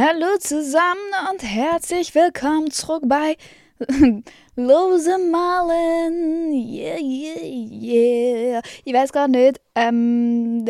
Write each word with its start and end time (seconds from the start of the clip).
Hallo 0.00 0.38
zusammen 0.38 1.10
und 1.32 1.42
herzlich 1.42 2.14
willkommen 2.14 2.70
zurück 2.70 3.02
bei 3.06 3.36
Lose 4.54 5.18
Malen. 5.18 6.52
Yeah, 6.52 6.98
yeah, 7.00 7.42
yeah. 7.42 8.62
Ich 8.84 8.94
weiß 8.94 9.10
gar 9.10 9.26
nicht, 9.26 9.60
ähm, 9.74 10.64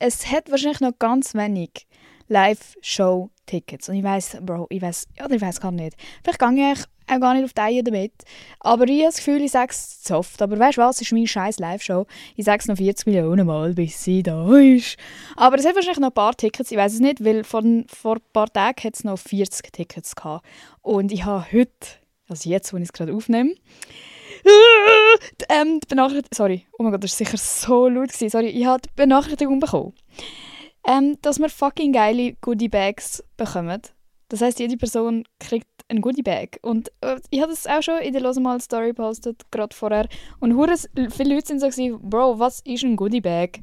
es 0.00 0.30
hat 0.30 0.50
wahrscheinlich 0.50 0.80
noch 0.80 0.98
ganz 0.98 1.34
wenig 1.34 1.86
Live-Show-Tickets. 2.26 3.88
Und 3.88 3.94
ich 3.94 4.04
weiß, 4.04 4.36
Bro, 4.42 4.66
ich 4.68 4.82
weiß, 4.82 5.06
ja, 5.18 5.30
ich 5.30 5.40
weiß 5.40 5.62
gar 5.62 5.72
nicht. 5.72 5.96
Vielleicht 6.22 6.38
gehe 6.38 6.72
ich 6.74 6.84
auch 7.10 7.20
gar 7.20 7.34
nicht 7.34 7.44
auf 7.44 7.52
die 7.52 7.82
damit. 7.82 8.12
Aber 8.60 8.84
ich 8.84 9.00
habe 9.00 9.04
das 9.04 9.16
Gefühl, 9.16 9.42
ich 9.42 9.52
sage 9.52 9.70
es 9.70 10.02
zu 10.02 10.16
oft. 10.16 10.40
Aber 10.42 10.58
weißt 10.58 10.78
du 10.78 10.82
was, 10.82 10.96
es 10.96 11.02
ist 11.02 11.12
meine 11.12 11.26
scheiß 11.26 11.58
Live-Show. 11.58 12.06
Ich 12.36 12.44
sage 12.44 12.60
es 12.60 12.68
noch 12.68 12.76
40 12.76 13.06
Millionen 13.06 13.46
Mal, 13.46 13.74
bis 13.74 14.02
sie 14.02 14.22
da 14.22 14.56
ist. 14.56 14.96
Aber 15.36 15.56
es 15.56 15.66
hat 15.66 15.74
wahrscheinlich 15.74 16.00
noch 16.00 16.08
ein 16.08 16.14
paar 16.14 16.34
Tickets, 16.34 16.70
ich 16.70 16.76
weiß 16.76 16.94
es 16.94 17.00
nicht, 17.00 17.24
weil 17.24 17.44
vor, 17.44 17.62
vor 17.86 18.16
ein 18.16 18.22
paar 18.32 18.52
Tagen 18.52 18.82
hat 18.84 18.94
es 18.94 19.04
noch 19.04 19.18
40 19.18 19.72
Tickets 19.72 20.14
gehabt. 20.14 20.46
Und 20.82 21.12
ich 21.12 21.24
habe 21.24 21.46
heute, 21.52 21.70
also 22.28 22.48
jetzt, 22.48 22.72
wo 22.72 22.76
ich 22.76 22.84
es 22.84 22.92
gerade 22.92 23.14
aufnehme, 23.14 23.54
ähm, 25.48 25.80
die 25.80 25.86
Benachrichtigung, 25.88 26.34
sorry, 26.34 26.66
oh 26.78 26.82
mein 26.82 26.92
Gott, 26.92 27.04
das 27.04 27.18
war 27.18 27.26
sicher 27.26 27.38
so 27.38 27.88
laut, 27.88 28.08
gewesen. 28.08 28.30
sorry, 28.30 28.48
ich 28.48 28.66
habe 28.66 28.82
die 28.82 28.90
Benachrichtigung 28.94 29.60
bekommen, 29.60 29.94
ähm, 30.86 31.18
dass 31.22 31.38
wir 31.38 31.48
fucking 31.48 31.92
geile 31.92 32.34
Goodie-Bags 32.34 33.24
bekommen. 33.36 33.82
Das 34.28 34.40
heißt, 34.40 34.58
jede 34.58 34.76
Person 34.76 35.24
kriegt 35.38 35.66
ein 35.88 36.00
Goodie-Bag. 36.00 36.58
Und 36.62 36.90
äh, 37.00 37.16
ich 37.30 37.40
habe 37.40 37.50
das 37.50 37.66
auch 37.66 37.82
schon 37.82 37.98
in 37.98 38.12
der 38.12 38.22
Losemal 38.22 38.60
Story 38.60 38.88
gepostet, 38.88 39.50
gerade 39.50 39.74
vorher. 39.74 40.08
Und 40.40 40.52
viele 40.52 41.34
Leute 41.34 41.46
sind 41.46 41.60
so 41.60 41.68
gewesen, 41.68 41.98
Bro, 42.02 42.38
was 42.38 42.60
ist 42.60 42.84
ein 42.84 42.96
Goodie-Bag? 42.96 43.60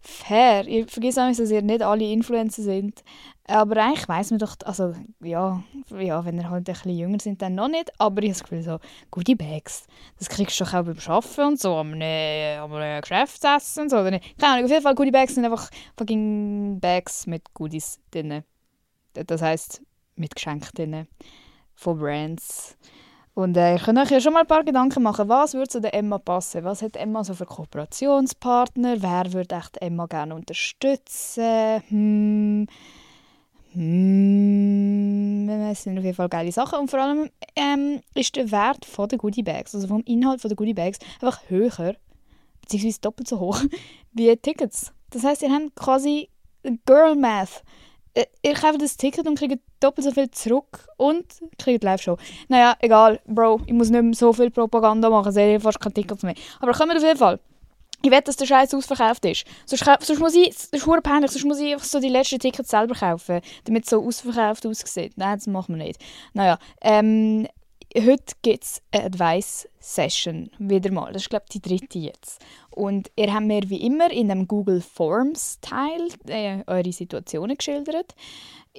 Fair. 0.00 0.66
Ich 0.66 0.90
vergesse 0.90 1.22
auch, 1.22 1.28
dass 1.28 1.50
ihr 1.50 1.60
nicht 1.60 1.82
alle 1.82 2.10
Influencer 2.10 2.62
sind. 2.62 3.02
Aber 3.44 3.82
eigentlich 3.82 4.08
weiss 4.08 4.30
man 4.30 4.38
doch, 4.38 4.54
also 4.64 4.94
ja, 5.20 5.62
ja, 5.98 6.24
wenn 6.24 6.36
ihr 6.36 6.50
halt 6.50 6.68
ein 6.68 6.72
bisschen 6.72 6.96
jünger 6.96 7.18
sind, 7.18 7.42
dann 7.42 7.54
noch 7.54 7.68
nicht. 7.68 7.90
Aber 7.98 8.22
ich 8.22 8.30
habe 8.30 8.38
das 8.38 8.42
Gefühl, 8.42 8.62
so 8.62 8.78
Goodie 9.10 9.34
Bags, 9.34 9.86
das 10.18 10.28
kriegst 10.28 10.58
du 10.60 10.64
doch 10.64 10.74
auch 10.74 10.84
beim 10.84 10.98
Arbeiten 11.06 11.40
und 11.42 11.60
so, 11.60 11.74
am 11.74 11.94
einem 11.94 13.00
Geschäftsessen 13.00 13.84
und 13.84 13.88
so. 13.90 13.96
Oder 13.98 14.12
nicht? 14.12 14.38
Keine 14.38 14.54
Ahnung, 14.54 14.64
auf 14.66 14.70
jeden 14.70 14.82
Fall 14.82 14.94
Goodie 14.94 15.10
Bags 15.10 15.34
sind 15.34 15.44
einfach 15.44 15.70
fucking 15.96 16.78
Bags 16.80 17.26
mit 17.26 17.52
Goodies 17.54 18.00
drin. 18.10 18.44
Das 19.14 19.42
heisst, 19.42 19.82
mit 20.18 20.34
Geschenken 20.34 21.08
von 21.74 21.98
Brands. 21.98 22.76
Und 23.34 23.56
äh, 23.56 23.74
ihr 23.74 23.78
könnt 23.78 23.98
euch 24.00 24.10
ja 24.10 24.20
schon 24.20 24.32
mal 24.32 24.40
ein 24.40 24.48
paar 24.48 24.64
Gedanken 24.64 25.00
machen, 25.00 25.28
was 25.28 25.54
würde 25.54 25.68
zu 25.68 25.80
der 25.80 25.94
Emma 25.94 26.18
passen? 26.18 26.64
Was 26.64 26.82
hat 26.82 26.96
Emma 26.96 27.22
so 27.22 27.34
für 27.34 27.46
Kooperationspartner? 27.46 29.00
Wer 29.00 29.32
würde 29.32 29.54
echt 29.54 29.80
Emma 29.80 30.06
gerne 30.06 30.34
unterstützen? 30.34 31.80
Hm. 31.88 32.66
Hm, 33.74 35.48
es 35.70 35.84
sind 35.84 35.98
auf 35.98 36.04
jeden 36.04 36.16
Fall 36.16 36.28
geile 36.28 36.50
Sachen. 36.50 36.80
Und 36.80 36.90
vor 36.90 37.00
allem 37.00 37.30
ähm, 37.54 38.00
ist 38.14 38.34
der 38.34 38.50
Wert 38.50 38.84
von 38.84 39.08
der 39.08 39.18
Goodie 39.18 39.44
Bags, 39.44 39.72
also 39.72 39.86
vom 39.86 40.02
Inhalt 40.02 40.42
der 40.42 40.56
Goodie 40.56 40.74
Bags, 40.74 40.98
einfach 41.20 41.40
höher, 41.48 41.94
beziehungsweise 42.62 43.00
doppelt 43.00 43.28
so 43.28 43.38
hoch, 43.38 43.60
wie 44.12 44.34
Tickets. 44.36 44.92
Das 45.10 45.22
heißt, 45.22 45.42
ihr 45.42 45.52
habt 45.52 45.76
quasi 45.76 46.28
Girl 46.86 47.14
Math. 47.14 47.62
Äh, 48.14 48.24
ihr 48.42 48.54
kauft 48.54 48.82
das 48.82 48.96
Ticket 48.96 49.28
und 49.28 49.38
kriegt 49.38 49.60
doppelt 49.80 50.04
so 50.06 50.12
viel 50.12 50.30
zurück 50.30 50.86
und 50.96 51.24
kriegt 51.58 51.84
Live-Show. 51.84 52.16
Naja, 52.48 52.76
egal, 52.80 53.20
Bro, 53.26 53.62
ich 53.66 53.72
muss 53.72 53.90
nicht 53.90 54.02
mehr 54.02 54.14
so 54.14 54.32
viel 54.32 54.50
Propaganda 54.50 55.10
machen, 55.10 55.32
sehe 55.32 55.56
ich 55.56 55.62
fast 55.62 55.80
kein 55.80 55.94
Ticket 55.94 56.22
mehr. 56.22 56.34
Aber 56.60 56.72
kommen 56.72 56.96
auf 56.96 57.02
jeden 57.02 57.18
Fall. 57.18 57.38
Ich 58.02 58.10
will, 58.10 58.20
dass 58.20 58.36
der 58.36 58.46
Scheiß 58.46 58.74
ausverkauft 58.74 59.24
ist. 59.24 59.44
Sonst, 59.66 59.84
sonst 60.06 60.20
muss 60.20 60.34
ich, 60.34 60.50
das 60.50 60.66
ist 60.66 61.02
peinlich, 61.02 61.32
sonst 61.32 61.44
muss 61.44 61.58
ich 61.58 61.72
einfach 61.72 61.84
so 61.84 61.98
die 61.98 62.08
letzten 62.08 62.38
Tickets 62.38 62.70
selber 62.70 62.94
kaufen, 62.94 63.40
damit 63.64 63.84
es 63.84 63.90
so 63.90 64.04
ausverkauft 64.04 64.64
aussieht. 64.66 65.14
Nein, 65.16 65.36
das 65.36 65.48
machen 65.48 65.76
wir 65.76 65.84
nicht. 65.84 66.00
Naja, 66.32 66.58
ähm, 66.80 67.48
heute 67.96 68.34
gibt 68.42 68.62
es 68.62 68.82
eine 68.92 69.06
Advice-Session, 69.06 70.50
wieder 70.58 70.92
mal. 70.92 71.12
Das 71.12 71.22
ist, 71.22 71.30
glaube 71.30 71.46
ich, 71.48 71.60
die 71.60 71.68
dritte 71.68 71.98
jetzt. 71.98 72.40
Und 72.70 73.10
ihr 73.16 73.32
habt 73.32 73.46
mir 73.46 73.68
wie 73.68 73.84
immer 73.84 74.10
in 74.10 74.28
dem 74.28 74.46
Google 74.46 74.80
Forms-Teil 74.80 76.08
äh, 76.28 76.62
eure 76.66 76.92
Situationen 76.92 77.56
geschildert. 77.56 78.14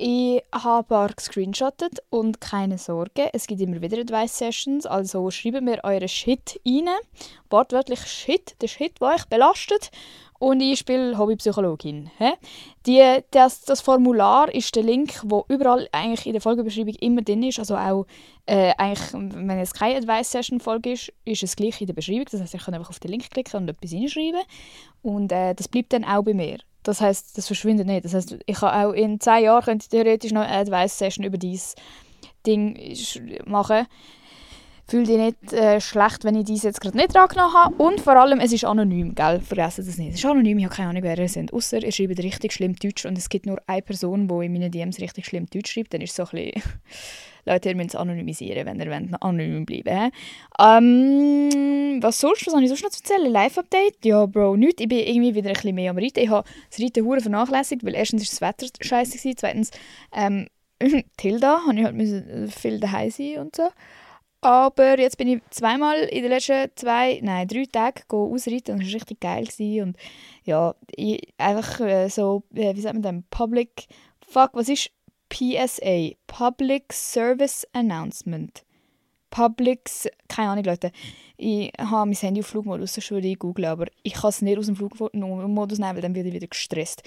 Ich 0.02 0.42
habe 0.54 0.80
ein 0.80 0.86
paar 0.86 1.10
gescreenshottet 1.10 2.00
und 2.10 2.40
keine 2.40 2.78
Sorge, 2.78 3.30
es 3.34 3.48
gibt 3.48 3.60
immer 3.60 3.82
wieder 3.82 3.98
Advice-Sessions, 3.98 4.86
also 4.86 5.30
schreibt 5.30 5.62
mir 5.62 5.84
euren 5.84 6.08
Shit 6.08 6.62
rein. 6.66 6.88
Wortwörtlich 7.50 8.00
Shit, 8.06 8.56
der 8.62 8.68
Shit, 8.68 9.02
der 9.02 9.10
euch 9.10 9.26
belastet 9.26 9.92
und 10.40 10.62
ich 10.62 10.80
spiele 10.80 11.18
Hobbypsychologin. 11.18 12.10
Die, 12.86 13.20
das, 13.32 13.62
das 13.62 13.82
Formular 13.82 14.54
ist 14.54 14.74
der 14.74 14.84
Link, 14.84 15.20
wo 15.26 15.44
überall 15.50 15.90
eigentlich 15.92 16.26
in 16.26 16.32
der 16.32 16.42
Folgebeschreibung 16.42 16.96
immer 17.02 17.22
drin 17.22 17.44
ist. 17.44 17.60
Also 17.60 17.76
auch 17.76 18.06
äh, 18.46 18.72
eigentlich, 18.78 19.14
wenn 19.14 19.60
es 19.60 19.74
keine 19.74 19.98
Advice-Session-Folge 19.98 20.94
ist, 20.94 21.12
ist 21.26 21.44
es 21.44 21.58
gleich 21.58 21.82
in 21.82 21.88
der 21.88 21.94
Beschreibung. 21.94 22.26
Das 22.32 22.40
heißt, 22.40 22.56
ich 22.56 22.64
kann 22.64 22.74
einfach 22.74 22.90
auf 22.90 23.00
den 23.00 23.12
Link 23.12 23.30
klicken 23.30 23.58
und 23.58 23.79
etwas 23.80 23.92
hinschreiben. 23.92 24.42
Und 25.02 25.32
äh, 25.32 25.54
das 25.56 25.68
bleibt 25.68 25.94
dann 25.94 26.04
auch 26.04 26.24
bei 26.24 26.34
mir. 26.34 26.60
Das 26.84 27.02
heißt, 27.02 27.38
das 27.38 27.48
verschwindet 27.48 27.88
nicht. 27.88 28.06
Das 28.06 28.14
heißt, 28.14 28.38
ich 28.46 28.56
kann 28.56 28.86
auch 28.86 28.94
in 28.94 29.20
zehn 29.20 29.44
Jahren 29.44 29.64
könnte 29.64 29.90
theoretisch 29.90 30.32
noch 30.32 30.42
eine 30.42 30.58
Advice-Session 30.58 31.26
über 31.26 31.38
dieses 31.38 31.76
Ding 32.46 32.78
machen 33.46 33.86
fühle 34.90 35.06
dich 35.06 35.18
nicht 35.18 35.54
äh, 35.54 35.80
schlecht, 35.80 36.24
wenn 36.24 36.36
ich 36.36 36.46
dies 36.46 36.64
jetzt 36.64 36.82
gerade 36.82 36.98
nicht 36.98 37.14
dran 37.14 37.30
habe. 37.38 37.76
Und 37.76 38.02
vor 38.02 38.16
allem, 38.16 38.40
es 38.40 38.52
ist 38.52 38.66
anonym, 38.66 39.16
gell? 39.16 39.40
Vergessen 39.40 39.86
das 39.86 39.98
nicht. 39.98 40.10
Es 40.10 40.16
ist 40.16 40.26
anonym, 40.26 40.58
ich 40.58 40.66
habe 40.66 40.76
keine 40.76 40.90
Ahnung, 40.90 41.04
wer 41.04 41.18
ihr 41.18 41.30
sind. 41.30 41.54
Außer 41.54 41.84
ihr 41.84 41.92
schreibt 41.92 42.20
richtig 42.20 42.54
schlimm 42.54 42.76
Deutsch 42.76 43.06
und 43.06 43.18
es 43.18 43.30
gibt 43.30 43.46
nur 43.46 43.62
eine 43.68 43.82
Person, 43.82 44.28
die 44.28 44.46
in 44.46 44.54
meinen 44.54 44.72
DMs 44.72 45.00
richtig 45.00 45.26
schlimm 45.26 45.46
Deutsch 45.46 45.72
schreibt. 45.72 45.94
Dann 45.94 46.02
ist 46.02 46.12
es 46.12 46.16
so 46.16 46.24
ein 46.36 46.52
bisschen... 46.52 46.64
Leute, 47.46 47.70
ihr 47.70 47.76
müsst 47.76 47.96
anonymisieren, 47.96 48.66
wenn 48.66 48.80
ihr 48.80 48.92
wollt, 48.92 49.24
anonym 49.24 49.66
bleiben 49.66 50.12
ähm, 50.60 52.00
Was 52.02 52.20
sonst? 52.20 52.46
Was 52.46 52.54
habe 52.54 52.64
ich 52.64 52.70
sonst 52.70 52.84
noch 52.84 52.92
zu 52.92 53.04
erzählen? 53.04 53.32
Live-Update? 53.32 54.06
Ja, 54.06 54.26
Bro, 54.26 54.58
nichts. 54.58 54.82
Ich 54.82 54.88
bin 54.88 55.00
irgendwie 55.00 55.36
wieder 55.36 55.50
ein 55.50 55.54
bisschen 55.54 55.76
mehr 55.76 55.92
am 55.92 55.98
Reiten. 55.98 56.20
Ich 56.20 56.30
habe 56.30 56.48
das 56.70 56.82
Reiten 56.82 57.06
hure 57.06 57.22
vernachlässigt, 57.22 57.84
weil 57.84 57.96
erstens 57.96 58.42
war 58.42 58.54
das 58.54 58.68
Wetter 58.70 58.84
scheiße, 58.84 59.36
zweitens 59.36 59.72
ähm, 60.14 60.48
Tilda, 61.18 61.62
habe 61.68 61.80
ich 61.80 62.14
halt 62.14 62.54
viel 62.54 62.80
daheim 62.80 63.12
sein 63.12 63.38
und 63.40 63.56
so. 63.56 63.70
Aber 64.42 64.98
jetzt 64.98 65.18
bin 65.18 65.28
ich 65.28 65.42
zweimal 65.50 65.98
in 66.04 66.22
den 66.22 66.32
letzten 66.32 66.70
zwei, 66.76 67.20
nein, 67.22 67.48
drei 67.48 67.66
Tagen 67.66 68.04
ausreiten 68.10 68.76
und 68.76 68.82
es 68.82 68.88
war 68.88 68.96
richtig 68.96 69.20
geil. 69.20 69.46
Gewesen. 69.46 69.90
Und 69.90 69.98
ja, 70.46 70.76
ich, 70.96 71.34
einfach 71.38 71.82
äh, 71.82 72.08
so, 72.08 72.44
äh, 72.56 72.74
wie 72.74 72.82
sagt 72.82 72.94
man 72.94 73.04
denn, 73.04 73.24
Public, 73.30 73.88
fuck, 74.26 74.52
was 74.54 74.70
ist 74.70 74.92
PSA? 75.30 76.12
Public 76.28 76.92
Service 76.94 77.66
Announcement. 77.74 78.64
Public, 79.30 79.90
keine 80.28 80.50
Ahnung, 80.50 80.64
Leute. 80.64 80.92
Ich 81.38 81.72
habe 81.80 82.08
mein 82.08 82.16
Handy 82.16 82.42
auf 82.42 82.48
Flugmodus, 82.48 82.94
das 82.94 83.10
würde 83.12 83.28
ich 83.28 83.40
googeln, 83.40 83.68
aber 83.68 83.86
ich 84.04 84.14
kann 84.14 84.30
es 84.30 84.42
nicht 84.42 84.58
aus 84.58 84.66
dem 84.66 84.76
Flugmodus 84.76 85.80
nehmen, 85.80 85.96
weil 85.96 86.02
dann 86.02 86.16
werde 86.16 86.30
ich 86.30 86.36
wieder 86.36 86.48
gestresst. 86.48 87.04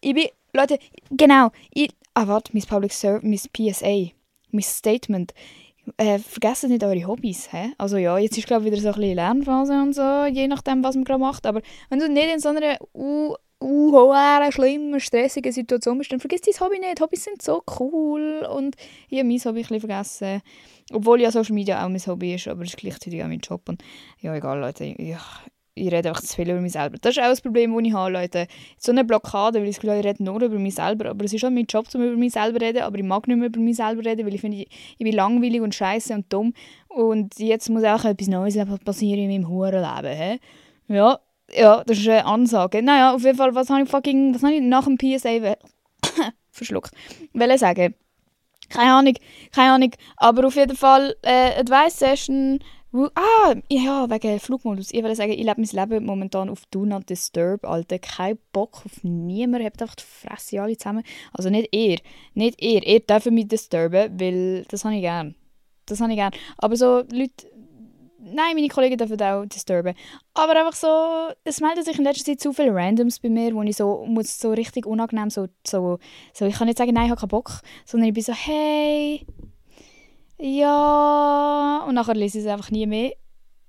Ich 0.00 0.14
bin, 0.14 0.26
Leute, 0.52 0.78
genau, 1.10 1.50
ich, 1.72 1.90
ah 2.14 2.26
warte, 2.26 2.52
mein 2.52 2.64
Public 2.64 2.92
Service, 2.92 3.22
mein 3.22 3.72
PSA, 3.72 4.12
mein 4.50 4.62
Statement 4.62 5.32
äh, 5.96 6.18
vergesst 6.18 6.64
nicht 6.64 6.84
eure 6.84 7.06
Hobbys. 7.06 7.50
He? 7.50 7.72
Also 7.78 7.96
ja, 7.96 8.18
jetzt 8.18 8.38
ist 8.38 8.46
glaube 8.46 8.64
ich 8.64 8.72
wieder 8.72 8.80
so 8.80 8.88
ein 8.88 8.94
bisschen 8.94 9.16
Lernphase 9.16 9.72
und 9.72 9.94
so, 9.94 10.24
je 10.26 10.46
nachdem, 10.46 10.84
was 10.84 10.94
man 10.94 11.04
gerade 11.04 11.20
macht. 11.20 11.46
Aber 11.46 11.60
wenn 11.88 11.98
du 11.98 12.08
nicht 12.08 12.32
in 12.32 12.40
so 12.40 12.50
einer 12.50 12.78
uh, 13.62 14.12
uh, 14.12 14.52
schlimmen, 14.52 15.00
stressigen 15.00 15.52
Situation 15.52 15.98
bist, 15.98 16.12
dann 16.12 16.20
vergiss 16.20 16.40
dein 16.42 16.58
Hobby 16.60 16.78
nicht. 16.78 17.00
Hobbys 17.00 17.24
sind 17.24 17.42
so 17.42 17.62
cool 17.78 18.46
und 18.54 18.76
ich 19.08 19.18
habe 19.18 19.28
mein 19.28 19.38
Hobby 19.38 19.60
ein 19.60 19.68
bisschen 19.68 19.80
vergessen. 19.80 20.42
Obwohl 20.92 21.20
ja 21.20 21.30
Social 21.30 21.54
Media 21.54 21.84
auch 21.84 21.88
mein 21.88 22.04
Hobby 22.06 22.34
ist, 22.34 22.48
aber 22.48 22.62
es 22.62 22.70
ist 22.70 22.76
gleichzeitig 22.76 23.22
auch 23.22 23.28
mein 23.28 23.40
Job. 23.40 23.68
Und 23.68 23.82
ja, 24.20 24.34
egal, 24.34 24.60
Leute. 24.60 24.84
Ich, 24.84 25.16
ich 25.74 25.90
rede 25.90 26.10
einfach 26.10 26.22
zu 26.22 26.34
viel 26.36 26.50
über 26.50 26.60
mich 26.60 26.72
selber. 26.72 26.98
Das 27.00 27.16
ist 27.16 27.22
auch 27.22 27.28
das 27.28 27.40
Problem, 27.40 27.74
das 27.74 27.84
ich 27.84 27.92
habe, 27.92 28.12
Leute. 28.12 28.46
So 28.76 28.92
eine 28.92 29.04
Blockade, 29.04 29.60
weil 29.60 29.68
ich 29.68 29.76
das 29.76 29.80
Gefühl 29.80 29.98
ich 29.98 30.04
rede 30.04 30.22
nur 30.22 30.42
über 30.42 30.58
mich 30.58 30.74
selber. 30.74 31.08
Aber 31.08 31.24
es 31.24 31.32
ist 31.32 31.44
auch 31.44 31.50
mein 31.50 31.64
Job, 31.64 31.86
um 31.94 32.02
über 32.02 32.16
mich 32.16 32.32
selber 32.32 32.58
zu 32.58 32.66
reden. 32.66 32.82
Aber 32.82 32.98
ich 32.98 33.04
mag 33.04 33.26
nicht 33.26 33.38
mehr 33.38 33.46
über 33.46 33.60
mich 33.60 33.76
selber 33.76 34.04
reden, 34.04 34.26
weil 34.26 34.34
ich 34.34 34.40
finde, 34.40 34.58
ich, 34.58 34.98
bin 34.98 35.14
langweilig 35.14 35.60
und 35.62 35.74
scheiße 35.74 36.14
und 36.14 36.30
dumm. 36.30 36.52
Und 36.88 37.38
jetzt 37.38 37.70
muss 37.70 37.84
auch 37.84 38.04
etwas 38.04 38.28
Neues 38.28 38.58
passieren 38.84 39.20
in 39.20 39.30
meinem 39.30 39.48
Hurenleben. 39.48 40.38
Ja, 40.88 41.18
ja, 41.54 41.82
das 41.84 41.98
ist 41.98 42.08
eine 42.08 42.24
Ansage. 42.24 42.82
Naja, 42.82 43.14
auf 43.14 43.24
jeden 43.24 43.36
Fall, 43.36 43.54
was 43.54 43.70
habe 43.70 43.82
ich 43.82 43.88
fucking, 43.88 44.34
was 44.34 44.42
habe 44.42 44.54
ich 44.54 44.62
nach 44.62 44.84
dem 44.84 44.98
PSA 44.98 45.56
verschluckt? 46.50 46.92
Will 47.32 47.58
sagen. 47.58 47.94
Keine 48.68 48.92
Ahnung, 48.92 49.14
keine 49.54 49.72
Ahnung. 49.72 49.90
Aber 50.16 50.46
auf 50.46 50.56
jeden 50.56 50.76
Fall, 50.76 51.14
äh, 51.22 51.60
Advice 51.60 51.98
Session 51.98 52.58
Ah, 53.14 53.54
ja, 53.70 54.10
wegen 54.10 54.38
Flugmodus. 54.38 54.92
Ich 54.92 55.02
würde 55.02 55.16
sagen, 55.16 55.32
ich 55.32 55.38
lebe 55.38 55.62
mein 55.62 55.88
Leben 55.88 56.04
momentan 56.04 56.50
auf 56.50 56.66
Do 56.70 56.84
Not 56.84 57.08
Disturb, 57.08 57.64
Alter. 57.64 57.98
Kein 57.98 58.38
Bock 58.52 58.82
auf 58.84 59.02
niemanden. 59.02 59.64
Habt 59.64 59.80
einfach 59.80 59.94
die 59.94 60.04
Fresse 60.04 60.60
alle 60.60 60.76
zusammen. 60.76 61.02
Also 61.32 61.48
nicht 61.48 61.74
ihr. 61.74 61.98
Nicht 62.34 62.60
ihr. 62.60 62.86
Ihr 62.86 63.00
dürft 63.00 63.30
mich 63.30 63.48
disturben, 63.48 64.20
weil 64.20 64.66
das 64.68 64.84
habe 64.84 64.96
ich 64.96 65.00
gern. 65.00 65.34
Das 65.86 66.02
habe 66.02 66.12
ich 66.12 66.18
gern. 66.18 66.32
Aber 66.58 66.76
so 66.76 67.02
Leute, 67.10 67.50
nein, 68.22 68.54
meine 68.54 68.68
Kollegen 68.68 68.96
dürfen 68.96 69.20
auch 69.20 69.44
disturben. 69.44 69.94
Aber 70.34 70.56
einfach 70.56 70.74
so, 70.74 71.34
es 71.44 71.60
melden 71.60 71.84
sich 71.84 71.98
in 71.98 72.04
letzter 72.04 72.24
Zeit 72.24 72.40
zu 72.40 72.52
viele 72.52 72.74
Randoms 72.74 73.20
bei 73.20 73.28
mir, 73.28 73.54
wo 73.54 73.62
ich 73.62 73.76
so, 73.76 74.04
muss 74.06 74.38
so 74.38 74.52
richtig 74.52 74.86
unangenehm 74.86 75.30
so, 75.30 75.48
so, 75.66 75.98
so 76.32 76.46
ich 76.46 76.56
kann 76.56 76.66
nicht 76.66 76.78
sagen, 76.78 76.92
nein, 76.92 77.06
ich 77.06 77.10
habe 77.10 77.20
keinen 77.20 77.28
Bock, 77.28 77.60
sondern 77.84 78.08
ich 78.08 78.14
bin 78.14 78.22
so, 78.22 78.32
hey, 78.32 79.26
ja, 80.38 81.84
und 81.86 81.94
nachher 81.94 82.14
lese 82.14 82.38
ich 82.38 82.44
es 82.44 82.50
einfach 82.50 82.70
nie 82.70 82.86
mehr 82.86 83.12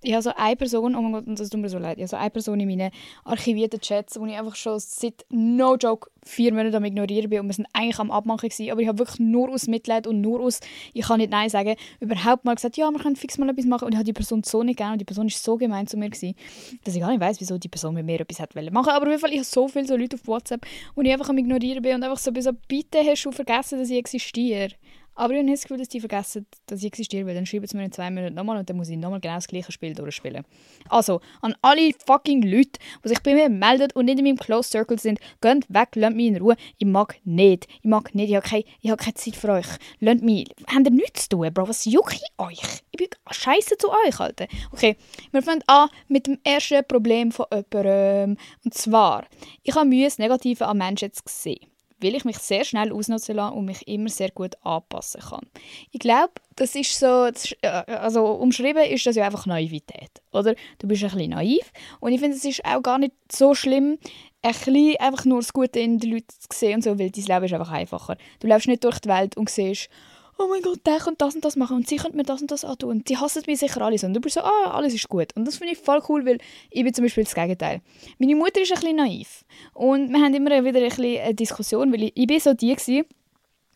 ich 0.03 0.13
habe 0.13 0.21
so 0.21 0.31
eine 0.35 0.55
Person, 0.55 0.95
oh 0.95 1.01
mein 1.01 1.11
Gott, 1.13 1.23
das 1.27 1.49
tut 1.49 1.59
mir 1.59 1.69
so 1.69 1.77
leid, 1.77 1.97
ich 1.97 2.03
habe 2.03 2.09
so 2.09 2.17
eine 2.17 2.29
Person 2.29 2.59
in 2.59 2.67
meinen 2.67 2.91
archivierten 3.23 3.79
Chats, 3.79 4.19
wo 4.19 4.25
ich 4.25 4.37
einfach 4.37 4.55
schon 4.55 4.79
seit, 4.79 5.25
no 5.29 5.75
joke, 5.75 6.09
vier 6.25 6.53
Monaten 6.53 6.75
am 6.75 6.85
ignorieren 6.85 7.29
bin 7.29 7.39
und 7.41 7.47
wir 7.47 7.53
sind 7.53 7.67
eigentlich 7.73 7.99
am 7.99 8.11
Abmachen 8.11 8.49
gewesen, 8.49 8.71
aber 8.71 8.81
ich 8.81 8.87
habe 8.87 8.99
wirklich 8.99 9.19
nur 9.19 9.49
aus 9.49 9.67
Mitleid 9.67 10.07
und 10.07 10.21
nur 10.21 10.41
aus, 10.41 10.59
ich 10.93 11.05
kann 11.05 11.19
nicht 11.19 11.31
Nein 11.31 11.49
sagen, 11.49 11.75
überhaupt 11.99 12.45
mal 12.45 12.55
gesagt, 12.55 12.77
ja, 12.77 12.89
wir 12.89 12.99
können 12.99 13.15
fix 13.15 13.37
mal 13.37 13.49
etwas 13.49 13.65
machen 13.65 13.85
und 13.85 13.91
ich 13.93 13.97
habe 13.97 14.05
die 14.05 14.13
Person 14.13 14.43
so 14.43 14.63
nicht 14.63 14.77
gerne 14.77 14.93
und 14.93 14.99
die 14.99 15.05
Person 15.05 15.27
ist 15.27 15.43
so 15.43 15.57
gemein 15.57 15.87
zu 15.87 15.97
mir 15.97 16.09
gewesen, 16.09 16.35
dass 16.83 16.95
ich 16.95 17.01
gar 17.01 17.09
nicht 17.09 17.21
weiß, 17.21 17.39
wieso 17.39 17.57
die 17.57 17.69
Person 17.69 17.93
mit 17.93 18.05
mir 18.05 18.21
etwas 18.21 18.39
hat 18.39 18.55
machen 18.55 18.89
aber 18.89 19.05
auf 19.05 19.09
jeden 19.09 19.19
Fall, 19.19 19.31
ich 19.31 19.37
habe 19.37 19.45
so 19.45 19.67
viele 19.67 19.85
so 19.85 19.95
Leute 19.95 20.15
auf 20.15 20.27
WhatsApp, 20.27 20.65
wo 20.95 21.01
ich 21.01 21.11
einfach 21.11 21.29
am 21.29 21.37
ignorieren 21.37 21.81
bin 21.81 21.95
und 21.95 22.03
einfach 22.03 22.17
so, 22.17 22.31
so 22.39 22.51
bitte 22.67 22.99
hast 22.99 23.23
du 23.23 23.31
vergessen, 23.31 23.79
dass 23.79 23.89
ich 23.89 23.97
existiere. 23.97 24.69
Aber 25.15 25.33
ich 25.33 25.39
habe 25.39 25.51
das 25.51 25.61
Gefühl, 25.61 25.77
dass 25.77 25.89
die 25.89 25.99
vergessen, 25.99 26.47
dass 26.65 26.79
ich 26.79 26.85
existiere, 26.85 27.25
weil 27.27 27.35
dann 27.35 27.45
schreiben 27.45 27.67
sie 27.67 27.77
mir 27.77 27.85
in 27.85 27.91
zwei 27.91 28.09
Minuten 28.09 28.33
nochmal 28.33 28.57
und 28.57 28.69
dann 28.69 28.77
muss 28.77 28.89
ich 28.89 28.97
nochmal 28.97 29.19
genau 29.19 29.35
das 29.35 29.47
gleiche 29.47 29.71
Spiel 29.71 29.93
durchspielen. 29.93 30.43
Also, 30.89 31.21
an 31.41 31.55
alle 31.61 31.91
fucking 32.05 32.41
Leute, 32.41 32.79
die 33.03 33.09
sich 33.09 33.21
bei 33.21 33.33
mir 33.33 33.49
melden 33.49 33.89
und 33.93 34.05
nicht 34.05 34.19
in 34.19 34.25
meinem 34.25 34.37
Close 34.37 34.69
Circle 34.69 34.97
sind, 34.97 35.19
geht 35.41 35.65
weg, 35.69 35.89
lasst 35.95 36.15
mich 36.15 36.27
in 36.27 36.37
Ruhe. 36.37 36.55
Ich 36.77 36.87
mag 36.87 37.15
nicht. 37.23 37.67
Ich 37.81 37.89
mag 37.89 38.13
nicht. 38.15 38.29
Ich 38.29 38.35
habe 38.35 38.47
keine, 38.47 38.63
ich 38.81 38.97
keine 38.97 39.13
Zeit 39.13 39.35
für 39.35 39.49
euch. 39.49 39.67
Lasst 39.99 40.23
mich. 40.23 40.49
Habt 40.67 40.87
ihr 40.87 40.91
nichts 40.91 41.23
zu 41.23 41.37
tun, 41.37 41.53
Bro? 41.53 41.67
Was 41.67 41.85
jucke 41.85 42.15
ich 42.15 42.23
euch? 42.37 42.61
Ich 42.91 42.97
bin 42.97 43.07
scheiße 43.29 43.77
zu 43.77 43.89
euch, 43.89 44.19
Alter. 44.19 44.47
Okay, 44.71 44.97
wir 45.31 45.43
fangen 45.43 45.63
an 45.67 45.89
mit 46.07 46.27
dem 46.27 46.39
ersten 46.43 46.83
Problem 46.87 47.31
von 47.31 47.45
jemandem. 47.51 48.37
Und 48.65 48.73
zwar, 48.73 49.25
ich 49.61 49.75
habe 49.75 49.87
Mühe, 49.87 50.05
das 50.05 50.17
Negative 50.17 50.65
an 50.67 50.77
Menschen 50.77 51.13
zu 51.13 51.23
sehen 51.27 51.72
weil 52.03 52.15
ich 52.15 52.25
mich 52.25 52.37
sehr 52.37 52.65
schnell 52.65 52.91
ausnutzen 52.91 53.35
lasse 53.35 53.55
und 53.55 53.65
mich 53.65 53.87
immer 53.87 54.09
sehr 54.09 54.31
gut 54.31 54.55
anpassen 54.63 55.21
kann. 55.21 55.45
Ich 55.91 55.99
glaube, 55.99 56.33
das 56.55 56.75
ist 56.75 56.99
so, 56.99 57.25
ist, 57.25 57.55
äh, 57.61 57.67
also 57.67 58.25
umschrieben 58.25 58.83
ist 58.83 59.05
das 59.05 59.15
ja 59.15 59.25
einfach 59.25 59.45
Naivität, 59.45 60.21
oder? 60.31 60.55
Du 60.79 60.87
bist 60.87 61.03
ein 61.03 61.11
bisschen 61.11 61.31
naiv 61.31 61.71
und 61.99 62.11
ich 62.11 62.19
finde, 62.19 62.37
es 62.37 62.45
ist 62.45 62.63
auch 62.65 62.81
gar 62.81 62.97
nicht 62.99 63.13
so 63.31 63.55
schlimm, 63.55 63.97
ein 64.41 64.51
bisschen 64.51 64.95
einfach 64.99 65.25
nur 65.25 65.39
das 65.39 65.53
Gute 65.53 65.79
in 65.79 65.99
den 65.99 66.11
Leuten 66.11 66.27
zu 66.27 66.47
sehen 66.51 66.75
und 66.75 66.83
so, 66.83 66.99
weil 66.99 67.09
dein 67.09 67.23
Leben 67.23 67.45
ist 67.45 67.53
einfach 67.53 67.71
einfacher. 67.71 68.17
Du 68.39 68.47
läufst 68.47 68.67
nicht 68.67 68.83
durch 68.83 68.99
die 68.99 69.09
Welt 69.09 69.37
und 69.37 69.49
siehst, 69.49 69.89
oh 70.37 70.47
mein 70.49 70.61
Gott, 70.61 70.79
der 70.85 70.97
könnte 70.97 71.17
das 71.19 71.35
und 71.35 71.45
das 71.45 71.55
machen 71.55 71.77
und 71.77 71.87
sie 71.87 71.97
könnte 71.97 72.17
mir 72.17 72.23
das 72.23 72.41
und 72.41 72.51
das 72.51 72.65
antun 72.65 72.89
und 72.89 73.07
sie 73.07 73.17
hassen 73.17 73.43
mich 73.47 73.59
sicher 73.59 73.81
alle 73.81 73.97
und 74.03 74.13
du 74.13 74.19
bist 74.19 74.35
so, 74.35 74.41
ah, 74.41 74.71
alles 74.71 74.93
ist 74.93 75.09
gut. 75.09 75.35
Und 75.35 75.45
das 75.45 75.57
finde 75.57 75.73
ich 75.73 75.79
voll 75.79 76.01
cool, 76.09 76.25
weil 76.25 76.39
ich 76.69 76.83
bin 76.83 76.93
zum 76.93 77.05
Beispiel 77.05 77.23
das 77.23 77.35
Gegenteil. 77.35 77.81
Meine 78.19 78.35
Mutter 78.35 78.61
ist 78.61 78.71
ein 78.71 78.79
bisschen 78.79 78.95
naiv 78.95 79.45
und 79.73 80.09
wir 80.09 80.19
haben 80.19 80.33
immer 80.33 80.51
wieder 80.63 80.79
ein 80.79 80.89
bisschen 80.89 81.21
eine 81.21 81.33
Diskussion, 81.33 81.91
weil 81.93 82.03
ich, 82.03 82.13
ich 82.15 82.27
bin 82.27 82.39
so 82.39 82.53
die 82.53 82.75
gewesen, 82.75 83.05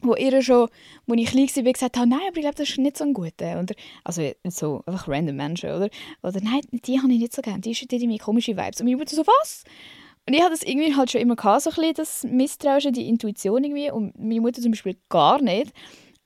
wo 0.01 0.15
ihr 0.15 0.41
schon, 0.41 0.69
wo 1.05 1.13
ich 1.15 1.29
klein 1.29 1.47
war, 1.65 1.73
gesagt 1.73 1.97
habe, 1.97 2.07
nein, 2.07 2.19
aber 2.27 2.37
ich 2.37 2.41
glaube, 2.41 2.55
das 2.55 2.69
ist 2.69 2.77
nicht 2.77 2.97
so 2.97 3.03
ein 3.03 3.13
guter. 3.13 3.59
Oder, 3.59 3.73
also 4.03 4.29
so 4.45 4.83
einfach 4.85 5.07
random 5.07 5.35
Menschen, 5.35 5.71
oder? 5.71 5.89
Oder 6.21 6.39
nein, 6.41 6.61
die 6.71 6.99
habe 6.99 7.11
ich 7.11 7.19
nicht 7.19 7.33
so 7.33 7.41
gerne, 7.41 7.61
die 7.61 7.71
ist 7.71 7.91
die 7.91 8.07
meine 8.07 8.19
komische 8.19 8.55
Vibes. 8.55 8.79
Und 8.79 8.85
meine 8.85 8.97
Mutter 8.97 9.15
so, 9.15 9.25
was? 9.25 9.63
Und 10.27 10.33
ich 10.33 10.41
hatte 10.41 10.51
das 10.51 10.63
irgendwie 10.63 10.95
halt 10.95 11.09
schon 11.09 11.21
immer 11.21 11.35
gehabt, 11.35 11.63
so 11.63 11.69
ein 11.69 11.75
bisschen 11.75 11.93
das 11.93 12.23
Misstrauen, 12.25 12.93
die 12.93 13.07
Intuition 13.07 13.63
irgendwie. 13.63 13.89
Und 13.91 14.19
meine 14.19 14.41
Mutter 14.41 14.61
zum 14.61 14.71
Beispiel 14.71 14.97
gar 15.09 15.41
nicht. 15.41 15.71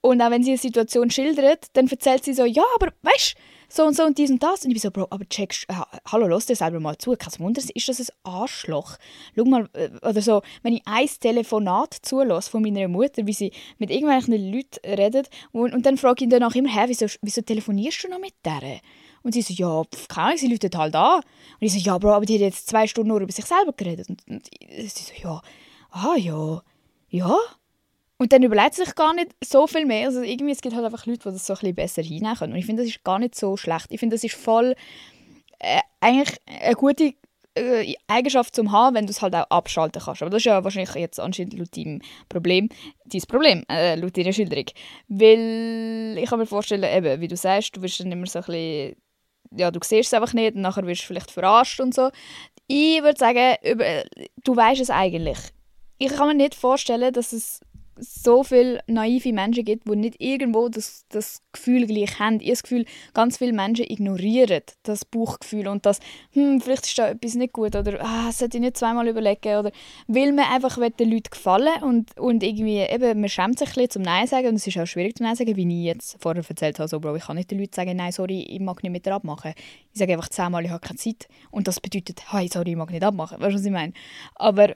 Und 0.02 0.22
auch 0.22 0.32
wenn 0.32 0.44
sie 0.44 0.52
eine 0.52 0.58
Situation 0.58 1.12
schildert, 1.12 1.68
dann 1.74 1.88
erzählt 1.88 2.24
sie 2.24 2.34
so, 2.34 2.44
ja, 2.46 2.64
aber 2.76 2.92
weißt 3.04 3.36
so 3.72 3.86
und 3.86 3.96
so 3.96 4.04
und 4.04 4.18
dies 4.18 4.30
und 4.30 4.44
das. 4.44 4.64
Und 4.64 4.72
ich 4.72 4.76
bin 4.76 4.82
so, 4.82 4.92
Bro, 4.92 5.08
aber 5.10 5.28
checkst, 5.30 5.66
äh, 5.70 5.74
hallo, 6.08 6.28
lass 6.28 6.46
dir 6.46 6.56
selber 6.56 6.80
mal 6.80 6.98
zu. 6.98 7.16
Kein 7.16 7.40
Wunder, 7.40 7.62
ist 7.62 7.88
das 7.88 8.00
ein 8.00 8.16
Arschloch? 8.24 8.98
Schau 9.36 9.46
mal, 9.46 9.70
äh, 9.74 9.90
oder 10.02 10.22
so, 10.22 10.42
wenn 10.62 10.74
ich 10.74 10.82
ein 10.86 11.08
Telefonat 11.20 11.96
zulasse 12.02 12.52
von 12.52 12.64
meiner 12.64 12.88
Mutter, 12.88 13.26
wie 13.26 13.34
sie 13.34 13.52
mit 13.78 13.90
irgendwelchen 13.90 14.34
Leuten 14.52 14.80
redet, 14.86 15.30
und, 15.52 15.74
und 15.74 15.86
dann 15.86 15.98
frage 15.98 16.16
ich 16.20 16.24
ihn 16.24 16.30
danach 16.30 16.56
immer, 16.56 16.70
hä, 16.70 16.86
wieso, 16.88 17.06
wieso 17.22 17.42
telefonierst 17.42 18.04
du 18.04 18.10
noch 18.10 18.20
mit 18.20 18.34
der? 18.44 18.82
Und 19.24 19.34
sie 19.34 19.42
so, 19.42 19.54
ja, 19.54 19.84
pf, 19.84 20.08
keine 20.08 20.28
Ahnung, 20.28 20.38
sie 20.38 20.48
läutet 20.48 20.76
halt 20.76 20.96
an. 20.96 21.22
Und 21.22 21.24
ich 21.60 21.72
so, 21.72 21.80
ja, 21.80 21.98
Bro, 21.98 22.12
aber 22.12 22.26
die 22.26 22.36
hat 22.36 22.42
jetzt 22.42 22.68
zwei 22.68 22.88
Stunden 22.88 23.10
nur 23.10 23.22
über 23.22 23.32
sich 23.32 23.46
selber 23.46 23.72
geredet. 23.72 24.10
Und, 24.10 24.22
und 24.28 24.50
sie 24.78 24.88
so, 24.88 25.14
ja, 25.22 25.42
ah, 25.92 26.16
ja, 26.18 26.62
ja. 27.10 27.38
Und 28.22 28.34
dann 28.34 28.44
überlegt 28.44 28.76
sich 28.76 28.94
gar 28.94 29.16
nicht 29.16 29.32
so 29.44 29.66
viel 29.66 29.88
mehr. 29.88 30.06
Also 30.06 30.22
irgendwie, 30.22 30.52
es 30.52 30.62
gibt 30.62 30.76
halt 30.76 30.86
einfach 30.86 31.08
Leute, 31.08 31.18
die 31.18 31.34
das 31.34 31.48
so 31.48 31.54
ein 31.54 31.60
bisschen 31.60 31.74
besser 31.74 32.04
hinnehmen 32.04 32.36
können. 32.36 32.54
Und 32.54 32.60
ich 32.60 32.68
finde, 32.68 32.84
das 32.84 32.92
ist 32.92 33.04
gar 33.04 33.18
nicht 33.18 33.34
so 33.34 33.58
schlecht. 33.58 33.88
Ich 33.90 34.00
finde, 34.00 34.14
das 34.14 34.24
ist 34.24 34.36
voll 34.36 34.76
äh, 35.58 35.80
eigentlich 36.02 36.38
eine 36.46 36.76
gute 36.76 37.16
äh, 37.56 37.96
Eigenschaft 38.06 38.56
zum 38.56 38.72
haben, 38.72 38.96
wenn 38.96 39.08
du 39.08 39.12
es 39.12 39.24
halt 39.24 39.34
auch 39.34 39.50
abschalten 39.50 40.04
kannst. 40.06 40.22
Aber 40.22 40.30
das 40.30 40.42
ist 40.42 40.46
ja 40.46 40.64
wahrscheinlich 40.64 40.94
jetzt 40.94 41.20
anscheinend 41.20 41.58
laut 41.58 41.76
deinem 41.76 42.00
Problem, 42.30 42.70
dein 43.06 43.22
Problem, 43.22 43.64
äh, 43.68 43.96
laut 43.96 44.16
deiner 44.16 44.34
Schilderung. 44.34 44.66
Weil 45.08 46.20
ich 46.20 46.30
kann 46.30 46.38
mir 46.38 46.46
vorstellen, 46.46 46.84
eben, 46.84 47.22
wie 47.22 47.28
du 47.28 47.36
sagst, 47.36 47.76
du 47.76 47.82
wirst 47.82 48.02
dann 48.02 48.12
immer 48.12 48.28
so 48.28 48.38
ein 48.38 48.46
bisschen, 48.46 48.96
ja, 49.58 49.72
du 49.72 49.80
siehst 49.82 50.10
es 50.10 50.14
einfach 50.14 50.34
nicht 50.34 50.54
und 50.54 50.62
nachher 50.62 50.86
wirst 50.86 51.02
du 51.02 51.08
vielleicht 51.08 51.32
verarscht 51.32 51.80
und 51.80 51.96
so. 51.96 52.12
Ich 52.68 53.02
würde 53.02 53.18
sagen, 53.18 53.56
über, 53.64 54.04
du 54.44 54.56
weißt 54.56 54.80
es 54.80 54.92
eigentlich. 54.92 55.40
Ich 55.98 56.10
kann 56.10 56.28
mir 56.28 56.36
nicht 56.36 56.54
vorstellen, 56.54 57.14
dass 57.14 57.34
es 57.34 57.62
so 57.98 58.44
viele 58.44 58.82
naive 58.88 59.34
Menschen 59.34 59.66
gibt, 59.66 59.88
die 59.88 59.96
nicht 59.96 60.16
irgendwo 60.20 60.70
das, 60.70 61.06
das 61.10 61.42
Gefühl 61.52 61.86
gleich 61.86 62.20
haben. 62.20 62.36
Ich 62.36 62.42
habe 62.42 62.52
das 62.52 62.64
Gefühl, 62.64 62.86
ganz 63.14 63.38
viele 63.38 63.54
Menschen 63.54 63.86
ignorieren 63.86 64.62
das 64.84 65.06
Buchgefühl 65.06 65.68
und 65.68 65.86
das, 65.86 66.00
hm, 66.32 66.62
vielleicht 66.62 66.86
ist 66.86 66.98
da 66.98 67.10
etwas 67.10 67.36
nicht 67.36 67.54
gut 67.54 67.76
oder 67.76 68.04
ah, 68.04 68.32
sollte 68.32 68.58
ich 68.58 68.62
nicht 68.62 68.78
zweimal 68.78 69.08
überlegen 69.08 69.58
oder 69.58 69.72
will 70.08 70.32
man 70.34 70.46
einfach 70.46 70.78
den 70.78 71.12
Leuten 71.12 71.30
gefallen 71.30 71.84
und, 71.84 72.18
und 72.20 72.44
irgendwie 72.44 72.80
eben, 72.80 73.20
man 73.20 73.30
schämt 73.30 73.60
sich 73.60 73.70
ein 73.70 73.74
bisschen 73.74 73.90
zum 73.90 74.02
Nein 74.04 74.28
sagen 74.28 74.48
und 74.48 74.56
es 74.56 74.68
ist 74.68 74.78
auch 74.78 74.88
schwierig 74.88 75.18
zum 75.18 75.26
Nein 75.26 75.36
sagen, 75.36 75.56
wie 75.56 75.80
ich 75.80 75.86
jetzt 75.86 76.18
vorher 76.20 76.44
erzählt 76.48 76.80
habe, 76.80 76.88
so, 76.88 77.00
Bro, 77.00 77.16
ich 77.16 77.26
kann 77.26 77.36
nicht 77.36 77.52
den 77.52 77.60
Leuten 77.60 77.74
sagen, 77.74 77.96
nein, 77.96 78.12
sorry, 78.12 78.42
ich 78.42 78.60
mag 78.60 78.82
nicht 78.84 78.92
mit 78.92 79.06
dir 79.06 79.14
abmachen. 79.14 79.54
Ich 79.94 80.00
sage 80.00 80.14
einfach 80.14 80.30
zehnmal, 80.30 80.66
ich 80.66 80.72
habe 80.72 80.86
keine 80.86 80.98
Zeit 80.98 81.28
und 81.52 81.68
das 81.68 81.80
bedeutet, 81.80 82.32
hey, 82.32 82.48
sorry, 82.52 82.72
ich 82.72 82.78
mag 82.78 82.92
nicht 82.92 83.04
abmachen. 83.04 83.40
Weißt 83.40 83.52
du, 83.52 83.60
was 83.60 83.66
ich 83.66 83.72
meine? 83.72 83.94
Aber 84.36 84.76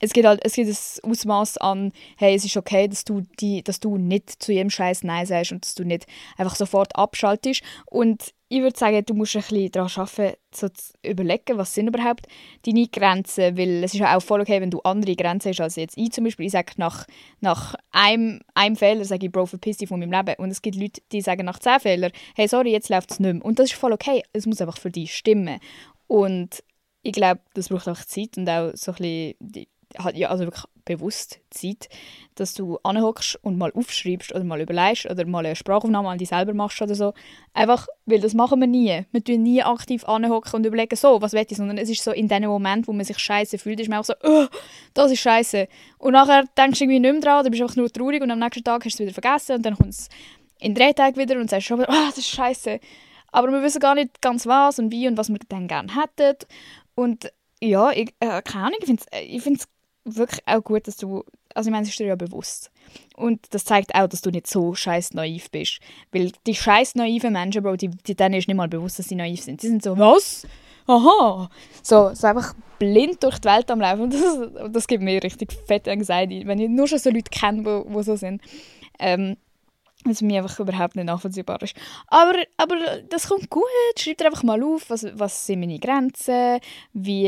es 0.00 0.12
gibt 0.12 0.26
halt 0.26 0.40
es 0.44 0.54
gibt 0.54 0.68
ein 0.68 1.10
Ausmaß 1.10 1.58
an, 1.58 1.92
hey, 2.16 2.34
es 2.34 2.44
ist 2.44 2.56
okay, 2.56 2.88
dass 2.88 3.04
du, 3.04 3.22
die, 3.40 3.62
dass 3.62 3.80
du 3.80 3.96
nicht 3.96 4.42
zu 4.42 4.52
jedem 4.52 4.70
Scheiß 4.70 5.04
Nein 5.04 5.26
sagst 5.26 5.52
und 5.52 5.64
dass 5.64 5.74
du 5.74 5.84
nicht 5.84 6.06
einfach 6.36 6.56
sofort 6.56 6.96
abschaltest. 6.96 7.62
Und 7.86 8.32
ich 8.48 8.60
würde 8.60 8.78
sagen, 8.78 9.02
du 9.06 9.14
musst 9.14 9.34
ein 9.34 9.40
bisschen 9.42 9.70
daran 9.70 9.90
arbeiten, 9.96 10.36
so 10.54 10.68
zu 10.68 10.92
überlegen, 11.02 11.56
was 11.56 11.72
sind 11.72 11.88
überhaupt 11.88 12.26
deine 12.66 12.86
Grenzen, 12.86 13.56
weil 13.56 13.82
es 13.82 13.94
ist 13.94 14.02
auch 14.02 14.20
voll 14.20 14.42
okay, 14.42 14.60
wenn 14.60 14.70
du 14.70 14.80
andere 14.80 15.16
Grenzen 15.16 15.50
hast 15.50 15.60
als 15.60 15.76
jetzt 15.76 15.96
ich 15.96 16.12
zum 16.12 16.24
Beispiel. 16.24 16.46
Ich 16.46 16.52
sage 16.52 16.74
nach, 16.76 17.06
nach 17.40 17.74
einem, 17.92 18.40
einem 18.52 18.76
Fehler, 18.76 19.04
sage 19.06 19.26
ich, 19.26 19.32
Bro, 19.32 19.46
verpiss 19.46 19.78
dich 19.78 19.88
von 19.88 20.00
meinem 20.00 20.12
Leben. 20.12 20.34
Und 20.36 20.50
es 20.50 20.60
gibt 20.60 20.76
Leute, 20.76 21.00
die 21.12 21.22
sagen 21.22 21.46
nach 21.46 21.60
zehn 21.60 21.80
Fehlern, 21.80 22.12
hey, 22.34 22.46
sorry, 22.46 22.72
jetzt 22.72 22.90
läuft 22.90 23.12
es 23.12 23.20
nicht 23.20 23.32
mehr. 23.32 23.44
Und 23.44 23.58
das 23.58 23.70
ist 23.70 23.78
voll 23.78 23.92
okay, 23.92 24.22
es 24.34 24.44
muss 24.44 24.60
einfach 24.60 24.78
für 24.78 24.90
dich 24.90 25.14
stimmen. 25.14 25.58
Und 26.06 26.62
ich 27.02 27.12
glaube, 27.12 27.40
das 27.54 27.70
braucht 27.70 27.88
einfach 27.88 28.04
Zeit 28.04 28.36
und 28.36 28.48
auch 28.48 28.72
so 28.74 28.92
ein 28.92 29.34
bisschen 29.40 29.66
halt, 29.98 30.16
ja, 30.16 30.28
also 30.28 30.44
wirklich 30.44 30.64
bewusst 30.84 31.40
Zeit, 31.50 31.88
dass 32.34 32.54
du 32.54 32.78
anhockst 32.82 33.38
und 33.42 33.58
mal 33.58 33.72
aufschreibst 33.72 34.34
oder 34.34 34.44
mal 34.44 34.60
überlegst 34.60 35.06
oder 35.06 35.26
mal 35.26 35.44
eine 35.44 35.56
Sprachaufnahme 35.56 36.08
an 36.08 36.18
dich 36.18 36.28
selber 36.28 36.54
machst 36.54 36.80
oder 36.82 36.94
so. 36.94 37.12
Einfach, 37.52 37.86
weil 38.06 38.20
das 38.20 38.34
machen 38.34 38.60
wir 38.60 38.66
nie. 38.66 39.04
Wir 39.12 39.22
tun 39.24 39.42
nie 39.42 39.62
aktiv 39.62 40.04
anhocken 40.04 40.54
und 40.54 40.66
überlegen, 40.66 40.96
so, 40.96 41.20
was 41.20 41.32
will 41.32 41.46
ich, 41.48 41.56
sondern 41.56 41.78
es 41.78 41.90
ist 41.90 42.02
so 42.02 42.12
in 42.12 42.28
dem 42.28 42.44
Moment, 42.44 42.88
wo 42.88 42.92
man 42.92 43.04
sich 43.04 43.18
scheiße 43.18 43.58
fühlt, 43.58 43.80
ist 43.80 43.88
man 43.88 44.00
auch 44.00 44.04
so, 44.04 44.14
oh, 44.22 44.46
das 44.94 45.12
ist 45.12 45.20
scheiße. 45.20 45.68
Und 45.98 46.12
nachher 46.12 46.44
denkst 46.56 46.78
du 46.78 46.84
irgendwie 46.84 47.00
nicht 47.00 47.12
mehr 47.12 47.20
dran, 47.20 47.44
du 47.44 47.50
bist 47.50 47.62
einfach 47.62 47.76
nur 47.76 47.90
traurig 47.90 48.22
und 48.22 48.30
am 48.30 48.38
nächsten 48.38 48.64
Tag 48.64 48.84
hast 48.84 48.98
du 48.98 49.04
es 49.04 49.08
wieder 49.08 49.20
vergessen 49.20 49.56
und 49.56 49.66
dann 49.66 49.76
kommt 49.76 49.90
es 49.90 50.08
in 50.58 50.74
drei 50.74 50.92
Tagen 50.92 51.16
wieder 51.16 51.36
und 51.38 51.50
sagst 51.50 51.66
schon 51.66 51.78
wieder, 51.80 51.90
oh, 51.90 52.06
das 52.06 52.18
ist 52.18 52.28
scheiße. 52.28 52.80
Aber 53.32 53.50
wir 53.50 53.62
wissen 53.62 53.80
gar 53.80 53.94
nicht 53.94 54.20
ganz 54.20 54.46
was 54.46 54.78
und 54.78 54.92
wie 54.92 55.08
und 55.08 55.16
was 55.16 55.30
wir 55.30 55.38
dann 55.48 55.66
gerne 55.66 55.92
hätten. 55.94 56.36
Und 56.94 57.32
ja, 57.60 57.90
ich, 57.90 58.12
äh, 58.20 58.42
keine 58.42 58.66
Ahnung, 58.66 58.78
ich 58.80 59.42
finde 59.42 59.58
es 59.60 59.68
wirklich 60.04 60.40
auch 60.46 60.62
gut, 60.62 60.86
dass 60.86 60.96
du, 60.96 61.24
also 61.54 61.68
ich 61.68 61.72
meine, 61.72 61.84
es 61.84 61.90
ist 61.90 61.98
dir 61.98 62.06
ja 62.06 62.16
bewusst. 62.16 62.70
Und 63.16 63.54
das 63.54 63.64
zeigt 63.64 63.94
auch, 63.94 64.06
dass 64.06 64.22
du 64.22 64.30
nicht 64.30 64.46
so 64.46 64.74
scheiß 64.74 65.14
naiv 65.14 65.50
bist. 65.50 65.80
Weil 66.10 66.32
die 66.46 66.54
scheiß 66.54 66.94
naiven 66.94 67.32
Menschen, 67.32 67.62
Bro, 67.62 67.76
die, 67.76 67.88
die 67.88 68.14
denen 68.14 68.34
ist 68.34 68.48
nicht 68.48 68.56
mal 68.56 68.68
bewusst, 68.68 68.98
dass 68.98 69.08
sie 69.08 69.14
naiv 69.14 69.42
sind. 69.42 69.62
Die 69.62 69.68
sind 69.68 69.82
so, 69.82 69.96
was? 69.98 70.46
Aha! 70.86 71.48
So, 71.82 72.12
so 72.14 72.26
einfach 72.26 72.54
blind 72.78 73.22
durch 73.22 73.38
die 73.38 73.48
Welt 73.48 73.70
am 73.70 73.80
Laufen. 73.80 74.10
Das, 74.10 74.72
das 74.72 74.86
gibt 74.86 75.02
mir 75.02 75.22
richtig 75.22 75.52
fette 75.52 75.90
Anxiety, 75.92 76.46
wenn 76.46 76.58
ich 76.58 76.68
nur 76.68 76.88
schon 76.88 76.98
so 76.98 77.10
Leute 77.10 77.30
kenne, 77.30 77.62
die 77.62 78.02
so 78.02 78.16
sind. 78.16 78.42
Ähm, 78.98 79.36
was 80.04 80.22
mir 80.22 80.42
einfach 80.42 80.58
überhaupt 80.60 80.96
nicht 80.96 81.06
nachvollziehbar 81.06 81.62
ist. 81.62 81.76
Aber, 82.08 82.34
aber 82.56 82.76
das 83.08 83.28
kommt 83.28 83.50
gut. 83.50 83.62
Schreib 83.98 84.18
dir 84.18 84.26
einfach 84.26 84.42
mal 84.42 84.62
auf, 84.62 84.90
was, 84.90 85.06
was 85.14 85.46
sind 85.46 85.60
meine 85.60 85.78
Grenzen, 85.78 86.58
wie, 86.92 87.26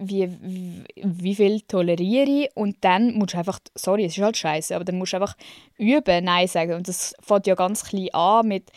wie, 0.00 0.84
wie 0.96 1.34
viel 1.34 1.60
toleriere 1.62 2.44
ich 2.44 2.50
und 2.54 2.76
dann 2.80 3.14
musst 3.14 3.34
du 3.34 3.38
einfach, 3.38 3.58
sorry, 3.74 4.04
es 4.04 4.16
ist 4.16 4.22
halt 4.22 4.36
scheiße, 4.36 4.74
aber 4.74 4.84
dann 4.84 4.98
musst 4.98 5.12
du 5.12 5.16
einfach 5.16 5.36
üben, 5.76 6.24
Nein 6.24 6.48
sagen. 6.48 6.74
Und 6.74 6.88
das 6.88 7.14
fängt 7.20 7.46
ja 7.46 7.54
ganz 7.54 7.84
klein 7.84 8.08
an 8.12 8.48
mit 8.48 8.70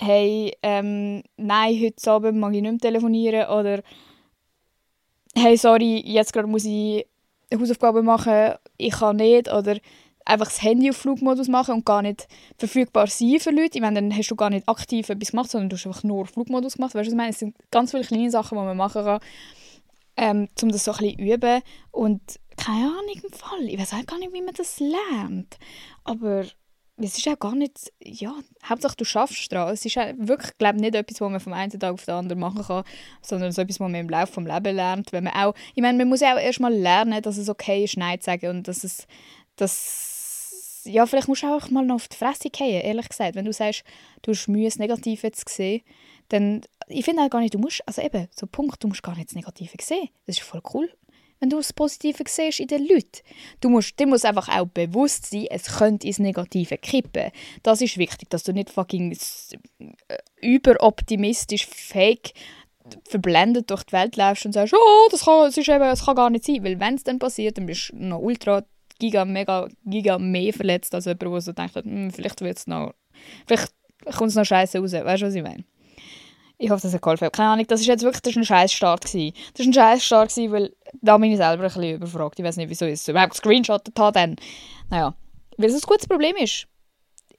hey, 0.00 0.56
ähm, 0.62 1.22
nein, 1.36 1.80
heute 1.82 2.10
Abend 2.10 2.38
mag 2.38 2.54
ich 2.54 2.62
nicht 2.62 2.70
mehr 2.70 2.78
telefonieren 2.78 3.48
oder 3.48 3.82
hey, 5.34 5.56
sorry, 5.56 6.02
jetzt 6.06 6.32
gerade 6.32 6.48
muss 6.48 6.64
ich 6.64 7.06
Hausaufgaben 7.52 8.04
machen, 8.04 8.54
ich 8.76 8.92
kann 8.92 9.16
nicht 9.16 9.52
oder 9.52 9.76
einfach 10.28 10.46
das 10.46 10.62
Handy 10.62 10.90
auf 10.90 10.96
Flugmodus 10.96 11.48
machen 11.48 11.74
und 11.74 11.86
gar 11.86 12.02
nicht 12.02 12.28
verfügbar 12.58 13.06
sein 13.06 13.40
für 13.40 13.50
Leute. 13.50 13.78
Ich 13.78 13.80
meine, 13.80 14.00
dann 14.00 14.16
hast 14.16 14.28
du 14.28 14.36
gar 14.36 14.50
nicht 14.50 14.68
aktiv 14.68 15.08
etwas 15.08 15.30
gemacht, 15.30 15.50
sondern 15.50 15.70
du 15.70 15.76
hast 15.76 15.86
einfach 15.86 16.04
nur 16.04 16.26
Flugmodus 16.26 16.74
gemacht. 16.74 16.94
Weißt 16.94 17.06
du, 17.06 17.06
was 17.06 17.12
ich 17.12 17.16
meine? 17.16 17.30
Es 17.30 17.38
sind 17.38 17.56
ganz 17.70 17.90
viele 17.90 18.04
kleine 18.04 18.30
Sachen, 18.30 18.58
die 18.58 18.64
man 18.64 18.76
machen 18.76 19.04
kann, 19.04 19.20
ähm, 20.16 20.48
um 20.62 20.68
das 20.70 20.84
so 20.84 20.92
ein 20.92 20.98
bisschen 20.98 21.18
üben. 21.18 21.62
Und 21.90 22.20
keine 22.56 22.86
Ahnung 22.86 23.20
im 23.22 23.32
Fall. 23.32 23.68
Ich 23.68 23.78
weiß 23.78 23.94
auch 23.94 24.06
gar 24.06 24.18
nicht, 24.18 24.34
wie 24.34 24.42
man 24.42 24.54
das 24.54 24.78
lernt. 24.80 25.56
Aber 26.04 26.44
es 27.00 27.16
ist 27.16 27.28
auch 27.28 27.38
gar 27.38 27.54
nicht, 27.54 27.90
ja, 28.04 28.34
Hauptsache 28.68 28.96
du 28.96 29.04
schaffst 29.04 29.50
es 29.52 29.58
Es 29.72 29.86
ist 29.86 29.96
wirklich, 29.96 30.58
glaube 30.58 30.80
nicht 30.80 30.94
etwas, 30.94 31.20
was 31.20 31.30
man 31.30 31.40
vom 31.40 31.52
einen 31.54 31.70
Tag 31.70 31.94
auf 31.94 32.04
den 32.04 32.14
anderen 32.14 32.40
machen 32.40 32.64
kann, 32.64 32.84
sondern 33.22 33.52
so 33.52 33.62
etwas, 33.62 33.76
was 33.76 33.88
man 33.88 33.94
im 33.94 34.08
Laufe 34.08 34.42
des 34.42 34.52
Lebens 34.52 34.74
lernt. 34.74 35.12
Wenn 35.12 35.24
man 35.24 35.32
auch, 35.34 35.54
ich 35.74 35.82
meine, 35.82 35.96
man 35.96 36.08
muss 36.08 36.20
ja 36.20 36.34
auch 36.34 36.40
erstmal 36.40 36.74
lernen, 36.74 37.22
dass 37.22 37.38
es 37.38 37.48
okay 37.48 37.84
ist, 37.84 37.96
Nein 37.96 38.20
zu 38.20 38.26
sagen 38.26 38.48
und 38.48 38.68
dass 38.68 38.84
es, 38.84 39.06
dass 39.56 40.17
ja, 40.88 41.06
vielleicht 41.06 41.28
musst 41.28 41.42
du 41.42 41.46
auch 41.46 41.70
mal 41.70 41.84
noch 41.84 41.96
auf 41.96 42.08
die 42.08 42.16
Fresse 42.16 42.50
gehen, 42.50 42.82
ehrlich 42.82 43.08
gesagt. 43.08 43.34
Wenn 43.34 43.44
du 43.44 43.52
sagst, 43.52 43.84
du 44.22 44.32
hast 44.32 44.48
Mühe, 44.48 44.64
das 44.64 44.78
Negative 44.78 45.30
zu 45.32 45.44
sehen, 45.48 45.82
dann, 46.28 46.62
ich 46.88 47.04
finde 47.04 47.22
auch 47.22 47.30
gar 47.30 47.40
nicht, 47.40 47.54
du 47.54 47.58
musst, 47.58 47.82
also 47.86 48.02
eben, 48.02 48.28
so 48.34 48.46
Punkt, 48.46 48.82
du 48.82 48.88
musst 48.88 49.02
gar 49.02 49.16
nicht 49.16 49.28
das 49.28 49.36
Negative 49.36 49.76
sehen. 49.80 50.08
Das 50.26 50.36
ist 50.36 50.44
voll 50.44 50.62
cool, 50.74 50.90
wenn 51.40 51.50
du 51.50 51.56
das 51.56 51.72
Positive 51.72 52.24
siehst 52.26 52.60
in 52.60 52.68
den 52.68 52.86
Leuten. 52.86 53.22
Du 53.60 53.70
musst, 53.70 53.98
dir 53.98 54.06
muss 54.06 54.24
einfach 54.24 54.48
auch 54.48 54.66
bewusst 54.66 55.26
sein, 55.26 55.46
es 55.50 55.78
könnte 55.78 56.06
ins 56.06 56.18
Negative 56.18 56.76
kippen. 56.78 57.30
Das 57.62 57.80
ist 57.80 57.98
wichtig, 57.98 58.30
dass 58.30 58.42
du 58.42 58.52
nicht 58.52 58.70
fucking 58.70 59.16
äh, 59.78 60.18
überoptimistisch, 60.40 61.66
fake 61.66 62.32
verblendet 63.06 63.70
durch 63.70 63.84
die 63.84 63.92
Welt 63.92 64.16
läufst 64.16 64.46
und 64.46 64.52
sagst, 64.52 64.74
oh, 64.74 65.08
das 65.10 65.24
kann, 65.24 65.44
das 65.44 65.56
ist 65.56 65.68
eben, 65.68 65.80
das 65.80 66.04
kann 66.04 66.16
gar 66.16 66.30
nicht 66.30 66.44
sein. 66.44 66.64
Weil 66.64 66.80
wenn 66.80 66.94
es 66.94 67.04
dann 67.04 67.18
passiert, 67.18 67.58
dann 67.58 67.66
bist 67.66 67.90
du 67.90 67.96
noch 67.96 68.20
ultra 68.20 68.64
giga, 68.98 69.24
mega, 69.24 69.68
giga 69.84 70.18
mehr 70.18 70.52
verletzt 70.52 70.94
als 70.94 71.04
jemand, 71.06 71.22
der 71.22 71.40
so 71.40 71.52
denkt, 71.52 71.74
hm, 71.74 72.10
vielleicht 72.10 72.40
wird 72.40 72.58
es 72.58 72.66
noch, 72.66 72.94
vielleicht 73.46 73.72
kommt 74.16 74.30
es 74.30 74.36
noch 74.36 74.44
scheiße 74.44 74.78
raus. 74.78 74.92
Weißt 74.92 75.22
du, 75.22 75.26
was 75.26 75.34
ich 75.34 75.42
meine? 75.42 75.64
Ich 76.60 76.70
hoffe, 76.70 76.82
das 76.82 76.92
hat 76.92 77.02
geholfen. 77.02 77.30
Keine 77.30 77.50
Ahnung, 77.50 77.66
das 77.68 77.80
ist 77.80 77.86
jetzt 77.86 78.02
wirklich 78.02 78.22
das 78.22 78.32
ist 78.32 78.38
ein 78.38 78.44
scheiß 78.44 78.72
Start 78.72 79.04
gewesen. 79.04 79.32
Das 79.54 79.64
war 79.64 79.70
ein 79.70 79.74
scheiß 79.74 80.04
Start 80.04 80.30
gewesen, 80.30 80.52
weil 80.52 80.76
da 81.00 81.16
bin 81.16 81.30
ich 81.30 81.36
selber 81.36 81.62
ein 81.62 81.68
bisschen 81.68 81.94
überfragt. 81.94 82.38
Ich 82.38 82.44
weiß 82.44 82.56
nicht, 82.56 82.68
wieso 82.68 82.84
ich 82.86 82.94
es 82.94 83.06
überhaupt 83.06 83.32
gescreenshottet 83.32 83.98
habe 83.98 84.12
dann. 84.12 84.36
Naja, 84.90 85.14
weil 85.56 85.70
es 85.70 85.74
ein 85.74 85.86
gutes 85.86 86.08
Problem 86.08 86.34
ist. 86.36 86.66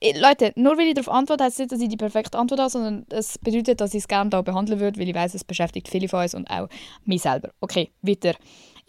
Leute, 0.01 0.53
nur 0.55 0.77
weil 0.77 0.87
ich 0.87 0.93
darauf 0.93 1.09
antworte, 1.09 1.43
heißt 1.43 1.59
nicht, 1.59 1.73
dass 1.73 1.81
ich 1.81 1.89
die 1.89 1.97
perfekte 1.97 2.37
Antwort 2.37 2.61
habe, 2.61 2.69
sondern 2.69 3.05
es 3.09 3.37
bedeutet, 3.37 3.81
dass 3.81 3.93
ich 3.93 3.99
es 3.99 4.07
gerne 4.07 4.29
da 4.29 4.41
behandeln 4.41 4.79
würde, 4.79 4.97
weil 4.97 5.09
ich 5.09 5.15
weiß, 5.15 5.33
es 5.33 5.43
beschäftigt 5.43 5.89
viele 5.89 6.07
von 6.07 6.21
uns 6.21 6.33
und 6.33 6.49
auch 6.49 6.69
mich 7.03 7.21
selber. 7.21 7.49
Okay, 7.59 7.91
weiter. 8.01 8.35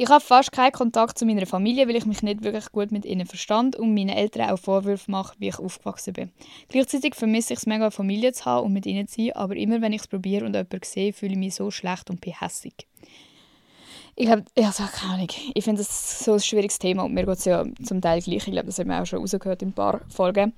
Ich 0.02 0.08
habe 0.08 0.24
fast 0.24 0.50
keinen 0.50 0.72
Kontakt 0.72 1.18
zu 1.18 1.26
meiner 1.26 1.44
Familie, 1.44 1.86
weil 1.86 1.94
ich 1.94 2.06
mich 2.06 2.22
nicht 2.22 2.42
wirklich 2.42 2.72
gut 2.72 2.90
mit 2.90 3.04
ihnen 3.04 3.26
verstand 3.26 3.76
und 3.76 3.92
meinen 3.92 4.08
Eltern 4.08 4.48
auch 4.48 4.58
Vorwürfe 4.58 5.10
mache, 5.10 5.34
wie 5.38 5.48
ich 5.48 5.58
aufgewachsen 5.58 6.14
bin. 6.14 6.32
Gleichzeitig 6.70 7.14
vermisse 7.14 7.52
ich 7.52 7.58
es 7.58 7.66
mega, 7.66 7.90
Familie 7.90 8.32
zu 8.32 8.46
haben 8.46 8.64
und 8.64 8.72
mit 8.72 8.86
ihnen 8.86 9.08
zu 9.08 9.16
sein, 9.20 9.32
aber 9.32 9.56
immer 9.56 9.82
wenn 9.82 9.92
ich 9.92 10.00
es 10.00 10.08
probiere 10.08 10.46
und 10.46 10.54
jemanden 10.54 10.80
sehe, 10.84 11.12
fühle 11.12 11.32
ich 11.32 11.38
mich 11.38 11.54
so 11.54 11.70
schlecht 11.70 12.08
und 12.08 12.22
bin 12.22 12.32
hässig. 12.32 12.88
Ich 14.16 14.24
glaube, 14.24 14.44
also, 14.56 14.84
keine 14.84 15.12
Ahnung, 15.12 15.28
ich 15.52 15.64
finde 15.64 15.82
das 15.82 16.24
so 16.24 16.32
ein 16.32 16.40
schwieriges 16.40 16.78
Thema 16.78 17.02
und 17.02 17.12
mir 17.12 17.26
geht 17.26 17.36
es 17.36 17.44
ja 17.44 17.66
zum 17.84 18.00
Teil 18.00 18.22
gleich. 18.22 18.48
Ich 18.48 18.52
glaube, 18.52 18.68
das 18.68 18.78
haben 18.78 18.88
wir 18.88 19.02
auch 19.02 19.06
schon 19.06 19.18
rausgehört 19.18 19.60
in 19.60 19.68
ein 19.68 19.74
paar 19.74 20.00
Folgen. 20.08 20.54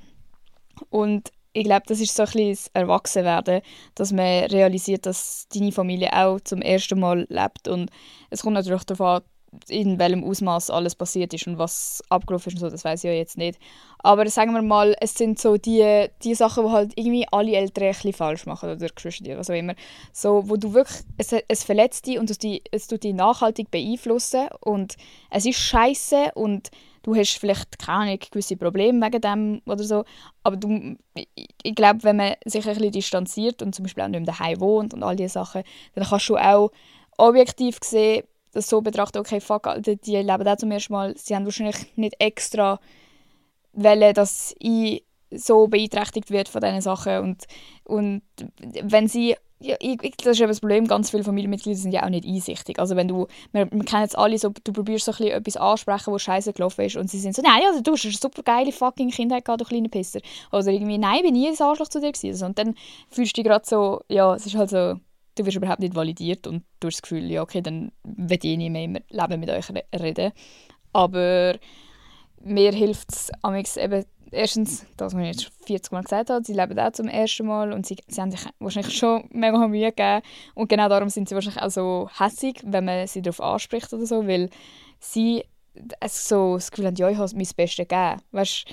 Und 0.88 1.32
ich 1.52 1.64
glaube, 1.64 1.82
das 1.86 2.00
ist 2.00 2.14
so 2.14 2.22
ein 2.22 2.26
bisschen 2.26 2.50
das 2.50 2.70
Erwachsenwerden, 2.74 3.60
dass 3.94 4.12
man 4.12 4.44
realisiert, 4.44 5.04
dass 5.04 5.48
deine 5.52 5.72
Familie 5.72 6.12
auch 6.12 6.40
zum 6.40 6.62
ersten 6.62 7.00
Mal 7.00 7.26
lebt 7.28 7.66
und 7.66 7.90
es 8.30 8.42
kommt 8.42 8.54
natürlich 8.54 8.84
darauf 8.84 9.00
an, 9.00 9.31
in 9.68 9.98
welchem 9.98 10.24
Ausmaß 10.24 10.70
alles 10.70 10.94
passiert 10.94 11.34
ist 11.34 11.46
und 11.46 11.58
was 11.58 12.02
abgelaufen 12.08 12.48
ist 12.50 12.54
und 12.54 12.60
so, 12.60 12.70
das 12.70 12.84
weiß 12.84 13.04
ich 13.04 13.08
ja 13.08 13.14
jetzt 13.14 13.36
nicht. 13.36 13.58
Aber 13.98 14.28
sagen 14.28 14.54
wir 14.54 14.62
mal, 14.62 14.96
es 15.00 15.14
sind 15.14 15.38
so 15.38 15.56
die, 15.56 16.06
die 16.22 16.34
Sachen, 16.34 16.64
die 16.64 16.70
halt 16.70 16.92
irgendwie 16.96 17.26
alle 17.30 17.52
Eltern 17.52 17.94
ein 18.04 18.12
falsch 18.12 18.46
machen 18.46 18.70
oder 18.70 18.88
Geschwister, 18.88 19.36
was 19.36 19.50
auch 19.50 19.54
immer. 19.54 19.74
So, 20.12 20.48
wo 20.48 20.56
du 20.56 20.72
wirklich, 20.72 21.00
es, 21.18 21.34
es 21.48 21.64
verletzt 21.64 22.06
dich 22.06 22.18
und 22.18 22.30
es, 22.30 22.38
es 22.70 22.86
tut 22.86 23.04
dich 23.04 23.14
nachhaltig 23.14 23.70
beeinflussen 23.70 24.48
und 24.60 24.96
es 25.30 25.44
ist 25.44 25.58
scheiße 25.58 26.32
und 26.34 26.70
du 27.02 27.14
hast 27.14 27.38
vielleicht 27.38 27.78
keine 27.78 28.16
gewisse 28.16 28.56
Probleme 28.56 29.04
wegen 29.04 29.20
dem 29.20 29.62
oder 29.66 29.84
so, 29.84 30.04
aber 30.44 30.56
du, 30.56 30.96
ich, 31.14 31.28
ich 31.62 31.74
glaube, 31.74 32.04
wenn 32.04 32.16
man 32.16 32.34
sich 32.44 32.66
ein 32.66 32.74
bisschen 32.74 32.92
distanziert 32.92 33.60
und 33.60 33.74
zum 33.74 33.84
Beispiel 33.84 34.04
auch 34.04 34.08
nicht 34.08 34.20
mehr 34.20 34.34
daheim 34.34 34.60
wohnt 34.60 34.94
und 34.94 35.02
all 35.02 35.16
diese 35.16 35.30
Sachen, 35.30 35.62
dann 35.94 36.04
kannst 36.04 36.28
du 36.28 36.36
auch 36.36 36.70
objektiv 37.18 37.80
gesehen 37.80 38.24
das 38.52 38.68
so 38.68 38.80
betrachten, 38.80 39.18
okay, 39.18 39.40
fuck, 39.40 39.68
die, 39.78 39.96
die 39.96 40.16
leben 40.16 40.46
auch 40.46 40.56
zum 40.56 40.70
ersten 40.70 40.92
Mal, 40.92 41.16
sie 41.16 41.34
haben 41.34 41.44
wahrscheinlich 41.44 41.96
nicht 41.96 42.16
extra 42.18 42.78
wollen, 43.72 44.14
dass 44.14 44.54
ich 44.58 45.04
so 45.30 45.66
beeinträchtigt 45.66 46.30
wird 46.30 46.48
von 46.48 46.60
diesen 46.60 46.82
Sachen 46.82 47.18
und, 47.20 47.44
und 47.84 48.22
wenn 48.82 49.08
sie 49.08 49.36
ja, 49.64 49.76
ich, 49.80 49.98
das 50.16 50.32
ist 50.32 50.40
eben 50.40 50.48
das 50.48 50.60
Problem, 50.60 50.86
ganz 50.86 51.10
viele 51.10 51.24
Familienmitglieder 51.24 51.78
sind 51.78 51.92
ja 51.92 52.04
auch 52.04 52.08
nicht 52.08 52.26
einsichtig. 52.26 52.78
Also 52.78 52.96
wenn 52.96 53.08
du, 53.08 53.28
wir, 53.52 53.70
wir 53.70 53.84
kennen 53.84 54.02
jetzt 54.02 54.18
alle 54.18 54.36
so, 54.38 54.52
du 54.64 54.72
probierst 54.72 55.04
so 55.04 55.12
ein 55.12 55.18
bisschen 55.18 55.32
etwas 55.32 55.56
ansprechen, 55.56 56.12
wo 56.12 56.18
scheiße 56.18 56.52
gelaufen 56.52 56.84
ist 56.84 56.96
und 56.96 57.08
sie 57.08 57.18
sind 57.18 57.34
so, 57.34 57.42
nein, 57.42 57.62
also 57.68 57.80
du 57.80 57.92
hast 57.92 58.04
eine 58.04 58.14
super 58.14 58.42
geile 58.42 58.72
fucking 58.72 59.10
Kindheit 59.10 59.44
gehabt, 59.44 59.60
du 59.60 59.64
kleine 59.64 59.88
Pisser. 59.88 60.20
Oder 60.50 60.66
irgendwie, 60.68 60.98
nein, 60.98 61.16
ich 61.16 61.22
bin 61.22 61.34
nie 61.34 61.48
ein 61.48 61.60
Arschloch 61.60 61.88
zu 61.88 62.00
dir 62.00 62.12
gewesen. 62.12 62.46
Und 62.46 62.58
dann 62.58 62.74
fühlst 63.08 63.36
du 63.36 63.42
dich 63.42 63.48
gerade 63.48 63.64
so, 63.64 64.00
ja, 64.08 64.34
es 64.34 64.46
ist 64.46 64.56
halt 64.56 64.70
so, 64.70 64.96
du 65.34 65.46
wirst 65.46 65.56
überhaupt 65.56 65.80
nicht 65.80 65.94
validiert 65.94 66.46
und 66.46 66.64
du 66.80 66.88
hast 66.88 66.96
das 66.96 67.02
Gefühl, 67.02 67.30
ja, 67.30 67.42
okay, 67.42 67.62
dann 67.62 67.92
will 68.04 68.38
ich 68.42 68.56
nicht 68.56 68.70
mehr 68.70 68.84
im 68.84 68.98
Leben 69.08 69.40
mit 69.40 69.50
euch 69.50 69.68
reden. 69.94 70.32
Aber 70.92 71.58
mir 72.42 72.72
hilft 72.72 73.12
es 73.12 73.76
eben, 73.76 74.04
erstens, 74.30 74.86
das, 74.96 75.14
was 75.14 75.20
ich 75.20 75.26
jetzt 75.26 75.52
40 75.66 75.92
Mal 75.92 76.02
gesagt 76.02 76.30
habe, 76.30 76.44
sie 76.44 76.54
leben 76.54 76.78
auch 76.78 76.92
zum 76.92 77.08
ersten 77.08 77.46
Mal 77.46 77.72
und 77.72 77.86
sie, 77.86 77.96
sie 78.08 78.20
haben 78.20 78.30
sich 78.30 78.40
wahrscheinlich 78.58 78.96
schon 78.96 79.28
mega 79.30 79.66
Mühe 79.68 79.92
gegeben 79.92 80.22
und 80.54 80.68
genau 80.68 80.88
darum 80.88 81.08
sind 81.08 81.28
sie 81.28 81.34
wahrscheinlich 81.34 81.62
auch 81.62 81.70
so 81.70 82.08
hässig, 82.18 82.60
wenn 82.64 82.84
man 82.84 83.06
sie 83.06 83.22
darauf 83.22 83.40
anspricht 83.40 83.92
oder 83.92 84.06
so, 84.06 84.26
weil 84.26 84.50
sie 84.98 85.44
so 86.06 86.54
das 86.54 86.70
Gefühl 86.70 86.86
haben, 86.86 86.96
ja, 86.96 87.08
ich 87.08 87.16
habe 87.16 87.34
mein 87.34 87.48
Bestes 87.56 87.88
gegeben. 87.88 88.20
Weißt, 88.32 88.66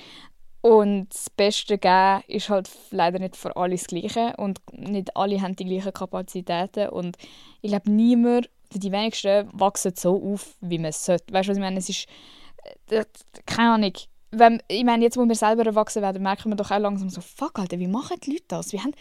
und 0.62 1.08
das 1.08 1.30
Beste 1.30 1.78
geben 1.78 2.22
ist 2.28 2.50
halt 2.50 2.70
leider 2.90 3.18
nicht 3.18 3.36
für 3.36 3.56
alle 3.56 3.76
das 3.76 3.86
Gleiche 3.86 4.34
und 4.36 4.60
nicht 4.72 5.16
alle 5.16 5.40
haben 5.40 5.56
die 5.56 5.64
gleichen 5.64 5.92
Kapazitäten 5.92 6.90
und 6.90 7.16
ich 7.62 7.70
glaube 7.70 7.90
niemand, 7.90 8.50
die 8.72 8.92
wenigsten 8.92 9.48
wachsen 9.52 9.92
so 9.96 10.32
auf, 10.32 10.56
wie 10.60 10.78
man 10.78 10.90
es 10.90 11.04
sollte. 11.04 11.32
Weißt 11.32 11.48
du, 11.48 11.50
was 11.50 11.56
ich 11.56 11.62
meine? 11.62 11.78
Es 11.78 11.88
ist, 11.88 12.06
äh, 12.90 13.04
keine 13.46 13.72
Ahnung, 13.72 13.92
wenn, 14.32 14.62
ich 14.68 14.84
meine, 14.84 15.02
jetzt, 15.02 15.16
wo 15.16 15.26
wir 15.26 15.34
selber 15.34 15.66
erwachsen 15.66 16.02
werden, 16.02 16.22
merken 16.22 16.50
wir 16.50 16.56
doch 16.56 16.70
auch 16.70 16.78
langsam 16.78 17.08
so, 17.08 17.20
fuck, 17.20 17.58
Alter, 17.58 17.78
wie 17.78 17.88
machen 17.88 18.18
die 18.22 18.32
Leute 18.32 18.44
das? 18.48 18.72
Wie 18.72 18.78
haben, 18.78 18.92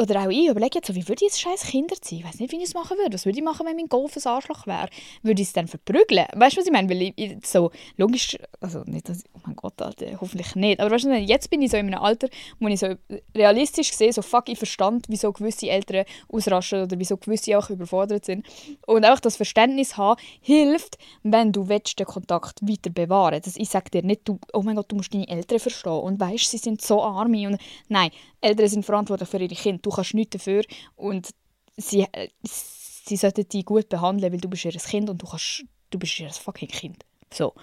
oder 0.00 0.22
auch 0.22 0.30
ich 0.30 0.48
überlege 0.48 0.76
jetzt 0.76 0.86
so, 0.86 0.94
wie 0.94 1.08
würde 1.08 1.24
ich 1.24 1.32
jetzt 1.32 1.40
scheiß 1.40 1.62
Kinder 1.62 1.96
ziehen? 2.00 2.18
Ich 2.18 2.24
weiß 2.24 2.40
nicht, 2.40 2.52
wie 2.52 2.56
ich 2.56 2.64
es 2.64 2.74
machen 2.74 2.96
würde. 2.98 3.14
Was 3.14 3.26
würde 3.26 3.38
ich 3.38 3.44
machen, 3.44 3.66
wenn 3.66 3.76
mein 3.76 3.88
Golf 3.88 4.16
ein 4.16 4.26
Arschloch 4.26 4.66
wäre? 4.66 4.88
Würde 5.22 5.40
ich 5.40 5.48
es 5.48 5.52
dann 5.52 5.66
verprügeln? 5.66 6.26
Weißt 6.34 6.56
du, 6.56 6.60
was 6.60 6.66
ich 6.66 6.72
meine? 6.72 6.88
Weil 6.88 7.02
ich, 7.02 7.12
ich, 7.16 7.36
so 7.44 7.70
logisch, 7.96 8.36
also 8.60 8.82
nicht, 8.86 9.08
dass, 9.08 9.24
oh 9.34 9.40
mein 9.46 9.56
Gott, 9.56 9.80
Alter, 9.80 10.06
hoffentlich 10.20 10.54
nicht. 10.56 10.80
Aber 10.80 10.90
weißt 10.90 11.04
du, 11.04 11.14
jetzt 11.14 11.50
bin 11.50 11.62
ich 11.62 11.70
so 11.70 11.76
in 11.76 11.86
einem 11.86 12.02
Alter, 12.02 12.28
wo 12.60 12.68
ich 12.68 12.80
so 12.80 12.94
realistisch 13.34 13.92
sehe, 13.92 14.12
so 14.12 14.22
fuck, 14.22 14.48
ich 14.48 14.58
verstand, 14.58 15.06
wieso 15.08 15.32
gewisse 15.32 15.68
Eltern 15.68 16.04
ausraschen 16.28 16.82
oder 16.82 16.98
wieso 16.98 17.16
gewisse 17.16 17.58
auch 17.58 17.70
überfordert 17.70 18.24
sind. 18.24 18.46
Und 18.86 19.04
einfach 19.04 19.20
das 19.20 19.36
Verständnis 19.36 19.96
haben, 19.96 20.20
hilft, 20.40 20.98
wenn 21.22 21.52
du 21.52 21.68
willst, 21.68 21.98
den 21.98 22.06
Kontakt 22.06 22.62
weiter 22.62 22.90
bewahren 22.90 23.40
willst. 23.44 23.58
Ich 23.58 23.68
sage 23.68 23.90
dir 23.90 24.02
nicht, 24.02 24.22
du, 24.28 24.38
oh 24.52 24.62
mein 24.62 24.76
Gott, 24.76 24.90
du 24.90 24.96
musst 24.96 25.14
deine 25.14 25.28
Eltern 25.28 25.58
verstehen 25.58 25.92
und 25.92 26.20
weißt, 26.20 26.50
sie 26.50 26.58
sind 26.58 26.82
so 26.82 27.02
arme. 27.02 27.48
Und, 27.48 27.58
nein, 27.88 28.10
Eltern 28.40 28.68
sind 28.68 28.84
verantwortlich 28.84 29.28
für 29.28 29.38
ihre 29.38 29.54
Kinder. 29.54 29.67
Du 29.82 29.90
kannst 29.90 30.14
nichts 30.14 30.36
dafür 30.36 30.64
und 30.96 31.30
sie, 31.76 32.06
äh, 32.12 32.28
sie 32.42 33.16
sollten 33.16 33.48
dich 33.48 33.64
gut 33.64 33.88
behandeln, 33.88 34.32
weil 34.32 34.40
du 34.40 34.48
bist 34.48 34.64
ihr 34.64 34.72
Kind 34.72 35.10
und 35.10 35.22
du, 35.22 35.26
kannst, 35.26 35.64
du 35.90 35.98
bist 35.98 36.18
ihr 36.18 36.30
fucking 36.30 36.68
Kind. 36.68 37.04
So. 37.32 37.54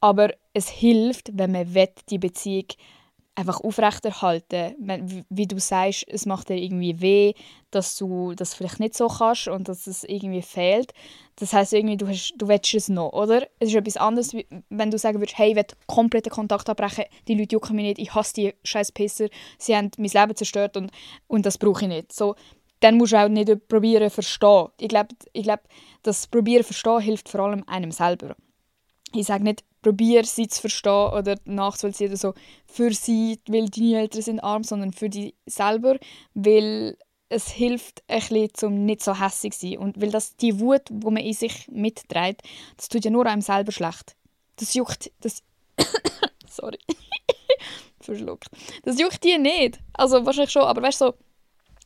Aber 0.00 0.32
es 0.52 0.68
hilft, 0.68 1.30
wenn 1.32 1.52
man 1.52 1.74
will, 1.74 1.88
die 2.08 2.18
Beziehung 2.18 2.66
einfach 3.38 3.60
aufrechterhalten. 3.60 4.74
Wenn, 4.80 5.24
wie 5.28 5.46
du 5.46 5.60
sagst, 5.60 6.04
es 6.08 6.26
macht 6.26 6.48
dir 6.48 6.56
irgendwie 6.56 7.00
weh, 7.00 7.34
dass 7.70 7.96
du 7.96 8.34
das 8.34 8.54
vielleicht 8.54 8.80
nicht 8.80 8.96
so 8.96 9.06
kannst 9.06 9.46
und 9.46 9.68
dass 9.68 9.86
es 9.86 10.02
irgendwie 10.04 10.42
fehlt. 10.42 10.92
Das 11.36 11.52
heißt 11.52 11.72
irgendwie, 11.72 11.96
du, 11.96 12.08
hast, 12.08 12.34
du 12.36 12.48
willst 12.48 12.74
es 12.74 12.88
noch, 12.88 13.12
oder? 13.12 13.46
Es 13.60 13.68
ist 13.68 13.76
etwas 13.76 13.96
anderes, 13.96 14.34
wenn 14.70 14.90
du 14.90 14.98
sagen 14.98 15.20
würdest, 15.20 15.38
hey, 15.38 15.50
ich 15.50 15.56
will 15.56 15.66
kompletten 15.86 16.32
Kontakt 16.32 16.68
abbrechen, 16.68 17.04
die 17.28 17.36
Leute 17.36 17.54
jucken 17.54 17.76
mich 17.76 17.84
nicht, 17.84 17.98
ich 18.00 18.14
hasse 18.14 18.34
die 18.34 18.54
scheiß 18.64 18.90
Pisser, 18.90 19.28
sie 19.56 19.76
haben 19.76 19.92
mein 19.98 20.10
Leben 20.10 20.34
zerstört 20.34 20.76
und, 20.76 20.90
und 21.28 21.46
das 21.46 21.58
brauche 21.58 21.82
ich 21.82 21.88
nicht. 21.88 22.12
So, 22.12 22.34
dann 22.80 22.96
musst 22.96 23.12
du 23.12 23.16
auch 23.16 23.28
nicht 23.28 23.68
probieren 23.68 24.10
verstehen. 24.10 24.66
Ich 24.80 24.88
glaube, 24.88 25.14
ich 25.32 25.44
glaub, 25.44 25.60
das 26.02 26.26
Probieren 26.26 26.64
verstehen 26.64 27.00
hilft 27.00 27.28
vor 27.28 27.40
allem 27.40 27.62
einem 27.68 27.92
selber. 27.92 28.34
Ich 29.14 29.26
sage 29.26 29.44
nicht, 29.44 29.64
probier 29.82 30.24
sie 30.24 30.48
zu 30.48 30.60
verstehen 30.60 31.12
oder 31.12 31.36
nachzuvollziehen, 31.44 32.16
so 32.16 32.34
für 32.66 32.92
sie, 32.92 33.40
weil 33.48 33.68
deine 33.68 34.00
Eltern 34.00 34.22
sind 34.22 34.40
arm, 34.40 34.64
sondern 34.64 34.92
für 34.92 35.08
dich 35.08 35.34
selber, 35.46 35.98
weil 36.34 36.96
es 37.28 37.50
hilft 37.50 38.02
ein 38.08 38.20
bisschen, 38.20 38.50
um 38.62 38.84
nicht 38.84 39.02
so 39.02 39.18
hässlich 39.18 39.54
zu 39.54 39.68
sein. 39.68 39.78
Und 39.78 40.00
weil 40.00 40.10
das, 40.10 40.36
die 40.36 40.58
Wut, 40.60 40.82
die 40.88 41.06
man 41.06 41.18
in 41.18 41.34
sich 41.34 41.68
mitträgt, 41.68 42.42
das 42.76 42.88
tut 42.88 43.04
ja 43.04 43.10
nur 43.10 43.26
einem 43.26 43.42
selber 43.42 43.72
schlecht. 43.72 44.16
Das 44.56 44.74
juckt, 44.74 45.10
das... 45.20 45.42
Sorry. 46.48 46.78
Verschluckt. 48.00 48.48
Das 48.84 48.98
juckt 48.98 49.22
dir 49.24 49.38
nicht. 49.38 49.78
Also 49.92 50.24
wahrscheinlich 50.24 50.52
schon, 50.52 50.62
aber 50.62 50.82
weißt 50.82 51.00
du, 51.02 51.06
so, 51.06 51.14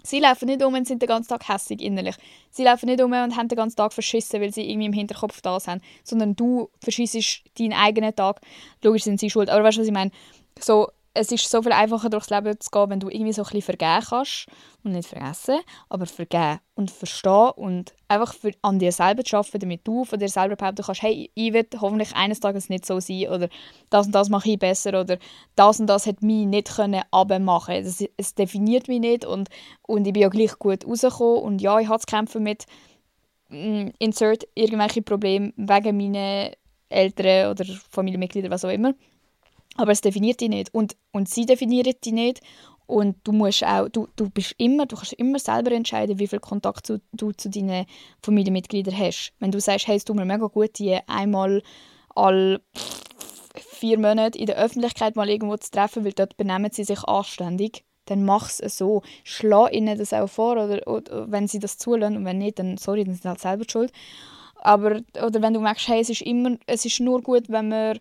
Sie 0.02 0.20
laufen 0.20 0.46
nicht 0.46 0.62
um 0.62 0.74
und 0.74 0.86
sind 0.86 1.02
den 1.02 1.08
ganzen 1.08 1.28
Tag 1.28 1.48
hässig 1.48 1.80
innerlich. 1.80 2.16
Sie 2.50 2.64
laufen 2.64 2.86
nicht 2.86 3.00
um 3.00 3.12
und 3.12 3.36
haben 3.36 3.48
den 3.48 3.56
ganzen 3.56 3.76
Tag 3.76 3.92
verschissen, 3.92 4.40
weil 4.40 4.52
sie 4.52 4.68
irgendwie 4.68 4.86
im 4.86 4.92
Hinterkopf 4.92 5.40
das 5.40 5.68
haben. 5.68 5.80
Sondern 6.04 6.36
du 6.36 6.68
verschissest 6.80 7.42
deinen 7.58 7.72
eigenen 7.72 8.14
Tag. 8.14 8.40
Logisch 8.82 9.04
sind 9.04 9.20
sie 9.20 9.30
schuld. 9.30 9.48
Aber 9.48 9.64
weißt 9.64 9.78
du, 9.78 9.80
was 9.82 9.88
ich 9.88 9.92
meine? 9.92 10.10
So, 10.58 10.88
es 11.14 11.30
ist 11.30 11.50
so 11.50 11.62
viel 11.62 11.72
einfacher 11.72 12.08
durchs 12.08 12.30
Leben 12.30 12.58
zu 12.58 12.70
gehen, 12.70 12.88
wenn 12.90 13.00
du 13.00 13.08
irgendwie 13.08 13.32
so 13.32 13.42
ein 13.42 13.46
bisschen 13.46 13.62
vergeben 13.62 14.06
kannst 14.08 14.46
und 14.82 14.92
nicht 14.92 15.08
vergessen, 15.08 15.60
aber 15.90 16.06
vergeben 16.06 16.60
und 16.74 16.90
verstehen 16.90 17.50
und 17.56 17.92
einfach 18.08 18.34
für, 18.34 18.52
an 18.62 18.78
dir 18.78 18.92
selber 18.92 19.22
zu 19.22 19.36
arbeiten, 19.36 19.60
damit 19.60 19.86
du 19.86 20.04
von 20.04 20.18
dir 20.18 20.28
selber 20.28 20.56
behaupten 20.56 20.82
kannst, 20.84 21.02
hey, 21.02 21.30
ich 21.34 21.52
werde 21.52 21.80
hoffentlich 21.80 22.14
eines 22.14 22.40
Tages 22.40 22.70
nicht 22.70 22.86
so 22.86 22.98
sein 22.98 23.28
oder 23.28 23.48
das 23.90 24.06
und 24.06 24.14
das 24.14 24.30
mache 24.30 24.50
ich 24.50 24.58
besser 24.58 25.00
oder 25.00 25.18
das 25.54 25.80
und 25.80 25.86
das 25.86 26.06
hat 26.06 26.22
mich 26.22 26.46
nicht 26.46 26.74
können 26.74 27.02
abmachen. 27.10 27.84
Das, 27.84 28.02
es 28.16 28.34
definiert 28.34 28.88
mich 28.88 29.00
nicht 29.00 29.24
und, 29.26 29.48
und 29.82 30.06
ich 30.06 30.12
bin 30.14 30.22
ja 30.22 30.28
gleich 30.28 30.58
gut 30.58 30.86
rausgekommen 30.86 31.42
und 31.42 31.60
ja, 31.60 31.78
ich 31.78 31.88
hatte 31.88 32.06
zu 32.06 32.16
kämpfen 32.16 32.42
mit 32.42 32.64
mm, 33.50 33.88
insert 33.98 34.48
irgendwelche 34.54 35.02
Probleme 35.02 35.52
wegen 35.56 35.96
meinen 35.96 36.52
Eltern 36.88 37.50
oder 37.50 37.64
Familienmitgliedern, 37.90 38.50
was 38.50 38.64
auch 38.64 38.70
immer 38.70 38.94
aber 39.76 39.92
es 39.92 40.00
definiert 40.00 40.40
dich 40.40 40.48
nicht. 40.48 40.74
Und, 40.74 40.96
und 41.12 41.28
sie 41.28 41.46
definieren 41.46 41.94
dich 42.04 42.12
nicht. 42.12 42.40
Und 42.86 43.16
du 43.24 43.32
musst 43.32 43.64
auch, 43.64 43.88
du, 43.88 44.08
du 44.16 44.28
bist 44.28 44.54
immer, 44.58 44.86
du 44.86 44.96
kannst 44.96 45.14
immer 45.14 45.38
selber 45.38 45.72
entscheiden, 45.72 46.18
wie 46.18 46.26
viel 46.26 46.40
Kontakt 46.40 46.88
du, 46.88 47.00
du 47.12 47.32
zu 47.32 47.48
deinen 47.48 47.86
Familienmitgliedern 48.22 48.96
hast. 48.98 49.32
Wenn 49.38 49.50
du 49.50 49.60
sagst, 49.60 49.86
hey, 49.86 49.96
es 49.96 50.04
tut 50.04 50.16
mir 50.16 50.24
mega 50.24 50.46
gut, 50.46 50.78
die 50.78 50.98
einmal 51.06 51.62
alle 52.14 52.60
vier 53.56 53.98
Monate 53.98 54.38
in 54.38 54.46
der 54.46 54.58
Öffentlichkeit 54.58 55.16
mal 55.16 55.28
irgendwo 55.28 55.56
zu 55.56 55.70
treffen, 55.70 56.04
weil 56.04 56.12
dort 56.12 56.36
benehmen 56.36 56.70
sie 56.70 56.84
sich 56.84 57.02
anständig, 57.04 57.84
dann 58.06 58.24
mach 58.24 58.50
es 58.58 58.76
so. 58.76 59.02
Schlag 59.24 59.72
ihnen 59.72 59.96
das 59.96 60.12
auch 60.12 60.28
vor, 60.28 60.52
oder, 60.52 60.86
oder 60.86 61.30
wenn 61.30 61.48
sie 61.48 61.58
das 61.58 61.78
zulassen 61.78 62.16
und 62.16 62.24
wenn 62.24 62.38
nicht, 62.38 62.58
dann 62.58 62.76
sorry, 62.76 63.04
dann 63.04 63.14
sind 63.14 63.22
sie 63.22 63.28
halt 63.28 63.40
selber 63.40 63.64
schuld. 63.68 63.92
Aber, 64.56 65.00
oder 65.24 65.42
wenn 65.42 65.54
du 65.54 65.60
merkst, 65.60 65.88
hey, 65.88 66.00
es 66.00 66.10
ist, 66.10 66.22
immer, 66.22 66.56
es 66.66 66.84
ist 66.84 67.00
nur 67.00 67.22
gut, 67.22 67.48
wenn 67.48 67.68
man 67.68 67.98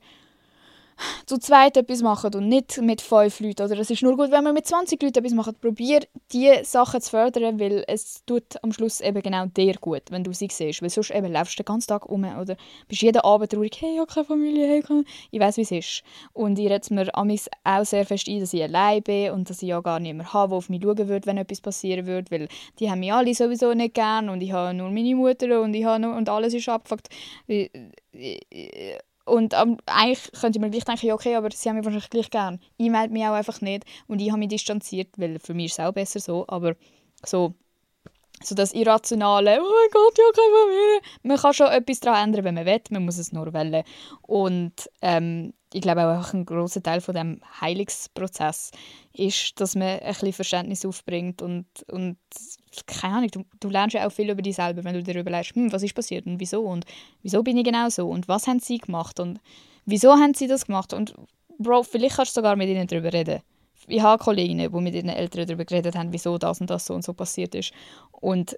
zu 1.25 1.37
zweit 1.37 1.77
etwas 1.77 2.01
machen 2.01 2.33
und 2.35 2.47
nicht 2.47 2.81
mit 2.81 3.01
fünf 3.01 3.39
Leuten. 3.39 3.63
Oder 3.63 3.79
es 3.79 3.89
ist 3.89 4.01
nur 4.01 4.15
gut, 4.17 4.31
wenn 4.31 4.43
wir 4.43 4.53
mit 4.53 4.65
20 4.65 5.01
Leuten 5.01 5.19
etwas 5.19 5.33
machen. 5.33 5.55
Probier, 5.59 6.01
diese 6.31 6.63
Sachen 6.63 7.01
zu 7.01 7.09
fördern, 7.09 7.59
weil 7.59 7.83
es 7.87 8.23
tut 8.25 8.61
am 8.63 8.71
Schluss 8.71 9.01
eben 9.01 9.21
genau 9.21 9.45
dir 9.45 9.75
gut, 9.79 10.03
wenn 10.09 10.23
du 10.23 10.33
sie 10.33 10.49
siehst. 10.51 10.81
Weil 10.81 10.89
sonst 10.89 11.11
eben 11.11 11.31
läufst 11.31 11.57
du 11.57 11.63
den 11.63 11.65
ganzen 11.65 11.87
Tag 11.87 12.09
um 12.09 12.23
oder 12.23 12.55
bist 12.87 13.01
jeden 13.01 13.21
Abend 13.21 13.51
traurig, 13.51 13.77
hey, 13.79 13.93
ich 13.93 13.99
habe 13.99 14.13
keine 14.13 14.25
Familie, 14.25 14.67
hey, 14.67 14.83
ich 15.31 15.39
weiß 15.39 15.57
wie 15.57 15.61
es 15.61 15.71
ist. 15.71 16.03
Und 16.33 16.57
ich 16.59 16.69
rede 16.69 16.93
mir 16.93 17.09
auch 17.13 17.85
sehr 17.85 18.05
fest 18.05 18.27
ein, 18.27 18.39
dass 18.39 18.53
ich 18.53 18.63
allein 18.63 19.01
bin 19.03 19.31
und 19.31 19.49
dass 19.49 19.61
ich 19.61 19.69
ja 19.69 19.79
gar 19.81 19.99
niemanden 19.99 20.33
habe, 20.33 20.49
der 20.49 20.57
auf 20.57 20.69
mich 20.69 20.81
schauen 20.81 21.07
würde, 21.07 21.25
wenn 21.25 21.37
etwas 21.37 21.61
passieren 21.61 22.05
würde, 22.05 22.31
weil 22.31 22.47
die 22.79 22.89
haben 22.89 22.99
mich 22.99 23.13
alle 23.13 23.33
sowieso 23.33 23.73
nicht 23.73 23.93
gern 23.93 24.29
und 24.29 24.41
ich 24.41 24.51
habe 24.51 24.73
nur 24.73 24.89
meine 24.89 25.15
Mutter 25.15 25.61
und, 25.61 25.73
ich 25.73 25.85
habe 25.85 26.01
nur, 26.01 26.15
und 26.15 26.29
alles 26.29 26.53
ist 26.53 26.69
abgefuckt. 26.69 27.09
Und 29.25 29.53
ähm, 29.53 29.77
eigentlich 29.85 30.31
könnte 30.39 30.59
man 30.59 30.71
gleich 30.71 30.85
denken, 30.85 31.05
ja, 31.05 31.13
okay, 31.13 31.35
aber 31.35 31.51
sie 31.51 31.69
haben 31.69 31.77
mich 31.77 31.85
wahrscheinlich 31.85 32.09
gleich 32.09 32.29
gern. 32.29 32.59
Ich 32.77 32.89
melde 32.89 33.13
mich 33.13 33.23
auch 33.23 33.33
einfach 33.33 33.61
nicht 33.61 33.85
und 34.07 34.19
ich 34.19 34.29
habe 34.29 34.39
mich 34.39 34.49
distanziert, 34.49 35.09
weil 35.17 35.39
für 35.39 35.53
mich 35.53 35.67
ist 35.67 35.79
es 35.79 35.85
auch 35.85 35.93
besser 35.93 36.19
so, 36.19 36.45
aber 36.47 36.75
so, 37.23 37.53
so 38.43 38.55
das 38.55 38.73
Irrationale, 38.73 39.59
oh 39.61 39.63
mein 39.63 39.89
Gott, 39.91 40.17
ja, 40.17 40.23
keine 40.33 40.55
Familie. 40.61 41.01
Man 41.23 41.37
kann 41.37 41.53
schon 41.53 41.67
etwas 41.67 41.99
daran 41.99 42.29
ändern, 42.29 42.45
wenn 42.45 42.55
man 42.55 42.65
will, 42.65 42.81
man 42.89 43.05
muss 43.05 43.17
es 43.17 43.31
nur 43.31 43.53
wählen. 43.53 43.83
Und 44.23 44.89
ähm, 45.01 45.53
ich 45.73 45.81
glaube 45.81 46.03
auch 46.03 46.33
ein 46.33 46.45
großer 46.45 46.83
Teil 46.83 47.01
von 47.01 47.15
dem 47.15 47.41
Heilungsprozess 47.61 48.71
ist, 49.13 49.59
dass 49.59 49.75
man 49.75 49.99
ein 49.99 50.07
bisschen 50.07 50.33
Verständnis 50.33 50.85
aufbringt 50.85 51.41
und, 51.41 51.67
und 51.89 52.17
keine 52.87 53.15
Ahnung, 53.15 53.29
du, 53.31 53.45
du 53.59 53.69
lernst 53.69 53.95
ja 53.95 54.07
auch 54.07 54.11
viel 54.11 54.29
über 54.29 54.41
dich 54.41 54.55
selber, 54.55 54.83
wenn 54.83 54.93
du 54.93 55.03
dir 55.03 55.19
überlegst, 55.19 55.55
hm, 55.55 55.71
was 55.71 55.83
ist 55.83 55.93
passiert 55.93 56.25
und 56.25 56.39
wieso 56.39 56.61
und 56.61 56.85
wieso 57.21 57.43
bin 57.43 57.57
ich 57.57 57.65
genau 57.65 57.89
so 57.89 58.09
und 58.09 58.27
was 58.27 58.47
haben 58.47 58.59
sie 58.59 58.77
gemacht 58.77 59.19
und 59.19 59.39
wieso 59.85 60.13
haben 60.13 60.33
sie 60.33 60.47
das 60.47 60.65
gemacht 60.65 60.93
und 60.93 61.13
Bro, 61.57 61.83
vielleicht 61.83 62.15
kannst 62.15 62.35
du 62.35 62.39
sogar 62.39 62.55
mit 62.55 62.69
ihnen 62.69 62.87
darüber 62.87 63.13
reden. 63.13 63.41
Ich 63.87 64.01
habe 64.01 64.23
Kolleginnen, 64.23 64.71
die 64.71 64.81
mit 64.81 64.95
ihren 64.95 65.09
Eltern 65.09 65.45
darüber 65.45 65.65
geredet 65.65 65.95
haben, 65.95 66.11
wieso 66.11 66.37
das 66.37 66.59
und 66.59 66.69
das 66.69 66.85
so 66.85 66.93
und 66.93 67.03
so 67.03 67.13
passiert 67.13 67.53
ist 67.55 67.71
und 68.11 68.57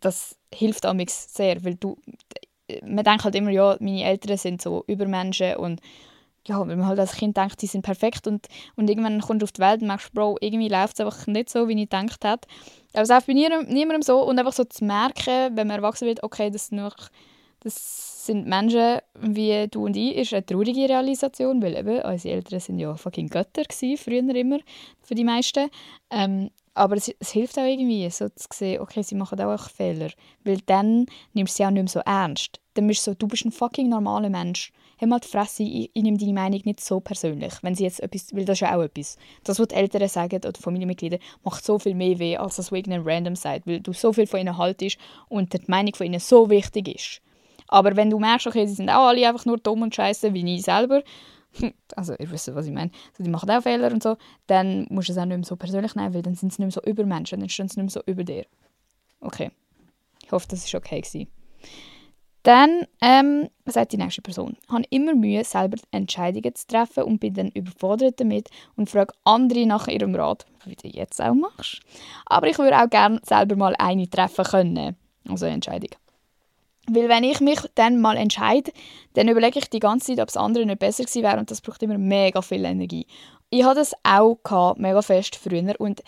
das 0.00 0.36
hilft 0.52 0.84
amix 0.84 1.32
sehr, 1.34 1.64
weil 1.64 1.76
du 1.76 1.96
man 2.82 3.04
denkt 3.04 3.24
halt 3.24 3.34
immer, 3.34 3.50
ja, 3.50 3.76
meine 3.80 4.04
Eltern 4.04 4.36
sind 4.36 4.60
so 4.60 4.84
Übermenschen 4.86 5.56
und 5.56 5.80
ja, 6.46 6.66
wenn 6.66 6.78
man 6.78 6.86
halt 6.86 6.98
als 6.98 7.12
Kind 7.16 7.36
denkt, 7.36 7.60
die 7.60 7.66
sind 7.66 7.82
perfekt 7.82 8.26
und, 8.26 8.46
und 8.76 8.88
irgendwann 8.88 9.20
kommst 9.20 9.42
du 9.42 9.44
auf 9.44 9.52
die 9.52 9.60
Welt 9.60 9.80
und 9.80 9.88
merkst, 9.88 10.12
Bro, 10.12 10.38
irgendwie 10.40 10.68
läuft 10.68 10.94
es 10.94 11.04
einfach 11.04 11.26
nicht 11.26 11.50
so, 11.50 11.68
wie 11.68 11.72
ich 11.72 11.90
gedacht 11.90 12.24
habe. 12.24 12.42
Aber 12.92 13.02
es 13.02 13.10
ist 13.10 13.26
bei 13.26 13.32
niemandem 13.32 14.02
so 14.02 14.22
und 14.22 14.38
einfach 14.38 14.52
so 14.52 14.64
zu 14.64 14.84
merken, 14.84 15.56
wenn 15.56 15.66
man 15.66 15.76
erwachsen 15.76 16.06
wird, 16.06 16.22
okay, 16.22 16.50
das 16.50 16.68
sind, 16.68 16.78
nur, 16.78 16.92
das 17.60 18.26
sind 18.26 18.46
Menschen 18.46 18.98
wie 19.20 19.66
du 19.68 19.86
und 19.86 19.96
ich, 19.96 20.16
ist 20.16 20.32
eine 20.32 20.46
traurige 20.46 20.88
Realisation, 20.88 21.60
weil 21.62 21.76
eben 21.76 22.00
unsere 22.00 22.34
Eltern 22.34 22.60
sind 22.60 22.78
ja 22.78 22.94
fucking 22.96 23.28
Götter 23.28 23.62
gewesen, 23.62 23.96
früher 23.96 24.34
immer, 24.34 24.58
für 25.02 25.14
die 25.14 25.24
meisten. 25.24 25.68
Ähm, 26.10 26.50
aber 26.74 26.96
es, 26.96 27.10
es, 27.18 27.30
hilft 27.30 27.58
auch 27.58 27.64
irgendwie, 27.64 28.08
so 28.10 28.28
zu 28.28 28.48
sehen, 28.52 28.80
okay, 28.82 29.02
sie 29.02 29.14
machen 29.14 29.40
auch 29.40 29.70
Fehler. 29.70 30.10
Weil 30.44 30.58
dann 30.66 31.06
nimmst 31.32 31.54
du 31.54 31.62
sie 31.62 31.66
auch 31.66 31.70
nicht 31.70 31.82
mehr 31.84 31.88
so 31.88 32.00
ernst. 32.00 32.60
Dann 32.74 32.86
bist 32.86 33.06
du 33.06 33.12
so, 33.12 33.14
du 33.14 33.26
bist 33.26 33.46
ein 33.46 33.52
fucking 33.52 33.88
normaler 33.88 34.28
Mensch 34.28 34.72
hör 34.98 35.08
mal 35.08 35.20
die 35.20 35.28
Fresse, 35.28 35.62
ich, 35.62 35.90
ich 35.92 36.02
nehme 36.02 36.16
deine 36.18 36.32
Meinung 36.32 36.60
nicht 36.64 36.80
so 36.80 37.00
persönlich, 37.00 37.54
wenn 37.62 37.74
sie 37.74 37.84
jetzt 37.84 38.00
etwas, 38.00 38.34
weil 38.34 38.44
das 38.44 38.56
ist 38.56 38.60
ja 38.60 38.76
auch 38.76 38.82
etwas. 38.82 39.16
Das, 39.44 39.58
was 39.58 39.68
die 39.68 39.74
Eltern 39.74 40.08
sagen 40.08 40.36
oder 40.36 40.52
Familienmitglieder, 40.58 41.18
macht 41.44 41.64
so 41.64 41.78
viel 41.78 41.94
mehr 41.94 42.18
weh, 42.18 42.36
als 42.36 42.56
das, 42.56 42.72
was 42.72 42.76
irgendein 42.76 43.02
random 43.04 43.36
sagt, 43.36 43.66
weil 43.66 43.80
du 43.80 43.92
so 43.92 44.12
viel 44.12 44.26
von 44.26 44.40
ihnen 44.40 44.56
haltest 44.56 44.98
und 45.28 45.52
die 45.52 45.60
Meinung 45.66 45.94
von 45.94 46.06
ihnen 46.06 46.20
so 46.20 46.48
wichtig 46.50 46.88
ist. 46.88 47.20
Aber 47.68 47.96
wenn 47.96 48.10
du 48.10 48.18
merkst, 48.18 48.46
okay, 48.46 48.66
sie 48.66 48.74
sind 48.74 48.90
auch 48.90 49.08
alle 49.08 49.28
einfach 49.28 49.44
nur 49.44 49.58
dumm 49.58 49.82
und 49.82 49.94
scheiße, 49.94 50.32
wie 50.32 50.54
ich 50.54 50.62
selber, 50.62 51.02
also 51.96 52.14
ihr 52.18 52.30
wisst, 52.30 52.54
was 52.54 52.66
ich 52.66 52.72
meine, 52.72 52.90
also 53.10 53.24
die 53.24 53.30
machen 53.30 53.50
auch 53.50 53.62
Fehler 53.62 53.92
und 53.92 54.02
so, 54.02 54.16
dann 54.46 54.86
musst 54.90 55.08
du 55.08 55.12
es 55.12 55.18
auch 55.18 55.24
nicht 55.24 55.36
mehr 55.36 55.44
so 55.44 55.56
persönlich 55.56 55.94
nehmen, 55.94 56.14
weil 56.14 56.22
dann 56.22 56.34
sind 56.34 56.52
sie 56.52 56.62
nicht 56.62 56.76
mehr 56.76 56.82
so 56.82 56.90
über 56.90 57.04
Menschen, 57.04 57.40
dann 57.40 57.48
stehen 57.48 57.68
sie 57.68 57.80
nicht 57.80 57.94
mehr 57.94 58.02
so 58.02 58.10
über 58.10 58.24
dir. 58.24 58.46
Okay. 59.20 59.50
Ich 60.24 60.32
hoffe, 60.32 60.46
das 60.50 60.72
war 60.72 60.80
okay 60.80 61.00
gewesen. 61.00 61.28
Dann 62.46 62.86
ähm, 63.00 63.48
sagt 63.64 63.90
die 63.90 63.96
nächste 63.96 64.22
Person, 64.22 64.56
ich 64.62 64.72
habe 64.72 64.84
immer 64.90 65.16
Mühe, 65.16 65.42
selber 65.42 65.78
Entscheidungen 65.90 66.54
zu 66.54 66.64
treffen 66.68 67.02
und 67.02 67.18
bin 67.18 67.34
dann 67.34 67.48
überfordert 67.48 68.20
damit 68.20 68.50
und 68.76 68.88
frage 68.88 69.14
andere 69.24 69.66
nach 69.66 69.88
ihrem 69.88 70.14
Rat, 70.14 70.46
wie 70.64 70.76
du 70.76 70.86
jetzt 70.86 71.20
auch 71.20 71.34
machst. 71.34 71.80
Aber 72.24 72.46
ich 72.46 72.56
würde 72.56 72.80
auch 72.80 72.88
gerne 72.88 73.20
selber 73.24 73.56
mal 73.56 73.74
eine 73.80 74.08
treffen 74.08 74.44
können, 74.44 74.96
also 75.28 75.44
eine 75.44 75.56
Entscheidung. 75.56 75.90
Weil 76.88 77.08
wenn 77.08 77.24
ich 77.24 77.40
mich 77.40 77.58
dann 77.74 78.00
mal 78.00 78.16
entscheide, 78.16 78.70
dann 79.14 79.26
überlege 79.26 79.58
ich 79.58 79.68
die 79.68 79.80
ganze 79.80 80.14
Zeit, 80.14 80.20
ob 80.20 80.28
das 80.28 80.36
andere 80.36 80.66
nicht 80.66 80.78
besser 80.78 81.02
gewesen 81.02 81.24
wäre 81.24 81.40
und 81.40 81.50
das 81.50 81.60
braucht 81.60 81.82
immer 81.82 81.98
mega 81.98 82.42
viel 82.42 82.64
Energie. 82.64 83.08
Ich 83.50 83.64
hatte 83.64 83.80
das 83.80 83.92
auch 84.04 84.36
gehabt, 84.44 84.78
mega 84.78 85.02
fest 85.02 85.34
früher 85.34 85.74
und 85.80 86.00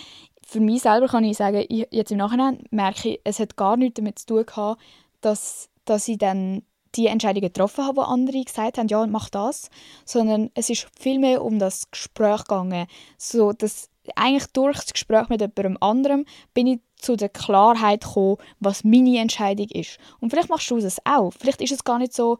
für 0.46 0.60
mich 0.60 0.82
selber 0.82 1.08
kann 1.08 1.24
ich 1.24 1.36
sagen, 1.36 1.64
ich, 1.68 1.88
jetzt 1.90 2.12
im 2.12 2.18
Nachhinein 2.18 2.62
merke 2.70 3.08
ich, 3.08 3.20
es 3.24 3.40
hat 3.40 3.56
gar 3.56 3.76
nichts 3.76 3.96
damit 3.96 4.20
zu 4.20 4.26
tun 4.26 4.46
gehabt, 4.46 4.80
dass 5.20 5.68
dass 5.88 6.08
ich 6.08 6.18
dann 6.18 6.62
die 6.94 7.06
Entscheidungen 7.06 7.48
getroffen 7.48 7.84
habe, 7.84 7.98
wo 7.98 8.02
andere 8.02 8.42
gesagt 8.42 8.78
haben, 8.78 8.88
ja, 8.88 9.06
mach 9.06 9.28
das, 9.28 9.70
sondern 10.04 10.50
es 10.54 10.70
ist 10.70 10.88
vielmehr 10.98 11.44
um 11.44 11.58
das 11.58 11.90
Gespräch 11.90 12.44
gegangen. 12.44 12.86
So, 13.18 13.52
dass 13.52 13.90
eigentlich 14.16 14.46
durch 14.52 14.78
das 14.78 14.92
Gespräch 14.92 15.28
mit 15.28 15.40
jemandem 15.40 15.76
anderem 15.80 16.24
bin 16.54 16.66
ich 16.66 16.80
zu 16.96 17.16
der 17.16 17.28
Klarheit 17.28 18.02
gekommen, 18.02 18.38
was 18.58 18.84
meine 18.84 19.18
Entscheidung 19.18 19.68
ist. 19.68 19.98
Und 20.20 20.30
vielleicht 20.30 20.48
machst 20.48 20.70
du 20.70 20.80
das 20.80 20.98
auch. 21.04 21.30
Vielleicht 21.38 21.60
ist 21.60 21.72
es 21.72 21.84
gar 21.84 21.98
nicht 21.98 22.14
so, 22.14 22.38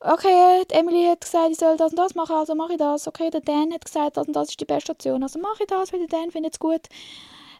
okay, 0.00 0.64
Emily 0.70 1.06
hat 1.06 1.20
gesagt, 1.20 1.50
ich 1.50 1.58
soll 1.58 1.76
das 1.76 1.92
und 1.92 1.98
das 1.98 2.14
machen, 2.14 2.36
also 2.36 2.54
mache 2.54 2.72
ich 2.72 2.78
das. 2.78 3.06
Okay, 3.06 3.30
der 3.30 3.40
Dan 3.40 3.72
hat 3.72 3.84
gesagt, 3.84 4.16
das 4.16 4.26
und 4.26 4.34
das 4.34 4.50
ist 4.50 4.60
die 4.60 4.64
beste 4.64 4.92
Option, 4.92 5.22
also 5.22 5.38
mache 5.38 5.62
ich 5.62 5.66
das, 5.66 5.92
weil 5.92 6.00
der 6.06 6.08
Dan 6.08 6.30
findet 6.30 6.54
es 6.54 6.58
gut. 6.58 6.82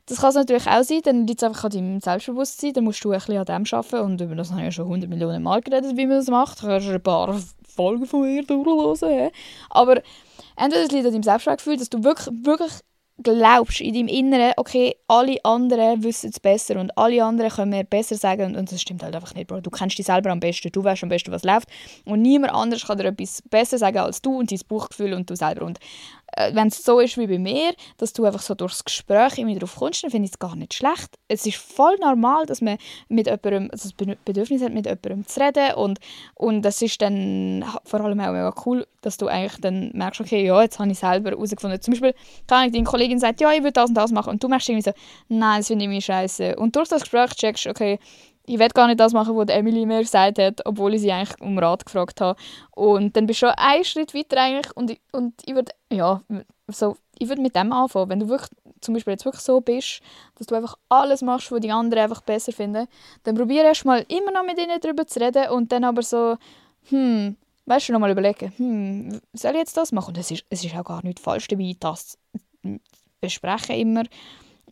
Das 0.06 0.20
kann 0.20 0.30
es 0.30 0.34
natürlich 0.34 0.66
auch 0.66 0.82
sein, 0.82 1.00
dann 1.02 1.26
liegt 1.26 1.42
es 1.42 1.48
einfach 1.48 1.64
an 1.64 1.70
deinem 1.70 2.00
Selbstbewusstsein, 2.00 2.74
dann 2.74 2.84
musst 2.84 3.02
du 3.04 3.12
ein 3.12 3.18
bisschen 3.18 3.38
an 3.38 3.46
dem 3.46 3.64
arbeiten 3.72 4.04
und 4.04 4.20
über 4.20 4.34
das 4.34 4.50
habe 4.50 4.60
ich 4.60 4.66
ja 4.66 4.72
schon 4.72 4.84
100 4.84 5.08
Millionen 5.08 5.42
Mal 5.42 5.62
geredet, 5.62 5.96
wie 5.96 6.06
man 6.06 6.18
das 6.18 6.28
macht. 6.28 6.62
Du 6.62 6.66
kannst 6.66 6.88
ein 6.88 7.02
paar 7.02 7.40
Folgen 7.74 8.06
von 8.06 8.22
mir 8.22 8.44
durchhören. 8.44 9.30
Aber 9.70 10.02
entweder 10.56 10.84
es 10.84 10.92
liegt 10.92 11.06
an 11.06 11.12
deinem 11.12 11.22
Selbstwertgefühl, 11.22 11.78
dass 11.78 11.88
du 11.88 12.04
wirklich, 12.04 12.34
wirklich 12.44 12.72
glaubst 13.22 13.80
in 13.80 13.94
deinem 13.94 14.08
Inneren, 14.08 14.52
okay, 14.56 14.96
alle 15.06 15.36
anderen 15.44 16.02
wissen 16.02 16.30
es 16.30 16.40
besser 16.40 16.80
und 16.80 16.96
alle 16.98 17.22
anderen 17.22 17.50
können 17.50 17.70
mir 17.70 17.84
besser 17.84 18.16
sagen 18.16 18.46
und, 18.46 18.56
und, 18.56 18.72
das 18.72 18.80
stimmt 18.80 19.04
halt 19.04 19.14
einfach 19.14 19.34
nicht, 19.34 19.46
Bro. 19.46 19.60
Du 19.60 19.70
kennst 19.70 19.96
dich 19.98 20.06
selber 20.06 20.30
am 20.30 20.40
besten, 20.40 20.72
du 20.72 20.82
weißt 20.82 21.04
am 21.04 21.08
besten, 21.08 21.30
was 21.30 21.44
läuft 21.44 21.68
und 22.04 22.22
niemand 22.22 22.52
anders 22.52 22.84
kann 22.84 22.98
dir 22.98 23.04
etwas 23.04 23.40
besser 23.48 23.78
sagen 23.78 23.98
als 23.98 24.20
du 24.20 24.38
und 24.38 24.50
dein 24.50 24.58
Buchgefühl 24.66 25.14
und 25.14 25.30
du 25.30 25.36
selber 25.36 25.64
und 25.64 25.78
wenn 26.52 26.68
es 26.68 26.82
so 26.82 27.00
ist 27.00 27.16
wie 27.18 27.26
bei 27.26 27.38
mir, 27.38 27.74
dass 27.98 28.12
du 28.12 28.24
einfach 28.24 28.42
so 28.42 28.54
durchs 28.54 28.84
Gespräch 28.84 29.38
immer 29.38 29.54
drauf 29.54 29.76
kommst, 29.76 30.02
dann 30.02 30.10
finde 30.10 30.26
ich 30.26 30.32
es 30.32 30.38
gar 30.38 30.56
nicht 30.56 30.74
schlecht. 30.74 31.18
Es 31.28 31.46
ist 31.46 31.56
voll 31.56 31.96
normal, 32.00 32.46
dass 32.46 32.60
man 32.60 32.78
mit 33.08 33.26
jemandem, 33.26 33.70
also 33.70 33.90
das 33.96 34.16
Bedürfnis 34.24 34.62
hat, 34.62 34.72
mit 34.72 34.86
jemandem 34.86 35.26
zu 35.26 35.40
reden 35.40 35.74
und, 35.74 35.98
und 36.34 36.62
das 36.62 36.82
ist 36.82 37.00
dann 37.02 37.64
vor 37.84 38.00
allem 38.00 38.20
auch 38.20 38.32
mega 38.32 38.54
cool, 38.66 38.86
dass 39.02 39.16
du 39.16 39.26
eigentlich 39.26 39.60
dann 39.60 39.90
merkst, 39.94 40.20
okay, 40.20 40.44
ja, 40.44 40.62
jetzt 40.62 40.78
habe 40.78 40.90
ich 40.90 40.98
selber 40.98 41.30
herausgefunden. 41.30 41.80
Zum 41.80 41.92
Beispiel, 41.92 42.14
kann 42.46 42.66
ich 42.66 42.72
deine 42.72 42.84
Kollegin 42.84 43.18
sagt, 43.18 43.40
ja, 43.40 43.52
ich 43.52 43.60
würde 43.60 43.72
das 43.72 43.88
und 43.88 43.94
das 43.94 44.12
machen 44.12 44.30
und 44.30 44.42
du 44.42 44.48
merkst 44.48 44.68
irgendwie 44.68 44.90
so, 44.90 44.92
nein, 45.28 45.60
das 45.60 45.68
finde 45.68 45.84
ich 45.84 45.90
mir 45.90 46.00
scheiße. 46.00 46.56
Und 46.56 46.76
durch 46.76 46.88
das 46.88 47.02
Gespräch 47.02 47.30
checkst, 47.34 47.66
okay, 47.66 47.98
ich 48.46 48.58
will 48.58 48.68
gar 48.68 48.86
nicht 48.86 49.00
das 49.00 49.12
machen, 49.12 49.36
was 49.36 49.48
Emily 49.48 49.86
mir 49.86 50.00
gesagt 50.00 50.38
hat, 50.38 50.60
obwohl 50.66 50.94
ich 50.94 51.00
sie 51.00 51.12
eigentlich 51.12 51.40
um 51.40 51.58
Rat 51.58 51.86
gefragt 51.86 52.20
habe. 52.20 52.38
Und 52.72 53.16
dann 53.16 53.26
bist 53.26 53.42
du 53.42 53.46
schon 53.46 53.54
einen 53.56 53.84
Schritt 53.84 54.14
weiter 54.14 54.40
eigentlich 54.40 54.76
und, 54.76 54.96
und 55.12 55.34
ich 55.44 55.54
würde, 55.54 55.72
ja, 55.90 56.20
so, 56.68 56.96
ich 57.18 57.28
würde 57.28 57.42
mit 57.42 57.56
dem 57.56 57.72
anfangen. 57.72 58.10
Wenn 58.10 58.20
du 58.20 58.28
wirklich, 58.28 58.50
zum 58.80 58.94
Beispiel 58.94 59.12
jetzt 59.12 59.24
wirklich 59.24 59.42
so 59.42 59.60
bist, 59.60 60.00
dass 60.36 60.46
du 60.46 60.54
einfach 60.54 60.76
alles 60.88 61.22
machst, 61.22 61.50
was 61.50 61.60
die 61.60 61.72
anderen 61.72 62.04
einfach 62.04 62.22
besser 62.22 62.52
finden, 62.52 62.86
dann 63.22 63.34
probiere 63.34 63.66
erst 63.66 63.84
mal 63.84 64.04
immer 64.08 64.30
noch 64.30 64.44
mit 64.44 64.58
ihnen 64.58 64.78
darüber 64.80 65.06
zu 65.06 65.20
reden 65.20 65.48
und 65.48 65.72
dann 65.72 65.84
aber 65.84 66.02
so, 66.02 66.36
hm, 66.90 67.36
weißt 67.66 67.88
du, 67.88 67.92
noch 67.92 68.00
mal 68.00 68.10
überlegen, 68.10 68.52
hm, 68.56 69.20
soll 69.32 69.52
ich 69.52 69.58
jetzt 69.58 69.76
das 69.76 69.92
machen? 69.92 70.08
Und 70.08 70.18
es 70.18 70.30
ist, 70.30 70.44
es 70.50 70.64
ist 70.64 70.76
auch 70.76 70.84
gar 70.84 71.02
nicht 71.02 71.20
falsch 71.20 71.48
dabei, 71.48 71.74
das 71.80 72.18
besprechen 73.20 73.76
immer 73.76 74.04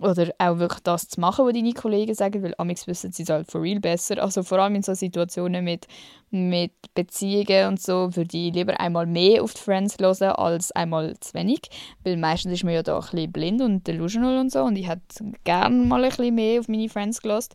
oder 0.02 0.32
auch 0.38 0.58
wirklich 0.58 0.82
das 0.82 1.08
zu 1.08 1.20
machen, 1.20 1.46
was 1.46 1.52
deine 1.54 1.72
Kollegen 1.72 2.14
sagen, 2.14 2.42
weil 2.42 2.54
amigs 2.58 2.86
wissen 2.86 3.12
sie 3.12 3.22
es 3.22 3.30
halt 3.30 3.50
for 3.50 3.62
real 3.62 3.80
besser. 3.80 4.22
Also 4.22 4.42
vor 4.42 4.58
allem 4.58 4.74
in 4.74 4.82
so 4.82 4.94
Situationen 4.94 5.64
mit, 5.64 5.86
mit 6.30 6.72
Beziehungen 6.94 7.68
und 7.68 7.80
so 7.80 8.14
würde 8.14 8.36
ich 8.36 8.52
lieber 8.52 8.78
einmal 8.80 9.06
mehr 9.06 9.42
auf 9.42 9.54
die 9.54 9.60
Friends 9.60 9.96
hören 9.98 10.32
als 10.32 10.72
einmal 10.72 11.18
zu 11.20 11.34
wenig, 11.34 11.62
weil 12.04 12.16
meistens 12.16 12.52
ist 12.52 12.64
man 12.64 12.74
ja 12.74 12.82
da 12.82 12.96
ein 12.96 13.00
bisschen 13.02 13.32
blind 13.32 13.62
und 13.62 13.86
delusional 13.86 14.38
und 14.38 14.52
so 14.52 14.62
und 14.62 14.76
ich 14.76 14.88
hätte 14.88 15.02
gerne 15.44 15.74
mal 15.86 16.02
ein 16.04 16.10
bisschen 16.10 16.34
mehr 16.34 16.60
auf 16.60 16.68
meine 16.68 16.88
Friends 16.88 17.22
gelassen. 17.22 17.54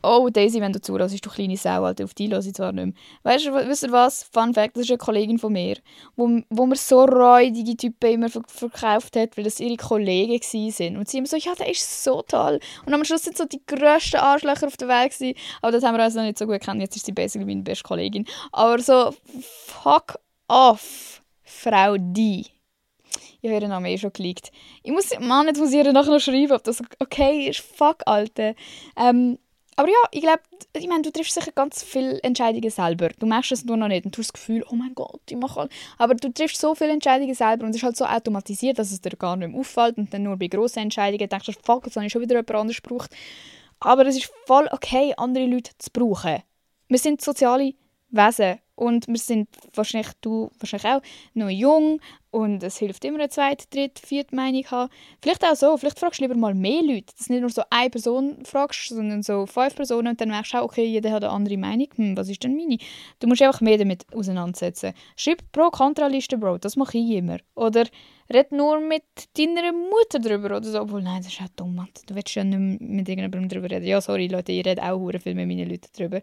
Oh, 0.00 0.28
Daisy, 0.28 0.60
wenn 0.60 0.72
du 0.72 0.80
zuhörst, 0.80 1.24
du 1.24 1.28
kleine 1.28 1.56
Sau, 1.56 1.82
Alter, 1.82 2.04
auf 2.04 2.14
die 2.14 2.30
höre 2.30 2.38
ich 2.38 2.54
zwar 2.54 2.70
nicht 2.70 2.84
mehr. 2.84 2.94
Weißt 3.24 3.46
du, 3.46 3.68
wisst 3.68 3.82
ihr 3.82 3.90
was? 3.90 4.22
Fun 4.22 4.54
Fact, 4.54 4.76
das 4.76 4.84
ist 4.84 4.90
eine 4.90 4.98
Kollegin 4.98 5.38
von 5.40 5.52
mir, 5.52 5.76
wo, 6.14 6.40
wo 6.50 6.66
mir 6.66 6.76
so 6.76 7.04
räudige 7.04 7.76
Typen 7.76 8.12
immer 8.12 8.28
verkauft 8.28 9.16
hat, 9.16 9.36
weil 9.36 9.42
das 9.42 9.58
ihre 9.58 9.76
Kollegen 9.76 10.34
waren. 10.34 10.96
Und 10.98 11.08
sie 11.08 11.18
immer 11.18 11.26
so, 11.26 11.36
ja, 11.36 11.52
der 11.56 11.68
ist 11.68 12.04
so 12.04 12.22
toll. 12.22 12.60
Und 12.86 12.94
am 12.94 13.04
Schluss 13.04 13.24
sind 13.24 13.36
so 13.36 13.44
die 13.44 13.60
grössten 13.66 14.18
Arschlöcher 14.18 14.68
auf 14.68 14.76
der 14.76 14.86
Welt 14.86 15.12
gewesen. 15.12 15.36
Aber 15.62 15.72
das 15.72 15.82
haben 15.82 15.96
wir 15.96 16.04
uns 16.04 16.14
noch 16.14 16.22
nicht 16.22 16.38
so 16.38 16.46
gut 16.46 16.60
kennen. 16.60 16.80
Jetzt 16.80 16.94
ist 16.94 17.06
sie 17.06 17.12
basically 17.12 17.46
meine 17.46 17.62
beste 17.62 17.82
Kollegin. 17.82 18.24
Aber 18.52 18.78
so, 18.80 19.12
fuck 19.66 20.20
off, 20.46 21.22
Frau 21.42 21.96
die. 21.98 22.46
Ich 23.40 23.48
habe 23.48 23.60
ihren 23.60 23.70
Namen 23.70 23.86
eh 23.86 23.98
schon 23.98 24.12
geleakt. 24.12 24.52
Ich 24.84 24.92
muss, 24.92 25.10
Mann, 25.18 25.46
jetzt 25.46 25.58
muss 25.58 25.70
ich 25.70 25.76
ihr 25.76 25.92
nachher 25.92 26.12
noch 26.12 26.20
schreiben, 26.20 26.52
ob 26.52 26.62
das 26.62 26.82
okay 27.00 27.48
ist. 27.48 27.60
Fuck, 27.60 28.02
Alter. 28.06 28.54
Ähm, 28.96 29.38
aber 29.78 29.88
ja, 29.88 30.08
ich 30.10 30.22
glaube, 30.22 30.40
ich 30.76 30.88
meine, 30.88 31.02
du 31.02 31.12
triffst 31.12 31.34
sicher 31.34 31.52
ganz 31.52 31.84
viele 31.84 32.20
Entscheidungen 32.24 32.68
selber. 32.68 33.10
Du 33.10 33.26
merkst 33.26 33.52
es 33.52 33.64
nur 33.64 33.76
noch 33.76 33.86
nicht 33.86 34.04
und 34.04 34.16
du 34.16 34.18
hast 34.18 34.30
das 34.30 34.32
Gefühl, 34.32 34.64
oh 34.68 34.74
mein 34.74 34.92
Gott, 34.92 35.20
ich 35.30 35.36
mache. 35.36 35.68
Aber 35.98 36.16
du 36.16 36.32
triffst 36.32 36.60
so 36.60 36.74
viele 36.74 36.90
Entscheidungen 36.90 37.32
selber 37.32 37.62
und 37.62 37.70
es 37.70 37.76
ist 37.76 37.82
halt 37.84 37.96
so 37.96 38.04
automatisiert, 38.04 38.80
dass 38.80 38.90
es 38.90 39.00
dir 39.00 39.10
gar 39.10 39.36
nicht 39.36 39.52
mehr 39.52 39.60
auffällt 39.60 39.96
und 39.96 40.12
dann 40.12 40.24
nur 40.24 40.36
bei 40.36 40.48
grossen 40.48 40.80
Entscheidungen 40.80 41.28
denkst 41.28 41.46
du, 41.46 41.52
fuck, 41.62 41.86
jetzt 41.86 41.94
habe 41.94 42.06
ich 42.06 42.12
schon 42.12 42.22
wieder 42.22 42.34
jemand 42.34 42.50
anderes 42.50 42.82
gebraucht. 42.82 43.14
Aber 43.78 44.04
es 44.04 44.16
ist 44.16 44.32
voll 44.46 44.68
okay, 44.72 45.14
andere 45.16 45.46
Leute 45.46 45.70
zu 45.78 45.90
brauchen. 45.92 46.42
Wir 46.88 46.98
sind 46.98 47.20
soziale 47.20 47.74
Wesen 48.10 48.58
und 48.78 49.08
wir 49.08 49.18
sind 49.18 49.48
wahrscheinlich, 49.74 50.12
du 50.20 50.50
wahrscheinlich 50.60 50.88
auch, 50.88 51.02
noch 51.34 51.50
jung 51.50 52.00
und 52.30 52.62
es 52.62 52.78
hilft 52.78 53.04
immer 53.04 53.18
eine 53.18 53.28
zweite, 53.28 53.66
dritte, 53.70 54.06
vierte 54.06 54.36
Meinung 54.36 54.64
haben. 54.70 54.90
Vielleicht 55.20 55.44
auch 55.44 55.56
so, 55.56 55.76
vielleicht 55.76 55.98
fragst 55.98 56.20
du 56.20 56.24
lieber 56.24 56.36
mal 56.36 56.54
mehr 56.54 56.82
Leute, 56.82 57.12
dass 57.16 57.26
du 57.26 57.32
nicht 57.32 57.40
nur 57.40 57.50
so 57.50 57.62
eine 57.70 57.90
Person 57.90 58.38
fragst, 58.44 58.88
sondern 58.90 59.24
so 59.24 59.46
fünf 59.46 59.74
Personen 59.74 60.08
und 60.08 60.20
dann 60.20 60.28
merkst 60.28 60.54
du 60.54 60.58
auch, 60.58 60.64
okay, 60.66 60.84
jeder 60.84 61.10
hat 61.10 61.24
eine 61.24 61.32
andere 61.32 61.56
Meinung, 61.56 61.88
hm, 61.96 62.16
was 62.16 62.28
ist 62.28 62.44
denn 62.44 62.56
meine? 62.56 62.78
Du 63.18 63.26
musst 63.26 63.42
einfach 63.42 63.60
mehr 63.60 63.78
damit 63.78 64.06
auseinandersetzen. 64.14 64.92
Schreib 65.16 65.42
Pro-Kontra-Liste, 65.50 66.38
Bro, 66.38 66.58
das 66.58 66.76
mache 66.76 66.98
ich 66.98 67.10
immer. 67.10 67.38
Oder 67.56 67.84
red 68.32 68.52
nur 68.52 68.78
mit 68.80 69.02
deiner 69.36 69.72
Mutter 69.72 70.20
darüber 70.20 70.56
oder 70.56 70.62
so, 70.62 70.80
obwohl, 70.80 71.02
nein, 71.02 71.22
das 71.22 71.32
ist 71.32 71.42
auch 71.42 71.48
dumm, 71.56 71.84
du 72.06 72.14
willst 72.14 72.34
ja 72.36 72.44
nicht 72.44 72.80
mit 72.80 73.08
irgendjemandem 73.08 73.48
darüber 73.48 73.70
reden. 73.70 73.86
Ja, 73.86 74.00
sorry, 74.00 74.28
Leute, 74.28 74.52
ich 74.52 74.64
rede 74.64 74.82
auch 74.84 75.10
viel 75.20 75.34
mit 75.34 75.48
meinen 75.48 75.68
Leuten 75.68 75.88
darüber. 75.96 76.20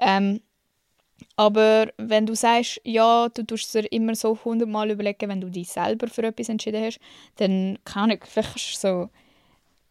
Ähm, 0.00 0.40
aber 1.36 1.88
wenn 1.96 2.26
du 2.26 2.34
sagst, 2.34 2.80
ja, 2.84 3.28
du 3.28 3.44
tust 3.44 3.66
es 3.66 3.72
dir 3.72 3.92
immer 3.92 4.14
so 4.14 4.38
hundertmal 4.44 4.90
überlegen, 4.90 5.28
wenn 5.28 5.40
du 5.40 5.48
dich 5.48 5.68
selber 5.68 6.08
für 6.08 6.24
etwas 6.24 6.48
entschieden 6.48 6.84
hast, 6.84 7.00
dann 7.36 7.78
kann 7.84 8.10
ich, 8.10 8.24
vielleicht 8.24 8.78
so, 8.78 9.08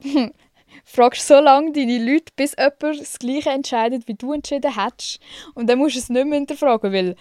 fragst 0.83 1.27
so 1.27 1.39
lange 1.39 1.71
deine 1.71 2.03
Leute, 2.03 2.33
bis 2.35 2.55
jemand 2.57 2.99
das 2.99 3.19
Gleiche 3.19 3.49
entscheidet, 3.49 4.07
wie 4.07 4.13
du 4.13 4.33
entschieden 4.33 4.75
hättest. 4.75 5.19
Und 5.53 5.69
dann 5.69 5.79
musst 5.79 5.95
du 5.95 5.99
es 5.99 6.09
nicht 6.09 6.25
mehr 6.25 6.37
hinterfragen, 6.39 6.91
weil 6.91 7.15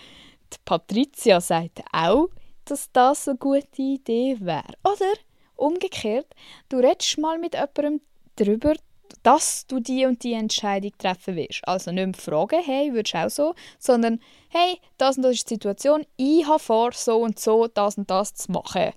die 0.52 0.58
Patricia 0.64 1.40
sagt 1.40 1.82
auch, 1.92 2.28
dass 2.64 2.90
das 2.92 3.28
eine 3.28 3.38
gute 3.38 3.82
Idee 3.82 4.36
wäre. 4.40 4.74
Oder 4.82 5.12
umgekehrt, 5.56 6.26
du 6.68 6.78
redest 6.78 7.18
mal 7.18 7.38
mit 7.38 7.54
jemandem 7.54 8.00
darüber, 8.36 8.74
dass 9.26 9.66
du 9.66 9.80
die 9.80 10.06
und 10.06 10.22
die 10.22 10.34
Entscheidung 10.34 10.92
treffen 10.98 11.34
willst. 11.34 11.66
Also 11.66 11.90
nicht 11.90 12.06
mehr 12.06 12.14
fragen, 12.14 12.62
hey, 12.64 12.92
würdest 12.94 13.14
du 13.14 13.18
auch 13.18 13.28
so, 13.28 13.54
sondern 13.76 14.20
hey, 14.50 14.78
das 14.98 15.16
und 15.16 15.24
das 15.24 15.32
ist 15.32 15.50
die 15.50 15.54
Situation, 15.54 16.06
ich 16.16 16.46
habe 16.46 16.60
vor, 16.60 16.92
so 16.92 17.22
und 17.22 17.40
so 17.40 17.66
das 17.66 17.98
und 17.98 18.08
das 18.08 18.34
zu 18.34 18.52
machen. 18.52 18.92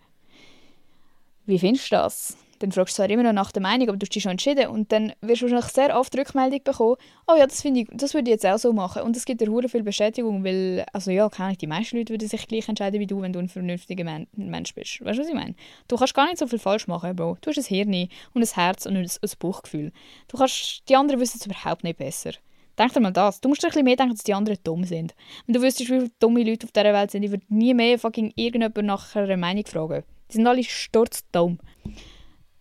Wie 1.48 1.58
findest 1.58 1.92
du 1.92 1.96
das? 1.96 2.38
Dann 2.60 2.72
fragst 2.72 2.98
du 2.98 3.02
zwar 3.02 3.10
immer 3.10 3.24
noch 3.24 3.34
nach 3.34 3.52
der 3.52 3.62
Meinung, 3.62 3.90
aber 3.90 3.98
du 3.98 4.06
hast 4.06 4.14
dich 4.14 4.24
schon 4.24 4.32
entschieden 4.32 4.68
und 4.68 4.92
dann 4.92 5.14
wirst 5.22 5.42
du 5.42 5.46
wahrscheinlich 5.46 5.72
sehr 5.72 6.00
oft 6.00 6.18
Rückmeldung 6.18 6.62
bekommen, 6.64 6.96
oh 7.28 7.36
ja, 7.38 7.48
das 7.48 7.64
ich, 7.64 7.88
das 7.92 8.14
würde 8.14 8.30
ich 8.30 8.34
jetzt 8.34 8.46
auch 8.46 8.58
so 8.58 8.74
machen 8.74 9.02
und 9.04 9.16
es 9.16 9.26
gibt 9.26 9.42
dir 9.42 9.50
hure 9.50 9.70
viel 9.70 9.84
Bestätigung, 9.84 10.44
weil, 10.44 10.86
also 10.94 11.12
ja, 11.12 11.30
ich, 11.52 11.58
die 11.58 11.68
meisten 11.68 11.98
Leute 11.98 12.14
würden 12.14 12.28
sich 12.28 12.48
gleich 12.48 12.68
entscheiden 12.70 13.00
wie 13.00 13.08
du, 13.08 13.22
wenn 13.22 13.34
du 13.34 13.40
ein 13.40 13.50
vernünftiger 13.50 14.04
Mensch 14.36 14.76
bist. 14.76 15.04
Weißt 15.04 15.18
du, 15.18 15.24
was 15.24 15.30
ich 15.30 15.36
meine? 15.36 15.56
Du 15.88 15.96
kannst 15.96 16.14
gar 16.14 16.26
nicht 16.26 16.38
so 16.38 16.48
viel 16.48 16.60
falsch 16.60 16.88
machen, 16.88 17.16
Bro. 17.16 17.38
Du 17.42 17.50
hast 17.50 17.58
ein 17.58 17.64
Hirn 17.64 18.10
und 18.34 18.42
ein 18.44 18.56
Herz 18.56 18.86
und 18.86 18.96
ein, 18.96 19.06
ein 19.06 19.30
Bauchgefühl. 19.40 19.92
Du 20.28 20.38
kannst, 20.38 20.84
die 20.90 20.96
anderen 20.96 21.20
wissen 21.20 21.38
es 21.40 21.46
überhaupt 21.46 21.84
nicht 21.84 21.98
besser. 21.98 22.32
Denk 22.80 22.94
dir 22.94 23.02
mal 23.02 23.12
das. 23.12 23.42
Du 23.42 23.50
musst 23.50 23.62
dir 23.62 23.68
ein 23.68 23.72
bisschen 23.72 23.84
mehr 23.84 23.98
denken, 23.98 24.16
dass 24.16 24.24
die 24.24 24.34
anderen 24.34 24.58
dumm 24.64 24.86
sind. 24.86 25.14
Wenn 25.46 25.54
du 25.54 25.62
wüsstest, 25.62 25.90
wie 25.90 26.00
viele 26.00 26.12
dumme 26.20 26.44
Leute 26.44 26.66
auf 26.66 26.72
dieser 26.72 26.94
Welt 26.94 27.12
sind, 27.12 27.24
ich 27.24 27.32
würde 27.32 27.44
nie 27.50 27.74
mehr 27.74 28.00
fucking 28.00 28.32
irgendjemand 28.36 28.88
nach 28.88 29.16
einer 29.18 29.36
Meinung 29.36 29.66
fragen. 29.66 30.04
Die 30.32 30.38
sind 30.38 30.48
alle 30.48 30.64
sturzdumm. 30.64 31.60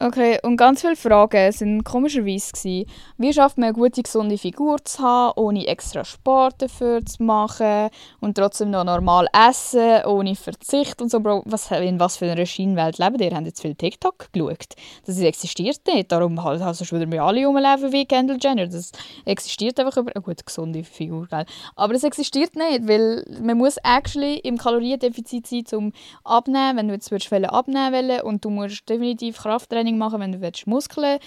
Okay, 0.01 0.39
und 0.45 0.57
ganz 0.57 0.83
viele 0.83 0.95
Fragen 0.95 1.33
waren 1.33 1.83
komischerweise. 1.83 2.53
Gewesen. 2.53 2.85
Wie 3.17 3.33
schafft 3.33 3.59
man 3.59 3.71
eine 3.71 3.73
gute, 3.75 4.01
gesunde 4.01 4.39
Figur 4.39 4.77
zu 4.85 5.03
haben, 5.03 5.33
ohne 5.35 5.67
extra 5.67 6.05
Sport 6.05 6.63
dafür 6.63 7.05
zu 7.05 7.21
machen 7.21 7.89
und 8.21 8.37
trotzdem 8.37 8.71
noch 8.71 8.85
normal 8.85 9.27
essen, 9.33 10.05
ohne 10.07 10.37
Verzicht 10.37 11.03
und 11.03 11.11
so, 11.11 11.19
Bro. 11.19 11.43
Was, 11.47 11.73
in 11.73 11.99
was 11.99 12.17
für 12.17 12.31
einer 12.31 12.47
Scheinwelt 12.47 12.99
leben 12.99 13.19
ihr? 13.19 13.35
Habt 13.35 13.47
jetzt 13.47 13.61
viel 13.61 13.75
TikTok 13.75 14.33
geschaut? 14.33 14.75
Das 15.05 15.19
existiert 15.19 15.81
nicht. 15.93 16.13
Darum 16.13 16.45
halt, 16.45 16.63
also 16.63 16.89
würden 16.93 17.11
wir 17.11 17.25
alle 17.25 17.45
rumleben 17.45 17.93
wie 17.93 18.07
Kendall 18.07 18.39
Jenner. 18.41 18.69
Das 18.69 18.93
existiert 19.25 19.81
einfach 19.81 19.97
über 19.97 20.15
eine 20.15 20.23
gute, 20.23 20.45
gesunde 20.45 20.85
Figur, 20.85 21.27
gell? 21.27 21.45
Aber 21.75 21.95
es 21.95 22.05
existiert 22.05 22.55
nicht, 22.55 22.87
weil 22.87 23.25
man 23.43 23.59
muss 23.59 23.79
actually 23.83 24.37
im 24.39 24.59
Kaloriendefizit 24.59 25.49
sein, 25.49 25.79
um 25.79 25.93
abnehmen, 26.23 26.77
wenn 26.77 26.87
du 26.87 26.95
jetzt 26.95 27.13
abnehmen 27.13 27.93
willst 27.93 28.23
und 28.23 28.45
du 28.45 28.51
musst 28.51 28.89
definitiv 28.89 29.39
Krafttraining 29.39 29.88
Training 29.89 29.99
machen, 29.99 30.21
wenn 30.21 30.33
du 30.33 30.41
willst, 30.41 30.67
Muskeln 30.67 31.19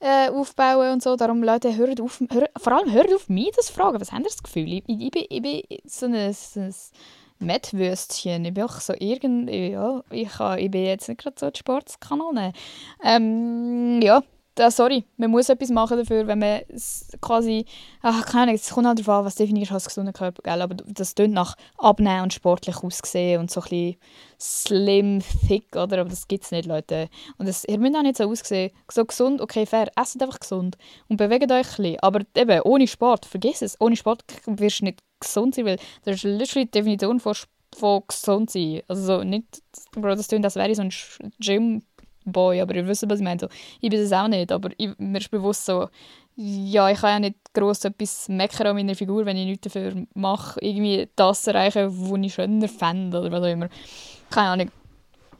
äh, 0.00 0.28
aufbauen 0.30 0.92
und 0.92 1.02
so. 1.02 1.16
Darum, 1.16 1.42
Leute, 1.42 1.76
hört 1.76 2.00
auf, 2.00 2.20
hört, 2.30 2.50
vor 2.56 2.72
allem 2.72 2.92
hört 2.92 3.12
auf 3.14 3.28
mich 3.28 3.52
das 3.56 3.70
fragen. 3.70 4.00
Was 4.00 4.12
habt 4.12 4.22
ihr 4.22 4.28
das 4.28 4.42
Gefühl? 4.42 4.72
Ich, 4.72 4.84
ich, 4.86 5.00
ich, 5.00 5.10
bin, 5.10 5.24
ich 5.28 5.42
bin 5.42 5.62
so 5.84 6.06
ein, 6.06 6.32
so 6.32 6.60
ein 6.60 6.72
Mettwürstchen. 7.38 8.44
Ich 8.44 8.54
bin 8.54 8.64
auch 8.64 8.80
so 8.80 8.94
irgendwie, 8.98 9.70
ja, 9.70 10.02
ich, 10.10 10.28
ich 10.58 10.70
bin 10.70 10.84
jetzt 10.84 11.08
nicht 11.08 11.20
gerade 11.20 11.36
so 11.38 11.50
die 11.50 11.58
Sportskanone. 11.58 12.52
Ähm, 13.02 14.00
ja, 14.02 14.22
äh, 14.58 14.70
sorry, 14.70 15.04
man 15.16 15.30
muss 15.30 15.48
etwas 15.48 15.70
machen 15.70 15.98
dafür, 15.98 16.26
wenn 16.26 16.38
man 16.38 16.60
quasi, 17.20 17.64
ach, 18.02 18.24
keine 18.26 18.44
Ahnung, 18.44 18.54
es 18.54 18.70
kommt 18.70 18.86
halt 18.86 18.98
darauf 18.98 19.20
an, 19.20 19.24
was 19.24 19.34
definierst 19.34 19.72
als 19.72 19.86
gesunder 19.86 20.12
Körper, 20.12 20.42
gell? 20.42 20.62
aber 20.62 20.74
das 20.74 21.14
klingt 21.14 21.34
nach 21.34 21.56
abnehmen 21.76 22.22
und 22.22 22.34
sportlich 22.34 22.76
aussehen 22.76 23.40
und 23.40 23.50
so 23.50 23.60
ein 23.60 23.68
bisschen 23.68 23.96
slim, 24.40 25.22
thick, 25.46 25.74
oder? 25.76 26.00
aber 26.00 26.10
das 26.10 26.28
gibt 26.28 26.44
es 26.44 26.50
nicht, 26.50 26.66
Leute. 26.66 27.08
Und 27.38 27.48
das, 27.48 27.64
ihr 27.64 27.78
müsst 27.78 27.96
auch 27.96 28.02
nicht 28.02 28.16
so 28.16 28.30
aussehen, 28.30 28.70
so 28.90 29.04
gesund, 29.04 29.40
okay, 29.40 29.66
fair, 29.66 29.90
esst 29.96 30.22
einfach 30.22 30.40
gesund 30.40 30.76
und 31.08 31.16
bewegt 31.16 31.50
euch 31.50 31.58
ein 31.70 31.76
bisschen, 31.76 32.00
aber 32.00 32.20
eben, 32.36 32.60
ohne 32.62 32.86
Sport, 32.86 33.26
vergiss 33.26 33.62
es, 33.62 33.80
ohne 33.80 33.96
Sport 33.96 34.24
wirst 34.46 34.80
du 34.80 34.84
nicht 34.84 35.00
gesund 35.20 35.54
sein, 35.54 35.66
weil 35.66 35.78
das 36.04 36.16
ist 36.16 36.24
literally 36.24 36.66
die 36.66 36.70
Definition 36.70 37.20
von, 37.20 37.34
von 37.76 38.02
gesund 38.06 38.50
sein, 38.50 38.82
also 38.88 39.02
so 39.02 39.24
nicht, 39.24 39.62
Bro, 39.92 40.14
das 40.14 40.28
klingt, 40.28 40.44
als 40.44 40.56
wäre 40.56 40.70
ich 40.70 40.76
so 40.76 40.82
ein 40.82 40.92
Gym 41.40 41.82
Boy, 42.32 42.60
aber 42.60 42.74
ihr 42.74 42.86
wisst, 42.86 43.08
was 43.08 43.18
ich 43.18 43.24
meine. 43.24 43.40
So, 43.40 43.48
ich 43.80 43.90
bin 43.90 44.00
das 44.00 44.12
auch 44.12 44.28
nicht, 44.28 44.52
aber 44.52 44.70
ich, 44.76 44.90
mir 44.98 45.18
ist 45.18 45.30
bewusst 45.30 45.64
so, 45.66 45.88
ja, 46.36 46.88
ich 46.88 47.00
kann 47.00 47.10
ja 47.10 47.18
nicht 47.28 47.36
gross 47.52 47.84
etwas 47.84 48.28
meckern 48.28 48.68
an 48.68 48.76
meiner 48.76 48.94
Figur, 48.94 49.26
wenn 49.26 49.36
ich 49.36 49.46
nichts 49.46 49.64
dafür 49.64 50.06
mache, 50.14 50.60
irgendwie 50.60 51.08
das 51.16 51.46
erreichen, 51.46 51.88
was 51.90 52.20
ich 52.22 52.34
schöner 52.34 52.68
fände 52.68 53.20
oder 53.20 53.32
was 53.32 53.42
auch 53.42 53.52
immer. 53.52 53.68
Keine 54.30 54.48
Ahnung 54.50 54.70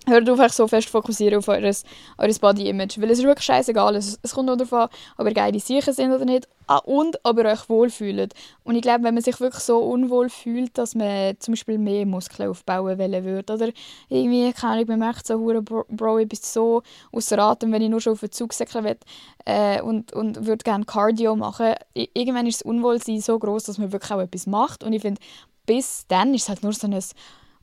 hört 0.09 0.29
auf, 0.31 0.39
euch 0.39 0.53
so 0.53 0.67
fest 0.67 0.89
fokussieren 0.89 1.39
auf 1.39 1.49
eures, 1.49 1.85
eures 2.19 2.39
Body-Image. 2.39 3.01
Weil 3.01 3.11
es 3.11 3.19
ist 3.19 3.25
wirklich 3.25 3.47
scheißegal. 3.47 3.97
Es, 3.97 4.19
es 4.23 4.35
kommt 4.35 4.47
nur 4.47 4.57
darauf 4.57 4.73
an, 4.73 4.89
ob 5.17 5.27
ihr 5.27 5.35
geile 5.35 5.61
Sicher 5.61 5.93
sind 5.93 6.13
oder 6.13 6.25
nicht. 6.25 6.49
Ah, 6.67 6.79
und 6.79 7.19
ob 7.23 7.39
ihr 7.39 7.47
euch 7.47 7.69
wohlfühlt. 7.71 8.35
Und 8.63 8.75
ich 8.75 8.83
glaube, 8.83 9.05
wenn 9.05 9.15
man 9.15 9.23
sich 9.23 9.41
wirklich 9.41 9.63
so 9.63 9.79
unwohl 9.79 10.29
fühlt, 10.29 10.77
dass 10.77 10.95
man 10.95 11.35
zum 11.39 11.53
Beispiel 11.53 11.79
mehr 11.79 12.05
Muskeln 12.05 12.51
aufbauen 12.51 12.99
wollen 12.99 13.25
würde. 13.25 13.53
Oder 13.55 13.69
irgendwie, 14.11 14.53
keine 14.53 14.75
Ahnung, 14.75 14.85
man 14.89 14.99
merkt 14.99 15.27
so, 15.27 15.39
Bro, 15.39 15.87
Bro, 15.89 16.19
ich 16.19 16.29
bin 16.29 16.39
so 16.43 16.83
außer 17.13 17.39
Atem, 17.39 17.73
wenn 17.73 17.81
ich 17.81 17.89
nur 17.89 18.03
schon 18.03 18.13
auf 18.13 18.21
den 18.21 18.33
Zug 18.33 18.53
säckeln 18.53 18.85
will 18.85 18.99
äh, 19.47 19.81
und, 19.81 20.13
und 20.13 20.45
würde 20.47 20.63
gerne 20.63 20.85
Cardio 20.85 21.37
machen. 21.37 21.75
Irgendwann 21.95 22.47
ist 22.47 22.61
das 22.61 22.67
Unwohlsein 22.67 23.21
so 23.23 23.39
groß, 23.39 23.65
dass 23.65 23.79
man 23.79 23.91
wirklich 23.93 24.13
auch 24.13 24.21
etwas 24.21 24.47
macht. 24.47 24.85
Und 24.85 24.93
ich 24.93 25.01
finde, 25.01 25.21
bis 25.65 26.05
dann 26.09 26.35
ist 26.35 26.43
es 26.43 26.49
halt 26.51 26.63
nur 26.63 26.73
so 26.75 26.87
ein 26.87 27.01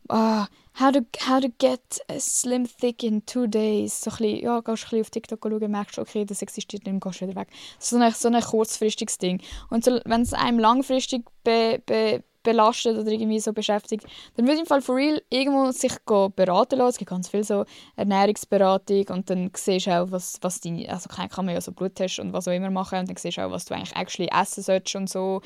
uh, 0.10 0.46
how, 0.74 0.92
to, 0.92 1.06
how 1.22 1.40
to 1.40 1.50
get 1.58 2.00
slim 2.20 2.66
thick 2.66 3.04
in 3.04 3.22
two 3.26 3.48
days. 3.48 4.02
So 4.02 4.12
ein 4.12 4.18
bisschen, 4.18 4.44
ja, 4.44 4.60
gehst 4.62 4.68
ein 4.68 4.74
bisschen 4.76 5.02
auf 5.02 5.10
TikTok 5.10 5.40
schauen, 5.42 5.72
merkst, 5.72 6.00
okay, 6.00 6.26
das 6.26 6.42
existiert 6.42 6.86
nicht 6.86 7.02
gehst 7.02 7.22
wieder 7.22 7.36
weg. 7.36 7.48
So 7.80 7.98
ein, 7.98 8.12
so 8.12 8.28
ein 8.28 8.42
kurzfristiges 8.42 9.18
Ding. 9.18 9.42
Und 9.70 9.84
so, 9.84 10.00
wenn 10.06 10.22
es 10.22 10.34
einem 10.34 10.60
langfristig 10.60 11.26
be, 11.44 11.82
be, 11.86 12.24
belastet 12.46 12.98
oder 12.98 13.12
irgendwie 13.12 13.40
so 13.40 13.52
beschäftigt, 13.52 14.06
dann 14.36 14.46
würde 14.46 14.56
ich 14.56 14.62
im 14.62 14.66
Fall 14.68 14.82
for 14.82 14.96
real 14.96 15.22
irgendwo 15.30 15.72
sich 15.72 15.94
beraten 16.06 16.78
lassen. 16.78 16.90
Es 16.90 16.98
gibt 16.98 17.10
ganz 17.10 17.28
viel 17.28 17.44
so 17.44 17.66
Ernährungsberatung 17.98 19.08
und 19.10 19.30
dann 19.30 19.52
siehst 19.54 19.88
du 19.88 19.92
auch, 19.92 20.12
was, 20.12 20.38
was 20.42 20.62
deine, 20.62 20.88
also 20.90 21.10
kann 21.10 21.46
man 21.46 21.56
ja 21.56 21.60
so 21.60 21.74
Bluttest 21.74 22.20
und 22.20 22.32
was 22.32 22.48
auch 22.48 22.54
immer 22.54 22.70
machen 22.70 23.00
und 23.00 23.10
dann 23.10 23.18
siehst 23.18 23.38
du 23.38 23.46
auch, 23.46 23.52
was 23.52 23.66
du 23.66 23.74
eigentlich 23.74 23.96
actually 23.96 24.30
essen 24.32 24.64
solltest 24.64 24.96
und 24.96 25.10
so 25.10 25.42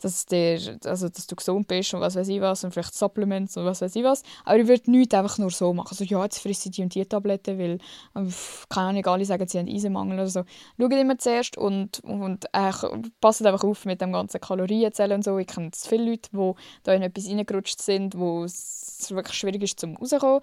dass, 0.00 0.26
dir, 0.26 0.78
also, 0.84 1.08
dass 1.08 1.26
du 1.26 1.36
gesund 1.36 1.68
bist 1.68 1.92
und 1.94 2.00
was 2.00 2.16
weiß 2.16 2.28
ich 2.28 2.40
was 2.40 2.64
und 2.64 2.72
vielleicht 2.72 2.94
Supplements 2.94 3.56
und 3.56 3.64
was 3.64 3.80
weiß 3.80 3.94
ich 3.96 4.04
was. 4.04 4.22
Aber 4.44 4.58
ich 4.58 4.68
würde 4.68 4.90
nichts 4.90 5.14
einfach 5.14 5.38
nur 5.38 5.50
so 5.50 5.72
machen. 5.72 5.88
Also 5.90 6.04
ja, 6.04 6.22
jetzt 6.22 6.38
frisst 6.38 6.66
ich 6.66 6.72
die 6.72 6.82
und 6.82 6.94
die 6.94 7.04
Tabletten, 7.04 7.58
weil, 7.58 7.74
äh, 8.14 8.30
keine 8.68 8.88
Ahnung, 8.88 9.06
alle 9.06 9.24
sagen, 9.24 9.46
sie 9.48 9.58
haben 9.58 9.68
Eisenmangel 9.68 10.18
oder 10.18 10.28
so. 10.28 10.44
Schaut 10.78 10.92
immer 10.92 11.18
zuerst 11.18 11.56
und, 11.56 12.00
und 12.00 12.44
äh, 12.52 12.72
passt 13.20 13.44
einfach 13.44 13.64
auf 13.64 13.84
mit 13.84 14.00
dem 14.00 14.12
ganzen 14.12 14.40
Kalorienzählen 14.40 15.12
und 15.12 15.24
so. 15.24 15.38
Ich 15.38 15.46
kenne 15.46 15.70
viele 15.74 16.10
Leute, 16.10 16.30
die 16.32 16.52
da 16.82 16.92
in 16.92 17.02
etwas 17.02 17.28
reingerutscht 17.28 17.80
sind, 17.80 18.16
wo 18.16 18.44
es 18.44 19.06
wirklich 19.10 19.36
schwierig 19.36 19.62
ist, 19.62 19.80
zum 19.80 19.96
rauszukommen. 19.96 20.40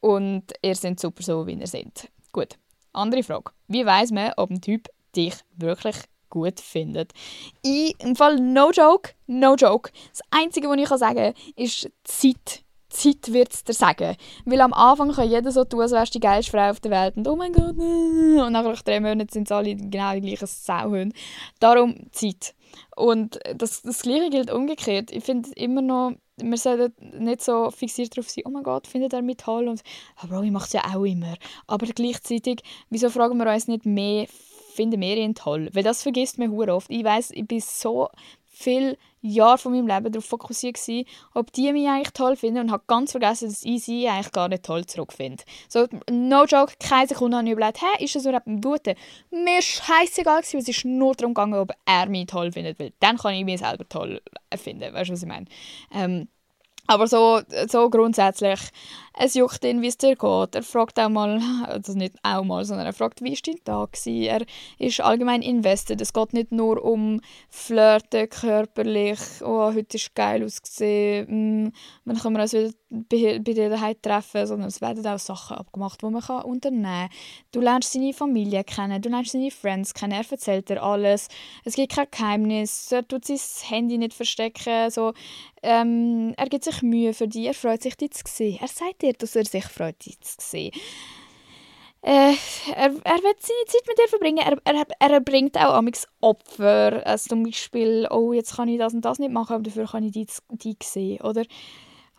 Und 0.00 0.44
ihr 0.62 0.74
seid 0.74 1.00
super 1.00 1.22
so, 1.22 1.46
wie 1.46 1.54
ihr 1.54 1.66
seid. 1.66 2.10
Gut. 2.32 2.58
Andere 2.92 3.22
Frage. 3.22 3.52
Wie 3.68 3.84
weiß 3.84 4.12
man, 4.12 4.32
ob 4.36 4.50
ein 4.50 4.60
Typ 4.60 4.88
dich 5.14 5.34
wirklich 5.56 5.96
gut 6.30 6.60
findet. 6.60 7.12
Ich, 7.62 7.94
im 8.00 8.16
Fall 8.16 8.36
no 8.36 8.70
joke, 8.70 9.10
no 9.26 9.54
joke. 9.54 9.90
Das 10.10 10.20
Einzige, 10.30 10.68
was 10.68 10.78
ich 10.78 10.88
sagen 10.88 11.16
kann, 11.16 11.34
ist 11.56 11.90
Zeit. 12.04 12.62
Zeit 12.88 13.32
wird 13.32 13.52
es 13.52 13.64
dir 13.64 13.72
sagen. 13.72 14.16
Weil 14.44 14.60
am 14.60 14.72
Anfang 14.72 15.12
kann 15.12 15.28
jeder 15.28 15.52
so 15.52 15.64
tun, 15.64 15.82
als 15.82 15.92
wärst 15.92 16.14
du 16.14 16.18
die 16.18 16.26
geilste 16.26 16.52
Frau 16.52 16.70
auf 16.70 16.80
der 16.80 16.90
Welt 16.90 17.16
und 17.16 17.28
oh 17.28 17.36
mein 17.36 17.52
Gott, 17.52 17.76
und 17.76 18.52
nach 18.52 18.82
drei 18.82 19.00
Monaten 19.00 19.28
sind 19.30 19.50
alle 19.52 19.76
genau 19.76 20.14
die 20.14 20.20
gleichen 20.20 20.46
Sauhunde. 20.46 21.14
Darum 21.60 21.94
Zeit. 22.12 22.54
Und 22.94 23.38
das, 23.54 23.82
das 23.82 24.02
Gleiche 24.02 24.30
gilt 24.30 24.50
umgekehrt. 24.50 25.10
Ich 25.10 25.24
finde 25.24 25.50
immer 25.56 25.82
noch, 25.82 26.12
wir 26.36 26.58
sollten 26.58 27.24
nicht 27.24 27.42
so 27.42 27.70
fixiert 27.70 28.16
darauf 28.16 28.30
sein, 28.30 28.44
oh 28.46 28.50
mein 28.50 28.62
Gott, 28.62 28.86
findet 28.86 29.12
er 29.12 29.22
mich 29.22 29.38
toll? 29.38 29.68
Und, 29.68 29.82
oh 30.22 30.26
Bro, 30.26 30.42
ich 30.42 30.50
mache 30.50 30.66
es 30.66 30.72
ja 30.72 30.82
auch 30.84 31.04
immer. 31.04 31.34
Aber 31.66 31.86
gleichzeitig, 31.86 32.60
wieso 32.90 33.10
fragen 33.10 33.38
wir 33.38 33.50
uns 33.50 33.68
nicht 33.68 33.86
mehr, 33.86 34.26
finde 34.76 34.96
Medien 34.96 35.34
toll, 35.34 35.70
weil 35.72 35.82
das 35.82 36.02
vergisst 36.02 36.38
man 36.38 36.50
hure 36.50 36.74
oft. 36.74 36.90
Ich 36.90 37.04
weiß, 37.04 37.30
ich 37.32 37.46
bin 37.46 37.60
so 37.60 38.08
viel 38.44 38.96
Jahre 39.20 39.58
von 39.58 39.72
meinem 39.72 39.86
Leben 39.86 40.12
darauf 40.12 40.24
fokussiert 40.24 40.76
gewesen, 40.76 41.06
ob 41.34 41.52
die 41.52 41.70
mich 41.72 41.86
eigentlich 41.88 42.12
toll 42.12 42.36
finden 42.36 42.60
und 42.60 42.70
habe 42.70 42.84
ganz 42.86 43.10
vergessen, 43.10 43.48
dass 43.48 43.62
ich 43.62 43.84
sie 43.84 44.08
eigentlich 44.08 44.32
gar 44.32 44.48
nicht 44.48 44.64
toll 44.64 44.86
zurückfinde. 44.86 45.44
So, 45.68 45.86
no 46.10 46.44
joke, 46.44 46.72
keine 46.78 47.06
Sekunde 47.06 47.36
habe 47.36 47.46
ich 47.46 47.52
überlegt, 47.52 47.82
hä, 47.82 48.02
ist 48.02 48.14
das 48.14 48.24
überhaupt 48.24 48.46
ein 48.46 48.62
Guter? 48.62 48.94
Mir 49.30 49.60
scheißegal 49.60 50.40
gewesen, 50.40 50.58
es 50.58 50.68
ist 50.68 50.84
nur 50.86 51.14
darum 51.14 51.34
gegangen, 51.34 51.54
ob 51.54 51.72
er 51.84 52.08
mich 52.08 52.26
toll 52.26 52.52
findet, 52.52 52.78
weil 52.78 52.92
dann 53.00 53.18
kann 53.18 53.34
ich 53.34 53.44
mich 53.44 53.60
selber 53.60 53.86
toll 53.88 54.22
finden, 54.56 54.94
weißt 54.94 55.10
du, 55.10 55.12
was 55.12 55.22
ich 55.22 55.28
meine? 55.28 55.46
Ähm, 55.92 56.28
aber 56.86 57.06
so, 57.06 57.40
so 57.68 57.90
grundsätzlich, 57.90 58.60
es 59.18 59.34
juckt 59.34 59.64
ihn, 59.64 59.80
wie 59.80 59.86
es 59.86 59.96
dir 59.96 60.14
geht. 60.14 60.54
Er 60.54 60.62
fragt 60.62 60.98
auch 60.98 61.08
mal, 61.08 61.40
also 61.66 61.94
nicht 61.94 62.16
auch 62.22 62.44
mal, 62.44 62.64
sondern 62.64 62.86
er 62.86 62.92
fragt, 62.92 63.22
wie 63.22 63.32
war 63.32 63.38
dein 63.44 63.64
Tag? 63.64 63.92
Gewesen? 63.92 64.22
Er 64.22 64.42
ist 64.78 65.00
allgemein 65.00 65.40
invested. 65.40 66.00
Es 66.00 66.12
geht 66.12 66.34
nicht 66.34 66.52
nur 66.52 66.84
um 66.84 67.20
Flirten, 67.48 68.28
körperlich, 68.28 69.18
oh, 69.42 69.72
heute 69.72 69.96
ist 69.96 70.14
geil 70.14 70.44
ausgesehen, 70.44 71.64
mm, 71.64 71.72
dann 72.04 72.18
können 72.18 72.36
wir 72.36 72.42
uns 72.42 72.52
wieder 72.52 72.70
bei, 72.90 73.38
bei 73.38 73.52
dir 73.52 73.70
daheim 73.70 73.96
treffen, 74.00 74.46
sondern 74.46 74.68
es 74.68 74.80
werden 74.80 75.06
auch 75.06 75.18
Sachen 75.18 75.56
abgemacht, 75.56 76.02
die 76.02 76.06
man 76.06 76.22
kann 76.22 76.42
unternehmen 76.42 77.08
kann. 77.08 77.08
Du 77.52 77.60
lernst 77.60 77.92
seine 77.92 78.12
Familie 78.12 78.64
kennen, 78.64 79.00
du 79.00 79.08
lernst 79.08 79.32
seine 79.32 79.50
Friends 79.50 79.94
kennen, 79.94 80.12
er 80.12 80.30
erzählt 80.30 80.68
dir 80.68 80.82
alles. 80.82 81.28
Es 81.64 81.74
gibt 81.74 81.92
kein 81.92 82.06
Geheimnis, 82.10 82.92
er 82.92 83.06
tut 83.06 83.24
sein 83.24 83.38
Handy 83.68 83.98
nicht 83.98 84.14
verstecken, 84.14 84.90
so, 84.90 85.14
ähm, 85.66 86.32
er 86.36 86.46
gibt 86.46 86.64
sich 86.64 86.82
Mühe 86.82 87.12
für 87.12 87.26
dich, 87.26 87.46
er 87.46 87.54
freut 87.54 87.82
sich, 87.82 87.96
dich 87.96 88.12
zu 88.12 88.22
sehen. 88.24 88.58
Er 88.60 88.68
sagt 88.68 89.02
dir, 89.02 89.12
dass 89.12 89.34
er 89.34 89.44
sich 89.44 89.64
freut, 89.64 90.04
dich 90.06 90.20
zu 90.20 90.36
sehen. 90.38 90.72
Äh, 92.02 92.34
er, 92.72 92.94
er 93.02 93.22
wird 93.22 93.42
seine 93.42 93.64
Zeit 93.66 93.82
mit 93.88 93.98
dir 93.98 94.08
verbringen. 94.08 94.38
Er, 94.38 94.58
er, 94.64 94.86
er 95.00 95.10
erbringt 95.10 95.56
auch 95.56 95.74
amigs 95.74 96.06
Opfer. 96.20 97.04
Also 97.04 97.30
zum 97.30 97.42
Beispiel, 97.42 98.06
oh, 98.10 98.32
jetzt 98.32 98.54
kann 98.54 98.68
ich 98.68 98.78
das 98.78 98.94
und 98.94 99.04
das 99.04 99.18
nicht 99.18 99.32
machen, 99.32 99.54
aber 99.54 99.64
dafür 99.64 99.86
kann 99.86 100.04
ich 100.04 100.12
die, 100.12 100.26
die 100.50 100.76
sehen. 100.80 101.20
Oder, 101.22 101.42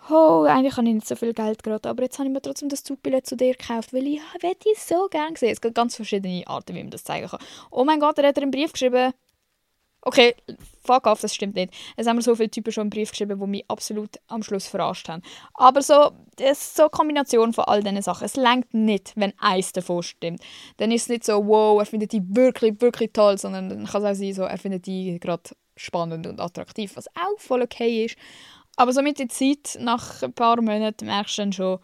oh, 0.09 0.43
eigentlich 0.45 0.75
habe 0.75 0.87
ich 0.89 0.95
nicht 0.95 1.07
so 1.07 1.15
viel 1.15 1.33
Geld 1.33 1.63
gerade, 1.63 1.87
aber 1.87 2.03
jetzt 2.03 2.19
habe 2.19 2.27
ich 2.27 2.33
mir 2.33 2.41
trotzdem 2.41 2.67
das 2.67 2.83
Zugbillett 2.83 3.25
zu 3.25 3.37
dir 3.37 3.53
gekauft, 3.53 3.93
weil 3.93 4.07
ich 4.07 4.15
ja, 4.15 4.51
die 4.53 4.75
so 4.77 5.07
gerne 5.09 5.37
sehen. 5.37 5.53
Es 5.53 5.61
gibt 5.61 5.75
ganz 5.75 5.95
verschiedene 5.95 6.43
Arten, 6.47 6.75
wie 6.75 6.83
man 6.83 6.91
das 6.91 7.05
zeigen 7.05 7.29
kann. 7.29 7.39
Oh 7.71 7.85
mein 7.85 8.01
Gott, 8.01 8.17
er 8.17 8.27
hat 8.27 8.37
einen 8.37 8.51
Brief 8.51 8.73
geschrieben, 8.73 9.13
Okay, 10.07 10.35
fuck 10.85 11.05
off, 11.05 11.19
das 11.19 11.35
stimmt 11.35 11.55
nicht. 11.55 11.73
Es 11.97 12.07
haben 12.07 12.15
mir 12.15 12.21
so 12.21 12.33
viele 12.33 12.49
Typen 12.49 12.71
schon 12.71 12.83
einen 12.83 12.91
Brief 12.91 13.11
geschrieben, 13.11 13.37
die 13.37 13.45
mich 13.45 13.65
absolut 13.67 14.11
am 14.27 14.41
Schluss 14.41 14.65
verarscht 14.65 15.09
haben. 15.09 15.21
Aber 15.53 15.81
so, 15.81 16.11
ist 16.39 16.77
so 16.77 16.83
eine 16.83 16.89
Kombination 16.91 17.51
von 17.51 17.65
all 17.65 17.83
diesen 17.83 18.01
Sachen. 18.01 18.23
Es 18.23 18.37
längt 18.37 18.73
nicht, 18.73 19.11
wenn 19.17 19.33
eins 19.37 19.73
davon 19.73 20.01
stimmt. 20.01 20.41
Dann 20.77 20.91
ist 20.91 21.01
es 21.01 21.09
nicht 21.09 21.25
so, 21.25 21.45
wow, 21.45 21.77
er 21.77 21.85
findet 21.85 22.13
die 22.13 22.21
wirklich, 22.33 22.79
wirklich 22.79 23.11
toll, 23.11 23.37
sondern 23.37 23.67
dann 23.67 23.85
kann 23.85 24.01
es 24.01 24.09
auch 24.09 24.17
sein, 24.17 24.33
so, 24.33 24.43
er 24.43 24.57
findet 24.57 24.85
die 24.85 25.19
gerade 25.19 25.49
spannend 25.75 26.25
und 26.25 26.39
attraktiv, 26.39 26.95
was 26.95 27.09
auch 27.09 27.37
voll 27.39 27.63
okay 27.63 28.05
ist. 28.05 28.15
Aber 28.77 28.93
so 28.93 29.01
mit 29.01 29.19
der 29.19 29.27
Zeit, 29.27 29.77
nach 29.81 30.23
ein 30.23 30.31
paar 30.31 30.61
Monaten, 30.61 31.05
merkst 31.05 31.37
du 31.37 31.41
dann 31.41 31.51
schon, 31.51 31.79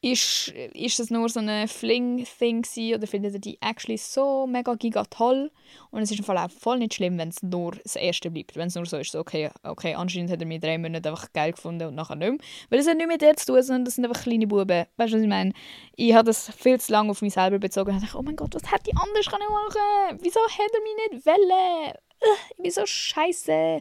ist, 0.00 0.48
ist 0.74 1.00
das 1.00 1.10
nur 1.10 1.28
so 1.28 1.40
ein 1.40 1.66
Fling-Thing 1.66 2.64
oder 2.94 3.06
findet 3.06 3.34
ihr 3.34 3.40
die 3.40 3.58
actually 3.60 3.98
so 3.98 4.46
mega 4.46 4.74
giga 4.74 5.02
toll? 5.04 5.50
Und 5.90 6.02
es 6.02 6.10
ist 6.12 6.20
im 6.20 6.24
Fall 6.24 6.38
auch 6.38 6.50
voll 6.50 6.78
nicht 6.78 6.94
schlimm, 6.94 7.18
wenn 7.18 7.30
es 7.30 7.42
nur 7.42 7.72
das 7.82 7.96
Erste 7.96 8.30
bleibt. 8.30 8.54
Wenn 8.54 8.68
es 8.68 8.76
nur 8.76 8.86
so 8.86 8.96
ist, 8.96 9.16
okay, 9.16 9.50
okay, 9.64 9.94
anscheinend 9.94 10.30
hat 10.30 10.40
er 10.40 10.46
mich 10.46 10.60
drei 10.60 10.78
Monate 10.78 11.08
einfach 11.08 11.32
geil 11.32 11.52
gefunden 11.52 11.88
und 11.88 11.96
nachher 11.96 12.14
nicht 12.14 12.30
mehr. 12.30 12.38
Weil 12.70 12.78
es 12.78 12.86
hat 12.86 12.96
nicht 12.96 13.08
mit 13.08 13.22
dir 13.22 13.34
zu 13.34 13.46
tun, 13.46 13.62
sondern 13.62 13.84
das 13.86 13.96
sind 13.96 14.06
einfach 14.06 14.22
kleine 14.22 14.46
Buben. 14.46 14.86
Weißt 14.96 15.12
du, 15.12 15.16
was 15.16 15.22
ich 15.22 15.28
meine? 15.28 15.52
Ich 15.96 16.14
habe 16.14 16.26
das 16.26 16.48
viel 16.54 16.78
zu 16.78 16.92
lange 16.92 17.10
auf 17.10 17.20
mich 17.20 17.34
selber 17.34 17.58
bezogen 17.58 17.90
und 17.90 18.02
dachte, 18.02 18.16
oh 18.16 18.22
mein 18.22 18.36
Gott, 18.36 18.54
was 18.54 18.70
hätte 18.70 18.90
ich 18.90 18.96
anders 18.96 19.26
können 19.26 19.48
machen 19.48 20.18
Wieso 20.22 20.40
hat 20.40 20.70
er 20.72 20.82
mich 20.82 21.12
nicht 21.12 21.26
wollen? 21.26 21.92
Ich 22.56 22.62
bin 22.62 22.70
so 22.70 22.86
scheiße. 22.86 23.80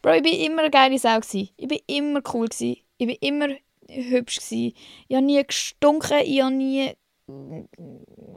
Bro, 0.00 0.12
ich 0.12 0.22
bin 0.22 0.34
immer 0.40 0.62
eine 0.62 0.70
geile 0.70 0.98
Sau. 0.98 1.18
Ich 1.32 1.54
bin 1.56 1.80
immer 1.86 2.20
cool. 2.32 2.48
Ich 2.58 2.84
bin 2.98 3.16
immer 3.20 3.48
hübsch. 3.88 4.36
Gewesen. 4.36 4.74
Ich 5.08 5.16
habe 5.16 5.26
nie 5.26 5.42
gestunken, 5.44 6.18
ich 6.24 6.42
habe 6.42 6.54
nie... 6.54 6.92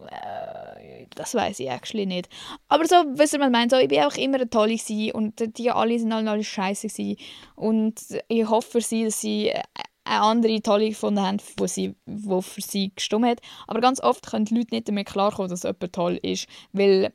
Äh, 0.09 1.07
das 1.15 1.35
weiß 1.35 1.59
ich 1.59 1.69
actually 1.69 2.05
nicht. 2.05 2.29
Aber 2.67 2.85
so, 2.85 2.95
was 2.95 3.37
man 3.37 3.51
meint, 3.51 3.71
so, 3.71 3.77
ich 3.77 3.91
war 3.91 4.07
auch 4.07 4.15
immer 4.15 4.35
eine 4.35 4.49
tolle 4.49 4.75
gewesen 4.75 5.11
und 5.11 5.57
die 5.57 5.71
alle 5.71 5.99
sind 5.99 6.11
alle, 6.11 6.29
alle 6.29 6.43
scheiße 6.43 6.87
gewesen. 6.87 7.17
Und 7.55 7.99
ich 8.27 8.47
hoffe 8.47 8.71
für 8.71 8.81
sie, 8.81 9.05
dass 9.05 9.19
sie 9.19 9.51
eine 10.07 10.21
andere 10.21 10.61
tolle 10.61 10.89
gefunden 10.89 11.21
haben, 11.21 11.37
wo 11.57 11.67
sie, 11.67 11.95
wo 12.05 12.41
für 12.41 12.61
sie 12.61 12.91
gestimmt 12.95 13.25
hat. 13.25 13.41
Aber 13.67 13.81
ganz 13.81 13.99
oft 14.01 14.25
können 14.25 14.45
die 14.45 14.55
Leute 14.55 14.75
nicht 14.75 14.87
damit 14.87 15.07
klarkommen, 15.07 15.49
dass 15.49 15.63
jemand 15.63 15.93
toll 15.93 16.19
ist, 16.21 16.47
weil 16.71 17.11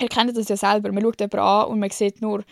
ihr 0.00 0.08
kennt 0.08 0.36
das 0.36 0.48
ja 0.48 0.56
selber, 0.56 0.92
man 0.92 1.02
schaut 1.02 1.20
jemanden 1.20 1.38
an 1.38 1.66
und 1.66 1.80
man 1.80 1.90
sieht 1.90 2.22
nur 2.22 2.44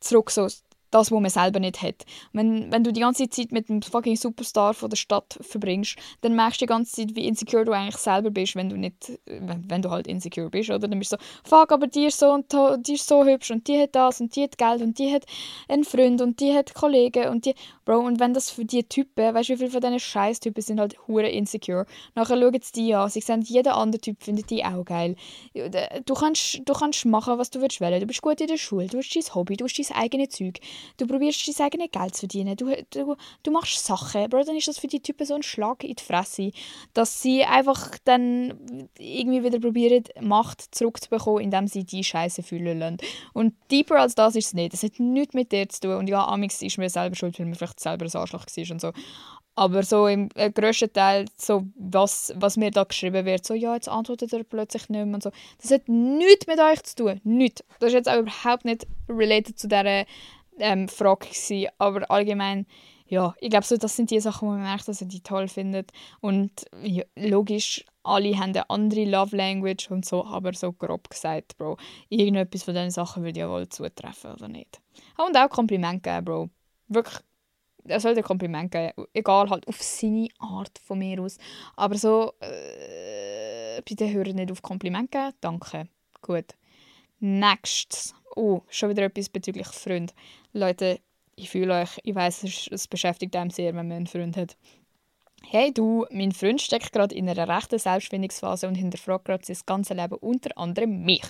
zurück 0.00 0.30
so 0.30 0.48
das, 0.90 1.10
was 1.10 1.20
man 1.20 1.30
selber 1.30 1.60
nicht 1.60 1.82
hat. 1.82 2.04
Wenn, 2.32 2.70
wenn 2.72 2.84
du 2.84 2.92
die 2.92 3.00
ganze 3.00 3.28
Zeit 3.28 3.52
mit 3.52 3.68
einem 3.70 3.82
fucking 3.82 4.16
Superstar 4.16 4.74
von 4.74 4.90
der 4.90 4.96
Stadt 4.96 5.38
verbringst, 5.40 5.96
dann 6.20 6.34
merkst 6.34 6.60
du 6.60 6.64
die 6.64 6.68
ganze 6.68 6.96
Zeit, 6.96 7.14
wie 7.14 7.26
insecure 7.26 7.64
du 7.64 7.72
eigentlich 7.72 7.96
selber 7.96 8.30
bist, 8.30 8.56
wenn 8.56 8.68
du 8.68 8.76
nicht, 8.76 9.18
wenn, 9.26 9.68
wenn 9.68 9.82
du 9.82 9.90
halt 9.90 10.06
insecure 10.06 10.50
bist, 10.50 10.70
oder? 10.70 10.88
Dann 10.88 10.98
bist 10.98 11.12
du 11.12 11.16
so, 11.16 11.48
fuck, 11.48 11.72
aber 11.72 11.86
die 11.86 12.06
ist 12.06 12.18
so 12.18 12.32
und 12.32 12.52
die 12.86 12.94
ist 12.94 13.06
so 13.06 13.24
hübsch 13.24 13.50
und 13.50 13.66
die 13.68 13.80
hat 13.80 13.94
das 13.94 14.20
und 14.20 14.34
die 14.36 14.44
hat 14.44 14.58
Geld 14.58 14.82
und 14.82 14.98
die 14.98 15.12
hat 15.12 15.24
einen 15.68 15.84
Freund 15.84 16.20
und 16.20 16.40
die 16.40 16.54
hat 16.54 16.74
Kollegen 16.74 17.28
und 17.28 17.46
die, 17.46 17.54
Bro, 17.86 18.00
und 18.00 18.18
wenn 18.18 18.34
das 18.34 18.50
für 18.50 18.64
die 18.64 18.82
Typen, 18.82 19.32
weißt 19.32 19.48
du, 19.48 19.52
wie 19.54 19.58
viele 19.58 19.70
von 19.70 19.80
diesen 19.80 20.00
Scheiß-Typen 20.00 20.60
sind 20.60 20.80
halt 20.80 20.96
hure 21.06 21.28
insecure. 21.28 21.86
Nachher 22.16 22.36
schauen 22.36 22.60
sie 22.60 22.72
die 22.72 22.94
an, 22.94 23.08
sie 23.08 23.20
sehen, 23.20 23.42
jeder 23.42 23.76
andere 23.76 24.00
Typ 24.00 24.22
findet 24.22 24.50
die 24.50 24.64
auch 24.64 24.84
geil. 24.84 25.14
Du 26.04 26.14
kannst, 26.14 26.60
du 26.64 26.72
kannst 26.72 27.06
machen, 27.06 27.38
was 27.38 27.50
du 27.50 27.60
willst 27.60 27.80
wollen. 27.80 28.00
Du 28.00 28.06
bist 28.06 28.22
gut 28.22 28.40
in 28.40 28.48
der 28.48 28.56
Schule, 28.56 28.88
du 28.88 28.98
hast 28.98 29.14
dein 29.14 29.34
Hobby, 29.34 29.56
du 29.56 29.66
hast 29.66 29.78
dein 29.78 29.96
eigenes 29.96 30.30
Zeug. 30.30 30.58
Du 30.96 31.06
probierst 31.06 31.46
dein 31.46 31.64
eigenes 31.64 31.90
Geld 31.92 32.14
zu 32.14 32.20
verdienen. 32.20 32.56
Du, 32.56 32.66
du, 32.90 33.14
du 33.44 33.50
machst 33.52 33.84
Sachen. 33.84 34.28
Bro, 34.28 34.42
dann 34.42 34.56
ist 34.56 34.66
das 34.66 34.78
für 34.78 34.88
die 34.88 35.00
Typen 35.00 35.24
so 35.24 35.34
ein 35.34 35.44
Schlag 35.44 35.84
in 35.84 35.94
die 35.94 36.02
Fresse, 36.02 36.50
dass 36.92 37.22
sie 37.22 37.44
einfach 37.44 37.96
dann 38.04 38.88
irgendwie 38.98 39.44
wieder 39.44 39.60
probieren, 39.60 40.02
Macht 40.20 40.74
zurückzubekommen, 40.74 41.44
indem 41.44 41.68
sie 41.68 41.84
die 41.84 42.02
Scheiße 42.02 42.42
fühlen 42.42 42.80
lassen. 42.80 42.96
Und 43.32 43.54
deeper 43.70 44.00
als 44.00 44.16
das 44.16 44.34
ist 44.34 44.46
es 44.46 44.54
nicht. 44.54 44.74
Es 44.74 44.82
hat 44.82 44.98
nichts 44.98 45.34
mit 45.34 45.52
dir 45.52 45.68
zu 45.68 45.82
tun. 45.82 45.94
Und 45.94 46.08
ja, 46.08 46.26
Amix 46.26 46.62
ist 46.62 46.78
mir 46.78 46.90
selber 46.90 47.14
schuld, 47.14 47.38
weil 47.38 47.46
man 47.46 47.54
vielleicht 47.76 47.80
selber 47.80 48.04
ein 48.04 48.20
Arschloch 48.20 48.46
war 48.46 48.70
und 48.72 48.80
so. 48.80 48.92
Aber 49.58 49.82
so 49.82 50.06
im 50.06 50.28
äh, 50.34 50.50
grössten 50.50 50.92
Teil, 50.92 51.24
so 51.36 51.64
was, 51.76 52.32
was 52.36 52.58
mir 52.58 52.70
da 52.70 52.84
geschrieben 52.84 53.24
wird, 53.24 53.46
so 53.46 53.54
ja, 53.54 53.74
jetzt 53.74 53.88
antwortet 53.88 54.32
er 54.32 54.44
plötzlich 54.44 54.88
nicht 54.90 55.06
mehr 55.06 55.14
und 55.14 55.22
so. 55.22 55.30
Das 55.62 55.70
hat 55.70 55.88
nichts 55.88 56.46
mit 56.46 56.60
euch 56.60 56.82
zu 56.82 56.96
tun. 56.96 57.20
Nichts. 57.24 57.64
Das 57.78 57.88
ist 57.88 57.94
jetzt 57.94 58.08
auch 58.08 58.18
überhaupt 58.18 58.66
nicht 58.66 58.86
related 59.08 59.58
zu 59.58 59.66
dieser 59.68 60.04
ähm, 60.58 60.88
Frage 60.88 61.28
gewesen. 61.28 61.70
Aber 61.78 62.10
allgemein, 62.10 62.66
ja, 63.06 63.34
ich 63.40 63.48
glaube, 63.48 63.64
so, 63.64 63.78
das 63.78 63.96
sind 63.96 64.10
die 64.10 64.20
Sachen, 64.20 64.46
wo 64.46 64.52
man 64.52 64.62
merkt, 64.62 64.88
dass 64.88 65.00
er 65.00 65.06
die 65.06 65.22
toll 65.22 65.48
findet. 65.48 65.90
Und 66.20 66.66
ja, 66.82 67.04
logisch, 67.16 67.82
alle 68.02 68.38
haben 68.38 68.50
eine 68.50 68.68
andere 68.68 69.04
Love 69.06 69.36
Language 69.36 69.90
und 69.90 70.04
so, 70.04 70.24
aber 70.26 70.52
so 70.52 70.72
grob 70.72 71.08
gesagt, 71.08 71.56
Bro, 71.56 71.78
irgendetwas 72.10 72.62
von 72.62 72.74
diesen 72.74 72.90
Sachen 72.90 73.24
würde 73.24 73.40
ja 73.40 73.48
wohl 73.48 73.70
zutreffen, 73.70 74.32
oder 74.32 74.48
nicht? 74.48 74.82
Und 75.16 75.34
auch 75.36 75.48
Kompliment 75.48 76.02
geben, 76.02 76.24
Bro. 76.26 76.50
Wirklich, 76.88 77.20
er 77.88 78.00
sollte 78.00 78.20
ein 78.20 78.24
Kompliment 78.24 78.70
geben. 78.70 79.06
Egal, 79.12 79.50
halt 79.50 79.66
auf 79.68 79.82
seine 79.82 80.28
Art 80.38 80.78
von 80.84 80.98
mir 80.98 81.20
aus. 81.20 81.38
Aber 81.76 81.96
so, 81.96 82.32
äh, 82.40 83.80
bitte 83.82 84.10
hören 84.10 84.36
nicht 84.36 84.52
auf 84.52 84.62
Kompliment 84.62 85.10
geben. 85.10 85.32
Danke. 85.40 85.88
Gut. 86.22 86.54
Nächstes. 87.18 88.14
Oh, 88.34 88.60
schon 88.68 88.90
wieder 88.90 89.04
etwas 89.04 89.28
bezüglich 89.28 89.66
Freund. 89.68 90.14
Leute, 90.52 91.00
ich 91.36 91.50
fühle 91.50 91.74
euch, 91.82 91.98
ich 92.02 92.14
weiß, 92.14 92.44
es, 92.44 92.68
es 92.70 92.88
beschäftigt 92.88 93.36
einem 93.36 93.50
sehr, 93.50 93.74
wenn 93.74 93.88
man 93.88 93.96
einen 93.96 94.06
Freund 94.06 94.36
hat. 94.36 94.56
Hey 95.42 95.72
du, 95.72 96.06
mein 96.10 96.32
Freund 96.32 96.60
steckt 96.60 96.92
gerade 96.92 97.14
in 97.14 97.28
einer 97.28 97.48
rechten 97.48 97.78
Selbstfindungsphase 97.78 98.66
und 98.66 98.74
hinterfragt 98.74 99.26
gerade 99.26 99.44
sein 99.44 99.56
ganzes 99.64 99.96
Leben, 99.96 100.16
unter 100.16 100.50
anderem 100.58 101.04
mich. 101.04 101.22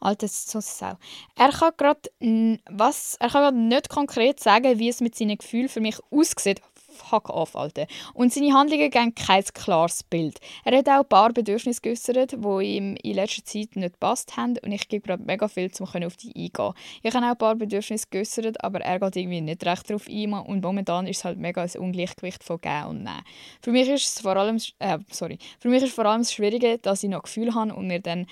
Alter, 0.00 0.28
so 0.28 0.60
Sau. 0.60 0.96
Er 1.36 1.50
kann 1.50 1.72
gerade 1.76 2.10
er 2.20 3.28
kann 3.28 3.42
gerade 3.42 3.56
nicht 3.56 3.88
konkret 3.88 4.38
sagen, 4.40 4.78
wie 4.78 4.88
es 4.88 5.00
mit 5.00 5.16
seinen 5.16 5.38
Gefühlen 5.38 5.68
für 5.68 5.80
mich 5.80 5.96
aussieht 6.10 6.60
fuck 6.96 7.30
off, 7.30 7.54
Alter. 7.56 7.86
Und 8.14 8.32
seine 8.32 8.52
Handlungen 8.52 8.90
geben 8.90 9.14
kein 9.14 9.44
klares 9.44 10.02
Bild. 10.02 10.38
Er 10.64 10.78
hat 10.78 10.88
auch 10.88 11.00
ein 11.00 11.08
paar 11.08 11.32
Bedürfnisse 11.32 11.80
geäußert, 11.80 12.32
die 12.32 12.76
ihm 12.76 12.96
in 13.02 13.14
letzter 13.14 13.44
Zeit 13.44 13.76
nicht 13.76 13.92
gepasst 13.92 14.36
haben 14.36 14.58
und 14.62 14.72
ich 14.72 14.88
gebe 14.88 15.06
gerade 15.06 15.22
mega 15.22 15.48
viel, 15.48 15.70
um 15.78 15.86
auf 15.86 16.16
die 16.16 16.28
eingehen. 16.28 16.72
Ich 17.02 17.14
habe 17.14 17.26
auch 17.26 17.30
ein 17.30 17.38
paar 17.38 17.54
Bedürfnisse 17.54 18.06
geäußert, 18.10 18.62
aber 18.64 18.80
er 18.80 18.98
geht 19.00 19.16
irgendwie 19.16 19.40
nicht 19.40 19.64
recht 19.64 19.88
darauf 19.88 20.08
ein 20.08 20.32
und 20.32 20.62
momentan 20.62 21.06
ist 21.06 21.18
es 21.18 21.24
halt 21.24 21.38
mega 21.38 21.62
ein 21.62 21.70
Ungleichgewicht 21.78 22.42
von 22.42 22.60
Geben 22.60 22.86
und 22.86 23.04
Nehmen. 23.04 23.22
Für 23.60 23.70
mich 23.70 23.88
ist 23.88 24.16
es 24.16 24.20
vor 24.20 24.36
allem, 24.36 24.58
äh, 24.78 24.98
sorry, 25.10 25.38
für 25.58 25.68
mich 25.68 25.82
ist 25.82 25.94
vor 25.94 26.06
allem 26.06 26.22
das 26.22 26.32
Schwierige, 26.32 26.78
dass 26.78 27.02
ich 27.02 27.10
noch 27.10 27.22
Gefühle 27.22 27.54
habe 27.54 27.74
und 27.74 27.86
mir 27.86 28.00
dann 28.00 28.26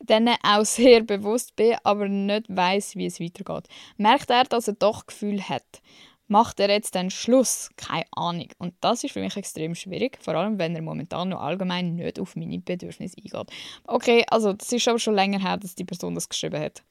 denen 0.00 0.36
auch 0.42 0.64
sehr 0.64 1.02
bewusst 1.02 1.56
bin, 1.56 1.76
aber 1.84 2.08
nicht 2.08 2.46
weiß, 2.48 2.96
wie 2.96 3.06
es 3.06 3.20
weitergeht. 3.20 3.68
Merkt 3.96 4.30
er, 4.30 4.44
dass 4.44 4.68
er 4.68 4.74
doch 4.74 5.06
Gefühl 5.06 5.42
hat? 5.42 5.82
Macht 6.30 6.60
er 6.60 6.70
jetzt 6.70 6.94
den 6.94 7.10
Schluss? 7.10 7.70
Keine 7.76 8.04
Ahnung. 8.12 8.48
Und 8.58 8.74
das 8.80 9.02
ist 9.02 9.12
für 9.12 9.20
mich 9.20 9.36
extrem 9.36 9.74
schwierig, 9.74 10.18
vor 10.20 10.34
allem 10.34 10.58
wenn 10.58 10.76
er 10.76 10.82
momentan 10.82 11.30
noch 11.30 11.40
allgemein 11.40 11.96
nicht 11.96 12.20
auf 12.20 12.36
meine 12.36 12.58
Bedürfnisse 12.58 13.16
eingeht. 13.18 13.52
Okay, 13.84 14.24
also 14.30 14.52
das 14.52 14.72
ist 14.72 14.86
aber 14.86 14.98
schon 14.98 15.14
länger 15.14 15.40
her, 15.40 15.56
dass 15.56 15.74
die 15.74 15.84
Person 15.84 16.14
das 16.14 16.28
geschrieben 16.28 16.60
hat. 16.60 16.84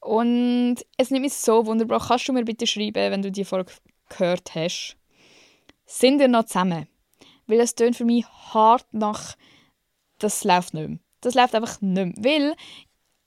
Und 0.00 0.76
es 0.96 1.10
nimmt 1.10 1.24
mich 1.24 1.34
so 1.34 1.66
wunderbar. 1.66 2.00
Kannst 2.06 2.28
du 2.28 2.32
mir 2.32 2.44
bitte 2.44 2.66
schreiben, 2.66 3.10
wenn 3.10 3.22
du 3.22 3.32
die 3.32 3.44
Folge 3.44 3.72
gehört 4.08 4.54
hast? 4.54 4.96
Sind 5.84 6.20
wir 6.20 6.28
noch 6.28 6.44
zusammen? 6.44 6.86
Weil 7.48 7.60
es 7.60 7.74
tönt 7.74 7.96
für 7.96 8.04
mich 8.04 8.26
hart 8.52 8.86
nach, 8.92 9.34
das 10.18 10.44
läuft 10.44 10.74
nicht 10.74 10.88
mehr. 10.88 10.98
Das 11.20 11.34
läuft 11.34 11.54
einfach 11.54 11.80
nicht 11.80 12.18
mehr. 12.18 12.24
Weil, 12.24 12.56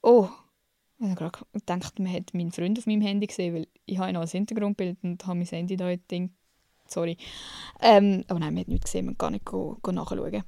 oh, 0.01 0.29
ich 1.01 1.09
habe 1.09 1.15
gerade 1.15 1.45
gedacht, 1.53 1.99
man 1.99 2.13
hat 2.13 2.33
meinen 2.33 2.51
Freund 2.51 2.77
auf 2.77 2.85
meinem 2.85 3.01
Handy 3.01 3.25
gesehen, 3.25 3.55
weil 3.55 3.67
ich 3.85 3.97
habe 3.97 4.13
noch 4.13 4.21
ein 4.21 4.27
Hintergrundbild 4.27 4.97
und 5.03 5.25
habe 5.25 5.39
mein 5.39 5.47
Handy 5.47 5.75
da 5.75 5.95
Ding. 5.95 6.31
Sorry. 6.87 7.17
Ähm, 7.81 8.23
aber 8.27 8.39
nein, 8.39 8.53
man 8.53 8.61
hat 8.61 8.67
nichts 8.67 8.85
gesehen, 8.85 9.05
man 9.05 9.17
kann 9.17 9.33
nicht 9.33 9.45
go, 9.45 9.77
go 9.81 9.91
nachschauen. 9.91 10.43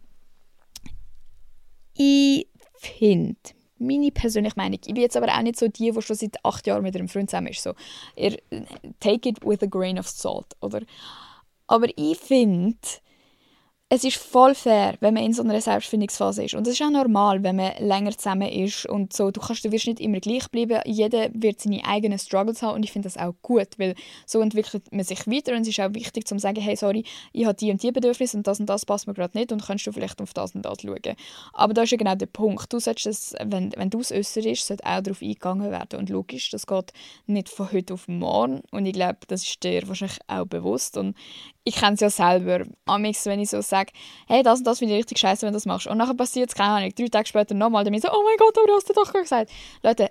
Ich 1.96 2.48
finde, 2.76 3.38
meine 3.80 4.12
persönliche 4.12 4.56
Meinung, 4.56 4.80
ich 4.80 4.94
bin 4.94 5.02
jetzt 5.02 5.18
aber 5.18 5.36
auch 5.36 5.42
nicht 5.42 5.58
so 5.58 5.68
die, 5.68 5.92
die 5.92 6.02
schon 6.02 6.16
seit 6.16 6.44
acht 6.44 6.68
Jahren 6.68 6.84
mit 6.84 6.96
einem 6.96 7.08
Freund 7.08 7.30
zusammen 7.30 7.48
ist. 7.48 7.64
So, 7.64 7.74
ihr, 8.16 8.38
take 9.00 9.30
it 9.30 9.44
with 9.44 9.64
a 9.64 9.68
grain 9.68 9.98
of 9.98 10.08
salt, 10.08 10.56
oder? 10.62 10.82
Aber 11.66 11.88
ich 11.96 12.18
finde, 12.18 12.78
es 13.96 14.04
ist 14.04 14.18
voll 14.18 14.56
fair, 14.56 14.96
wenn 15.02 15.14
man 15.14 15.24
in 15.24 15.34
so 15.34 15.44
einer 15.44 15.62
Selbstfindungsphase 15.62 16.46
ist. 16.46 16.56
Und 16.56 16.66
es 16.66 16.74
ist 16.74 16.82
auch 16.82 16.90
normal, 16.90 17.44
wenn 17.44 17.58
man 17.58 17.74
länger 17.78 18.18
zusammen 18.18 18.50
ist 18.50 18.88
und 18.88 19.14
so. 19.14 19.30
Du, 19.30 19.40
kannst, 19.40 19.64
du 19.66 19.72
wirst 19.72 19.86
nicht 19.86 20.00
immer 20.00 20.20
gleich 20.20 20.50
bleiben. 20.50 20.80
Jeder 20.86 21.30
wird 21.32 21.62
seine 21.62 21.86
eigenen 21.86 22.18
Struggles 22.18 22.64
haben 22.64 22.78
und 22.78 22.84
ich 22.84 22.92
finde 22.92 23.06
das 23.06 23.18
auch 23.18 23.36
gut, 23.44 23.68
weil 23.78 23.94
so 24.26 24.42
entwickelt 24.42 24.92
man 24.92 25.06
sich 25.06 25.28
weiter 25.28 25.52
und 25.52 25.62
es 25.62 25.68
ist 25.68 25.80
auch 25.80 25.94
wichtig 25.94 26.26
zu 26.28 26.40
sagen, 26.40 26.60
hey, 26.60 26.76
sorry, 26.76 27.06
ich 27.34 27.46
habe 27.46 27.54
die 27.54 27.70
und 27.70 27.84
die 27.84 27.92
Bedürfnisse 27.92 28.36
und 28.36 28.48
das 28.48 28.60
und 28.60 28.66
das 28.66 28.84
passt 28.84 29.06
mir 29.06 29.14
gerade 29.14 29.38
nicht 29.38 29.52
und 29.52 29.64
kannst 29.64 29.86
du 29.86 29.92
vielleicht 29.92 30.20
auf 30.24 30.34
das 30.34 30.56
und 30.56 30.64
das 30.64 30.82
schauen. 30.82 31.16
Aber 31.54 31.76
da 31.76 31.84
ist 31.84 31.92
ja 31.92 31.98
genau 31.98 32.16
der 32.16 32.26
Punkt. 32.26 32.74
Du 32.74 32.80
solltest 32.80 33.06
das, 33.06 33.36
wenn, 33.46 33.74
wenn 33.78 33.92
du 33.92 34.00
es 34.00 34.12
äußerst, 34.12 34.66
sollte 34.66 34.86
auch 34.88 35.02
darauf 35.02 35.22
eingegangen 35.22 35.70
werden. 35.70 36.00
Und 36.00 36.10
logisch, 36.10 36.50
das 36.50 36.66
geht 36.66 36.94
nicht 37.28 37.48
von 37.48 37.72
heute 37.72 37.94
auf 37.94 38.08
morgen 38.08 38.64
und 38.72 38.88
ich 38.88 38.94
glaube, 38.94 39.20
das 39.28 39.44
ist 39.44 39.64
dir 39.64 39.88
wahrscheinlich 39.88 40.18
auch 40.26 40.46
bewusst 40.46 40.98
und 40.98 41.16
ich 41.64 41.76
kenne 41.76 41.94
es 41.94 42.02
ja 42.02 42.10
selber. 42.10 42.66
Amix, 42.86 43.26
wenn 43.26 43.40
ich 43.40 43.50
so 43.50 43.62
sage, 43.62 43.92
hey, 44.28 44.44
das 44.44 44.60
und 44.60 44.68
das 44.68 44.80
finde 44.80 44.94
ich 44.96 45.00
richtig 45.00 45.20
scheiße, 45.20 45.44
wenn 45.44 45.54
du 45.54 45.58
das 45.58 45.66
machst. 45.66 45.88
Und 45.88 45.98
nachher 45.98 46.14
passiert 46.14 46.50
es, 46.50 46.56
keine 46.56 46.70
Ahnung, 46.72 46.92
drei 46.96 47.08
Tage 47.08 47.28
später 47.28 47.56
nochmal, 47.56 47.84
dann 47.84 47.98
so, 48.00 48.10
oh 48.12 48.24
mein 48.24 48.38
Gott, 48.38 48.58
aber 48.58 48.68
du 48.68 48.74
hast 48.76 48.90
du 48.90 48.94
doch 48.94 49.12
gesagt. 49.14 49.52
Leute, 49.82 50.10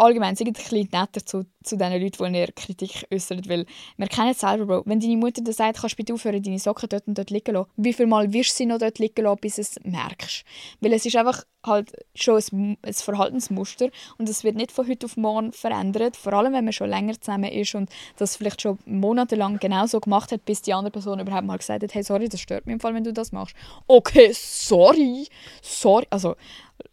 allgemein, 0.00 0.36
seid 0.36 0.48
ein 0.48 0.52
bisschen 0.52 0.88
netter 0.92 1.24
zu, 1.24 1.44
zu 1.62 1.76
den 1.76 1.92
Leuten, 1.92 2.32
die 2.32 2.38
ihr 2.38 2.52
Kritik 2.52 3.06
äußern, 3.12 3.42
weil 3.48 3.66
wir 3.96 4.06
kennen 4.08 4.30
es 4.30 4.40
selber, 4.40 4.66
Bro. 4.66 4.82
Wenn 4.86 5.00
deine 5.00 5.16
Mutter 5.16 5.42
dir 5.42 5.52
sagt, 5.52 5.80
kannst 5.80 5.94
du 5.94 5.96
bitte 5.96 6.14
aufhören, 6.14 6.42
deine 6.42 6.58
Socken 6.58 6.88
dort 6.88 7.06
und 7.06 7.18
dort 7.18 7.30
liegen 7.30 7.54
lassen, 7.54 7.70
wie 7.76 7.92
viel 7.92 8.06
Mal 8.06 8.32
wirst 8.32 8.52
du 8.52 8.56
sie 8.56 8.66
noch 8.66 8.78
dort 8.78 8.98
liegen 8.98 9.24
lassen, 9.24 9.40
bis 9.40 9.56
du 9.56 9.62
es 9.62 9.76
merkst? 9.84 10.44
Weil 10.80 10.92
es 10.92 11.06
ist 11.06 11.16
einfach 11.16 11.44
halt 11.64 11.92
schon 12.14 12.40
ein, 12.52 12.78
ein 12.82 12.94
Verhaltensmuster 12.94 13.90
und 14.18 14.28
es 14.28 14.44
wird 14.44 14.56
nicht 14.56 14.72
von 14.72 14.88
heute 14.88 15.06
auf 15.06 15.16
morgen 15.16 15.52
verändert, 15.52 16.16
vor 16.16 16.32
allem 16.32 16.52
wenn 16.52 16.64
man 16.64 16.72
schon 16.72 16.88
länger 16.88 17.20
zusammen 17.20 17.50
ist 17.50 17.74
und 17.74 17.90
das 18.16 18.36
vielleicht 18.36 18.62
schon 18.62 18.78
monatelang 18.86 19.58
genau 19.58 19.86
so 19.86 20.00
gemacht 20.00 20.32
hat, 20.32 20.44
bis 20.44 20.62
die 20.62 20.72
andere 20.72 20.92
Person 20.92 21.20
überhaupt 21.20 21.46
mal 21.46 21.58
gesagt 21.58 21.82
hat, 21.82 21.94
hey, 21.94 22.02
sorry, 22.02 22.28
das 22.28 22.40
stört 22.40 22.66
mich 22.66 22.74
im 22.74 22.80
Fall, 22.80 22.94
wenn 22.94 23.04
du 23.04 23.12
das 23.12 23.32
machst. 23.32 23.54
Okay, 23.86 24.30
sorry, 24.32 25.28
sorry. 25.62 26.06
Also, 26.10 26.36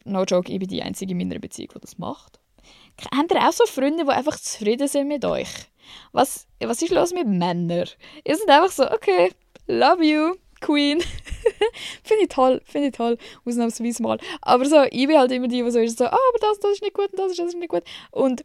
no 0.03 0.23
joke, 0.23 0.51
ich 0.51 0.59
bin 0.59 0.67
die 0.67 0.83
Einzige 0.83 1.11
in 1.11 1.17
meiner 1.17 1.39
Beziehung, 1.39 1.69
die 1.75 1.79
das 1.79 1.97
macht. 1.97 2.39
Habt 3.15 3.31
ihr 3.31 3.47
auch 3.47 3.51
so 3.51 3.65
Freunde, 3.65 4.05
die 4.05 4.09
einfach 4.09 4.39
zufrieden 4.39 4.87
sind 4.87 5.07
mit 5.07 5.23
euch? 5.25 5.49
Was, 6.11 6.47
was 6.59 6.81
ist 6.81 6.91
los 6.91 7.13
mit 7.13 7.27
Männern? 7.27 7.87
Ihr 8.25 8.35
seid 8.35 8.49
einfach 8.49 8.71
so, 8.71 8.89
okay, 8.91 9.31
love 9.67 10.03
you, 10.03 10.35
Queen. 10.59 11.01
finde 12.03 12.23
ich 12.23 12.29
toll, 12.29 12.61
finde 12.65 12.87
ich 12.87 12.93
toll, 12.95 13.17
ausnahmsweise 13.45 14.01
mal. 14.01 14.19
Aber 14.41 14.65
so, 14.65 14.83
ich 14.83 15.07
bin 15.07 15.17
halt 15.17 15.31
immer 15.31 15.47
die, 15.47 15.63
die 15.63 15.71
so 15.71 15.79
ist, 15.79 15.97
so, 15.97 16.05
ah, 16.05 16.09
aber 16.09 16.39
das, 16.39 16.59
das 16.59 16.71
ist 16.73 16.81
nicht 16.81 16.93
gut 16.93 17.11
und 17.11 17.19
das 17.19 17.31
ist, 17.31 17.39
das 17.39 17.47
ist 17.47 17.57
nicht 17.57 17.69
gut. 17.69 17.83
Und 18.11 18.43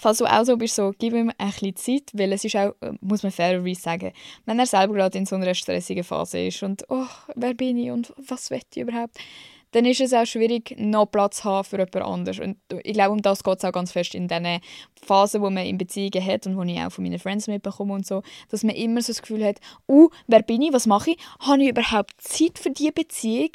falls 0.00 0.18
du 0.18 0.26
auch 0.26 0.44
so 0.44 0.56
bist, 0.56 0.74
so, 0.74 0.92
gib 0.98 1.12
ihm 1.12 1.32
ein 1.36 1.50
bisschen 1.50 1.76
Zeit, 1.76 2.10
weil 2.14 2.32
es 2.32 2.44
ist 2.44 2.56
auch, 2.56 2.74
äh, 2.80 2.92
muss 3.00 3.22
man 3.22 3.32
fairerweise 3.32 3.80
sagen, 3.80 4.12
wenn 4.46 4.58
er 4.58 4.66
selber 4.66 4.94
gerade 4.94 5.18
in 5.18 5.26
so 5.26 5.36
einer 5.36 5.54
stressigen 5.54 6.04
Phase 6.04 6.46
ist 6.46 6.62
und, 6.62 6.84
oh, 6.88 7.06
wer 7.34 7.54
bin 7.54 7.76
ich 7.76 7.90
und 7.90 8.12
was 8.16 8.50
will 8.50 8.60
ich 8.70 8.80
überhaupt, 8.80 9.18
dann 9.72 9.84
ist 9.84 10.00
es 10.00 10.14
auch 10.14 10.26
schwierig, 10.26 10.74
noch 10.78 11.06
Platz 11.06 11.38
zu 11.38 11.44
haben 11.44 11.64
für 11.64 11.76
jemand 11.76 11.96
anderes. 11.96 12.40
Und 12.40 12.56
ich 12.82 12.94
glaube, 12.94 13.12
um 13.12 13.22
das 13.22 13.42
geht 13.42 13.58
es 13.58 13.64
auch 13.64 13.72
ganz 13.72 13.92
fest 13.92 14.14
in 14.14 14.28
diesen 14.28 14.60
Phasen, 15.04 15.42
wo 15.42 15.50
man 15.50 15.64
in 15.66 15.78
Beziehungen 15.78 16.24
hat 16.24 16.46
und 16.46 16.56
wo 16.56 16.62
ich 16.62 16.78
auch 16.78 16.90
von 16.90 17.04
meinen 17.04 17.18
Friends 17.18 17.46
mitbekomme 17.46 17.94
und 17.94 18.06
so, 18.06 18.22
dass 18.50 18.64
man 18.64 18.74
immer 18.74 19.00
so 19.00 19.08
das 19.08 19.22
Gefühl 19.22 19.44
hat, 19.44 19.60
uh, 19.88 20.08
wer 20.26 20.42
bin 20.42 20.62
ich, 20.62 20.72
was 20.72 20.86
mache 20.86 21.12
ich, 21.12 21.18
habe 21.40 21.62
ich 21.62 21.70
überhaupt 21.70 22.14
Zeit 22.18 22.58
für 22.58 22.70
diese 22.70 22.92
Beziehung? 22.92 23.50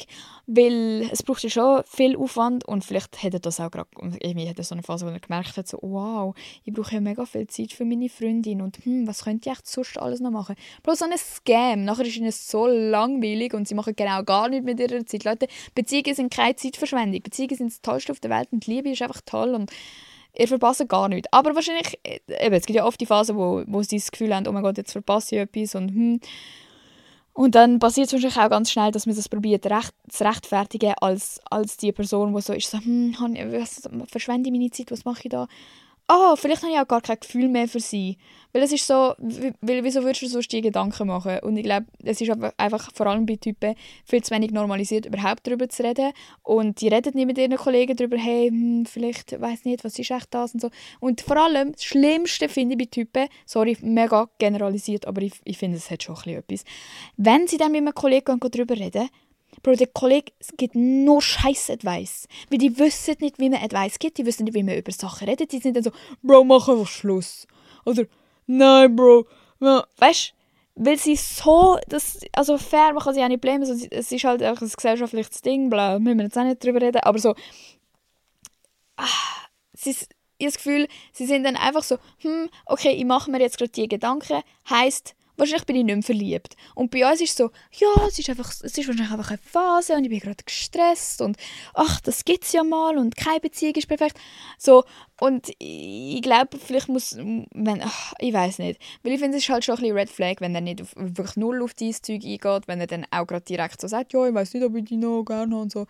Weil 0.45 1.08
es 1.10 1.23
braucht 1.23 1.43
ja 1.43 1.49
schon 1.49 1.84
viel 1.86 2.17
Aufwand 2.17 2.65
und 2.67 2.84
vielleicht 2.84 3.23
hätte 3.23 3.39
das 3.39 3.62
auch 3.62 3.71
gerade, 3.71 3.89
irgendwie 4.19 4.49
hat 4.49 4.58
er 4.58 4.65
so 4.65 4.75
eine 4.75 4.84
Phase, 4.84 5.06
wo 5.06 5.10
er 5.10 5.19
gemerkt 5.19 5.56
hat, 5.56 5.69
so, 5.69 5.79
wow, 5.82 6.36
ich 6.65 6.73
brauche 6.73 6.95
ja 6.95 6.99
mega 6.99 7.25
viel 7.25 7.48
Zeit 7.48 7.71
für 7.71 7.85
meine 7.85 8.10
Freundin 8.10 8.62
und 8.62 8.77
hm, 8.83 9.08
was 9.08 9.23
könnte 9.23 9.50
ich 9.50 9.56
echt 9.56 9.67
sonst 9.67 9.98
alles 9.98 10.19
noch 10.19 10.31
machen? 10.31 10.56
Bloß 10.83 11.00
so 11.00 11.06
ein 11.06 11.17
Scam, 11.17 11.85
nachher 11.85 12.06
ist 12.06 12.17
ihnen 12.17 12.31
so 12.31 12.67
langweilig 12.67 13.54
und 13.54 13.69
sie 13.69 13.75
machen 13.75 13.96
genau 13.96 14.21
gar 14.23 14.50
nichts 14.50 14.65
mit 14.65 14.81
ihrer 14.81 15.06
Zeit. 15.06 15.23
Leute, 15.23 15.48
Beziehungen 15.75 16.13
sind 16.13 16.33
keine 16.33 16.58
Zeitverschwendung, 16.58 17.21
Beziehungen 17.21 17.56
sind 17.56 17.71
das 17.71 17.81
Tollste 17.81 18.12
auf 18.12 18.19
der 18.19 18.31
Welt 18.31 18.50
und 18.52 18.67
Liebe 18.67 18.89
ist 18.89 19.02
einfach 19.02 19.21
toll 19.25 19.56
und 19.56 19.71
ihr 20.38 20.48
verpasst 20.48 20.88
gar 20.90 21.10
nichts. 21.10 21.27
Aber 21.31 21.56
wahrscheinlich, 21.56 22.00
äh, 22.04 22.19
eben, 22.46 22.56
es 22.56 22.65
gibt 22.65 22.77
ja 22.77 22.86
oft 22.86 23.00
die 23.00 23.06
Phasen, 23.06 23.38
wo, 23.38 23.63
wo 23.67 23.81
sie 23.84 23.98
das 23.98 24.12
Gefühl 24.12 24.36
haben, 24.36 24.48
oh 24.48 24.52
mein 24.52 24.63
Gott, 24.63 24.77
jetzt 24.77 24.92
verpasse 24.92 25.36
ich 25.36 25.42
etwas 25.42 25.75
und 25.75 25.90
hm. 25.90 26.19
Und 27.36 27.56
dann 27.56 27.79
passiert 27.79 28.06
es 28.08 28.13
wahrscheinlich 28.13 28.38
auch 28.38 28.50
ganz 28.50 28.71
schnell, 28.71 28.92
dass 28.92 29.08
man 29.08 29.15
das 29.15 29.27
probiert 29.27 29.65
recht, 29.65 29.92
zu 30.08 30.23
rechtfertigen 30.23 30.94
als, 31.02 31.42
als 31.50 31.77
die 31.77 31.92
Person, 31.92 32.36
die 32.36 32.42
so 32.42 32.54
ist, 32.54 32.69
so, 32.69 32.77
hm, 32.77 33.15
was, 33.19 33.90
verschwende 34.08 34.50
ich 34.50 34.54
meine 34.54 34.69
Zeit, 34.69 34.92
was 34.92 35.04
mache 35.04 35.21
ich 35.23 35.29
da? 35.29 35.48
Ah, 36.08 36.35
vielleicht 36.35 36.63
habe 36.63 36.73
ich 36.73 36.79
auch 36.79 36.87
gar 36.87 37.01
kein 37.01 37.19
Gefühl 37.19 37.47
mehr 37.47 37.67
für 37.67 37.79
sie. 37.79 38.17
Weil 38.51 38.62
es 38.62 38.71
ist 38.71 38.85
so, 38.85 39.15
weil, 39.62 39.83
wieso 39.83 40.04
würdest 40.04 40.21
du 40.21 40.27
sonst 40.27 40.51
die 40.51 40.62
Gedanken 40.62 41.08
machen? 41.08 41.39
Und 41.41 41.58
ich 41.58 41.63
glaube, 41.63 41.87
es 42.04 42.21
ist 42.21 42.31
einfach 42.58 42.91
vor 42.93 43.08
allem 43.08 43.25
bei 43.25 43.35
Typen 43.35 43.73
viel 44.06 44.23
zu 44.23 44.33
wenig 44.33 44.51
normalisiert, 44.51 45.08
überhaupt 45.08 45.47
darüber 45.47 45.67
zu 45.69 45.83
reden. 45.83 46.12
Und 46.43 46.81
die 46.81 46.87
reden 46.87 47.13
nicht 47.15 47.25
mit 47.25 47.37
ihren 47.39 47.58
Kollegen 47.58 47.95
darüber, 47.95 48.17
hey, 48.17 48.49
hm, 48.49 48.85
vielleicht, 48.85 49.39
weiß 49.39 49.65
nicht, 49.65 49.83
was 49.83 49.97
ist 49.97 50.12
echt 50.12 50.27
das 50.31 50.54
und 50.54 50.60
so. 50.62 50.69
Und 50.99 51.21
vor 51.21 51.37
allem, 51.37 51.71
das 51.71 51.83
Schlimmste 51.83 52.47
finde 52.47 52.73
ich 52.73 52.79
bei 52.79 52.85
Typen, 52.85 53.27
sorry, 53.45 53.75
mega 53.81 54.29
generalisiert, 54.37 55.08
aber 55.08 55.23
ich, 55.23 55.33
ich 55.45 55.58
finde, 55.58 55.77
es 55.77 55.89
hat 55.89 56.04
schon 56.04 56.15
ein 56.15 56.21
bisschen 56.21 56.39
etwas. 56.39 56.63
Wenn 57.17 57.47
sie 57.47 57.58
dann 57.58 57.71
mit 57.71 57.81
einem 57.81 57.95
Kollegen 57.95 58.39
darüber 58.39 58.77
reden, 58.77 59.10
Bro, 59.62 59.75
der 59.75 59.87
Kollege 59.87 60.31
gibt 60.58 60.75
nur 60.75 61.21
scheiß 61.21 61.69
Advice. 61.69 62.27
Weil 62.49 62.58
die 62.58 62.77
wissen 62.77 63.15
nicht, 63.19 63.39
wie 63.39 63.49
man 63.49 63.62
Advice 63.62 63.99
gibt, 63.99 64.17
die 64.17 64.25
wissen 64.25 64.45
nicht, 64.45 64.56
wie 64.56 64.63
man 64.63 64.77
über 64.77 64.91
Sachen 64.91 65.27
redet. 65.27 65.51
Die 65.51 65.60
sind 65.60 65.75
dann 65.75 65.83
so, 65.83 65.91
Bro, 66.21 66.43
mach 66.45 66.67
einfach 66.67 66.87
Schluss. 66.87 67.47
Oder, 67.85 68.06
nein, 68.47 68.95
Bro. 68.95 69.25
Weißt 69.97 70.29
du, 70.29 70.43
weil 70.75 70.97
sie 70.97 71.15
so, 71.15 71.77
das, 71.87 72.21
also 72.33 72.58
fair, 72.58 72.93
man 72.93 73.04
kann 73.04 73.13
sie 73.13 73.23
auch 73.23 73.27
nicht 73.27 73.41
blamen, 73.41 73.62
also, 73.62 73.73
es 73.91 74.12
ist 74.12 74.23
halt 74.23 74.41
einfach 74.41 74.63
ein 74.63 74.69
gesellschaftliches 74.69 75.41
Ding, 75.41 75.69
bla, 75.69 75.99
müssen 75.99 76.17
wir 76.17 76.25
jetzt 76.25 76.37
auch 76.37 76.43
nicht 76.43 76.63
drüber 76.63 76.81
reden, 76.81 77.01
aber 77.04 77.19
so, 77.19 77.35
ah, 78.97 79.06
sie, 79.73 79.91
ich 79.91 79.97
habe 79.99 80.08
das 80.39 80.56
Gefühl, 80.56 80.87
sie 81.12 81.25
sind 81.25 81.43
dann 81.43 81.56
einfach 81.56 81.83
so, 81.83 81.97
hm, 82.19 82.49
okay, 82.65 82.91
ich 82.91 83.06
mache 83.06 83.29
mir 83.29 83.39
jetzt 83.39 83.58
gerade 83.58 83.71
die 83.71 83.87
Gedanken, 83.87 84.41
heisst, 84.69 85.15
Wahrscheinlich 85.36 85.65
bin 85.65 85.75
ich 85.75 85.84
nicht 85.84 85.96
mehr 85.96 86.04
verliebt. 86.04 86.56
Und 86.75 86.92
bei 86.92 87.10
uns 87.10 87.21
ist 87.21 87.31
es 87.31 87.38
so, 87.38 87.52
ja, 87.71 88.08
es 88.08 88.19
ist, 88.19 88.29
einfach, 88.29 88.50
es 88.50 88.62
ist 88.62 88.77
wahrscheinlich 88.77 89.12
einfach 89.12 89.29
eine 89.29 89.40
Phase 89.40 89.94
und 89.94 90.04
ich 90.04 90.10
bin 90.10 90.19
gerade 90.19 90.44
gestresst 90.46 91.21
und 91.21 91.38
ach, 91.73 92.02
das 92.02 92.23
gibt 92.23 92.44
es 92.44 92.52
ja 92.52 92.63
mal 92.63 92.98
und 92.98 93.15
keine 93.15 93.40
Beziehung 93.40 93.75
ist 93.75 93.88
perfekt. 93.88 94.17
So, 94.58 94.84
und 95.19 95.52
ich, 95.58 96.21
glaube, 96.21 96.58
vielleicht 96.58 96.90
muss, 96.90 97.15
wenn, 97.17 97.81
ach, 97.81 98.13
ich 98.19 98.34
weiß 98.34 98.60
nicht, 98.60 98.79
weil 99.02 99.13
ich 99.13 99.19
finde, 99.19 99.38
es 99.38 99.44
ist 99.44 99.50
halt 99.50 99.65
schon 99.65 99.75
ein 99.75 99.81
bisschen 99.81 99.98
Red 99.98 100.10
Flag, 100.10 100.36
wenn 100.40 100.54
er 100.56 100.62
nicht 100.62 100.81
auf, 100.81 100.94
wirklich 100.96 101.38
null 101.38 101.63
auf 101.63 101.73
dieses 101.73 102.02
Zeug 102.02 102.23
eingeht, 102.23 102.67
wenn 102.67 102.79
er 102.79 102.88
dann 102.88 103.06
auch 103.10 103.25
gerade 103.25 103.46
direkt 103.46 103.81
so 103.81 103.88
sagt, 103.88 104.13
ja, 104.13 104.27
ich 104.27 104.34
weiß 104.34 104.54
nicht, 104.54 104.63
ob 104.63 104.75
ich 104.75 104.86
dich 104.86 104.98
noch 104.98 105.23
gerne 105.23 105.54
habe 105.54 105.63
und 105.63 105.71
so. 105.71 105.88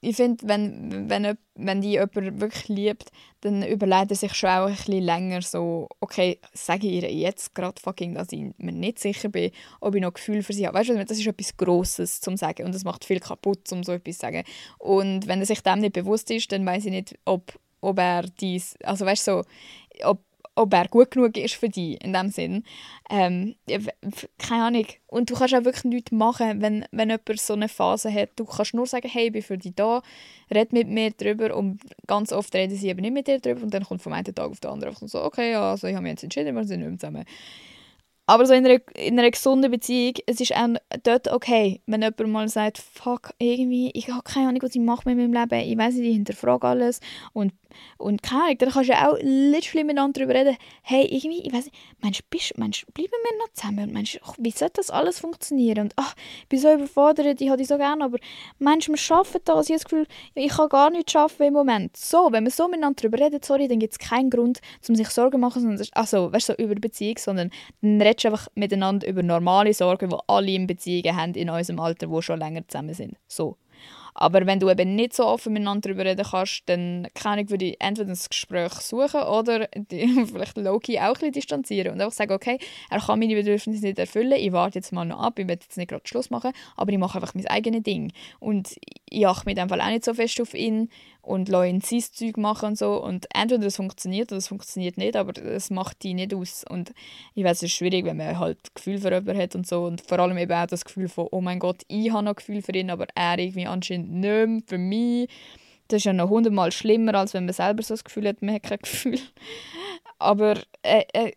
Ich 0.00 0.16
finde, 0.16 0.48
wenn, 0.48 1.08
wenn, 1.08 1.38
wenn 1.54 1.80
die 1.80 1.92
jemand 1.92 2.40
wirklich 2.40 2.68
liebt, 2.68 3.12
dann 3.42 3.62
überlegt 3.62 4.10
er 4.10 4.16
sich 4.16 4.34
schon 4.34 4.50
auch 4.50 4.66
ein 4.66 4.74
bisschen 4.74 5.02
länger 5.02 5.42
so, 5.42 5.88
okay, 6.00 6.40
sage 6.52 6.88
ich 6.88 7.04
ihr 7.04 7.12
jetzt 7.12 7.54
gerade 7.54 7.80
fucking, 7.80 8.14
dass 8.14 8.32
ich 8.32 8.52
mir 8.56 8.72
nicht 8.72 8.98
sicher 8.98 9.28
bin, 9.28 9.52
ob 9.80 9.94
ich 9.94 10.02
noch 10.02 10.14
Gefühl 10.14 10.42
für 10.42 10.52
sie 10.52 10.66
habe. 10.66 10.78
Weißt 10.78 10.90
du, 10.90 11.04
das 11.04 11.18
ist 11.18 11.26
etwas 11.26 11.56
Grosses 11.56 12.20
zum 12.20 12.36
sagen 12.36 12.64
und 12.64 12.74
das 12.74 12.84
macht 12.84 13.04
viel 13.04 13.20
kaputt, 13.20 13.70
um 13.70 13.84
so 13.84 13.92
etwas 13.92 14.16
zu 14.16 14.22
sagen. 14.22 14.42
Und 14.78 15.28
wenn 15.28 15.40
er 15.40 15.46
sich 15.46 15.62
dem 15.62 15.78
nicht 15.78 15.92
bewusst 15.92 16.30
ist, 16.30 16.50
dann 16.50 16.66
weiß 16.66 16.86
ich 16.86 16.90
nicht, 16.90 17.18
ob, 17.24 17.58
ob 17.80 17.98
er 17.98 18.22
dies, 18.22 18.76
also 18.82 19.06
weißt 19.06 19.28
du, 19.28 19.32
so, 19.32 20.08
ob 20.08 20.20
ob 20.56 20.72
er 20.72 20.88
gut 20.88 21.10
genug 21.10 21.36
ist 21.36 21.54
für 21.54 21.68
dich, 21.68 22.02
in 22.02 22.12
dem 22.12 22.30
Sinn. 22.30 22.64
Ähm, 23.10 23.56
keine 24.38 24.64
Ahnung. 24.64 24.86
Und 25.06 25.30
du 25.30 25.34
kannst 25.34 25.54
auch 25.54 25.64
wirklich 25.64 25.84
nichts 25.84 26.12
machen, 26.12 26.62
wenn, 26.62 26.84
wenn 26.92 27.10
jemand 27.10 27.40
so 27.40 27.54
eine 27.54 27.68
Phase 27.68 28.12
hat. 28.12 28.30
Du 28.36 28.44
kannst 28.44 28.74
nur 28.74 28.86
sagen, 28.86 29.08
hey, 29.08 29.26
ich 29.26 29.32
bin 29.32 29.42
für 29.42 29.58
dich 29.58 29.74
da, 29.74 30.02
red 30.52 30.72
mit 30.72 30.88
mir 30.88 31.10
darüber 31.10 31.56
und 31.56 31.80
ganz 32.06 32.32
oft 32.32 32.54
reden 32.54 32.76
sie 32.76 32.88
eben 32.88 33.00
nicht 33.00 33.14
mit 33.14 33.26
dir 33.26 33.40
darüber 33.40 33.62
und 33.62 33.74
dann 33.74 33.84
kommt 33.84 34.02
vom 34.02 34.12
einen 34.12 34.34
Tag 34.34 34.50
auf 34.50 34.60
den 34.60 34.70
anderen 34.70 34.94
so, 35.08 35.22
okay, 35.22 35.52
ja, 35.52 35.72
also 35.72 35.86
ich 35.86 35.94
habe 35.94 36.02
mich 36.02 36.12
jetzt 36.12 36.24
entschieden, 36.24 36.54
wir 36.54 36.64
sind 36.64 36.80
nicht 36.80 36.88
mehr 36.88 36.98
zusammen. 36.98 37.24
Aber 38.26 38.46
so 38.46 38.54
in 38.54 38.64
einer, 38.64 38.80
in 38.96 39.18
einer 39.18 39.30
gesunden 39.30 39.70
Beziehung, 39.70 40.14
es 40.26 40.40
ist 40.40 40.56
auch 40.56 40.68
dort 41.02 41.30
okay, 41.30 41.82
wenn 41.86 42.00
jemand 42.00 42.28
mal 42.28 42.48
sagt, 42.48 42.78
fuck, 42.78 43.34
irgendwie, 43.38 43.90
ich 43.92 44.08
habe 44.08 44.22
keine 44.22 44.48
Ahnung, 44.48 44.62
was 44.62 44.74
ich 44.74 44.80
mache 44.80 45.06
mit 45.06 45.18
meinem 45.18 45.34
Leben, 45.34 45.68
ich 45.68 45.76
weiß 45.76 45.94
nicht, 45.96 46.08
ich 46.08 46.14
hinterfrage 46.14 46.66
alles 46.66 47.00
und 47.34 47.52
und 47.98 48.22
keine 48.22 48.42
Ahnung, 48.44 48.58
dann 48.58 48.70
kannst 48.70 48.88
du 48.88 48.92
ja 48.92 49.10
auch 49.10 49.16
literally 49.20 49.84
miteinander 49.84 50.20
darüber 50.20 50.34
reden, 50.34 50.56
hey, 50.82 51.06
irgendwie, 51.06 51.46
ich 51.46 51.52
weiß 51.52 51.64
nicht, 51.64 51.76
meinst 52.00 52.20
du, 52.20 52.60
meinst, 52.60 52.94
bleiben 52.94 53.10
wir 53.10 53.38
noch 53.38 53.52
zusammen? 53.52 53.92
Meinst 53.92 54.20
wie 54.38 54.50
soll 54.50 54.68
das 54.72 54.90
alles 54.90 55.20
funktionieren? 55.20 55.84
Und 55.84 55.92
ach, 55.96 56.14
ich 56.42 56.48
bin 56.48 56.58
so 56.58 56.72
überfordert, 56.72 57.40
ich 57.40 57.48
habe 57.48 57.58
dich 57.58 57.68
so 57.68 57.76
gerne, 57.76 58.04
aber 58.04 58.18
meinst 58.58 58.88
du, 58.88 58.92
wir 58.92 58.98
schaffen 58.98 59.40
das? 59.44 59.66
Ich 59.66 59.72
habe 59.72 59.82
das 59.82 59.84
Gefühl, 59.84 60.06
ich 60.34 60.52
kann 60.52 60.68
gar 60.68 60.90
nichts 60.90 61.12
schaffen 61.12 61.46
im 61.46 61.54
Moment. 61.54 61.96
So, 61.96 62.28
wenn 62.30 62.44
wir 62.44 62.50
so 62.50 62.68
miteinander 62.68 63.02
darüber 63.02 63.24
reden, 63.24 63.40
sorry, 63.42 63.68
dann 63.68 63.78
gibt 63.78 63.92
es 63.92 63.98
keinen 63.98 64.30
Grund, 64.30 64.60
um 64.88 64.94
sich 64.94 65.08
Sorgen 65.08 65.32
zu 65.32 65.38
machen, 65.38 65.62
sondern, 65.62 65.86
also, 65.92 66.32
weißt 66.32 66.50
du, 66.50 66.54
so 66.54 66.62
über 66.62 66.74
Beziehung, 66.74 67.18
sondern 67.18 67.50
dann 67.80 68.00
redest 68.00 68.24
du 68.24 68.28
einfach 68.28 68.48
miteinander 68.54 69.06
über 69.06 69.22
normale 69.22 69.74
Sorgen, 69.74 70.10
die 70.10 70.16
alle 70.26 70.50
in 70.52 70.66
Beziehungen 70.66 71.16
haben 71.16 71.34
in 71.34 71.50
unserem 71.50 71.80
Alter, 71.80 72.06
die 72.06 72.22
schon 72.22 72.38
länger 72.38 72.66
zusammen 72.66 72.94
sind. 72.94 73.16
So. 73.26 73.56
Aber 74.14 74.46
wenn 74.46 74.60
du 74.60 74.70
eben 74.70 74.94
nicht 74.94 75.12
so 75.12 75.26
offen 75.26 75.52
miteinander 75.52 75.88
darüber 75.88 76.04
reden 76.04 76.24
kannst, 76.30 76.62
dann 76.66 77.08
kann 77.14 77.38
ich, 77.38 77.50
würde 77.50 77.64
ich 77.66 77.80
entweder 77.80 78.10
ein 78.10 78.18
Gespräch 78.28 78.72
suchen 78.74 79.22
oder 79.22 79.68
die, 79.76 80.26
vielleicht 80.32 80.56
Loki 80.56 80.98
auch 80.98 81.08
ein 81.08 81.12
bisschen 81.14 81.32
distanzieren 81.32 81.92
und 81.92 82.00
einfach 82.00 82.14
sagen, 82.14 82.32
okay, 82.32 82.58
er 82.90 83.00
kann 83.00 83.18
meine 83.18 83.34
Bedürfnisse 83.34 83.84
nicht 83.84 83.98
erfüllen, 83.98 84.32
ich 84.32 84.52
warte 84.52 84.78
jetzt 84.78 84.92
mal 84.92 85.04
noch 85.04 85.20
ab, 85.20 85.38
ich 85.38 85.48
will 85.48 85.54
jetzt 85.54 85.76
nicht 85.76 85.88
gerade 85.88 86.06
Schluss 86.06 86.30
machen, 86.30 86.52
aber 86.76 86.92
ich 86.92 86.98
mache 86.98 87.18
einfach 87.18 87.34
mein 87.34 87.46
eigenes 87.48 87.82
Ding. 87.82 88.12
Und 88.38 88.76
ich 89.10 89.26
achte 89.26 89.46
mit 89.46 89.58
dem 89.58 89.68
Fall 89.68 89.80
auch 89.80 89.88
nicht 89.88 90.04
so 90.04 90.14
fest 90.14 90.40
auf 90.40 90.54
ihn 90.54 90.88
und 91.24 91.48
lasse 91.48 91.68
ihn 91.68 91.80
sein 91.80 92.02
Zeug 92.12 92.36
machen 92.36 92.70
und 92.70 92.78
so. 92.78 93.02
Und 93.02 93.26
entweder 93.34 93.64
das 93.64 93.76
funktioniert 93.76 94.30
oder 94.30 94.38
das 94.38 94.48
funktioniert 94.48 94.96
nicht, 94.98 95.16
aber 95.16 95.32
das 95.32 95.70
macht 95.70 96.02
die 96.02 96.14
nicht 96.14 96.34
aus. 96.34 96.64
Und 96.68 96.92
ich 97.34 97.44
weiß, 97.44 97.58
es 97.58 97.62
ist 97.64 97.72
schwierig, 97.72 98.04
wenn 98.04 98.16
man 98.16 98.38
halt 98.38 98.58
Gefühl 98.74 98.98
für 98.98 99.12
jemanden 99.12 99.40
hat 99.40 99.54
und 99.54 99.66
so. 99.66 99.84
Und 99.84 100.00
vor 100.00 100.18
allem 100.18 100.38
eben 100.38 100.52
auch 100.52 100.66
das 100.66 100.84
Gefühl 100.84 101.08
von, 101.08 101.28
oh 101.30 101.40
mein 101.40 101.58
Gott, 101.58 101.82
ich 101.88 102.10
habe 102.12 102.24
noch 102.24 102.36
Gefühl 102.36 102.62
für 102.62 102.72
ihn, 102.72 102.90
aber 102.90 103.06
er 103.14 103.38
irgendwie 103.38 103.66
anscheinend 103.66 104.12
nicht 104.12 104.22
mehr 104.22 104.60
für 104.66 104.78
mich. 104.78 105.28
Das 105.88 105.98
ist 105.98 106.04
ja 106.04 106.12
noch 106.12 106.30
hundertmal 106.30 106.72
schlimmer, 106.72 107.14
als 107.14 107.34
wenn 107.34 107.44
man 107.44 107.54
selber 107.54 107.82
so 107.82 107.94
das 107.94 108.04
Gefühl 108.04 108.28
hat, 108.28 108.40
man 108.40 108.54
hat 108.54 108.62
kein 108.62 108.78
Gefühl. 108.78 109.18
Aber 110.18 110.54
äh, 110.82 111.04
äh, 111.12 111.32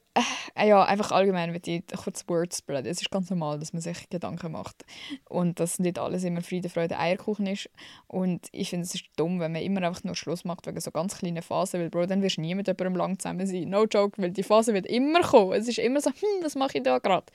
äh, 0.55 0.67
ja, 0.67 0.83
einfach 0.83 1.11
allgemein 1.11 1.51
mit 1.51 1.65
die 1.65 1.83
kurz 2.03 2.23
Words 2.27 2.59
spreaden. 2.59 2.89
Es 2.89 3.01
ist 3.01 3.11
ganz 3.11 3.29
normal, 3.29 3.59
dass 3.59 3.73
man 3.73 3.81
sich 3.81 4.09
Gedanken 4.09 4.51
macht 4.51 4.85
und 5.29 5.59
dass 5.59 5.79
nicht 5.79 5.99
alles 5.99 6.23
immer 6.23 6.41
Friede, 6.41 6.69
Freude, 6.69 6.97
Eierkuchen 6.97 7.47
ist. 7.47 7.69
Und 8.07 8.47
ich 8.51 8.69
finde, 8.69 8.85
es 8.85 8.95
ist 8.95 9.05
dumm, 9.15 9.39
wenn 9.39 9.51
man 9.51 9.61
immer 9.61 9.81
einfach 9.83 10.03
nur 10.03 10.15
Schluss 10.15 10.45
macht 10.45 10.67
wegen 10.67 10.79
so 10.79 10.91
ganz 10.91 11.17
kleinen 11.17 11.41
Phasen, 11.41 11.79
weil 11.79 11.89
Bro, 11.89 12.05
dann 12.07 12.21
wirst 12.21 12.37
du 12.37 12.41
nie 12.41 12.55
mit 12.55 12.67
jemandem 12.67 12.95
lang 12.95 13.19
zusammen 13.19 13.45
sein. 13.45 13.69
No 13.69 13.85
joke, 13.85 14.21
weil 14.21 14.31
die 14.31 14.43
Phase 14.43 14.73
wird 14.73 14.85
immer 14.85 15.21
kommen. 15.21 15.53
Es 15.53 15.67
ist 15.67 15.79
immer 15.79 16.01
so, 16.01 16.09
hm, 16.09 16.43
was 16.43 16.55
mache 16.55 16.77
ich 16.77 16.83
da 16.83 16.99
gerade? 16.99 17.25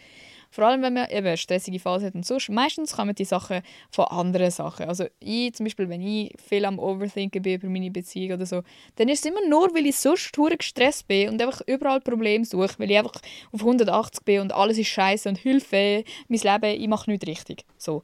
Vor 0.52 0.64
allem, 0.64 0.82
wenn 0.82 0.92
man 0.92 1.08
eben 1.08 1.26
eine 1.26 1.38
stressige 1.38 1.80
Phase 1.80 2.06
hat 2.06 2.14
und 2.14 2.26
sonst. 2.26 2.50
Meistens 2.50 2.94
kommen 2.94 3.14
die 3.14 3.24
Sachen 3.24 3.62
von 3.90 4.04
anderen 4.04 4.50
Sachen. 4.50 4.86
Also 4.86 5.06
ich 5.18 5.54
zum 5.54 5.64
Beispiel, 5.64 5.88
wenn 5.88 6.02
ich 6.02 6.34
viel 6.46 6.66
am 6.66 6.78
Overthinken 6.78 7.40
bin 7.40 7.54
über 7.54 7.68
meine 7.68 7.90
Beziehung 7.90 8.34
oder 8.34 8.44
so, 8.44 8.62
dann 8.96 9.08
ist 9.08 9.24
es 9.24 9.30
immer 9.30 9.40
nur, 9.48 9.74
weil 9.74 9.86
ich 9.86 9.96
sonst 9.96 10.36
hure 10.36 10.58
gestresst 10.58 11.08
bin 11.08 11.30
und 11.30 11.40
einfach 11.40 11.62
überall 11.66 12.02
Probleme 12.02 12.44
suche, 12.44 12.78
weil 12.78 12.90
ich 12.90 12.98
einfach 12.98 13.14
auf 13.50 13.60
180 13.60 14.24
bin 14.26 14.42
und 14.42 14.52
alles 14.52 14.76
ist 14.76 14.88
scheiße 14.88 15.26
und 15.26 15.38
Hilfe, 15.38 16.04
mein 16.28 16.40
Leben, 16.40 16.82
ich 16.82 16.88
mache 16.88 17.10
nichts 17.10 17.26
richtig. 17.26 17.64
So. 17.78 18.02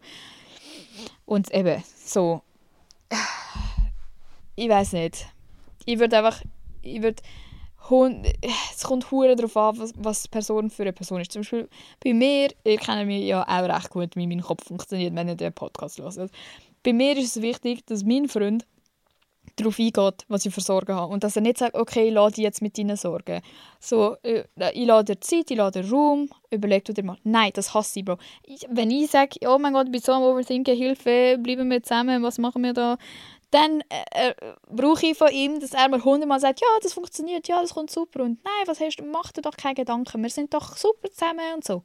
Und 1.26 1.53
eben, 1.53 1.84
so. 2.03 2.40
Ich 4.57 4.70
weiß 4.70 4.94
nicht. 4.94 5.26
Ich 5.84 5.99
würde 5.99 6.16
einfach, 6.16 6.42
ich 6.80 7.03
würde 7.03 7.22
es 8.72 8.82
kommt 8.82 9.11
hure 9.11 9.34
darauf 9.36 9.57
an, 9.57 9.78
was, 9.78 9.93
was 9.97 10.28
Person 10.28 10.70
für 10.70 10.82
eine 10.82 10.93
Person 10.93 11.20
ist. 11.20 11.32
Zum 11.32 11.41
Beispiel 11.41 11.68
bei 12.03 12.12
mir, 12.12 12.49
ihr 12.64 12.76
kennt 12.76 13.07
mich 13.07 13.24
ja 13.24 13.43
auch 13.43 13.68
recht 13.68 13.91
gut, 13.91 14.16
wie 14.16 14.26
mein 14.26 14.43
Kopf 14.43 14.66
funktioniert, 14.66 15.14
wenn 15.14 15.28
ihr 15.28 15.36
den 15.36 15.53
Podcast 15.53 15.99
hört. 15.99 16.30
Bei 16.82 16.93
mir 16.93 17.16
ist 17.16 17.36
es 17.36 17.43
wichtig, 17.43 17.84
dass 17.86 18.05
mein 18.05 18.28
Freund 18.28 18.66
darauf 19.57 19.78
eingeht, 19.78 20.24
was 20.28 20.47
ich 20.47 20.55
für 20.55 20.61
Sorgen 20.61 20.95
habe. 20.95 21.12
Und 21.12 21.24
dass 21.24 21.36
er 21.36 21.43
nicht 21.43 21.59
sagt, 21.59 21.74
okay, 21.74 22.09
ich 22.09 22.14
lade 22.14 22.34
dich 22.34 22.45
jetzt 22.45 22.62
mit 22.62 22.78
deinen 22.78 22.97
Sorgen. 22.97 23.41
So, 23.80 24.16
äh, 24.22 24.45
ich 24.72 24.86
lade 24.86 25.14
dir 25.14 25.20
Zeit, 25.20 25.51
ich 25.51 25.57
lade 25.57 25.82
dir 25.82 25.91
Raum, 25.91 26.28
überleg 26.51 26.84
dir 26.84 27.05
mal. 27.05 27.16
Nein, 27.24 27.51
das 27.55 27.74
hasse 27.74 27.99
ich, 27.99 28.05
Bro. 28.05 28.18
Ich, 28.45 28.66
wenn 28.70 28.91
ich 28.91 29.11
sage, 29.11 29.39
oh 29.47 29.59
mein 29.59 29.72
Gott, 29.72 29.86
ich 29.86 29.93
bin 29.93 30.01
so 30.01 30.12
am 30.12 30.22
Overthinken, 30.22 30.76
Hilfe, 30.76 31.39
bleiben 31.39 31.70
wir 31.70 31.82
zusammen, 31.82 32.22
was 32.22 32.39
machen 32.39 32.62
wir 32.62 32.72
da? 32.72 32.99
Dann 33.51 33.82
äh, 33.88 34.30
äh, 34.30 34.34
brauche 34.68 35.07
ich 35.07 35.16
von 35.16 35.30
ihm, 35.30 35.61
dass 35.61 35.72
er 35.72 35.88
mir 35.88 36.05
hundertmal 36.05 36.40
sagt, 36.40 36.61
ja, 36.61 36.66
das 36.82 36.92
funktioniert, 36.92 37.49
ja, 37.49 37.61
das 37.61 37.74
kommt 37.74 37.90
super 37.90 38.22
und 38.22 38.42
nein, 38.44 38.66
was 38.66 38.80
hast 38.80 38.96
du, 38.96 39.05
mach 39.05 39.32
dir 39.32 39.42
doch 39.42 39.57
keine 39.57 39.74
Gedanken, 39.74 40.22
wir 40.22 40.30
sind 40.30 40.53
doch 40.53 40.76
super 40.76 41.11
zusammen 41.11 41.55
und 41.55 41.64
so. 41.64 41.82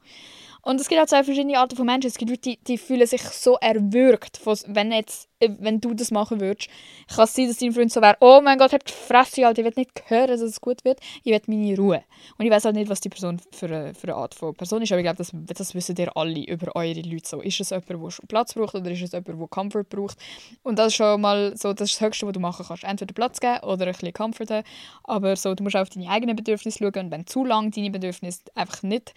Und 0.66 0.80
es 0.80 0.88
gibt 0.88 1.02
auch 1.02 1.06
zwei 1.06 1.26
verschiedene 1.26 1.60
Arten 1.60 1.76
von 1.76 1.86
Menschen. 1.86 2.08
Es 2.08 2.18
gibt 2.18 2.32
Leute, 2.32 2.42
die, 2.42 2.58
die 2.58 2.78
fühlen 2.78 3.06
sich 3.06 3.22
so 3.22 3.58
erwürgt, 3.60 4.40
wenn, 4.68 4.94
jetzt, 4.94 5.28
äh, 5.40 5.50
wenn 5.60 5.82
du 5.82 5.94
das 5.94 6.10
machen 6.10 6.40
würdest. 6.40 6.70
Kann 7.14 7.26
es 7.26 7.34
sein, 7.34 7.48
dass 7.48 7.58
dein 7.58 7.74
Freund 7.74 7.92
so 7.92 8.02
wäre, 8.02 8.16
oh 8.22 8.40
mein 8.42 8.58
Gott, 8.58 8.72
habt 8.72 8.88
die 8.88 8.94
Fresse, 8.94 9.46
Alter, 9.46 9.60
ich 9.60 9.66
will 9.66 9.74
nicht 9.76 9.92
hören, 10.08 10.28
dass 10.28 10.40
es 10.40 10.62
gut 10.62 10.86
wird. 10.86 11.02
Ich 11.26 11.34
will 11.34 11.42
meine 11.48 11.78
Ruhe. 11.78 12.04
Und 12.38 12.46
ich 12.46 12.52
weiß 12.52 12.64
halt 12.64 12.76
nicht, 12.76 12.90
was 12.90 13.02
die 13.02 13.10
Person 13.10 13.42
für 13.52 13.66
eine, 13.66 13.94
für 13.94 14.08
eine 14.08 14.16
Art 14.16 14.36
von 14.36 14.56
Person 14.56 14.82
ist, 14.82 14.94
aber 14.94 15.00
ich 15.00 15.06
glaube, 15.06 15.18
das, 15.18 15.34
das 15.34 15.76
wissen 15.76 15.98
ihr 15.98 16.16
alle 16.16 16.46
über 16.46 16.74
eure 16.76 17.02
Leute 17.02 17.28
so. 17.28 17.42
Ist 17.42 17.60
es 17.60 17.72
jemand, 17.72 17.90
der 17.90 18.26
Platz 18.30 18.54
braucht 18.54 18.74
oder 18.74 18.90
ist 18.90 19.02
es 19.02 19.12
jemand, 19.12 19.28
der 19.28 19.48
Comfort 19.50 19.84
braucht? 19.90 20.18
Und 20.64 20.80
das 20.80 20.88
ist 20.88 20.96
schon 20.96 21.20
mal 21.20 21.58
so 21.58 21.74
das, 21.74 21.92
ist 21.92 22.00
das 22.00 22.08
Höchste, 22.08 22.26
was 22.26 22.34
du 22.34 22.40
machen 22.40 22.66
kannst. 22.66 22.86
Entweder 22.86 23.14
Platz 23.14 23.42
geben 23.42 23.60
oder 23.64 23.86
ein 23.86 23.92
bisschen 23.92 24.14
Comfort 24.14 24.50
haben. 24.50 24.64
Aber 25.04 25.36
so, 25.36 25.54
du 25.56 25.64
musst 25.64 25.76
auch 25.76 25.82
auf 25.82 25.90
deine 25.90 26.10
eigenen 26.10 26.38
Bedürfnisse 26.38 26.80
schauen 26.80 27.08
und 27.08 27.12
wenn 27.12 27.28
zu 27.28 27.44
lange 27.44 27.70
deine 27.72 27.92
Bedürfnisse 27.92 28.44
einfach 28.56 28.82
nicht 28.82 29.14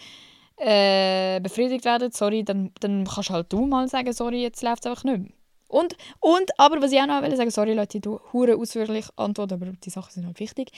äh, 0.57 1.41
befriedigt 1.41 1.85
werden, 1.85 2.13
sorry, 2.13 2.45
dann, 2.45 2.73
dann 2.81 3.05
kannst 3.07 3.31
halt 3.31 3.53
du 3.53 3.67
mal 3.67 3.89
sagen, 3.89 4.13
sorry, 4.13 4.43
jetzt 4.43 4.63
läuft 4.63 4.85
es 4.85 4.91
einfach 4.91 5.05
nicht 5.05 5.19
mehr. 5.19 5.33
Und, 5.69 5.97
und, 6.21 6.59
aber 6.59 6.81
was 6.81 6.93
ich 6.93 7.01
auch 7.01 7.07
noch 7.07 7.23
will 7.23 7.37
sagen, 7.37 7.51
sorry 7.51 7.75
Leute, 7.75 8.01
du 8.01 8.21
hure 8.33 8.57
ausführlich 8.57 9.07
antworten, 9.17 9.55
aber 9.55 9.67
die 9.67 9.91
Sachen 9.91 10.13
sind 10.13 10.27
halt 10.27 10.41
wichtig. 10.41 10.71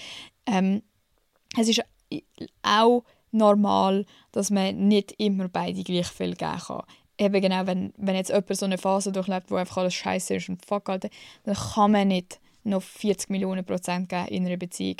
Ähm, 0.47 0.83
es 1.59 1.69
ist 1.69 1.83
auch 2.63 3.05
normal, 3.31 4.07
dass 4.33 4.51
man 4.51 4.89
nicht 4.89 5.13
immer 5.19 5.49
beide 5.49 5.83
gleich 5.85 6.09
viel 6.09 6.35
geben 6.35 6.59
kann. 6.59 6.83
Eben 7.19 7.41
genau, 7.41 7.67
wenn, 7.67 7.93
wenn 7.97 8.15
jetzt 8.15 8.31
jemand 8.31 8.57
so 8.57 8.65
eine 8.65 8.79
Phase 8.79 9.13
durchlebt, 9.13 9.51
wo 9.51 9.57
einfach 9.57 9.79
alles 9.79 9.95
scheiße 9.95 10.37
ist 10.37 10.49
und 10.49 10.65
fuck, 10.65 10.89
Alter, 10.89 11.11
dann 11.45 11.55
kann 11.55 11.91
man 11.91 12.09
nicht 12.09 12.41
noch 12.65 12.83
40 12.83 13.31
Millionen 13.31 13.65
Prozent 13.65 14.09
geben 14.09 14.29
in 14.29 14.47
einer 14.47 14.57
Beziehung. 14.57 14.97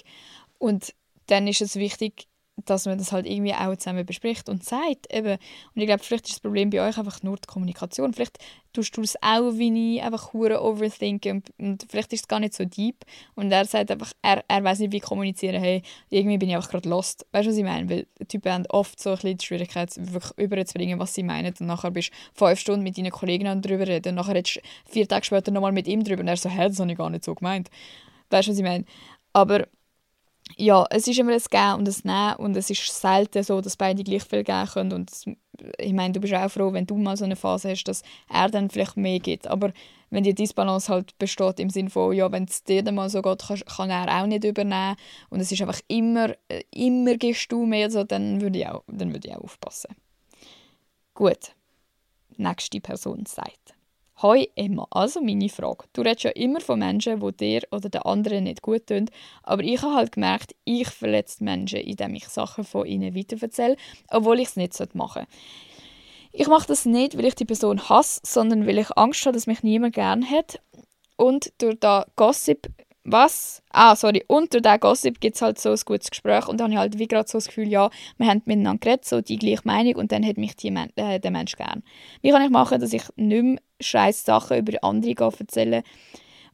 Und 0.59 0.95
dann 1.27 1.47
ist 1.47 1.63
es 1.63 1.77
wichtig, 1.77 2.28
dass 2.65 2.87
man 2.87 2.99
das 2.99 3.13
halt 3.13 3.27
irgendwie 3.27 3.55
auch 3.55 3.77
zusammen 3.77 4.05
bespricht 4.05 4.49
und 4.49 4.65
sagt. 4.65 5.13
Eben. 5.13 5.39
Und 5.75 5.81
ich 5.81 5.87
glaube, 5.87 6.03
vielleicht 6.03 6.27
ist 6.27 6.37
das 6.37 6.41
Problem 6.41 6.71
bei 6.71 6.87
euch 6.87 6.99
einfach 6.99 7.23
nur 7.23 7.37
die 7.37 7.47
Kommunikation. 7.47 8.13
Vielleicht 8.13 8.39
tust 8.73 8.97
du 8.97 9.03
es 9.03 9.17
auch 9.23 9.53
wie 9.55 9.97
ich, 9.97 10.03
einfach 10.03 10.33
hure 10.33 10.63
overthinken 10.63 11.33
und, 11.33 11.51
und, 11.59 11.87
vielleicht 11.89 12.13
ist 12.13 12.23
es 12.23 12.29
gar 12.29 12.41
nicht 12.41 12.55
so 12.55 12.65
deep. 12.65 13.05
Und 13.35 13.51
er 13.51 13.65
sagt 13.65 13.91
einfach, 13.91 14.13
er, 14.23 14.45
er 14.49 14.63
weiß 14.63 14.81
nicht, 14.81 14.93
wie 14.93 15.01
kommunizieren. 15.01 15.61
Hey, 15.61 15.83
irgendwie 16.11 16.39
bin 16.39 16.49
ich 16.49 16.57
einfach 16.57 16.71
gerade 16.71 16.89
lost. 16.89 17.27
Weißt 17.33 17.47
du, 17.47 17.51
was 17.51 17.59
ich 17.59 17.65
meine? 17.65 17.89
Weil 17.89 18.07
die 18.21 18.27
Typen 18.27 18.53
haben 18.53 18.67
oft 18.69 19.01
so 19.01 19.11
ein 19.11 19.17
bisschen 19.17 19.39
die 19.39 19.47
Schwierigkeit, 19.47 19.93
wirklich 19.97 20.33
überzubringen, 20.37 20.99
was 20.99 21.15
sie 21.15 21.23
meinen. 21.23 21.55
Und 21.59 21.67
nachher 21.67 21.91
bist 21.91 22.11
du 22.11 22.47
fünf 22.47 22.61
Stunden 22.61 22.83
mit 22.83 22.99
deinen 22.99 23.11
Kollegen 23.11 23.63
darüber 23.63 23.87
reden. 23.87 24.11
Und 24.11 24.15
nachher 24.17 24.43
du 24.43 24.61
vier 24.87 25.09
Tage 25.09 25.25
später 25.25 25.51
nochmal 25.51 25.73
mit 25.73 25.89
ihm 25.89 26.05
drüber. 26.05 26.21
Und 26.21 26.29
er 26.29 26.37
so, 26.37 26.49
hä, 26.49 26.69
das 26.69 26.79
habe 26.79 26.91
ich 26.91 26.99
gar 26.99 27.11
nicht 27.11 27.25
so 27.25 27.35
gemeint. 27.35 27.71
Weißt 28.31 28.49
du, 28.49 28.53
was 28.53 28.59
ich 28.59 28.65
meine? 28.65 28.85
Aber 29.33 29.67
ja, 30.57 30.87
es 30.91 31.07
ist 31.07 31.19
immer 31.19 31.33
ein 31.33 31.43
Gehen 31.51 31.75
und 31.75 31.89
ein 31.89 31.95
Nehmen 32.05 32.37
und 32.37 32.57
es 32.57 32.71
ist 32.71 33.01
selten 33.01 33.43
so, 33.43 33.61
dass 33.61 33.77
beide 33.77 34.03
gleich 34.03 34.25
viel 34.25 34.45
geben 34.45 34.67
können 34.67 34.93
und 34.93 35.11
ich 35.79 35.93
meine, 35.93 36.13
du 36.13 36.21
bist 36.21 36.35
auch 36.35 36.51
froh, 36.51 36.73
wenn 36.73 36.87
du 36.87 36.97
mal 36.97 37.17
so 37.17 37.25
eine 37.25 37.37
Phase 37.37 37.71
hast, 37.71 37.85
dass 37.85 38.03
er 38.33 38.49
dann 38.49 38.71
vielleicht 38.71 38.97
mehr 38.97 39.19
gibt, 39.19 39.47
aber 39.47 39.73
wenn 40.11 40.25
die 40.25 40.35
Disbalance 40.35 40.89
halt 40.89 41.19
besteht 41.19 41.61
im 41.61 41.71
Sinne 41.71 41.91
von, 41.91 42.15
ja, 42.15 42.31
wenn 42.33 42.45
es 42.45 42.65
dir 42.65 42.83
dann 42.83 42.95
mal 42.95 43.11
so 43.11 43.21
geht, 43.21 43.41
kann, 43.41 43.61
kann 43.61 43.91
er 43.91 44.23
auch 44.23 44.27
nicht 44.27 44.45
übernehmen 44.45 44.97
und 45.31 45.41
es 45.41 45.53
ist 45.53 45.61
einfach 45.61 45.81
immer, 45.89 46.31
äh, 46.49 46.63
immer 46.75 47.17
gibst 47.17 47.53
du 47.53 47.67
mehr, 47.67 47.91
so, 47.91 48.05
dann 48.05 48.41
würde 48.41 48.59
ich 48.59 48.67
auch, 48.67 48.85
dann 48.87 49.13
würde 49.13 49.29
ich 49.29 49.35
auch 49.35 49.43
aufpassen. 49.43 49.95
Gut, 51.15 51.53
nächste 52.37 52.81
Person 52.81 53.27
sagt. 53.27 53.78
Hoi 54.21 54.49
Emma, 54.57 54.85
also 54.91 55.21
meine 55.21 55.49
Frage. 55.49 55.85
Du 55.93 56.01
redest 56.03 56.25
ja 56.25 56.31
immer 56.31 56.61
von 56.61 56.81
Menschen, 56.81 57.21
die 57.21 57.37
dir 57.37 57.63
oder 57.71 57.89
den 57.89 58.03
anderen 58.03 58.45
nicht 58.45 58.63
gut 58.63 58.89
tun, 58.89 59.09
aber 59.45 59.63
ich 59.63 59.81
habe 59.81 59.95
halt 59.95 60.11
gemerkt, 60.11 60.57
ich 60.65 60.89
verletze 60.89 61.45
Menschen, 61.45 61.79
indem 61.79 62.17
ich 62.17 62.29
Sachen 62.29 62.65
von 62.65 62.85
ihnen 62.85 63.15
weiterverzähle, 63.15 63.77
obwohl 64.09 64.41
ich 64.41 64.49
es 64.49 64.57
nicht 64.57 64.77
machen 64.97 65.27
sollte. 65.27 65.29
Ich 66.33 66.49
mache 66.49 66.67
das 66.67 66.85
nicht, 66.85 67.17
weil 67.17 67.27
ich 67.27 67.37
die 67.37 67.45
Person 67.45 67.89
hasse, 67.89 68.21
sondern 68.25 68.67
weil 68.67 68.79
ich 68.79 68.91
Angst 68.99 69.25
habe, 69.25 69.35
dass 69.35 69.47
mich 69.47 69.63
niemand 69.63 69.95
gern 69.95 70.29
hat. 70.29 70.61
Und 71.17 71.53
durch 71.59 71.79
da 71.79 72.05
Gossip 72.17 72.69
was? 73.05 73.63
Ah, 73.71 73.95
sorry, 73.95 74.25
unter 74.27 74.61
diesem 74.61 74.81
Gossip 74.81 75.21
gibt 75.21 75.37
es 75.37 75.43
halt 75.43 75.61
so 75.61 75.71
ein 75.71 75.79
gutes 75.87 76.11
Gespräch 76.11 76.49
und 76.49 76.59
dann 76.59 76.73
habe 76.73 76.73
ich 76.73 76.79
halt 76.79 76.99
wie 76.99 77.07
gerade 77.07 77.29
so 77.29 77.39
das 77.39 77.47
Gefühl, 77.47 77.69
ja, 77.69 77.89
wir 78.19 78.27
haben 78.27 78.43
miteinander 78.45 78.81
geredet, 78.81 79.05
so 79.05 79.21
die 79.21 79.39
gleiche 79.39 79.63
Meinung 79.65 79.95
und 79.95 80.13
dann 80.13 80.27
hat 80.27 80.37
mich 80.37 80.57
die 80.57 80.75
äh, 80.97 81.21
der 81.21 81.31
Mensch 81.31 81.57
gern. 81.57 81.85
Wie 82.21 82.31
kann 82.31 82.43
ich 82.43 82.51
machen, 82.51 82.81
dass 82.81 82.93
ich 82.93 83.05
nicht 83.17 83.43
mehr 83.43 83.59
scheiß 83.81 84.25
Sachen 84.25 84.59
über 84.59 84.79
andere 84.83 85.33
erzähle 85.39 85.83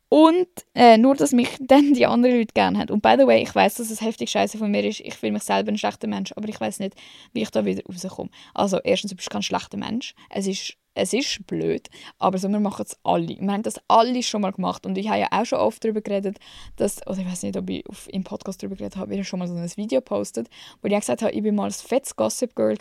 und 0.09 0.47
äh, 0.75 0.97
nur, 0.97 1.17
dass 1.17 1.33
mich 1.33 1.49
dann 1.61 1.95
die 1.95 2.07
anderen 2.07 2.37
Leute 2.37 2.55
gerne 2.55 2.79
haben. 2.79 2.91
Und 2.91 3.03
by 3.03 3.17
the 3.19 3.27
way, 3.27 3.43
ich 3.43 3.53
weiß, 3.53 3.75
dass 3.75 3.91
es 3.91 4.01
heftig 4.01 4.31
scheiße 4.31 4.59
von 4.59 4.71
mir 4.71 4.85
ist. 4.85 5.01
Ich 5.01 5.15
fühle 5.15 5.33
mich 5.33 5.43
selber 5.43 5.73
ein 5.73 5.79
schlechter 5.79 6.07
Mensch, 6.07 6.33
aber 6.37 6.49
ich 6.49 6.61
weiß 6.61 6.79
nicht, 6.79 6.95
wie 7.33 7.43
ich 7.43 7.51
da 7.51 7.65
wieder 7.65 7.83
rauskomme. 7.85 8.31
Also 8.55 8.79
erstens, 8.85 9.11
du 9.11 9.17
bist 9.17 9.31
kein 9.31 9.43
schlechter 9.43 9.77
Mensch. 9.77 10.15
Es 10.31 10.47
ist 10.47 10.77
es 10.97 11.13
ist 11.13 11.45
blöd, 11.49 11.89
aber 12.21 12.39
so, 12.39 12.49
wir 12.49 12.61
machen 12.61 12.85
es 12.87 12.97
alle. 13.03 13.37
Wir 13.41 13.53
haben 13.53 13.65
das 13.65 13.81
alle 13.89 14.23
schon 14.23 14.43
mal 14.43 14.53
gemacht 14.53 14.87
und 14.87 14.97
ich 14.97 15.09
habe 15.09 15.19
ja 15.19 15.29
auch 15.33 15.45
schon 15.45 15.59
oft 15.59 15.83
darüber 15.83 16.01
geredet, 16.01 16.39
dass, 16.77 17.05
oder 17.09 17.19
ich 17.19 17.27
weiß 17.27 17.43
nicht, 17.43 17.57
ob 17.57 17.69
ich 17.69 17.85
auf, 17.89 18.09
im 18.13 18.23
Podcast 18.23 18.63
darüber 18.63 18.77
geredet 18.77 18.97
habe, 18.97 19.17
ich 19.17 19.27
schon 19.27 19.41
mal 19.41 19.49
so 19.49 19.55
ein 19.55 19.77
Video 19.77 19.99
gepostet, 19.99 20.49
wo 20.81 20.87
ich 20.87 20.95
gesagt 20.95 21.23
habe, 21.23 21.33
ich 21.33 21.43
bin 21.43 21.57
mal 21.57 21.65
ein 21.65 21.73
fettes 21.73 22.15
Gossip 22.15 22.55
Girl. 22.55 22.79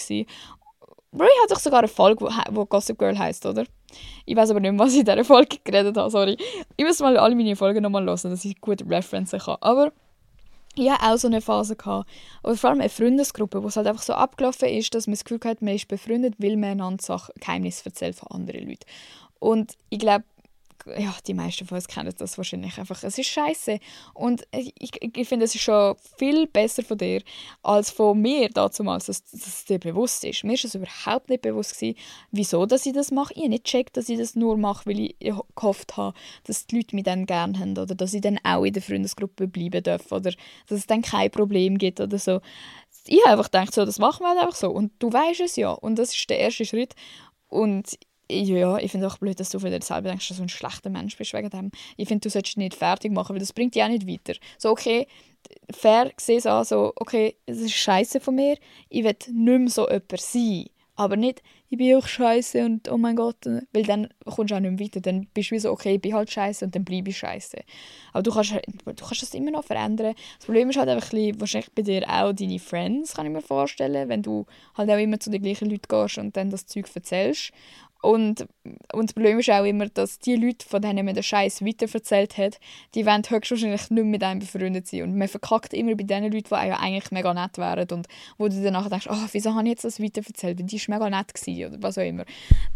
Bro, 1.14 1.26
ich 1.26 1.43
hatte 1.43 1.53
doch 1.53 1.59
sogar 1.59 1.80
eine 1.80 1.88
Folge, 1.88 2.28
wo 2.49 2.66
Gossip 2.66 2.97
Girl 2.97 3.18
heißt, 3.18 3.45
oder? 3.45 3.66
Ich 4.26 4.36
weiß 4.36 4.49
aber 4.49 4.59
nicht 4.59 4.72
mehr, 4.72 4.80
was 4.80 4.93
ich 4.93 5.01
in 5.01 5.05
dieser 5.05 5.24
Folge 5.24 5.57
geredet 5.64 5.95
habe, 5.95 6.09
sorry. 6.09 6.38
Ich 6.76 6.86
muss 6.86 6.99
mal 7.01 7.16
alle 7.18 7.36
meine 7.36 7.55
Folgen 7.55 7.84
nochmal 7.84 8.03
hören, 8.03 8.32
dass 8.32 8.43
ich 8.43 8.59
gute 8.59 8.89
Referenzen 8.89 9.38
kann. 9.38 9.57
Aber 9.61 9.91
ich 10.76 10.89
hatte 10.89 11.14
auch 11.14 11.18
so 11.18 11.28
eine 11.28 11.41
Phase. 11.41 11.78
Aber 11.80 12.05
vor 12.55 12.72
allem 12.72 12.80
eine 12.80 12.89
Freundesgruppe, 12.89 13.61
wo 13.61 13.68
es 13.68 13.78
halt 13.78 13.86
einfach 13.86 14.01
so 14.01 14.14
abgelaufen 14.14 14.70
ist, 14.70 14.95
dass 14.95 15.05
man 15.05 15.14
das 15.14 15.24
Gefühl 15.24 15.39
hat, 15.45 15.61
man 15.61 15.76
ist 15.76 15.88
befreundet, 15.88 16.34
weil 16.39 16.57
man 16.57 16.72
einander 16.72 17.03
Sachen, 17.03 17.36
Geheimnisse 17.39 17.86
erzählt 17.86 18.16
von 18.16 18.32
anderen 18.32 18.68
Leuten. 18.68 18.86
Und 19.38 19.74
ich 19.89 19.99
glaube, 19.99 20.24
ja, 20.86 21.15
die 21.25 21.34
meisten 21.34 21.65
von 21.65 21.75
uns 21.75 21.88
kennen 21.88 22.13
das 22.17 22.38
wahrscheinlich 22.38 22.77
einfach. 22.77 23.03
Es 23.03 23.17
ist 23.17 23.27
scheiße 23.27 23.79
und 24.13 24.45
ich, 24.51 24.73
ich 25.01 25.27
finde, 25.27 25.45
es 25.45 25.55
ist 25.55 25.61
schon 25.61 25.95
viel 26.17 26.47
besser 26.47 26.84
von 26.84 26.97
dir 26.97 27.21
als 27.61 27.89
von 27.89 28.19
mir 28.19 28.49
damals, 28.49 29.05
dass, 29.05 29.23
dass 29.23 29.47
es 29.47 29.65
dir 29.65 29.79
bewusst 29.79 30.23
ist. 30.23 30.43
Mir 30.43 30.53
ist 30.53 30.65
es 30.65 30.75
überhaupt 30.75 31.29
nicht 31.29 31.41
bewusst 31.41 31.79
gewesen, 31.79 31.97
wieso 32.31 32.65
dass 32.65 32.86
ich 32.86 32.93
das 32.93 33.11
mache. 33.11 33.34
Ich 33.34 33.41
habe 33.41 33.49
nicht 33.49 33.63
gecheckt, 33.63 33.97
dass 33.97 34.09
ich 34.09 34.17
das 34.17 34.36
nur 34.36 34.57
mache, 34.57 34.86
weil 34.86 34.99
ich 34.99 35.34
gehofft 35.55 35.97
habe, 35.97 36.17
dass 36.45 36.67
die 36.67 36.77
Leute 36.77 36.95
mich 36.95 37.05
dann 37.05 37.25
gerne 37.25 37.57
haben 37.59 37.71
oder 37.71 37.95
dass 37.95 38.13
ich 38.13 38.21
dann 38.21 38.39
auch 38.43 38.63
in 38.63 38.73
der 38.73 38.81
Freundesgruppe 38.81 39.47
bleiben 39.47 39.84
darf 39.84 40.11
oder 40.11 40.31
dass 40.67 40.79
es 40.79 40.88
dann 40.88 41.01
kein 41.01 41.31
Problem 41.31 41.77
gibt 41.77 41.99
oder 41.99 42.19
so. 42.19 42.41
Ich 43.05 43.19
habe 43.23 43.31
einfach 43.31 43.51
gedacht, 43.51 43.73
so, 43.73 43.86
das 43.86 43.99
machen 43.99 44.23
wir 44.23 44.29
halt 44.29 44.39
einfach 44.39 44.55
so 44.55 44.69
und 44.71 44.91
du 44.99 45.11
weißt 45.11 45.41
es 45.41 45.55
ja 45.55 45.71
und 45.71 45.97
das 45.97 46.13
ist 46.13 46.29
der 46.29 46.39
erste 46.39 46.65
Schritt 46.65 46.95
und 47.47 47.97
ja, 48.30 48.78
ich 48.78 48.91
finde 48.91 49.07
es 49.07 49.13
auch 49.13 49.17
blöd, 49.17 49.39
dass 49.39 49.49
du 49.49 49.59
von 49.59 49.69
dir 49.69 49.82
selber 49.82 50.09
denkst, 50.09 50.28
dass 50.28 50.38
du 50.38 50.43
ein 50.43 50.49
schlechter 50.49 50.89
Mensch 50.89 51.17
bist 51.17 51.34
wegen 51.34 51.49
dem. 51.49 51.71
Ich 51.97 52.07
finde, 52.07 52.21
du 52.21 52.30
solltest 52.30 52.57
nicht 52.57 52.76
fertig 52.76 53.11
machen, 53.11 53.34
weil 53.34 53.39
das 53.39 53.53
bringt 53.53 53.76
dich 53.76 53.84
auch 53.84 53.89
nicht 53.89 54.07
weiter. 54.07 54.39
So, 54.57 54.69
okay, 54.69 55.07
fair 55.71 56.11
sehe 56.17 56.38
es 56.38 56.45
an, 56.45 56.65
okay, 56.95 57.36
es 57.45 57.59
ist 57.59 57.74
scheiße 57.74 58.19
von 58.19 58.36
mir, 58.36 58.57
ich 58.89 59.03
will 59.03 59.15
nicht 59.32 59.59
mehr 59.59 59.69
so 59.69 59.88
jemand 59.89 60.19
sein. 60.19 60.65
Aber 60.95 61.15
nicht, 61.15 61.41
ich 61.69 61.80
bin 61.80 61.95
auch 61.95 62.05
scheiße 62.05 62.63
und 62.63 62.88
oh 62.88 62.99
mein 62.99 63.15
Gott, 63.15 63.47
weil 63.47 63.84
dann 63.84 64.09
kommst 64.26 64.51
du 64.51 64.55
auch 64.55 64.59
nicht 64.59 64.78
mehr 64.78 64.80
weiter. 64.80 65.01
Dann 65.01 65.26
bist 65.34 65.49
du 65.49 65.55
wie 65.55 65.59
so, 65.59 65.71
okay, 65.71 65.95
ich 65.95 66.01
bin 66.01 66.13
halt 66.13 66.30
scheiße 66.30 66.65
und 66.65 66.76
dann 66.76 66.86
bleibe 66.86 67.09
ich 67.09 67.17
scheiße. 67.17 67.57
Aber 68.11 68.21
du 68.21 68.32
kannst, 68.32 68.51
du 68.51 68.93
kannst 68.93 69.24
das 69.24 69.34
immer 69.34 69.49
noch 69.49 69.63
verändern. 69.63 70.13
Das 70.38 70.45
Problem 70.45 70.69
ist 70.69 70.78
halt 70.78 70.89
einfach 70.89 71.11
ein 71.11 71.17
bisschen, 71.17 71.41
wahrscheinlich 71.41 71.71
bei 71.74 71.82
dir 71.82 72.03
auch 72.07 72.32
deine 72.32 72.59
Friends, 72.59 73.15
kann 73.15 73.26
ich 73.26 73.32
mir 73.32 73.41
vorstellen, 73.41 74.07
wenn 74.07 74.21
du 74.21 74.45
halt 74.76 74.91
auch 74.91 74.99
immer 74.99 75.19
zu 75.19 75.32
den 75.32 75.41
gleichen 75.41 75.67
Leuten 75.67 75.88
gehst 75.88 76.19
und 76.19 76.38
dann 76.38 76.51
das 76.51 76.67
Zeug 76.67 76.86
erzählst. 76.93 77.51
Und, 78.04 78.47
und 78.91 79.10
das 79.10 79.14
Problem 79.14 79.39
ist 79.39 79.49
auch 79.49 79.64
immer, 79.64 79.88
dass 79.88 80.20
die 80.20 80.36
Leute, 80.36 80.68
von 80.68 80.82
denen 80.82 81.06
man 81.06 81.16
den 81.16 81.24
Scheiß 81.24 81.64
weiterverzählt 81.64 82.38
hat, 82.38 82.60
die 82.95 83.06
wollen 83.06 83.24
höchstwahrscheinlich 83.26 83.89
nicht 83.89 84.04
mit 84.04 84.22
einem 84.22 84.41
befreundet 84.41 84.88
sein. 84.88 85.04
Und 85.04 85.18
man 85.18 85.30
verkackt 85.30 85.74
immer 85.74 85.95
bei 85.95 86.04
den 86.04 86.26
Leuten, 86.26 86.49
die 86.49 86.54
eigentlich 86.54 87.12
mega 87.12 87.34
nett 87.34 87.58
wären 87.58 87.88
und 87.91 88.08
wo 88.38 88.49
du 88.49 88.62
danach 88.62 88.89
denkst, 88.89 89.08
oh, 89.10 89.28
wieso 89.32 89.56
habe 89.56 89.64
ich 89.64 89.70
jetzt 89.70 89.86
das 89.86 90.01
weiterverzählt, 90.01 90.60
weil 90.60 90.66
die 90.66 90.86
war 90.86 90.99
mega 90.99 91.18
nett 91.18 91.34
gewesen, 91.34 91.66
oder 91.66 91.82
was 91.82 91.97
auch 91.97 92.04
immer. 92.04 92.26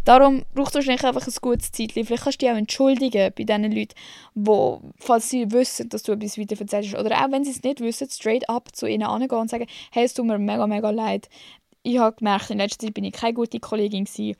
Darum 0.05 0.45
braucht 0.55 0.69
es 0.69 0.75
wahrscheinlich 0.75 1.03
einfach 1.03 1.27
ein 1.27 1.33
gutes 1.41 1.73
Zeitchen. 1.73 2.05
Vielleicht 2.05 2.23
kannst 2.23 2.41
du 2.41 2.45
dich 2.45 2.53
auch 2.53 2.57
entschuldigen 2.57 3.33
bei 3.37 3.43
diesen 3.43 3.69
Leuten, 3.69 3.95
wo, 4.33 4.81
falls 4.97 5.29
sie 5.29 5.51
wissen, 5.51 5.89
dass 5.89 6.03
du 6.03 6.13
etwas 6.13 6.37
weiterverzählst. 6.37 6.95
Oder 6.95 7.17
auch 7.17 7.31
wenn 7.33 7.43
sie 7.43 7.51
es 7.51 7.63
nicht 7.63 7.81
wissen, 7.81 8.09
straight 8.09 8.47
up 8.47 8.73
zu 8.73 8.87
ihnen 8.87 9.03
angehen 9.03 9.37
und 9.37 9.49
sagen, 9.49 9.67
hey, 9.91 10.05
es 10.05 10.13
tut 10.13 10.25
mir 10.25 10.39
mega, 10.39 10.67
mega 10.67 10.89
leid. 10.89 11.27
Ich 11.83 11.97
habe 11.97 12.15
gemerkt, 12.15 12.49
in 12.49 12.59
letzter 12.59 12.85
Zeit 12.85 12.93
bin 12.93 13.03
ich 13.03 13.11
keine 13.11 13.33
gute 13.33 13.59
Kollegin 13.59 14.05
gewesen 14.05 14.37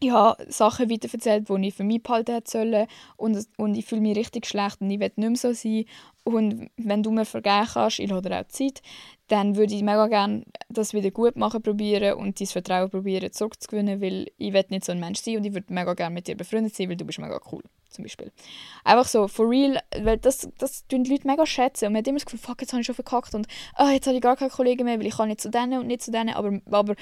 ich 0.00 0.10
habe 0.10 0.44
Sachen 0.50 0.90
weiterverzählt, 0.90 1.48
die 1.48 1.68
ich 1.68 1.74
für 1.74 1.84
mich 1.84 2.02
behalten 2.02 2.40
sollen. 2.44 2.86
Und, 3.16 3.46
und 3.56 3.74
ich 3.74 3.84
fühle 3.84 4.00
mich 4.00 4.16
richtig 4.16 4.46
schlecht 4.46 4.80
und 4.80 4.90
ich 4.90 5.00
will 5.00 5.12
nicht 5.16 5.28
mehr 5.28 5.36
so 5.36 5.52
sein. 5.52 5.84
Und 6.24 6.70
wenn 6.76 7.02
du 7.02 7.10
mir 7.10 7.24
vergeben 7.24 7.66
kannst, 7.72 7.98
ich 7.98 8.10
habe 8.10 8.36
auch 8.36 8.48
Zeit, 8.48 8.82
dann 9.28 9.56
würde 9.56 9.74
ich 9.74 9.82
mega 9.82 10.06
gerne 10.06 10.44
das 10.68 10.94
wieder 10.94 11.10
gut 11.10 11.36
machen 11.36 11.62
probieren 11.62 12.14
und 12.14 12.40
dein 12.40 12.46
Vertrauen 12.46 12.90
probieren 12.90 13.32
zurückzugewinnen, 13.32 14.00
weil 14.00 14.30
ich 14.38 14.52
will 14.52 14.64
nicht 14.68 14.84
so 14.84 14.92
ein 14.92 15.00
Mensch 15.00 15.20
sein 15.20 15.36
und 15.38 15.44
ich 15.44 15.54
würde 15.54 15.72
mega 15.72 15.94
gerne 15.94 16.14
mit 16.14 16.28
dir 16.28 16.36
befreundet 16.36 16.74
sein, 16.74 16.88
weil 16.88 16.96
du 16.96 17.04
bist 17.04 17.18
mega 17.18 17.40
cool 17.52 17.62
zum 17.88 18.04
Beispiel. 18.04 18.32
Einfach 18.84 19.06
so, 19.06 19.28
for 19.28 19.48
real, 19.48 19.80
weil 20.00 20.18
das, 20.18 20.48
das 20.58 20.86
tun 20.86 21.04
die 21.04 21.12
Leute 21.12 21.26
mega 21.26 21.46
schätzen 21.46 21.86
und 21.86 21.92
man 21.92 22.00
hat 22.00 22.08
immer 22.08 22.18
das 22.18 22.26
Gefühl, 22.26 22.40
fuck, 22.40 22.60
jetzt 22.60 22.72
habe 22.72 22.80
ich 22.80 22.86
schon 22.86 22.94
verkackt 22.94 23.34
und 23.34 23.46
oh, 23.78 23.88
jetzt 23.88 24.06
habe 24.06 24.16
ich 24.16 24.22
gar 24.22 24.36
keine 24.36 24.50
Kollegen 24.50 24.84
mehr, 24.84 24.98
weil 24.98 25.06
ich 25.06 25.16
kann 25.16 25.28
nicht 25.28 25.40
zu 25.40 25.50
denen 25.50 25.80
und 25.80 25.86
nicht 25.86 26.02
zu 26.02 26.10
denen, 26.10 26.30
aber, 26.30 26.60
aber 26.70 26.94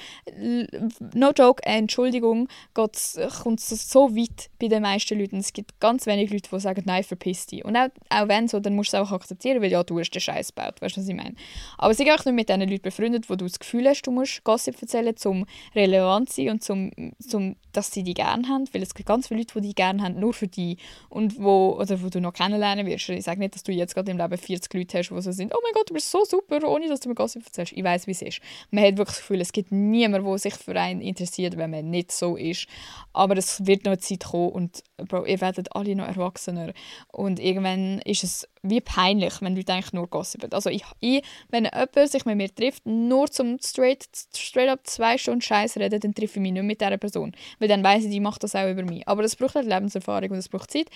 no 1.13 1.31
joke, 1.31 1.63
Entschuldigung, 1.63 2.47
kommt 2.73 2.95
es 2.95 3.91
so 3.91 4.15
weit 4.15 4.49
bei 4.59 4.67
den 4.67 4.81
meisten 4.81 5.19
Leuten. 5.19 5.37
Es 5.37 5.53
gibt 5.53 5.79
ganz 5.79 6.05
wenige 6.05 6.33
Leute, 6.33 6.49
die 6.51 6.59
sagen, 6.59 6.83
nein, 6.85 7.03
verpiss 7.03 7.47
dich. 7.47 7.63
Und 7.63 7.75
auch, 7.75 7.89
auch 8.09 8.27
wenn 8.27 8.47
so, 8.47 8.59
dann 8.59 8.75
musst 8.75 8.93
du 8.93 8.97
es 8.97 9.03
auch 9.03 9.11
akzeptieren, 9.11 9.61
weil 9.61 9.71
ja, 9.71 9.83
du 9.83 9.99
hast 9.99 10.11
den 10.11 10.21
Scheiß 10.21 10.53
gebaut, 10.55 10.81
weißt 10.81 10.97
du, 10.97 11.01
was 11.01 11.07
ich 11.07 11.15
meine? 11.15 11.35
Aber 11.77 11.93
sei 11.93 12.13
auch 12.13 12.23
nicht 12.25 12.33
mit 12.33 12.49
den 12.49 12.61
Leuten 12.61 12.81
befreundet, 12.81 13.29
wo 13.29 13.35
du 13.35 13.45
das 13.45 13.59
Gefühl 13.59 13.87
hast, 13.87 14.03
du 14.03 14.11
musst 14.11 14.43
Gossip 14.43 14.81
erzählen, 14.81 15.15
um 15.25 15.45
relevant 15.75 16.29
zu 16.29 16.41
sein 16.41 16.49
und 16.51 16.63
zum, 16.63 16.91
zum, 17.19 17.55
dass 17.73 17.91
sie 17.91 18.03
dich 18.03 18.15
gerne 18.15 18.47
haben, 18.47 18.65
weil 18.73 18.83
es 18.83 18.93
gibt 18.93 19.07
ganz 19.07 19.27
viele 19.27 19.41
Leute, 19.41 19.53
die 19.55 19.67
dich 19.67 19.75
gerne 19.75 20.03
haben, 20.03 20.19
nur 20.19 20.33
für 20.33 20.47
und 21.09 21.41
wo, 21.41 21.77
oder 21.79 22.01
wo 22.01 22.09
du 22.09 22.19
noch 22.21 22.33
kennenlernen 22.33 22.85
wirst. 22.85 23.09
Ich 23.09 23.23
sage 23.23 23.39
nicht, 23.39 23.55
dass 23.55 23.63
du 23.63 23.71
jetzt 23.71 23.93
gerade 23.93 24.11
im 24.11 24.17
Leben 24.17 24.37
40 24.37 24.73
Leute 24.73 24.97
hast, 24.97 25.09
die 25.09 25.21
so 25.21 25.31
sind, 25.31 25.53
oh 25.53 25.59
mein 25.63 25.73
Gott, 25.73 25.89
du 25.89 25.93
bist 25.93 26.11
so 26.11 26.23
super, 26.25 26.67
ohne 26.67 26.87
dass 26.87 26.99
du 26.99 27.09
mir 27.09 27.15
Gossip 27.15 27.45
erzählst. 27.45 27.73
Ich 27.73 27.83
weiß, 27.83 28.07
wie 28.07 28.11
es 28.11 28.21
ist. 28.21 28.39
Man 28.71 28.83
hat 28.83 28.97
wirklich 28.97 29.15
das 29.15 29.19
Gefühl, 29.19 29.41
es 29.41 29.51
gibt 29.51 29.71
niemanden, 29.71 30.27
der 30.27 30.37
sich 30.37 30.55
für 30.55 30.79
einen 30.79 31.01
interessiert, 31.01 31.57
wenn 31.57 31.71
man 31.71 31.89
nicht 31.89 32.11
so 32.11 32.35
ist. 32.35 32.67
Aber 33.13 33.37
es 33.37 33.65
wird 33.65 33.85
noch 33.85 33.93
eine 33.93 33.99
Zeit 33.99 34.25
kommen 34.25 34.49
und 34.49 34.83
Bro, 34.97 35.25
ihr 35.25 35.41
werdet 35.41 35.75
alle 35.75 35.95
noch 35.95 36.07
erwachsener. 36.07 36.73
Und 37.11 37.39
irgendwann 37.39 37.99
ist 37.99 38.23
es 38.23 38.47
wie 38.69 38.81
peinlich, 38.81 39.41
wenn 39.41 39.55
Leute 39.55 39.73
eigentlich 39.73 39.93
nur 39.93 40.07
gossipen. 40.07 40.51
Also 40.51 40.69
ich, 40.69 40.83
ich, 40.99 41.23
wenn 41.49 41.65
jemand 41.65 42.09
sich 42.09 42.25
mit 42.25 42.37
mir 42.37 42.53
trifft, 42.53 42.85
nur 42.85 43.29
zum 43.29 43.57
straight, 43.63 44.07
straight 44.35 44.69
up 44.69 44.85
zwei 44.85 45.17
Stunden 45.17 45.41
Scheiß 45.41 45.77
reden, 45.77 45.99
dann 45.99 46.13
treffe 46.13 46.39
ich 46.39 46.41
mich 46.41 46.51
nicht 46.51 46.63
mit 46.63 46.81
dieser 46.81 46.97
Person. 46.97 47.33
Weil 47.59 47.67
dann 47.67 47.83
weiß 47.83 48.05
ich, 48.05 48.11
die 48.11 48.19
macht 48.19 48.43
das 48.43 48.55
auch 48.55 48.69
über 48.69 48.83
mich. 48.83 49.07
Aber 49.07 49.21
das 49.21 49.35
braucht 49.35 49.55
halt 49.55 49.67
Lebenserfahrung 49.67 50.31
und 50.31 50.37
es 50.37 50.49
braucht 50.49 50.71
Zeit. 50.71 50.89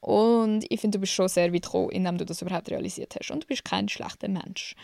Und 0.00 0.64
ich 0.68 0.80
finde, 0.80 0.98
du 0.98 1.00
bist 1.00 1.12
schon 1.12 1.28
sehr 1.28 1.52
weit 1.52 1.62
gekommen, 1.62 1.90
indem 1.90 2.18
du 2.18 2.24
das 2.24 2.42
überhaupt 2.42 2.70
realisiert 2.70 3.14
hast. 3.18 3.30
Und 3.30 3.44
du 3.44 3.46
bist 3.46 3.64
kein 3.64 3.88
schlechter 3.88 4.28
Mensch. 4.28 4.74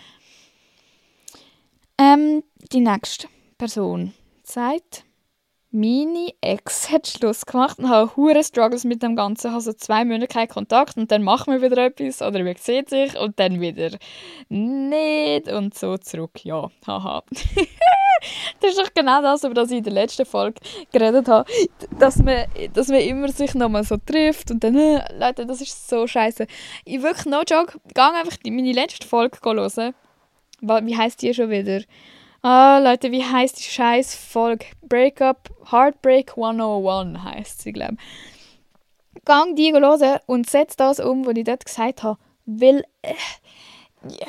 Ähm, 1.98 2.42
die 2.72 2.80
nächste 2.80 3.28
Person 3.56 4.12
sagt 4.42 5.04
meine 5.74 6.28
Ex 6.40 6.88
hat 6.92 7.08
Schluss 7.08 7.44
gemacht 7.44 7.80
und 7.80 7.88
habe 7.88 8.14
hure 8.16 8.44
Struggles 8.44 8.84
mit 8.84 9.02
dem 9.02 9.16
Ganzen. 9.16 9.48
Ich 9.48 9.52
habe 9.52 9.60
so 9.60 9.72
zwei 9.72 10.04
Monate 10.04 10.28
keinen 10.28 10.46
Kontakt 10.46 10.96
und 10.96 11.10
dann 11.10 11.24
machen 11.24 11.52
wir 11.52 11.68
wieder 11.68 11.86
etwas 11.86 12.22
oder 12.22 12.44
wir 12.44 12.54
sehen 12.56 12.86
sich 12.86 13.18
und 13.18 13.40
dann 13.40 13.60
wieder 13.60 13.90
nicht 14.48 15.48
und 15.48 15.74
so 15.76 15.98
zurück. 15.98 16.44
Ja, 16.44 16.70
haha. 16.86 17.24
das 18.60 18.70
ist 18.70 18.78
doch 18.78 18.94
genau 18.94 19.20
das, 19.20 19.42
über 19.42 19.54
das 19.54 19.72
ich 19.72 19.78
in 19.78 19.82
der 19.82 19.94
letzten 19.94 20.24
Folge 20.24 20.60
geredet 20.92 21.26
habe. 21.26 21.50
Dass 21.98 22.18
man, 22.18 22.44
dass 22.72 22.86
man 22.86 23.00
immer 23.00 23.28
sich 23.30 23.54
nochmal 23.54 23.82
so 23.82 23.96
trifft 23.96 24.52
und 24.52 24.62
dann, 24.62 24.76
äh, 24.76 25.04
Leute, 25.18 25.44
das 25.44 25.60
ist 25.60 25.88
so 25.88 26.06
scheiße. 26.06 26.46
Ich 26.84 27.02
wirklich, 27.02 27.26
no 27.26 27.42
joke, 27.42 27.80
gang 27.94 28.14
einfach 28.14 28.38
meine 28.46 28.72
letzte 28.72 29.08
Folge 29.08 29.38
hören. 29.42 29.92
Wie 30.60 30.96
heißt 30.96 31.20
die 31.20 31.34
schon 31.34 31.50
wieder? 31.50 31.80
Ah, 32.46 32.78
Leute, 32.78 33.10
wie 33.10 33.24
heißt 33.24 33.58
die 33.58 33.62
scheiß 33.62 34.14
Folge? 34.16 34.66
Breakup, 34.82 35.48
Heartbreak 35.72 36.32
101 36.36 37.24
heißt 37.24 37.62
sie, 37.62 37.72
glaube 37.72 37.96
ich. 39.14 39.24
Gang 39.24 39.56
die 39.56 39.72
hören 39.72 40.18
und 40.26 40.50
setz 40.50 40.76
das 40.76 41.00
um, 41.00 41.24
was 41.24 41.36
ich 41.36 41.44
dort 41.44 41.64
gesagt 41.64 42.02
habe. 42.02 42.18
Weil, 42.44 42.84
äh, 43.00 43.14
yeah 44.10 44.28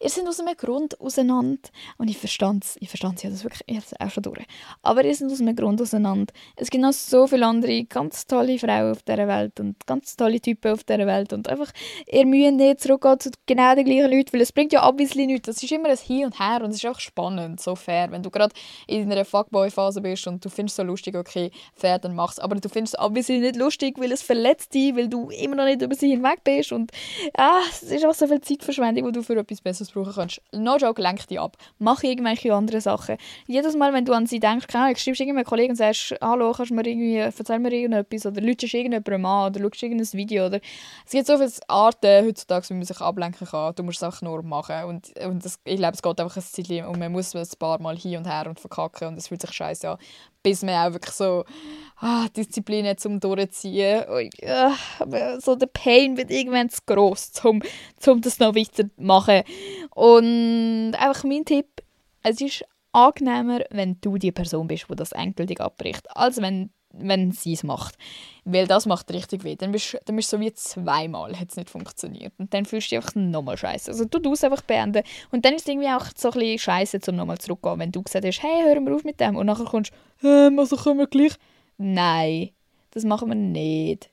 ihr 0.00 0.08
seid 0.08 0.26
aus 0.26 0.40
einem 0.40 0.56
Grund 0.56 1.00
auseinander. 1.00 1.68
Und 1.98 2.08
ich 2.08 2.18
verstand 2.18 2.64
es, 2.64 2.76
ich 2.80 2.88
verstand 2.88 3.18
es 3.18 3.22
ja 3.22 3.30
das 3.30 3.44
wirklich 3.44 3.62
jetzt 3.68 4.00
auch 4.00 4.10
schon 4.10 4.22
durch. 4.22 4.44
Aber 4.82 5.04
ihr 5.04 5.14
seid 5.14 5.30
aus 5.30 5.40
einem 5.40 5.54
Grund 5.54 5.80
auseinander. 5.80 6.32
Es 6.56 6.70
gibt 6.70 6.82
noch 6.82 6.92
so 6.92 7.26
viele 7.26 7.46
andere 7.46 7.84
ganz 7.84 8.26
tolle 8.26 8.58
Frauen 8.58 8.92
auf 8.92 9.02
dieser 9.02 9.28
Welt 9.28 9.60
und 9.60 9.86
ganz 9.86 10.16
tolle 10.16 10.40
Typen 10.40 10.72
auf 10.72 10.84
dieser 10.84 11.06
Welt. 11.06 11.32
Und 11.32 11.48
einfach, 11.48 11.70
ihr 12.06 12.26
müsst 12.26 12.54
nicht 12.54 12.80
zurückgehen 12.80 13.20
zu 13.20 13.30
genau 13.46 13.74
den 13.74 13.84
gleichen 13.84 14.10
Leuten, 14.10 14.32
weil 14.32 14.40
es 14.40 14.52
bringt 14.52 14.72
ja 14.72 14.88
obviously 14.88 15.26
nichts. 15.26 15.46
Das 15.46 15.62
ist 15.62 15.70
immer 15.70 15.90
ein 15.90 15.98
Hin 15.98 16.24
und 16.24 16.38
Her 16.38 16.62
und 16.64 16.70
es 16.70 16.76
ist 16.76 16.86
auch 16.86 16.98
spannend, 16.98 17.60
so 17.60 17.74
fair. 17.76 18.10
Wenn 18.10 18.22
du 18.22 18.30
gerade 18.30 18.54
in 18.86 19.10
einer 19.10 19.24
Fuckboy-Phase 19.24 20.00
bist 20.00 20.26
und 20.26 20.44
du 20.44 20.48
findest 20.48 20.74
es 20.74 20.76
so 20.76 20.82
lustig, 20.82 21.14
okay, 21.14 21.50
fair, 21.74 21.98
dann 21.98 22.14
mach's. 22.14 22.38
Aber 22.38 22.56
du 22.56 22.68
findest 22.68 22.94
es 22.94 23.00
obviously 23.00 23.38
nicht 23.38 23.56
lustig, 23.56 23.98
weil 23.98 24.12
es 24.12 24.22
verletzt 24.22 24.72
dich, 24.72 24.96
weil 24.96 25.08
du 25.08 25.28
immer 25.30 25.56
noch 25.56 25.66
nicht 25.66 25.82
über 25.82 25.94
sie 25.94 26.10
hinweg 26.10 26.42
bist. 26.42 26.72
Und 26.72 26.90
ah, 27.36 27.60
es 27.70 27.82
ist 27.82 28.06
auch 28.06 28.14
so 28.14 28.26
viel 28.26 28.40
Zeitverschwendung, 28.40 29.06
die 29.06 29.12
du 29.12 29.22
für 29.22 29.36
etwas 29.36 29.60
Besseres 29.60 29.89
Business 29.90 29.92
brauchen 29.92 30.12
kannst. 30.14 30.40
No 30.52 30.76
joke, 30.76 31.00
lenk 31.00 31.26
dich 31.26 31.40
ab. 31.40 31.56
Mach 31.78 32.02
irgendwelche 32.02 32.54
andere 32.54 32.80
Sachen. 32.80 33.16
Jedes 33.46 33.76
Mal, 33.76 33.92
wenn 33.92 34.04
du 34.04 34.12
an 34.12 34.26
sie 34.26 34.40
denkst, 34.40 34.66
keine 34.66 34.84
Ahnung, 34.84 34.96
schreibst 34.96 35.20
irgendeinem 35.20 35.44
Kollegen 35.44 35.70
und 35.70 35.76
sagst, 35.76 36.14
hallo, 36.20 36.52
kannst 36.52 36.70
du 36.70 36.74
mir 36.74 36.86
irgendwie, 36.86 37.16
erzähl 37.16 37.58
mir 37.58 37.72
irgendetwas 37.72 38.26
oder 38.26 38.40
lütest 38.40 38.74
irgendjemandem 38.74 39.26
an 39.26 39.50
oder 39.50 39.60
schaust 39.60 39.82
irgendein 39.82 40.12
Video 40.12 40.46
oder 40.46 40.60
es 41.06 41.12
gibt 41.12 41.26
so 41.26 41.36
viele 41.36 41.50
Arten 41.68 42.26
heutzutage, 42.26 42.68
wie 42.70 42.74
man 42.74 42.84
sich 42.84 43.00
ablenken 43.00 43.46
kann. 43.46 43.74
Du 43.74 43.82
musst 43.82 43.98
es 43.98 44.02
einfach 44.02 44.22
nur 44.22 44.42
machen 44.42 44.84
und, 44.84 45.18
und 45.24 45.44
das, 45.44 45.58
ich 45.64 45.76
glaube, 45.76 45.94
es 45.94 46.02
geht 46.02 46.20
einfach 46.20 46.36
ein 46.36 46.42
Zeit 46.42 46.86
und 46.86 46.98
man 46.98 47.12
muss 47.12 47.34
ein 47.34 47.46
paar 47.58 47.80
Mal 47.80 47.96
hin 47.96 48.18
und 48.18 48.26
her 48.26 48.46
und 48.48 48.60
verkacken 48.60 49.08
und 49.08 49.18
es 49.18 49.28
fühlt 49.28 49.40
sich 49.40 49.52
scheiße 49.52 49.90
an 49.90 49.98
bis 50.42 50.62
man 50.62 50.74
auch 50.74 50.92
wirklich 50.94 51.14
so 51.14 51.44
ah, 52.00 52.26
Disziplin 52.34 52.86
hat, 52.86 53.04
um 53.04 53.20
durchzuziehen. 53.20 54.04
Und, 54.04 54.30
ja, 54.40 54.74
so 55.40 55.54
der 55.54 55.66
Pain 55.66 56.16
wird 56.16 56.30
irgendwann 56.30 56.70
zu 56.70 56.80
gross, 56.86 57.32
um, 57.44 57.62
um 58.06 58.20
das 58.20 58.38
noch 58.38 58.54
weiterzumachen. 58.54 59.42
Und 59.94 60.92
einfach 60.94 61.24
mein 61.24 61.44
Tipp, 61.44 61.66
es 62.22 62.40
ist 62.40 62.64
angenehmer, 62.92 63.60
wenn 63.70 64.00
du 64.00 64.18
die 64.18 64.32
Person 64.32 64.66
bist, 64.66 64.86
die 64.90 64.96
das 64.96 65.12
endgültig 65.12 65.60
abbricht, 65.60 66.04
als 66.16 66.40
wenn 66.40 66.70
wenn 66.92 67.32
sie 67.32 67.52
es 67.52 67.62
macht. 67.62 67.96
Weil 68.44 68.66
das 68.66 68.86
macht 68.86 69.12
richtig 69.12 69.44
weh. 69.44 69.56
Dann 69.56 69.72
bist, 69.72 69.96
du 70.04 70.22
so 70.22 70.40
wie 70.40 70.52
zweimal 70.52 71.38
hat 71.38 71.50
es 71.50 71.56
nicht 71.56 71.70
funktioniert. 71.70 72.32
Und 72.38 72.52
dann 72.52 72.64
fühlst 72.64 72.90
du 72.90 72.96
dich 72.96 73.04
einfach 73.04 73.14
nochmal 73.14 73.56
scheiße. 73.56 73.90
Also 73.90 74.04
du 74.04 74.32
es 74.32 74.44
einfach 74.44 74.62
beenden. 74.62 75.02
Und 75.30 75.44
dann 75.44 75.54
ist 75.54 75.62
es 75.62 75.68
irgendwie 75.68 75.88
auch 75.88 76.06
so 76.16 76.30
ein 76.30 76.38
bisschen 76.38 76.58
scheiße, 76.58 77.00
um 77.08 77.16
nochmal 77.16 77.38
zurückzugehen. 77.38 77.78
Wenn 77.78 77.92
du 77.92 78.02
gesagt 78.02 78.24
hast, 78.24 78.42
hey, 78.42 78.62
hör 78.64 78.80
mal 78.80 78.94
auf 78.94 79.04
mit 79.04 79.20
dem. 79.20 79.36
Und 79.36 79.46
nachher 79.46 79.64
kommst 79.64 79.92
du, 80.20 80.28
ähm, 80.28 80.58
also 80.58 80.76
können 80.76 80.98
wir 80.98 81.06
gleich. 81.06 81.34
Nein, 81.78 82.50
das 82.90 83.04
machen 83.04 83.28
wir 83.28 83.34
nicht. 83.36 84.10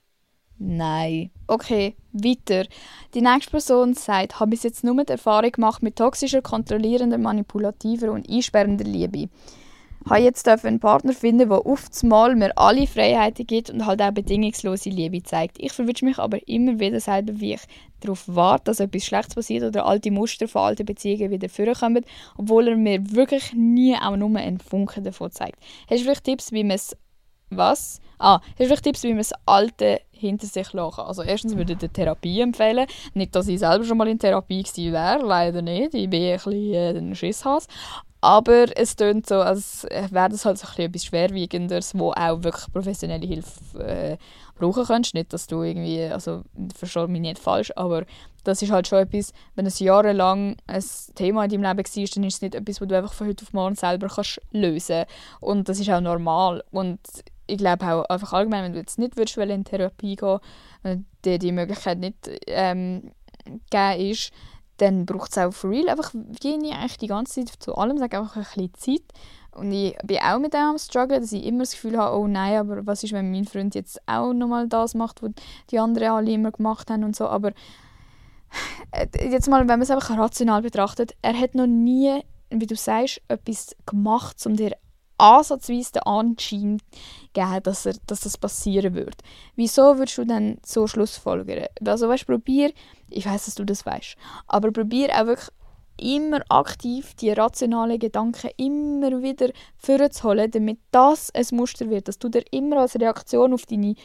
Nein. 0.60 1.30
Okay, 1.45 1.95
weiter. 2.14 2.66
Die 3.14 3.22
nächste 3.22 3.51
Person 3.51 3.93
sagt, 3.93 4.39
habe 4.39 4.51
bis 4.51 4.64
jetzt 4.64 4.84
nur 4.84 5.03
die 5.03 5.12
Erfahrung 5.12 5.51
gemacht 5.51 5.84
mit 5.84 5.95
toxischer, 5.95 6.41
kontrollierender, 6.41 7.18
manipulativer 7.18 8.12
und 8.12 8.30
einsperrender 8.30 8.86
Liebe 8.86 9.30
habe 10.10 10.22
jetzt 10.22 10.47
einen 10.47 10.80
Partner 10.80 11.14
finden, 11.14 11.49
der 11.49 11.66
oft 11.66 12.03
mal 12.03 12.36
mir 12.36 12.58
alle 12.58 12.88
Freiheiten 12.88 13.45
gibt 13.45 13.70
und 13.70 13.86
halt 13.86 14.01
auch 14.01 14.12
bedingungslose 14.12 14.89
Liebe 14.89 15.24
zeigt. 15.24 15.58
Ich 15.60 15.74
verwünsche 15.74 16.05
mich 16.05 16.18
aber 16.18 16.45
immer 16.47 16.80
wieder 16.80 16.99
selber, 16.99 17.39
wie 17.39 17.55
ich 17.55 17.62
darauf 17.99 18.24
warte, 18.28 18.66
dass 18.66 18.80
etwas 18.80 19.05
Schlechtes 19.05 19.36
passiert 19.36 19.64
oder 19.64 19.86
alte 19.86 20.12
Muster 20.12 20.47
von 20.47 20.62
alten 20.64 20.86
Beziehungen 20.86 21.32
wieder 21.32 21.49
vorkommen, 21.49 22.05
obwohl 22.38 22.70
er 22.70 22.78
mir 22.78 23.12
wirklich 23.12 23.53
nie 23.53 23.95
auch 23.95 24.16
nur 24.16 24.36
einen 24.38 24.60
Funken 24.60 25.03
davon 25.03 25.32
zeigt. 25.32 25.60
Hast 25.89 25.99
du 25.99 26.03
vielleicht 26.05 26.24
Tipps, 26.24 26.51
wie 26.51 26.64
man 26.64 26.76
es 26.76 26.95
was? 27.50 28.02
Ah, 28.20 28.39
hast 28.41 28.60
du 28.60 28.66
vielleicht 28.66 28.84
Tipps, 28.84 29.04
wie 29.04 29.10
man 29.10 29.20
das 29.20 29.34
Alte 29.45 30.02
hinter 30.12 30.48
sich 30.48 30.74
lassen 30.74 31.02
Also 31.02 31.22
erstens 31.22 31.56
würde 31.56 31.74
ich 31.74 31.80
die 31.80 31.89
Therapie 31.89 32.41
empfehlen. 32.41 32.88
Nicht, 33.14 33.36
dass 33.36 33.48
ich 33.48 33.60
selber 33.60 33.86
schon 33.86 33.98
mal 33.98 34.08
in 34.08 34.18
Therapie 34.18 34.64
gewesen 34.64 34.91
wäre, 34.93 35.24
leider 35.24 35.62
nicht. 35.62 35.93
Ich 35.93 36.10
bin 36.10 36.24
ein 36.24 36.34
bisschen 36.34 36.74
äh, 36.74 36.98
ein 36.98 37.16
Schisshas. 37.16 37.68
Aber 38.20 38.66
es 38.76 38.95
klingt 38.95 39.28
so, 39.28 39.36
als 39.36 39.84
wäre 39.84 40.30
das 40.30 40.43
halt 40.43 40.58
so 40.58 40.68
etwas 40.82 41.06
Schwerwiegenderes, 41.06 41.98
wo 41.98 42.12
auch 42.12 42.41
wirklich 42.43 42.66
professionelle 42.74 43.28
Hilfe 43.28 43.80
äh, 43.80 44.18
brauchen 44.58 44.86
kannst. 44.86 45.14
Nicht, 45.14 45.34
dass 45.34 45.45
du 45.45 45.62
irgendwie, 45.62 46.04
also 46.04 46.41
verstehe 46.76 47.08
mich 47.08 47.22
nicht 47.22 47.38
falsch, 47.38 47.72
aber 47.76 48.06
das 48.43 48.62
ist 48.62 48.72
halt 48.72 48.88
schon 48.88 49.00
etwas, 49.00 49.34
wenn 49.56 49.68
es 49.68 49.80
jahrelang 49.80 50.56
ein 50.66 50.84
Thema 51.16 51.43
in 51.43 51.52
deinem 51.52 51.64
Leben 51.64 51.78
war, 51.78 52.06
dann 52.16 52.24
ist 52.24 52.34
es 52.36 52.41
nicht 52.41 52.56
etwas, 52.56 52.82
was 52.82 52.88
du 52.88 52.98
einfach 52.98 53.14
von 53.14 53.28
heute 53.28 53.45
auf 53.45 53.54
morgen 53.54 53.76
selber 53.76 54.08
kannst 54.08 54.41
lösen 54.52 55.06
Und 55.39 55.70
das 55.70 55.80
ist 55.80 55.89
auch 55.89 56.02
normal. 56.02 56.64
Und 56.72 57.00
ich 57.48 57.58
glaube 57.58 57.86
auch 57.86 58.04
einfach 58.06 58.34
allgemein, 58.34 58.64
wenn 58.64 58.74
du 58.74 58.80
jetzt 58.80 59.00
nicht 59.00 59.18
willst, 59.18 59.38
in 59.38 59.64
Therapie 59.64 60.16
gehen, 60.16 60.39
wenn 60.84 61.06
dir 61.26 61.39
die 61.39 61.52
Möglichkeit 61.52 62.00
nicht 62.00 62.30
ähm, 62.48 63.12
gegeben 63.70 64.12
ist, 64.12 64.32
dann 64.78 65.06
braucht 65.06 65.32
es 65.32 65.38
auch 65.38 65.52
for 65.52 65.72
real 65.72 65.89
einfach 65.89 66.14
wie 66.14 66.72
eigentlich 66.72 66.98
die 66.98 67.08
ganze 67.08 67.45
Zeit 67.45 67.56
zu 67.60 67.76
allem, 67.76 67.98
sage 67.98 68.20
einfach 68.20 68.36
ein 68.36 68.43
bisschen 68.43 68.74
Zeit. 68.76 69.14
Und 69.56 69.72
ich 69.72 69.98
bin 70.04 70.20
auch 70.20 70.38
mit 70.38 70.54
dem 70.54 70.60
am 70.60 70.78
struggle, 70.78 71.20
dass 71.20 71.32
ich 71.32 71.43
immer 71.43 71.64
das 71.64 71.72
Gefühl 71.72 71.98
habe, 71.98 72.16
oh 72.16 72.28
nein, 72.28 72.58
aber 72.58 72.86
was 72.86 73.04
ist, 73.04 73.12
wenn 73.12 73.32
mein 73.32 73.45
Freund 73.45 73.74
jetzt 73.74 74.00
auch 74.06 74.32
nochmal 74.34 74.68
das 74.68 74.93
macht, 74.93 75.24
was 75.24 75.32
die 75.72 75.80
anderen 75.80 76.10
alle 76.10 76.32
immer 76.32 76.52
gemacht 76.52 76.91
haben 76.91 77.04
und 77.04 77.16
so. 77.16 77.28
Aber 77.28 77.54
äh, 78.91 79.08
jetzt 79.32 79.50
mal, 79.50 79.62
wenn 79.62 79.68
man 79.68 79.82
es 79.82 79.89
einfach 79.89 80.16
rational 80.16 80.62
betrachtet, 80.62 81.16
er 81.24 81.38
hat 81.38 81.56
noch 81.56 81.66
nie, 81.66 82.22
wie 82.52 82.68
du 82.68 82.76
sagst, 82.76 83.22
etwas 83.30 83.76
gemacht, 83.88 84.45
um 84.45 84.56
dir 84.56 84.74
ansatzweise 85.18 85.93
den 85.93 86.03
Anschein 86.03 86.82
geben, 87.34 87.63
dass, 87.63 87.86
er, 87.86 87.95
dass 88.07 88.22
das 88.22 88.38
passieren 88.38 88.95
wird. 88.95 89.15
Wieso 89.55 89.97
würdest 89.97 90.18
du 90.18 90.26
dann 90.26 90.57
so 90.65 90.88
Schlussfolgern? 90.88 91.65
Also 91.86 92.09
weißt, 92.09 92.26
probier, 92.26 92.72
ich 93.09 93.26
weiß, 93.26 93.45
dass 93.45 93.55
du 93.55 93.63
das 93.63 93.86
weißt, 93.86 94.15
aber 94.47 94.72
probier 94.72 95.09
auch 95.13 95.28
wirklich 95.28 95.49
immer 95.99 96.41
aktiv 96.49 97.15
die 97.15 97.32
rationalen 97.32 97.99
Gedanken 97.99 98.51
immer 98.57 99.22
wieder 99.22 99.49
vorzuholen, 99.78 100.51
damit 100.51 100.80
das 100.91 101.32
ein 101.32 101.45
Muster 101.51 101.89
wird, 101.89 102.07
dass 102.07 102.20
du 102.20 102.30
dir 102.30 102.43
immer 102.51 102.78
als 102.78 102.99
Reaktion 102.99 103.53
auf 103.53 103.65
deine 103.65 103.95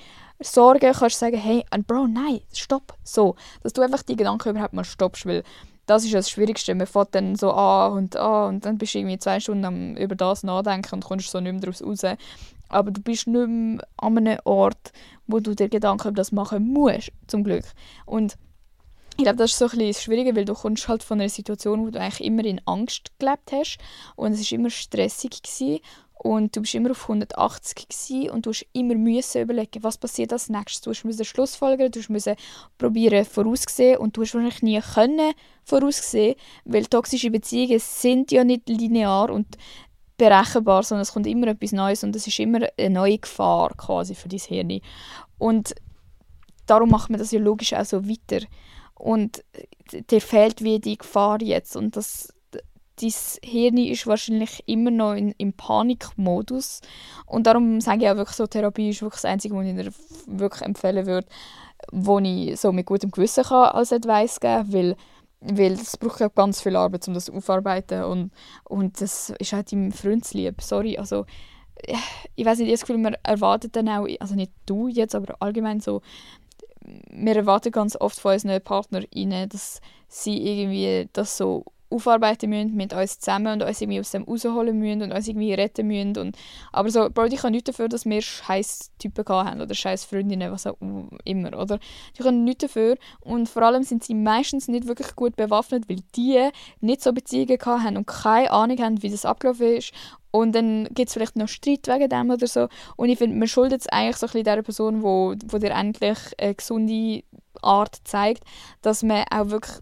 Sorgen 0.41 0.93
kannst 0.93 1.19
sagen, 1.19 1.37
hey, 1.37 1.65
Bro, 1.87 2.09
nein, 2.09 2.41
stopp, 2.53 2.95
so, 3.05 3.37
dass 3.63 3.75
du 3.75 3.83
einfach 3.83 4.03
die 4.03 4.17
Gedanken 4.17 4.51
überhaupt 4.51 4.73
mal 4.73 4.85
stoppst, 4.85 5.27
weil 5.27 5.45
das 5.93 6.05
ist 6.05 6.15
das 6.15 6.31
Schwierigste. 6.31 6.75
Man 6.75 6.87
fährt 6.87 7.15
dann 7.15 7.37
so 7.37 7.53
an 7.53 7.93
und 7.93 8.17
an 8.17 8.55
und 8.55 8.67
dann 8.67 8.79
bist 8.79 8.95
du 8.95 8.99
irgendwie 8.99 9.19
zwei 9.19 9.41
Stunden 9.41 9.65
am 9.65 9.97
über 9.97 10.15
das 10.15 10.43
nachdenken 10.43 10.97
und 10.97 11.05
kommst 11.05 11.31
so 11.31 11.41
nicht 11.41 11.53
mehr 11.53 11.61
daraus 11.61 11.83
raus. 11.83 12.17
Aber 12.69 12.91
du 12.91 13.01
bist 13.03 13.27
nicht 13.27 13.49
mehr 13.49 13.87
an 13.99 14.19
einem 14.19 14.39
Ort, 14.45 14.93
wo 15.27 15.41
du 15.41 15.55
dir 15.55 15.69
Gedanken 15.69 16.09
über 16.09 16.17
das 16.17 16.33
machen 16.33 16.73
musst, 16.73 17.13
zum 17.27 17.45
Glück. 17.45 17.65
Und 18.07 18.37
ich 19.19 19.25
glaube, 19.25 19.37
das 19.37 19.53
ist 19.53 19.59
so 19.59 19.67
ein 19.67 19.71
bisschen 19.73 19.89
das 19.89 20.03
Schwierige, 20.03 20.35
weil 20.35 20.47
du 20.47 20.55
kommst 20.55 20.89
halt 20.89 21.03
von 21.03 21.21
einer 21.21 21.29
Situation, 21.29 21.87
wo 21.87 21.91
du 21.91 22.01
eigentlich 22.01 22.27
immer 22.27 22.45
in 22.45 22.63
Angst 22.65 23.13
gelebt 23.19 23.53
hast 23.53 23.79
und 24.17 24.33
es 24.33 24.51
war 24.51 24.59
immer 24.59 24.71
stressig 24.71 25.43
gewesen 25.43 25.81
und 26.23 26.55
du 26.55 26.61
bist 26.61 26.77
immer 26.77 26.93
auf 26.93 27.03
180 27.03 27.89
gewesen 27.89 28.31
und 28.31 28.47
du 28.47 28.51
musst 28.51 28.65
immer 28.73 28.95
müssen 28.95 29.43
überlegen, 29.43 29.83
was 29.83 29.99
passiert 29.99 30.33
als 30.33 30.49
nächstes. 30.49 31.01
Du 31.01 31.09
musst 31.09 31.27
Schlussfolgern, 31.27 31.91
du 31.91 32.01
musst 32.11 32.31
probieren 32.79 33.25
voraussehen 33.25 33.99
und 33.99 34.17
du 34.17 34.23
hast 34.23 34.35
wahrscheinlich 34.35 34.63
nie 34.63 34.81
können 34.81 35.33
voraussehen, 35.65 36.37
weil 36.65 36.87
toxische 36.87 37.33
Beziehungen 37.33 37.81
sind 37.81 38.31
ja 38.31 38.45
nicht 38.45 38.69
linear 38.69 39.31
und 39.31 39.59
berechenbar, 40.17 40.85
sondern 40.85 41.03
es 41.03 41.13
kommt 41.13 41.27
immer 41.27 41.49
etwas 41.49 41.73
Neues 41.73 42.05
und 42.05 42.15
es 42.15 42.29
ist 42.29 42.39
immer 42.39 42.69
eine 42.79 42.91
neue 42.91 43.19
Gefahr 43.19 43.75
quasi 43.77 44.15
für 44.15 44.29
dein 44.29 44.39
Hirn. 44.39 44.81
Und 45.39 45.75
darum 46.67 46.91
macht 46.91 47.11
man 47.11 47.19
das 47.19 47.33
ja 47.33 47.41
logisch 47.41 47.73
auch 47.73 47.85
so 47.85 48.09
weiter. 48.09 48.47
Und 48.95 49.43
dir 50.09 50.21
fehlt 50.21 50.63
wie 50.63 50.79
die 50.79 50.99
Gefahr 50.99 51.43
jetzt 51.43 51.75
und 51.75 51.97
das 51.97 52.32
dein 53.03 53.13
Hirn 53.43 53.77
ist 53.79 54.07
wahrscheinlich 54.07 54.63
immer 54.67 54.91
noch 54.91 55.15
in, 55.15 55.33
im 55.39 55.53
Panikmodus. 55.53 56.81
Und 57.27 57.47
darum 57.47 57.81
sage 57.81 58.05
ich 58.05 58.11
auch 58.11 58.17
wirklich 58.17 58.37
so, 58.37 58.47
Therapie 58.47 58.91
ist 58.91 59.03
wirklich 59.03 59.23
das 59.23 59.31
Einzige, 59.31 59.55
was 59.55 59.67
ich 59.67 59.95
wirklich 60.27 60.63
empfehlen 60.63 61.07
würde, 61.07 61.27
wo 61.91 62.19
ich 62.19 62.59
so 62.61 62.73
mit 62.73 62.87
gutem 62.87 63.11
Gewissen 63.11 63.45
kann 63.45 63.71
als 63.71 63.93
Advice 63.93 64.41
geben 64.41 64.73
weil, 64.73 64.97
weil 65.41 65.73
es 65.73 65.97
braucht 65.97 66.21
ja 66.21 66.29
ganz 66.29 66.63
viel 66.63 66.77
Arbeit, 66.77 67.07
um 67.09 67.15
das 67.15 67.29
aufzuarbeiten 67.29 68.05
und, 68.05 68.31
und 68.65 69.01
das 69.01 69.31
ist 69.39 69.53
halt 69.53 69.73
deinem 69.73 69.91
Freund 69.91 70.33
lieb. 70.33 70.63
Sorry, 70.63 70.97
also 70.97 71.27
ich 72.37 72.45
weiß 72.45 72.59
nicht, 72.59 72.69
ich 72.69 72.73
habe 72.73 72.73
das 72.73 72.81
Gefühl, 72.83 72.99
man 72.99 73.17
erwartet 73.25 73.75
dann 73.75 73.89
auch, 73.89 74.07
also 74.21 74.35
nicht 74.35 74.53
du 74.67 74.89
jetzt, 74.89 75.15
aber 75.15 75.35
allgemein 75.41 75.81
so, 75.81 76.03
wir 77.11 77.37
erwarten 77.37 77.73
ganz 77.73 77.97
oft 77.97 78.19
von 78.19 78.33
unseren 78.33 78.61
PartnerInnen, 78.63 79.49
dass 79.49 79.81
sie 80.09 80.37
irgendwie 80.47 81.09
das 81.13 81.37
so 81.37 81.65
aufarbeiten 81.93 82.51
müssen 82.51 82.75
mit 82.75 82.93
uns 82.93 83.19
zusammen 83.19 83.55
und 83.55 83.63
uns 83.63 83.81
irgendwie 83.81 84.01
aus 84.01 84.11
dem 84.11 84.25
rausholen 84.25 84.79
müssen 84.79 85.03
und 85.03 85.13
uns 85.13 85.29
irgendwie 85.29 85.55
retten 85.55 85.87
müssen. 85.87 86.17
Und, 86.17 86.37
aber 86.73 86.91
so, 86.91 87.09
Bro, 87.11 87.27
ich 87.27 87.37
kann 87.37 87.53
nichts 87.53 87.67
dafür, 87.67 87.89
dass 87.89 88.05
wir 88.05 88.23
scheiß 88.23 88.93
Typen 88.99 89.25
haben 89.29 89.61
oder 89.61 89.75
scheiß 89.75 90.05
Freundinnen, 90.05 90.51
was 90.53 90.67
auch 90.67 90.77
immer, 91.25 91.59
oder? 91.59 91.79
Die 92.17 92.23
können 92.23 92.45
nichts 92.45 92.63
dafür 92.63 92.97
und 93.21 93.49
vor 93.49 93.63
allem 93.63 93.83
sind 93.83 94.05
sie 94.05 94.15
meistens 94.15 94.69
nicht 94.69 94.87
wirklich 94.87 95.15
gut 95.17 95.37
bewaffnet, 95.37 95.89
weil 95.89 95.99
die 96.17 96.49
nicht 96.81 97.03
so 97.03 97.13
Beziehungen 97.13 97.59
haben 97.65 97.97
und 97.97 98.07
keine 98.07 98.51
Ahnung 98.51 98.79
haben, 98.79 99.03
wie 99.03 99.11
das 99.11 99.25
abgelaufen 99.25 99.77
ist 99.77 99.93
und 100.33 100.55
dann 100.55 100.89
gibt 100.93 101.09
es 101.09 101.13
vielleicht 101.13 101.37
noch 101.37 101.47
Streit 101.47 101.87
wegen 101.87 102.09
dem 102.09 102.31
oder 102.31 102.47
so. 102.47 102.69
Und 102.97 103.11
ich 103.11 103.19
finde, 103.19 103.37
man 103.37 103.47
schuldet 103.47 103.83
es 103.83 103.89
eigentlich 103.89 104.17
so 104.17 104.27
ein 104.27 104.33
bisschen 104.33 104.45
der 104.45 104.63
Person, 104.63 105.03
wo, 105.03 105.35
wo 105.47 105.59
dir 105.59 105.71
endlich 105.71 106.19
eine 106.39 106.55
gesunde 106.55 107.23
Art 107.61 107.99
zeigt, 108.05 108.43
dass 108.81 109.03
man 109.03 109.25
auch 109.31 109.51
wirklich 109.51 109.79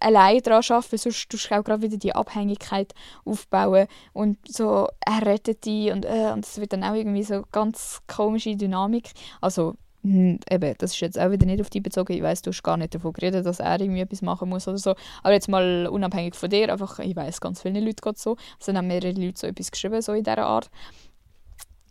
allein 0.00 0.40
daran 0.42 0.62
arbeiten, 0.68 0.98
sonst 0.98 1.28
tust 1.28 1.50
du 1.50 1.54
auch 1.54 1.64
gerade 1.64 1.82
wieder 1.82 1.96
die 1.96 2.14
Abhängigkeit 2.14 2.94
aufbauen 3.24 3.86
und 4.12 4.38
so, 4.46 4.88
er 5.00 5.26
rettet 5.26 5.64
dich 5.64 5.90
und, 5.92 6.04
äh, 6.04 6.30
und 6.32 6.44
das 6.44 6.60
wird 6.60 6.72
dann 6.72 6.84
auch 6.84 6.94
irgendwie 6.94 7.22
so 7.22 7.42
ganz 7.52 8.00
komische 8.06 8.56
Dynamik. 8.56 9.12
Also 9.40 9.74
hm, 10.06 10.38
eben, 10.48 10.74
das 10.78 10.92
ist 10.92 11.00
jetzt 11.00 11.18
auch 11.18 11.32
wieder 11.32 11.46
nicht 11.46 11.60
auf 11.60 11.68
dich 11.68 11.82
bezogen. 11.82 12.12
Ich 12.12 12.22
weiß, 12.22 12.42
du 12.42 12.50
hast 12.50 12.62
gar 12.62 12.76
nicht 12.76 12.94
davon 12.94 13.12
geredet, 13.12 13.44
dass 13.44 13.58
er 13.58 13.80
irgendwie 13.80 14.02
etwas 14.02 14.22
machen 14.22 14.48
muss 14.48 14.68
oder 14.68 14.78
so. 14.78 14.94
Aber 15.24 15.32
jetzt 15.32 15.48
mal 15.48 15.88
unabhängig 15.88 16.36
von 16.36 16.48
dir, 16.48 16.70
einfach, 16.70 17.00
ich 17.00 17.16
weiß, 17.16 17.40
ganz 17.40 17.62
viele 17.62 17.80
Leute 17.80 18.02
geht 18.02 18.16
so. 18.16 18.36
Es 18.60 18.68
haben 18.68 18.86
mehrere 18.86 19.10
Leute 19.12 19.40
so 19.40 19.46
etwas 19.48 19.72
geschrieben, 19.72 20.00
so 20.00 20.12
in 20.12 20.22
dieser 20.22 20.46
Art. 20.46 20.70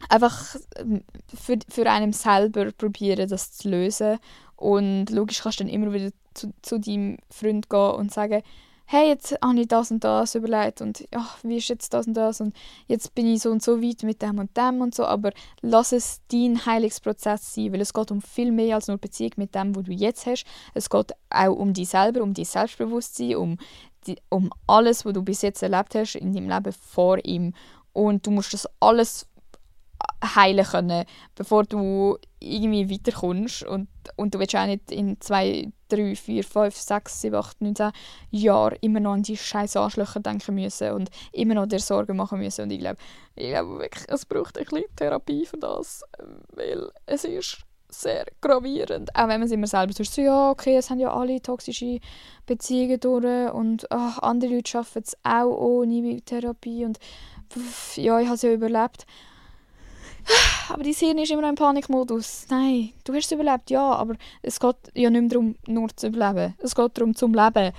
Einfach 0.07 0.55
ähm, 0.78 1.03
für, 1.28 1.57
für 1.68 1.89
einen 1.89 2.13
selber 2.13 2.72
probieren, 2.72 3.28
das 3.28 3.51
zu 3.51 3.70
lösen. 3.70 4.18
Und 4.56 5.10
logisch 5.10 5.41
kannst 5.41 5.60
du 5.60 5.64
dann 5.64 5.74
immer 5.74 5.93
wieder 5.93 6.12
zu, 6.34 6.53
zu 6.62 6.80
deinem 6.80 7.18
Freund 7.30 7.70
gehen 7.70 7.91
und 7.91 8.14
sagen, 8.14 8.41
hey, 8.88 9.08
jetzt 9.08 9.36
habe 9.43 9.60
ich 9.60 9.68
das 9.68 9.89
und 9.89 10.03
das 10.03 10.36
überlegt 10.36 10.80
und 10.80 11.06
ach, 11.16 11.39
wie 11.43 11.58
ist 11.58 11.70
jetzt 11.70 11.93
das 11.93 12.06
und 12.06 12.14
das? 12.14 12.39
Und 12.39 12.56
jetzt 12.88 13.16
bin 13.16 13.26
ich 13.26 13.41
so 13.41 13.49
und 13.49 13.64
so 13.64 13.82
weit 13.82 14.03
mit 14.03 14.22
dem 14.22 14.38
und 14.38 14.56
dem 14.56 14.82
und 14.82 14.93
so, 14.93 15.06
aber 15.06 15.32
lass 15.62 15.91
es 15.91 16.22
dein 16.32 16.66
Heilungsprozess 16.66 17.56
sein, 17.56 17.74
weil 17.74 17.82
es 17.82 17.93
geht 17.93 18.12
um 18.12 18.22
viel 18.22 18.51
mehr 18.51 18.76
als 18.76 18.88
nur 18.88 18.97
Beziehung 18.97 19.32
mit 19.38 19.56
dem, 19.56 19.76
wo 19.76 19.82
du 19.82 19.91
jetzt 19.91 20.28
hast. 20.28 20.45
Es 20.76 20.89
geht 20.89 21.14
auch 21.30 21.56
um 21.56 21.74
dich 21.74 21.89
selber, 21.89 22.22
um 22.22 22.34
dein 22.34 22.45
Selbstbewusstsein, 22.45 23.36
um, 23.36 23.58
die, 24.06 24.18
um 24.30 24.51
alles, 24.68 25.03
was 25.03 25.14
du 25.14 25.24
bis 25.24 25.41
jetzt 25.41 25.64
erlebt 25.64 25.95
hast 25.95 26.16
in 26.16 26.34
deinem 26.34 26.49
Leben 26.49 26.72
vor 26.74 27.18
ihm. 27.26 27.53
Und 27.91 28.28
du 28.28 28.32
musst 28.32 28.53
das 28.53 28.70
alles 28.80 29.28
heilen 30.23 30.65
können, 30.65 31.05
bevor 31.35 31.63
du 31.63 32.17
irgendwie 32.39 32.89
weiterkommst. 32.89 33.63
Und, 33.63 33.87
und 34.15 34.33
du 34.33 34.39
willst 34.39 34.55
auch 34.55 34.65
nicht 34.65 34.91
in 34.91 35.19
zwei, 35.21 35.71
drei, 35.89 36.15
vier, 36.15 36.43
fünf, 36.43 36.75
sechs, 36.75 37.21
sieben, 37.21 37.35
acht, 37.35 37.61
neun, 37.61 37.75
zehn 37.75 37.91
Jahren 38.31 38.77
immer 38.81 38.99
noch 38.99 39.13
an 39.13 39.23
die 39.23 39.37
scheiß 39.37 39.75
Arschlöcher 39.75 40.19
denken 40.19 40.55
müssen 40.55 40.91
und 40.91 41.09
immer 41.31 41.55
noch 41.55 41.67
dir 41.67 41.79
Sorgen 41.79 42.17
machen 42.17 42.39
müssen. 42.39 42.63
Und 42.63 42.71
ich 42.71 42.79
glaube, 42.79 42.97
ich 43.35 43.49
glaube 43.49 43.79
wirklich, 43.79 44.05
es 44.07 44.25
braucht 44.25 44.57
ein 44.57 44.65
bisschen 44.65 44.85
Therapie 44.95 45.45
für 45.45 45.57
das, 45.57 46.03
weil 46.53 46.89
es 47.05 47.23
ist 47.25 47.57
sehr 47.89 48.25
gravierend. 48.41 49.15
Auch 49.15 49.27
wenn 49.27 49.39
man 49.39 49.43
es 49.43 49.51
immer 49.51 49.67
selber 49.67 49.93
sagt, 49.93 50.11
so, 50.11 50.21
ja, 50.21 50.51
okay, 50.51 50.75
es 50.75 50.89
haben 50.89 50.99
ja 50.99 51.13
alle 51.13 51.41
toxische 51.41 51.99
Beziehungen 52.45 52.99
durch 52.99 53.53
und 53.53 53.89
ach, 53.91 54.19
andere 54.19 54.55
Leute 54.55 54.69
schaffen 54.69 55.03
es 55.05 55.15
auch 55.23 55.45
ohne 55.45 56.21
Therapie 56.21 56.85
und 56.85 56.99
pff, 57.51 57.97
ja, 57.97 58.19
ich 58.19 58.25
habe 58.25 58.35
es 58.35 58.41
ja 58.41 58.51
überlebt. 58.51 59.05
Aber 60.69 60.84
dein 60.84 60.93
Hirn 60.93 61.17
ist 61.19 61.32
immer 61.32 61.43
noch 61.43 61.49
im 61.49 61.55
Panikmodus. 61.55 62.47
Nein, 62.49 62.91
du 63.03 63.13
hast 63.13 63.26
es 63.26 63.32
überlebt, 63.32 63.69
ja, 63.69 63.91
aber 63.91 64.15
es 64.41 64.59
geht 64.59 64.76
ja 64.93 65.09
nicht 65.09 65.21
mehr 65.21 65.30
darum, 65.30 65.55
nur 65.67 65.95
zu 65.95 66.07
überleben. 66.07 66.55
Es 66.59 66.76
geht 66.76 66.97
darum, 66.97 67.15
zum 67.15 67.34
Leben. 67.34 67.71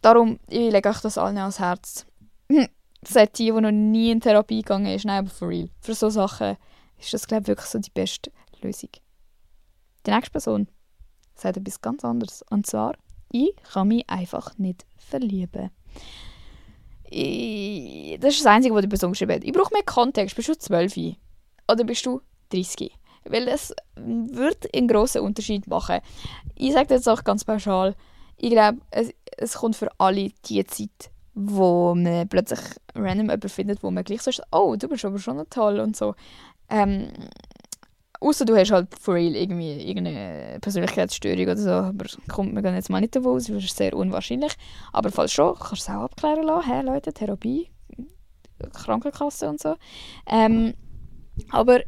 Darum, 0.00 0.38
ich 0.48 0.72
lege 0.72 0.88
euch 0.88 1.00
das 1.00 1.18
allen 1.18 1.38
ans 1.38 1.58
Herz. 1.58 2.06
Sagt 3.02 3.38
die, 3.38 3.46
die 3.46 3.60
noch 3.60 3.70
nie 3.70 4.10
in 4.10 4.20
Therapie 4.20 4.62
gegangen 4.62 4.94
ist, 4.94 5.04
nein, 5.04 5.20
aber 5.20 5.30
for 5.30 5.48
real. 5.48 5.68
Für 5.80 5.94
solche 5.94 6.14
Sachen 6.14 6.56
ist 6.98 7.12
das, 7.12 7.26
glaube 7.26 7.42
ich, 7.42 7.48
wirklich 7.48 7.68
so 7.68 7.78
die 7.78 7.90
beste 7.90 8.30
Lösung. 8.62 8.90
Die 10.06 10.10
nächste 10.10 10.30
Person 10.30 10.68
sagt 11.34 11.56
etwas 11.56 11.80
ganz 11.80 12.04
anderes. 12.04 12.44
Und 12.50 12.66
zwar, 12.66 12.94
ich 13.32 13.54
kann 13.72 13.88
mich 13.88 14.08
einfach 14.08 14.56
nicht 14.58 14.86
verlieben. 14.96 15.70
Ich, 17.04 18.18
das 18.20 18.34
ist 18.34 18.44
das 18.44 18.52
Einzige, 18.52 18.74
was 18.74 18.82
die 18.82 18.88
Person 18.88 19.12
geschrieben 19.12 19.32
hat. 19.32 19.44
Ich 19.44 19.52
brauche 19.52 19.72
mehr 19.72 19.82
Kontext. 19.82 20.36
Bist 20.36 20.48
du 20.48 20.58
12? 20.58 21.16
Oder 21.70 21.84
bist 21.84 22.06
du 22.06 22.20
30? 22.52 22.92
Weil 23.24 23.48
es 23.48 23.74
wird 23.96 24.74
einen 24.74 24.88
grossen 24.88 25.22
Unterschied 25.22 25.66
machen. 25.66 26.00
Ich 26.54 26.72
sage 26.72 26.88
das 26.88 27.06
auch 27.06 27.22
ganz 27.22 27.44
pauschal. 27.44 27.94
Ich 28.36 28.50
glaube, 28.50 28.78
es, 28.90 29.10
es 29.36 29.54
kommt 29.54 29.76
für 29.76 29.90
alle 29.98 30.30
die 30.46 30.64
Zeit, 30.64 31.10
wo 31.34 31.94
man 31.94 32.28
plötzlich 32.28 32.60
random 32.94 33.26
jemanden 33.26 33.48
findet, 33.48 33.82
wo 33.82 33.90
man 33.90 34.04
gleich 34.04 34.22
sagt, 34.22 34.42
oh, 34.50 34.74
du 34.76 34.88
bist 34.88 35.04
aber 35.04 35.18
schon 35.18 35.36
noch 35.36 35.46
toll 35.50 35.80
und 35.80 35.96
so. 35.96 36.14
Ähm, 36.70 37.08
Außer 38.22 38.44
du 38.44 38.54
hast 38.54 38.70
halt 38.70 38.94
for 38.98 39.14
real 39.14 39.34
irgendwie 39.34 39.80
irgendeine 39.80 40.58
Persönlichkeitsstörung 40.60 41.44
oder 41.44 41.56
so, 41.56 41.70
aber 41.70 42.04
kommt 42.28 42.52
man 42.52 42.62
jetzt 42.74 42.90
mal 42.90 43.00
nicht 43.00 43.16
davon 43.16 43.36
aus, 43.36 43.46
das 43.46 43.64
ist 43.64 43.76
sehr 43.76 43.96
unwahrscheinlich. 43.96 44.52
Aber 44.92 45.10
falls 45.10 45.32
schon, 45.32 45.54
kannst 45.54 45.88
du 45.88 45.92
es 45.92 45.96
auch 45.96 46.02
abklären 46.02 46.42
lassen, 46.42 46.68
hey 46.68 46.82
Leute, 46.84 47.14
Therapie, 47.14 47.70
Krankenkasse 48.74 49.48
und 49.48 49.58
so. 49.58 49.76
Ähm, 50.26 50.74
aber 51.50 51.80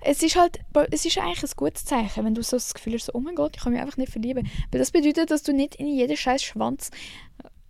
es 0.00 0.22
ist 0.22 0.36
halt, 0.36 0.60
es 0.90 1.04
ist 1.04 1.18
eigentlich 1.18 1.42
ein 1.42 1.50
gutes 1.56 1.84
Zeichen, 1.84 2.24
wenn 2.24 2.34
du 2.34 2.42
so 2.42 2.56
das 2.56 2.74
Gefühl 2.74 2.94
hast, 2.94 3.06
so, 3.06 3.12
oh 3.14 3.20
mein 3.20 3.34
Gott, 3.34 3.56
ich 3.56 3.62
kann 3.62 3.72
mich 3.72 3.82
einfach 3.82 3.96
nicht 3.96 4.12
verlieben. 4.12 4.48
Weil 4.70 4.78
das 4.78 4.92
bedeutet, 4.92 5.30
dass 5.30 5.42
du 5.42 5.52
nicht 5.52 5.74
in 5.76 5.88
jeden 5.88 6.16
scheiß 6.16 6.42
Schwanz 6.42 6.90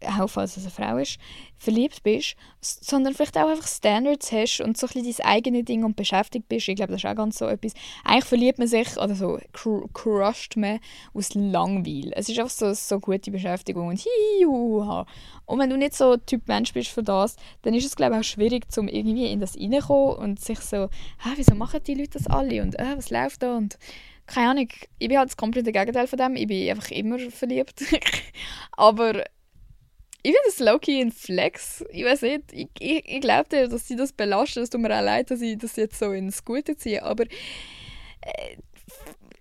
auch 0.04 0.28
falls 0.28 0.56
es 0.56 0.64
eine 0.64 0.70
Frau 0.70 0.98
ist, 0.98 1.18
verliebt 1.58 2.02
bist, 2.02 2.36
sondern 2.60 3.14
vielleicht 3.14 3.36
auch 3.38 3.48
einfach 3.48 3.66
Standards 3.66 4.30
hast 4.30 4.60
und 4.60 4.76
so 4.76 4.86
ein 4.86 4.92
bisschen 4.92 5.24
dein 5.24 5.26
eigenes 5.26 5.64
Ding 5.64 5.84
und 5.84 5.96
beschäftigt 5.96 6.48
bist. 6.48 6.68
Ich 6.68 6.76
glaube, 6.76 6.92
das 6.92 7.02
ist 7.02 7.10
auch 7.10 7.16
ganz 7.16 7.38
so 7.38 7.46
etwas. 7.46 7.72
Eigentlich 8.04 8.24
verliebt 8.24 8.58
man 8.58 8.68
sich, 8.68 8.96
oder 8.96 9.14
so 9.14 9.38
cr 9.52 9.88
crusht 9.92 10.56
man 10.56 10.80
aus 11.14 11.34
Langweil. 11.34 12.12
Es 12.14 12.28
ist 12.28 12.38
einfach 12.38 12.50
so 12.50 12.72
so 12.74 13.00
gute 13.00 13.30
Beschäftigung 13.30 13.88
und 13.88 14.00
hiuha. 14.00 15.06
Und 15.46 15.58
wenn 15.58 15.70
du 15.70 15.76
nicht 15.76 15.94
so 15.94 16.16
Typ 16.16 16.46
Mensch 16.48 16.72
bist 16.72 16.88
für 16.88 17.02
das, 17.02 17.36
dann 17.62 17.74
ist 17.74 17.86
es, 17.86 17.96
glaube 17.96 18.14
ich, 18.14 18.20
auch 18.20 18.24
schwierig, 18.24 18.66
um 18.76 18.88
irgendwie 18.88 19.30
in 19.30 19.40
das 19.40 19.56
reinzukommen 19.56 20.16
und 20.16 20.40
sich 20.40 20.60
so, 20.60 20.88
ah, 21.22 21.32
wieso 21.36 21.54
machen 21.54 21.80
die 21.86 21.94
Leute 21.94 22.18
das 22.18 22.26
alle 22.26 22.62
und 22.62 22.78
ah, 22.78 22.96
was 22.96 23.10
läuft 23.10 23.42
da 23.42 23.56
und 23.56 23.78
keine 24.26 24.50
Ahnung, 24.50 24.68
ich 24.98 25.08
bin 25.08 25.18
halt 25.18 25.28
das 25.28 25.36
komplette 25.36 25.72
Gegenteil 25.72 26.06
von 26.06 26.18
dem. 26.18 26.36
Ich 26.36 26.46
bin 26.46 26.68
einfach 26.68 26.90
immer 26.90 27.18
verliebt. 27.30 27.84
Aber 28.72 29.22
ich 30.22 30.32
finde 30.32 30.38
das 30.46 30.58
low-key 30.58 31.00
ein 31.00 31.12
Flex. 31.12 31.84
Ich 31.90 32.04
weiß 32.04 32.22
nicht, 32.22 32.52
ich, 32.52 32.68
ich, 32.78 33.08
ich 33.08 33.20
glaube 33.20 33.48
dir, 33.48 33.68
dass 33.68 33.86
sie 33.86 33.96
das 33.96 34.12
belastet. 34.12 34.64
Es 34.64 34.70
tut 34.70 34.80
mir 34.80 34.96
auch 34.96 35.02
leid, 35.02 35.30
dass 35.30 35.40
ich 35.40 35.58
das 35.58 35.76
jetzt 35.76 35.98
so 35.98 36.12
ins 36.12 36.44
Gute 36.44 36.76
ziehe. 36.76 37.02
Aber 37.02 37.24
äh, 37.24 38.56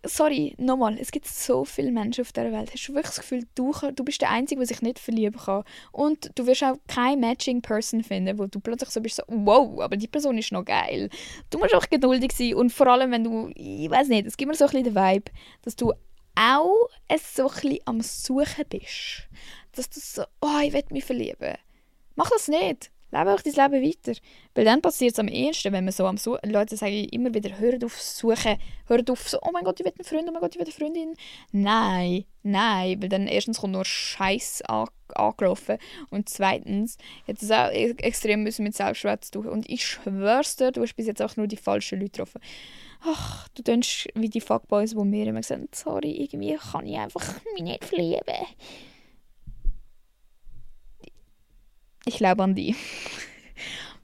sorry, 0.08 0.56
nochmal, 0.58 0.98
es 1.00 1.12
gibt 1.12 1.28
so 1.28 1.66
viele 1.66 1.92
Menschen 1.92 2.22
auf 2.22 2.32
dieser 2.32 2.52
Welt. 2.52 2.72
Hast 2.72 2.88
du 2.88 2.94
wirklich 2.94 3.16
das 3.16 3.20
Gefühl, 3.20 3.44
du, 3.56 3.74
du 3.96 4.04
bist 4.04 4.22
der 4.22 4.32
Einzige, 4.32 4.60
der 4.60 4.68
sich 4.68 4.82
nicht 4.82 5.00
verlieben 5.00 5.40
kann? 5.40 5.64
Und 5.92 6.32
du 6.36 6.46
wirst 6.46 6.64
auch 6.64 6.78
keine 6.88 7.18
matching 7.18 7.62
Person 7.62 8.04
finden, 8.04 8.38
wo 8.38 8.46
du 8.46 8.60
plötzlich 8.60 8.90
so 8.90 9.02
bist, 9.02 9.16
so, 9.16 9.24
wow, 9.28 9.82
aber 9.82 9.98
die 9.98 10.08
Person 10.08 10.38
ist 10.38 10.52
noch 10.52 10.66
geil. 10.66 11.10
Du 11.50 11.58
musst 11.58 11.74
auch 11.76 11.90
geduldig 11.90 12.32
sein 12.34 12.56
und 12.56 12.72
vor 12.72 12.88
allem, 12.88 13.12
wenn 13.12 13.24
du, 13.24 13.52
ich 13.56 13.90
weiß 13.90 14.08
nicht, 14.10 14.28
es 14.28 14.38
gibt 14.38 14.50
mir 14.50 14.56
so 14.56 14.66
ein 14.66 14.72
bisschen 14.72 14.94
den 14.94 14.96
Vibe, 14.96 15.32
dass 15.64 15.76
du 15.76 15.94
auch 16.36 16.90
so 17.26 17.48
ein 17.48 17.54
bisschen 17.54 17.80
am 17.86 18.02
Suchen 18.02 18.66
bist 18.70 19.28
dass 19.76 19.90
du 19.90 20.00
so, 20.00 20.24
oh, 20.42 20.60
ich 20.64 20.74
will 20.74 20.84
mich 20.92 21.06
verlieben. 21.06 21.56
Mach 22.16 22.30
das 22.30 22.48
nicht. 22.48 22.92
Lebe 23.12 23.34
auch 23.34 23.42
dein 23.42 23.54
Leben 23.72 23.86
weiter. 23.86 24.20
Weil 24.56 24.66
dann 24.66 24.82
passiert 24.82 25.14
es 25.14 25.20
am 25.20 25.28
ehesten, 25.28 25.72
wenn 25.72 25.86
man 25.86 25.94
so 25.94 26.06
am 26.06 26.18
Suchen, 26.18 26.50
Leute 26.50 26.76
sagen 26.76 27.06
immer 27.12 27.34
wieder, 27.34 27.58
hört 27.60 27.84
auf 27.84 28.02
suchen, 28.02 28.58
hört 28.88 29.10
auf 29.10 29.30
so, 29.30 29.38
oh 29.42 29.52
mein 29.54 29.64
Gott, 29.64 29.80
ich 29.80 29.86
will 29.86 29.94
einen 29.98 30.06
Freund, 30.06 30.28
oh 30.28 30.32
mein 30.32 30.42
Gott, 30.42 30.56
ich 30.56 30.60
will 30.60 30.66
eine 30.66 30.74
Freundin. 30.74 31.14
Nein, 31.52 32.26
nein, 32.44 33.02
weil 33.02 33.10
dann 33.10 33.28
erstens 33.28 33.60
kommt 33.60 33.74
nur 33.74 33.86
Scheiß 33.86 34.64
an, 34.64 34.88
angelaufen 35.14 35.78
und 36.10 36.28
zweitens 36.28 36.98
hat 37.28 37.42
es 37.42 37.52
auch 37.52 37.72
e-, 37.72 37.96
extrem 38.00 38.44
müssen 38.44 38.64
mit 38.64 38.76
Selbstwert 38.76 39.24
zu 39.24 39.32
tun. 39.32 39.48
Und 39.48 39.70
ich 39.70 39.86
schwör's 39.86 40.58
dir, 40.58 40.72
du 40.72 40.82
hast 40.82 40.96
bis 40.96 41.08
jetzt 41.08 41.22
auch 41.22 41.38
nur 41.38 41.48
die 41.48 41.58
falschen 41.58 42.00
Leute 42.00 42.12
getroffen. 42.12 42.42
Ach, 43.02 43.48
du 43.50 43.62
denkst 43.62 44.08
wie 44.16 44.30
die 44.30 44.42
Fuckboys, 44.42 44.92
die 44.92 44.98
mir 44.98 45.28
immer 45.28 45.44
sagen, 45.44 45.70
sorry, 45.74 46.12
irgendwie 46.12 46.56
kann 46.56 46.88
ich 46.88 46.98
einfach 46.98 47.36
mich 47.54 47.64
nicht 47.64 47.86
verlieben. 47.86 48.46
Ich 52.06 52.18
glaube 52.18 52.44
an 52.44 52.54
die. 52.54 52.76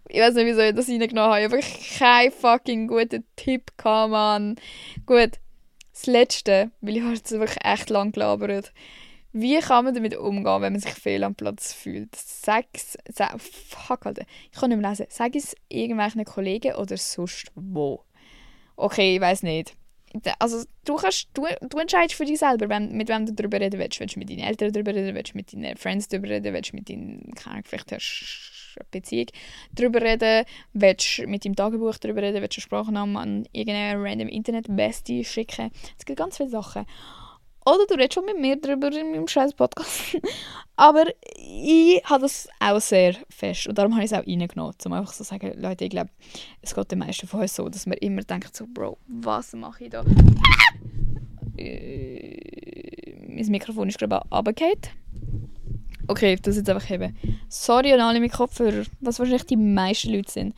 ich 0.09 0.19
weiß 0.19 0.33
nicht, 0.33 0.45
wieso 0.45 0.61
ich 0.61 0.75
das 0.75 0.89
reingenommen 0.89 1.31
habe. 1.31 1.39
Ich 1.39 1.51
habe 1.51 1.61
keinen 1.99 2.31
fucking 2.31 2.87
guten 2.87 3.23
Tipp 3.35 3.77
gehabt, 3.77 4.11
Mann. 4.11 4.55
Gut, 5.05 5.39
das 5.91 6.07
Letzte, 6.07 6.71
weil 6.81 6.97
ich 6.97 7.03
habe 7.03 7.13
jetzt 7.13 7.31
wirklich 7.31 7.63
echt 7.63 7.89
lang 7.89 8.11
gelabert. 8.11 8.73
Wie 9.33 9.59
kann 9.59 9.85
man 9.85 9.93
damit 9.93 10.17
umgehen, 10.17 10.61
wenn 10.61 10.73
man 10.73 10.81
sich 10.81 10.93
fehl 10.93 11.23
am 11.23 11.35
Platz 11.35 11.73
fühlt? 11.73 12.13
Es, 12.15 12.41
sag, 12.41 13.39
fuck, 13.39 14.05
Alter. 14.05 14.25
Ich 14.51 14.59
kann 14.59 14.69
nicht 14.69 14.81
mehr 14.81 14.89
lesen. 14.89 15.05
Sag 15.09 15.35
es 15.35 15.55
irgendwelchen 15.69 16.25
Kollegen 16.25 16.73
oder 16.75 16.97
sonst 16.97 17.51
wo. 17.55 18.03
Okay, 18.75 19.15
ich 19.15 19.21
weiß 19.21 19.43
nicht 19.43 19.77
also 20.39 20.63
du, 20.85 20.95
kannst, 20.95 21.29
du, 21.33 21.45
du 21.61 21.77
entscheidest 21.77 22.15
für 22.15 22.25
dich 22.25 22.39
selber, 22.39 22.69
wenn, 22.69 22.91
mit 22.95 23.09
wem 23.09 23.25
du 23.25 23.33
darüber 23.33 23.59
reden 23.59 23.79
willst. 23.79 23.99
Willst 23.99 24.15
du 24.15 24.19
mit 24.19 24.29
deinen 24.29 24.39
Eltern 24.39 24.71
darüber 24.71 24.93
reden, 24.93 25.15
willst 25.15 25.33
du 25.33 25.37
mit 25.37 25.53
deinen 25.53 25.77
Friends 25.77 26.07
darüber 26.07 26.29
reden, 26.29 26.53
willst 26.53 26.71
du 26.71 26.75
mit 26.75 26.89
deinen, 26.89 27.33
keine 27.35 27.63
vielleicht 27.63 27.91
hast 27.91 28.75
du 28.75 28.79
eine 28.79 28.87
Beziehung 28.91 29.27
darüber 29.73 30.01
reden, 30.01 30.45
willst 30.73 31.17
du 31.17 31.27
mit 31.27 31.45
deinem 31.45 31.55
Tagebuch 31.55 31.97
darüber 31.97 32.21
reden, 32.21 32.41
willst 32.41 32.57
du 32.57 32.61
Sprachnamen 32.61 33.17
an 33.17 33.47
irgendeine 33.51 34.01
random 34.01 34.27
Internet-Bestie 34.27 35.23
schicken. 35.23 35.71
Es 35.97 36.05
gibt 36.05 36.19
ganz 36.19 36.37
viele 36.37 36.49
Sachen. 36.49 36.85
Oder 37.65 37.85
du 37.87 37.93
redest 37.93 38.15
schon 38.15 38.25
mit 38.25 38.39
mir 38.39 38.55
darüber 38.55 38.91
in 38.91 39.11
meinem 39.11 39.27
scheiß 39.27 39.53
Podcast. 39.53 40.17
Aber 40.75 41.05
ich 41.37 42.01
habe 42.05 42.21
das 42.21 42.47
auch 42.59 42.81
sehr 42.81 43.15
fest. 43.29 43.67
Und 43.67 43.77
darum 43.77 43.93
habe 43.93 44.03
ich 44.03 44.11
es 44.11 44.17
auch 44.17 44.25
reingenommen, 44.25 44.73
um 44.83 44.93
einfach 44.93 45.13
so 45.13 45.23
zu 45.23 45.29
sagen, 45.29 45.53
Leute, 45.61 45.85
ich 45.85 45.91
glaube, 45.91 46.09
es 46.61 46.73
geht 46.73 46.91
den 46.91 46.99
meisten 46.99 47.27
von 47.27 47.41
uns 47.41 47.55
so, 47.55 47.69
dass 47.69 47.85
man 47.85 47.97
immer 47.99 48.23
denkt 48.23 48.55
so, 48.55 48.65
Bro, 48.67 48.97
was 49.07 49.53
mache 49.53 49.83
ich 49.83 49.89
da? 49.91 50.03
äh, 51.57 53.15
mein 53.27 53.45
Mikrofon 53.47 53.89
ist 53.89 53.99
gerade 53.99 54.21
runtergefallen. 54.31 54.79
Okay, 56.07 56.35
das 56.41 56.57
jetzt 56.57 56.69
einfach 56.69 56.89
heben. 56.89 57.15
Sorry 57.47 57.93
an 57.93 58.01
alle 58.01 58.19
mit 58.19 58.33
Kopfhörer, 58.33 58.83
was 58.99 59.19
wahrscheinlich 59.19 59.45
die 59.45 59.55
meisten 59.55 60.11
Leute 60.11 60.31
sind. 60.31 60.55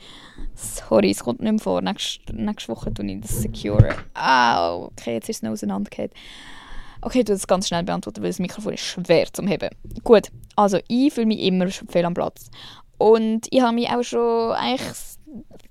Sorry, 0.56 1.12
es 1.12 1.24
kommt 1.24 1.42
nicht 1.42 1.52
mehr 1.52 1.60
vor. 1.60 1.82
Nächste, 1.82 2.34
nächste 2.36 2.70
Woche 2.70 2.94
tue 2.94 3.06
ich 3.06 3.22
das 3.22 3.42
secure. 3.42 3.96
Ah, 4.14 4.76
okay, 4.78 5.16
jetzt 5.16 5.30
ist 5.30 5.38
es 5.38 5.44
noch 5.44 5.52
auseinandergefallen. 5.52 6.12
Okay, 7.04 7.24
du 7.24 7.34
das 7.34 7.48
ganz 7.48 7.68
schnell 7.68 7.84
beantworten, 7.84 8.22
weil 8.22 8.30
das 8.30 8.40
Mikrofon 8.40 8.74
ist 8.74 8.82
schwer 8.82 9.28
zum 9.32 9.48
Heben. 9.48 9.70
Gut, 10.04 10.30
also 10.56 10.80
ich 10.88 11.14
fühle 11.14 11.28
mich 11.28 11.42
immer 11.42 11.68
fehl 11.68 12.06
am 12.06 12.14
Platz. 12.14 12.50
Und 12.98 13.48
ich 13.50 13.62
habe 13.62 13.76
mich 13.76 13.90
auch 13.90 14.04
schon 14.04 14.52
eigentlich 14.54 14.88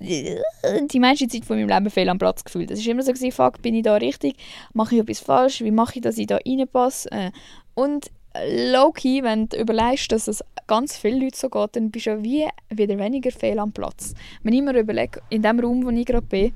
die 0.00 1.00
meiste 1.00 1.28
Zeit 1.28 1.44
von 1.44 1.56
meinem 1.56 1.68
Leben 1.68 1.90
fehl 1.90 2.08
am 2.08 2.18
Platz 2.18 2.44
gefühlt. 2.44 2.70
Es 2.70 2.84
war 2.84 2.92
immer 2.92 3.02
so, 3.02 3.12
gewesen, 3.12 3.32
fuck, 3.32 3.62
bin 3.62 3.74
ich 3.74 3.84
da 3.84 3.96
richtig? 3.96 4.36
Mache 4.74 4.96
ich 4.96 5.00
etwas 5.00 5.20
falsch? 5.20 5.62
Wie 5.62 5.70
mache 5.70 5.96
ich, 5.96 6.02
dass 6.02 6.18
ich 6.18 6.26
da 6.26 6.38
reinpasse? 6.44 7.10
Äh, 7.10 7.30
und 7.74 8.10
low-key, 8.34 9.22
wenn 9.22 9.48
du 9.48 9.56
überlegst, 9.58 10.12
dass 10.12 10.28
es 10.28 10.42
ganz 10.66 10.96
viele 10.96 11.24
Leute 11.24 11.36
so 11.36 11.48
geht, 11.48 11.76
dann 11.76 11.90
bist 11.90 12.06
du 12.06 12.10
ja 12.10 12.22
wie 12.22 12.46
wieder 12.70 12.98
weniger 12.98 13.30
fehl 13.30 13.58
am 13.58 13.72
Platz. 13.72 14.14
Wenn 14.42 14.54
ich 14.54 14.62
mir 14.62 14.78
überlege, 14.78 15.20
in 15.30 15.42
dem 15.42 15.60
Raum, 15.60 15.84
wo 15.84 15.90
ich 15.90 16.06
gerade 16.06 16.26
bin, 16.26 16.54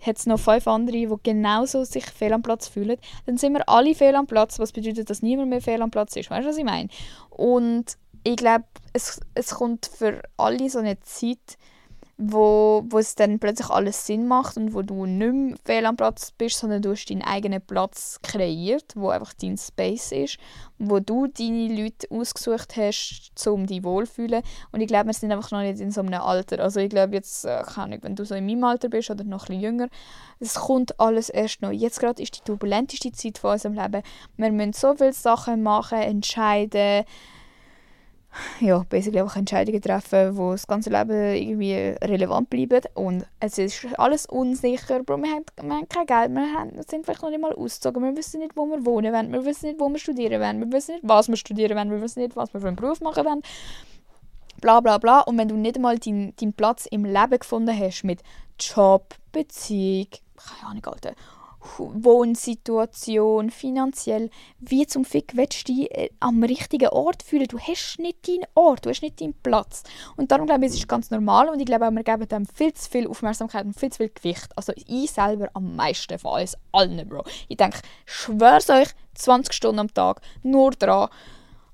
hat 0.00 0.18
es 0.18 0.26
noch 0.26 0.40
fünf 0.40 0.66
andere, 0.66 0.96
die 0.96 1.14
genauso 1.22 1.84
sich 1.84 2.06
fehl 2.06 2.32
am 2.32 2.42
Platz 2.42 2.68
fühlen, 2.68 2.98
dann 3.26 3.36
sind 3.36 3.52
wir 3.52 3.68
alle 3.68 3.94
fehl 3.94 4.14
am 4.14 4.26
Platz, 4.26 4.58
was 4.58 4.72
bedeutet, 4.72 5.10
dass 5.10 5.22
niemand 5.22 5.50
mehr 5.50 5.60
fehl 5.60 5.82
am 5.82 5.90
Platz 5.90 6.16
ist. 6.16 6.30
Weißt 6.30 6.44
du, 6.44 6.50
was 6.50 6.56
ich 6.56 6.64
meine? 6.64 6.88
Und 7.30 7.96
ich 8.24 8.36
glaube, 8.36 8.64
es, 8.92 9.20
es 9.34 9.54
kommt 9.54 9.86
für 9.86 10.22
alle 10.36 10.68
so 10.68 10.78
eine 10.78 11.00
Zeit, 11.00 11.58
wo, 12.22 12.84
wo 12.86 12.98
es 12.98 13.14
dann 13.14 13.38
plötzlich 13.38 13.70
alles 13.70 14.06
Sinn 14.06 14.28
macht 14.28 14.58
und 14.58 14.74
wo 14.74 14.82
du 14.82 15.06
nicht 15.06 15.32
mehr 15.32 15.56
fehl 15.64 15.86
am 15.86 15.96
Platz 15.96 16.32
bist, 16.32 16.58
sondern 16.58 16.82
du 16.82 16.90
hast 16.90 17.06
deinen 17.06 17.22
eigenen 17.22 17.62
Platz 17.62 18.18
kreiert, 18.22 18.92
wo 18.94 19.08
einfach 19.08 19.32
dein 19.32 19.56
Space 19.56 20.12
ist, 20.12 20.38
wo 20.78 21.00
du 21.00 21.28
deine 21.28 21.74
Leute 21.74 22.10
ausgesucht 22.10 22.76
hast, 22.76 23.32
um 23.48 23.66
dich 23.66 23.82
wohlfühlen. 23.82 24.42
Und 24.70 24.82
ich 24.82 24.88
glaube, 24.88 25.06
wir 25.06 25.14
sind 25.14 25.32
einfach 25.32 25.50
noch 25.50 25.62
nicht 25.62 25.80
in 25.80 25.90
so 25.90 26.02
einem 26.02 26.20
Alter. 26.20 26.62
Also 26.62 26.80
ich 26.80 26.90
glaube 26.90 27.14
jetzt, 27.14 27.46
äh, 27.46 27.62
Ahnung, 27.76 28.00
wenn 28.02 28.16
du 28.16 28.26
so 28.26 28.34
in 28.34 28.44
meinem 28.44 28.64
Alter 28.64 28.90
bist 28.90 29.10
oder 29.10 29.24
noch 29.24 29.44
ein 29.44 29.46
bisschen 29.46 29.62
jünger, 29.62 29.88
es 30.40 30.56
kommt 30.56 31.00
alles 31.00 31.30
erst 31.30 31.62
noch. 31.62 31.70
Jetzt 31.70 32.00
gerade 32.00 32.22
ist 32.22 32.36
die 32.36 32.44
turbulenteste 32.44 33.12
Zeit 33.12 33.38
von 33.38 33.52
unserem 33.52 33.74
Leben. 33.74 34.02
Wir 34.36 34.52
müssen 34.52 34.74
so 34.74 34.94
viele 34.94 35.14
Sachen 35.14 35.62
machen, 35.62 35.98
entscheiden, 35.98 37.04
ja, 38.60 38.84
basically 38.88 39.20
einfach 39.20 39.36
Entscheidungen 39.36 39.80
treffen, 39.80 40.34
die 40.34 40.50
das 40.52 40.66
ganze 40.66 40.90
Leben 40.90 41.34
irgendwie 41.34 41.74
relevant 42.04 42.48
bleiben. 42.50 42.82
Und 42.94 43.26
es 43.40 43.58
ist 43.58 43.86
alles 43.98 44.26
unsicher. 44.26 45.02
Bro, 45.02 45.18
wir, 45.18 45.30
haben, 45.30 45.44
wir 45.60 45.74
haben 45.76 45.88
kein 45.88 46.06
Geld, 46.06 46.30
wir, 46.30 46.54
haben, 46.54 46.70
sind 46.82 47.04
vielleicht 47.04 47.22
noch 47.22 47.30
nicht 47.30 47.40
mal 47.40 47.52
ausgezogen, 47.52 48.02
wir 48.02 48.16
wissen 48.16 48.40
nicht, 48.40 48.56
wo 48.56 48.66
wir 48.66 48.84
wohnen 48.84 49.12
wollen, 49.12 49.32
wir 49.32 49.44
wissen 49.44 49.66
nicht, 49.66 49.80
wo 49.80 49.88
wir 49.88 49.98
studieren 49.98 50.40
wollen, 50.40 50.60
wir 50.60 50.72
wissen 50.72 50.94
nicht, 50.96 51.08
was 51.08 51.28
wir 51.28 51.36
studieren 51.36 51.76
wollen, 51.76 51.90
wir 51.90 52.00
wissen 52.00 52.20
nicht, 52.20 52.36
was 52.36 52.52
wir 52.54 52.60
für 52.60 52.68
einen 52.68 52.76
Beruf 52.76 53.00
machen 53.00 53.24
wollen. 53.24 53.42
Bla 54.60 54.80
bla 54.80 54.98
bla. 54.98 55.20
Und 55.20 55.38
wenn 55.38 55.48
du 55.48 55.56
nicht 55.56 55.78
mal 55.78 55.98
deinen 55.98 56.34
dein 56.36 56.52
Platz 56.52 56.86
im 56.86 57.04
Leben 57.04 57.38
gefunden 57.38 57.76
hast 57.76 58.04
mit 58.04 58.22
Job, 58.58 59.14
Beziehung, 59.32 60.08
keine 60.36 60.70
Ahnung, 60.70 60.86
Alter, 60.86 61.14
Wohnsituation, 61.60 63.50
finanziell, 63.50 64.30
wie 64.58 64.86
zum 64.86 65.04
Fick 65.04 65.36
willst 65.36 65.68
du 65.68 65.74
dich 65.74 65.90
äh, 65.94 66.10
am 66.18 66.42
richtigen 66.42 66.88
Ort 66.88 67.22
fühlen? 67.22 67.46
Du 67.48 67.58
hast 67.58 67.98
nicht 67.98 68.26
deinen 68.26 68.46
Ort, 68.54 68.86
du 68.86 68.90
hast 68.90 69.02
nicht 69.02 69.20
deinen 69.20 69.34
Platz. 69.34 69.82
Und 70.16 70.32
darum 70.32 70.46
glaube 70.46 70.64
ich, 70.64 70.72
es 70.72 70.78
ist 70.78 70.88
ganz 70.88 71.10
normal 71.10 71.48
und 71.48 71.60
ich 71.60 71.66
glaube 71.66 71.86
auch, 71.86 71.90
wir 71.90 72.02
geben 72.02 72.28
dem 72.28 72.46
viel 72.46 72.72
zu 72.72 72.88
viel 72.88 73.06
Aufmerksamkeit 73.06 73.64
und 73.64 73.78
viel 73.78 73.90
zu 73.90 73.98
viel 73.98 74.10
Gewicht. 74.10 74.48
Also 74.56 74.72
ich 74.74 75.10
selber 75.10 75.50
am 75.54 75.76
meisten 75.76 76.18
von 76.18 76.40
uns 76.40 76.56
allen, 76.72 77.08
Bro. 77.08 77.24
Ich 77.48 77.56
denke, 77.56 77.80
schwör's 78.06 78.70
euch, 78.70 78.88
20 79.14 79.52
Stunden 79.52 79.80
am 79.80 79.92
Tag, 79.92 80.22
nur 80.42 80.70
dran, 80.70 81.08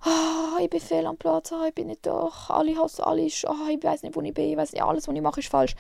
oh, 0.05 0.61
ich 0.61 0.70
bin 0.70 0.80
fehl 0.80 1.07
am 1.07 1.16
Platz, 1.16 1.53
oh, 1.53 1.64
ich 1.66 1.74
bin 1.74 1.87
nicht 1.89 2.05
da, 2.07 2.28
alle 2.49 2.76
hassen 2.76 3.03
alles, 3.03 3.45
oh, 3.47 3.68
ich 3.70 3.82
weiß 3.82 4.03
nicht, 4.03 4.16
wo 4.16 4.20
ich 4.20 4.34
bin, 4.34 4.51
ich 4.51 4.57
weiß 4.57 4.72
nicht, 4.72 4.82
alles, 4.82 5.07
was 5.07 5.14
ich 5.14 5.22
mache, 5.22 5.41
ist 5.41 5.49
falsch 5.49 5.74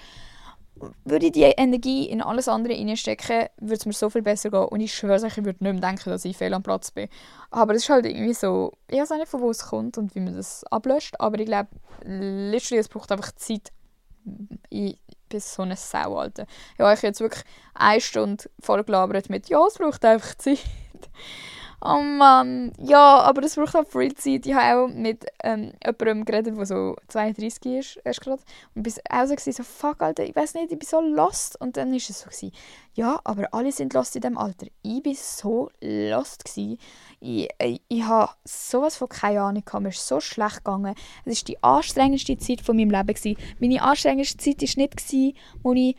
würde 1.04 1.26
ich 1.26 1.32
die 1.32 1.42
Energie 1.42 2.08
in 2.08 2.20
alles 2.20 2.48
andere 2.48 2.74
reinstecken, 2.74 3.48
würde 3.58 3.74
es 3.74 3.86
mir 3.86 3.92
so 3.92 4.10
viel 4.10 4.22
besser 4.22 4.50
gehen. 4.50 4.64
Und 4.64 4.80
ich 4.80 4.94
schwöre 4.94 5.26
ich 5.26 5.36
würde 5.36 5.64
nicht 5.64 5.72
mehr 5.72 5.72
denken, 5.74 6.10
dass 6.10 6.24
ich 6.24 6.36
fehl 6.36 6.52
am 6.54 6.62
Platz 6.62 6.90
bin. 6.90 7.08
Aber 7.50 7.74
es 7.74 7.84
ist 7.84 7.90
halt 7.90 8.06
irgendwie 8.06 8.34
so, 8.34 8.72
ich 8.88 8.98
weiß 8.98 9.12
auch 9.12 9.16
nicht, 9.16 9.28
von 9.28 9.40
wo 9.40 9.50
es 9.50 9.66
kommt 9.66 9.98
und 9.98 10.14
wie 10.14 10.20
man 10.20 10.36
das 10.36 10.64
ablöscht. 10.64 11.20
Aber 11.20 11.38
ich 11.38 11.46
glaube, 11.46 11.70
letztlich, 12.04 12.80
es 12.80 12.88
braucht 12.88 13.10
einfach 13.12 13.32
Zeit. 13.32 13.72
Ich 14.70 14.98
bin 15.28 15.40
so 15.40 15.62
eine 15.62 15.76
Sau, 15.76 16.16
Alter. 16.16 16.46
Ich 16.74 16.80
habe 16.80 16.98
jetzt 17.02 17.20
wirklich 17.20 17.44
eine 17.74 18.00
Stunde 18.00 18.44
voll 18.60 18.84
gelabert 18.84 19.30
mit, 19.30 19.48
ja, 19.48 19.64
es 19.66 19.74
braucht 19.74 20.04
einfach 20.04 20.34
Zeit. 20.34 20.58
Oh 21.88 22.02
Mann. 22.02 22.72
Ja, 22.78 23.20
aber 23.20 23.42
das 23.42 23.54
braucht 23.54 23.76
auch 23.76 23.86
Freizeit. 23.86 24.44
Ich 24.44 24.54
habe 24.54 24.80
auch 24.80 24.88
mit 24.88 25.24
ähm, 25.44 25.72
jemandem 25.84 26.24
geredet, 26.24 26.56
der 26.58 26.66
so 26.66 26.96
32 27.06 27.72
ist, 27.78 28.00
erst 28.04 28.20
gerade. 28.22 28.42
Und 28.74 28.82
bis 28.82 28.98
auch 29.08 29.26
so, 29.26 29.34
so, 29.52 29.62
fuck, 29.62 30.02
Alter, 30.02 30.24
ich 30.24 30.34
weiß 30.34 30.54
nicht, 30.54 30.72
ich 30.72 30.78
bin 30.78 30.88
so 30.88 31.00
lost. 31.00 31.60
Und 31.60 31.76
dann 31.76 31.90
war 31.90 31.96
es 31.96 32.08
so, 32.08 32.26
gewesen, 32.26 32.50
ja, 32.94 33.20
aber 33.22 33.52
alle 33.52 33.70
sind 33.70 33.94
lost 33.94 34.16
in 34.16 34.22
diesem 34.22 34.36
Alter. 34.36 34.66
Ich 34.82 35.04
war 35.04 35.14
so 35.14 35.70
lost. 35.80 36.44
Gewesen. 36.44 36.78
Ich, 37.20 37.48
ich, 37.62 37.82
ich 37.86 38.02
habe 38.02 38.32
sowas 38.44 38.96
von 38.96 39.08
keine 39.08 39.42
Ahnung 39.42 39.64
gehabt. 39.64 39.82
Mir 39.82 39.90
ist 39.90 40.08
so 40.08 40.18
schlecht 40.18 40.64
gegangen. 40.64 40.94
Es 41.24 41.40
war 41.40 41.44
die 41.46 41.62
anstrengendste 41.62 42.36
Zeit 42.38 42.62
von 42.62 42.76
meinem 42.76 42.90
Leben. 42.90 43.14
Gewesen. 43.14 43.36
Meine 43.60 43.80
anstrengendste 43.80 44.38
Zeit 44.38 44.60
war 44.60 44.82
nicht, 44.82 44.96
gewesen, 44.96 45.34
wo 45.62 45.72
ich 45.72 45.94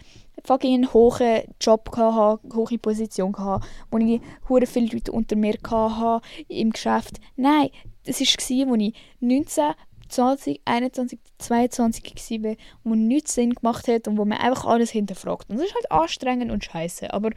fucking 0.48 0.94
hohen 0.94 1.44
Job 1.60 1.90
eine 1.94 2.40
hohe 2.56 2.78
Position 2.78 3.36
hatte, 3.38 3.68
wo 3.92 3.98
ich 3.98 4.22
hure 4.48 4.66
viele 4.66 4.88
Leute 4.88 5.12
unter 5.12 5.36
mir 5.36 5.56
hatte 5.70 6.26
im 6.48 6.72
Geschäft. 6.72 7.20
Nein, 7.36 7.70
das 8.06 8.22
war, 8.22 8.28
als 8.28 8.50
ich 8.50 8.94
19, 9.20 9.74
20, 10.08 10.62
21, 10.64 11.20
22 11.38 12.44
war, 12.44 12.56
wo 12.86 12.96
nichts 12.96 13.36
Sinn 13.36 13.54
gemacht 13.54 13.88
hat 13.90 14.08
und 14.08 14.18
wo 14.18 14.24
man 14.24 14.38
einfach 14.38 14.66
alles 14.66 14.90
hinterfragt. 14.92 15.50
Und 15.50 15.58
das 15.58 15.68
ist 15.68 15.76
halt 15.76 15.92
anstrengend 15.92 16.52
und 16.52 16.64
scheiße, 16.64 17.14
aber 17.14 17.32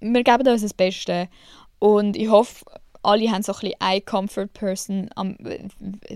wir 0.00 0.24
geben 0.24 0.48
uns 0.48 0.62
das 0.62 0.72
Beste 0.72 1.28
und 1.78 2.16
ich 2.16 2.30
hoffe, 2.30 2.64
alle 3.02 3.30
haben 3.30 3.42
so 3.42 3.52
ein 3.52 3.72
eine 3.78 4.00
Comfort 4.00 4.48
Person 4.52 5.08
am 5.14 5.36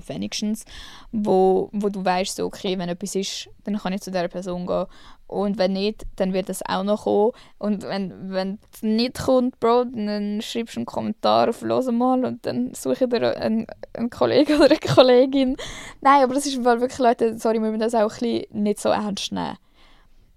wenigstens, 0.06 0.64
wo, 1.12 1.68
wo 1.72 1.88
du 1.88 2.04
weißt, 2.04 2.36
so, 2.36 2.44
okay, 2.46 2.78
wenn 2.78 2.88
etwas 2.88 3.14
ist, 3.14 3.48
dann 3.64 3.78
kann 3.78 3.92
ich 3.92 4.02
zu 4.02 4.10
dieser 4.10 4.28
Person 4.28 4.66
gehen 4.66 4.86
und 5.26 5.58
wenn 5.58 5.72
nicht, 5.72 6.06
dann 6.16 6.32
wird 6.32 6.48
es 6.48 6.62
auch 6.64 6.84
noch 6.84 7.04
kommen. 7.04 7.32
Und 7.58 7.82
wenn, 7.82 8.30
wenn 8.30 8.58
es 8.72 8.82
nicht 8.82 9.24
kommt, 9.24 9.58
Bro, 9.58 9.86
dann 9.86 10.40
schreibst 10.42 10.76
du 10.76 10.80
einen 10.80 10.86
Kommentar 10.86 11.48
auf 11.48 11.62
«Los 11.62 11.90
mal» 11.90 12.24
und 12.24 12.44
dann 12.46 12.74
suche 12.74 13.04
ich 13.04 13.10
dir 13.10 13.36
einen, 13.36 13.66
einen 13.94 14.10
Kollegen 14.10 14.56
oder 14.56 14.70
eine 14.70 14.78
Kollegin. 14.78 15.56
Nein, 16.02 16.22
aber 16.22 16.34
das 16.34 16.46
ist 16.46 16.62
wirklich, 16.62 16.98
Leute, 16.98 17.38
sorry, 17.38 17.54
wir 17.54 17.70
müssen 17.70 17.80
das 17.80 17.94
auch 17.94 18.20
ein 18.20 18.44
nicht 18.52 18.80
so 18.80 18.90
ernst 18.90 19.32
nehmen. 19.32 19.56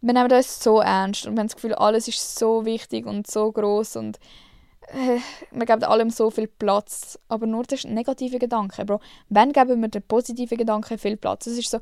Wir 0.02 0.14
nehmen 0.14 0.30
das 0.30 0.64
so 0.64 0.80
ernst 0.80 1.28
und 1.28 1.36
wir 1.36 1.42
haben 1.42 1.48
das 1.48 1.56
Gefühl, 1.56 1.76
alles 1.76 2.08
ist 2.08 2.40
so 2.40 2.66
wichtig 2.66 3.06
und 3.06 3.28
so 3.28 3.52
groß 3.52 3.98
und 3.98 4.20
wir 5.52 5.66
geben 5.66 5.84
allem 5.84 6.10
so 6.10 6.30
viel 6.30 6.48
Platz. 6.48 7.20
Aber 7.28 7.46
nur 7.46 7.64
der 7.64 7.80
negative 7.86 8.40
Gedanke, 8.40 8.86
Bro. 8.86 9.00
Wann 9.30 9.52
geben 9.52 9.82
wir 9.82 9.90
den 9.90 10.04
positiven 10.04 10.58
Gedanken 10.58 10.98
viel 10.98 11.18
Platz? 11.18 11.48
Es 11.48 11.58
ist 11.58 11.70
so 11.70 11.80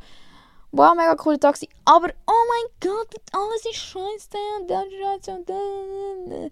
wow, 0.71 0.95
mega 0.95 1.15
cooler 1.15 1.39
Tag. 1.39 1.57
Aber, 1.85 2.09
oh 2.27 2.43
mein 2.49 2.91
Gott, 2.91 3.15
alles 3.31 3.65
ist 3.65 3.75
scheiße 3.75 4.37
und 4.59 4.69
das 4.69 4.85
ist 4.85 4.93
scheiße 5.01 5.37
und 5.37 5.49
das. 5.49 6.51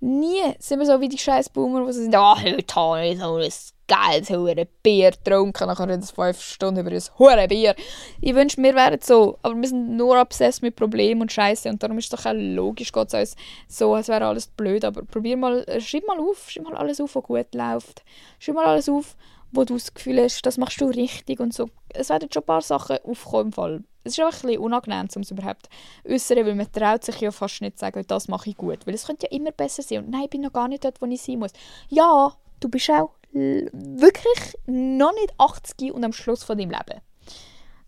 Nie 0.00 0.54
sind 0.60 0.78
wir 0.78 0.86
so 0.86 1.00
wie 1.00 1.08
die 1.08 1.18
scheiß 1.18 1.48
Boomer, 1.48 1.84
die 1.86 1.92
sind, 1.92 2.14
ah, 2.14 2.34
oh, 2.34 2.40
heute 2.40 2.74
habe 2.76 3.46
ich 3.46 3.72
ein 3.88 4.10
geiles 4.10 4.30
hure 4.30 4.66
Bier 4.82 5.10
getrunken. 5.10 5.68
Kann 5.74 5.90
ich 5.90 6.00
das 6.00 6.10
fünf 6.10 6.40
Stunden 6.40 6.80
über 6.80 6.90
ein 6.90 7.02
hure 7.18 7.48
Bier. 7.48 7.74
Ich 8.20 8.34
wünschte, 8.34 8.62
wir 8.62 8.74
wären 8.74 9.00
so. 9.00 9.38
Aber 9.42 9.54
wir 9.54 9.68
sind 9.68 9.96
nur 9.96 10.20
obsessed 10.20 10.62
mit 10.62 10.76
Problemen 10.76 11.22
und 11.22 11.32
Scheiße. 11.32 11.68
Und 11.68 11.82
darum 11.82 11.98
ist 11.98 12.12
es 12.12 12.20
doch 12.20 12.30
auch 12.30 12.34
logisch, 12.34 12.92
es 12.94 13.14
uns 13.14 13.36
so, 13.68 13.94
als 13.94 14.08
wäre 14.08 14.26
alles 14.26 14.46
blöd. 14.46 14.84
Aber 14.84 15.02
probier 15.02 15.36
mal, 15.36 15.64
schreib 15.80 16.06
mal 16.06 16.18
auf, 16.18 16.50
schreib 16.50 16.64
mal 16.64 16.76
alles 16.76 17.00
auf, 17.00 17.14
was 17.14 17.22
gut 17.22 17.54
läuft. 17.54 18.02
Schreib 18.38 18.56
mal 18.56 18.66
alles 18.66 18.88
auf, 18.88 19.16
wo 19.52 19.64
du 19.64 19.74
das 19.74 19.94
Gefühl 19.94 20.22
hast, 20.22 20.42
das 20.42 20.58
machst 20.58 20.80
du 20.80 20.86
richtig 20.86 21.40
und 21.40 21.54
so. 21.54 21.70
Es 21.88 22.10
werden 22.10 22.28
schon 22.32 22.42
ein 22.42 22.46
paar 22.46 22.62
Sachen 22.62 22.98
aufkommen 23.04 23.46
im 23.46 23.52
Fall. 23.52 23.84
Es 24.04 24.12
ist 24.12 24.20
einfach 24.20 24.42
ein 24.42 24.48
bisschen 24.48 24.62
unangenehm, 24.62 25.08
um 25.14 25.22
es 25.22 25.30
überhaupt 25.30 25.68
äußern, 26.08 26.46
weil 26.46 26.54
man 26.54 26.70
traut 26.72 27.04
sich 27.04 27.20
ja 27.20 27.30
fast 27.30 27.60
nicht 27.60 27.78
zu 27.78 27.80
sagen, 27.80 28.04
das 28.06 28.28
mache 28.28 28.50
ich 28.50 28.56
gut. 28.56 28.86
Weil 28.86 28.94
es 28.94 29.06
könnte 29.06 29.26
ja 29.26 29.36
immer 29.36 29.52
besser 29.52 29.82
sein. 29.82 30.04
Und 30.04 30.10
nein, 30.10 30.22
ich 30.24 30.30
bin 30.30 30.42
noch 30.42 30.52
gar 30.52 30.68
nicht 30.68 30.84
dort, 30.84 31.00
wo 31.00 31.06
ich 31.06 31.20
sein 31.20 31.38
muss. 31.38 31.52
Ja, 31.88 32.32
du 32.60 32.68
bist 32.68 32.90
auch 32.90 33.10
wirklich 33.32 34.58
noch 34.66 35.12
nicht 35.14 35.34
80 35.38 35.92
und 35.92 36.04
am 36.04 36.12
Schluss 36.12 36.42
von 36.42 36.58
deinem 36.58 36.70
Leben. 36.70 37.00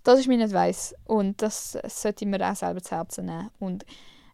Das 0.03 0.19
ist 0.19 0.29
mein 0.29 0.43
Advice. 0.43 0.95
Und 1.05 1.43
das 1.43 1.79
sollte 1.85 2.27
mir 2.27 2.51
auch 2.51 2.57
selber 2.57 2.83
zu 2.83 2.97
Herzen 2.97 3.27
nehmen. 3.27 3.51
Und 3.59 3.85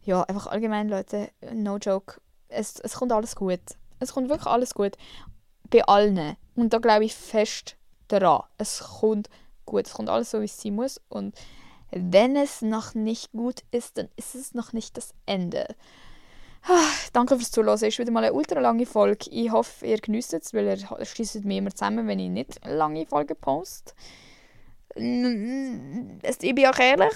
ja, 0.02 0.22
einfach 0.22 0.46
allgemein, 0.46 0.88
Leute, 0.88 1.30
no 1.52 1.76
joke, 1.78 2.20
es, 2.48 2.78
es 2.80 2.94
kommt 2.94 3.12
alles 3.12 3.34
gut. 3.36 3.60
Es 3.98 4.12
kommt 4.12 4.28
wirklich 4.28 4.46
alles 4.46 4.74
gut 4.74 4.96
bei 5.70 5.84
allen. 5.84 6.36
Und 6.54 6.72
da 6.72 6.78
glaube 6.78 7.04
ich 7.04 7.14
fest 7.14 7.76
daran. 8.08 8.42
Es 8.58 8.80
kommt 8.80 9.28
gut. 9.64 9.86
Es 9.86 9.94
kommt 9.94 10.08
alles 10.08 10.30
so, 10.30 10.40
wie 10.40 10.44
es 10.44 10.60
sein 10.60 10.74
muss. 10.74 11.00
Und 11.08 11.34
wenn 11.90 12.36
es 12.36 12.62
noch 12.62 12.94
nicht 12.94 13.32
gut 13.32 13.62
ist, 13.70 13.98
dann 13.98 14.08
ist 14.16 14.34
es 14.34 14.54
noch 14.54 14.72
nicht 14.72 14.96
das 14.96 15.14
Ende. 15.24 15.66
Ah, 16.68 16.90
danke 17.12 17.36
fürs 17.36 17.52
Zuhören. 17.52 17.74
Es 17.74 17.82
ist 17.82 17.98
wieder 17.98 18.10
mal 18.10 18.24
eine 18.24 18.32
ultra 18.32 18.58
lange 18.58 18.86
Folge. 18.86 19.30
Ich 19.30 19.52
hoffe, 19.52 19.86
ihr 19.86 19.98
genießt 19.98 20.34
es, 20.34 20.52
weil 20.52 20.66
ihr 20.66 21.04
schließt 21.04 21.44
mir 21.44 21.58
immer 21.58 21.70
zusammen, 21.70 22.08
wenn 22.08 22.18
ich 22.18 22.28
nicht 22.28 22.64
lange 22.66 23.06
Folgen 23.06 23.36
poste. 23.40 23.92
Ich 24.96 25.02
bin 26.54 26.66
auch 26.66 26.78
ehrlich, 26.78 27.12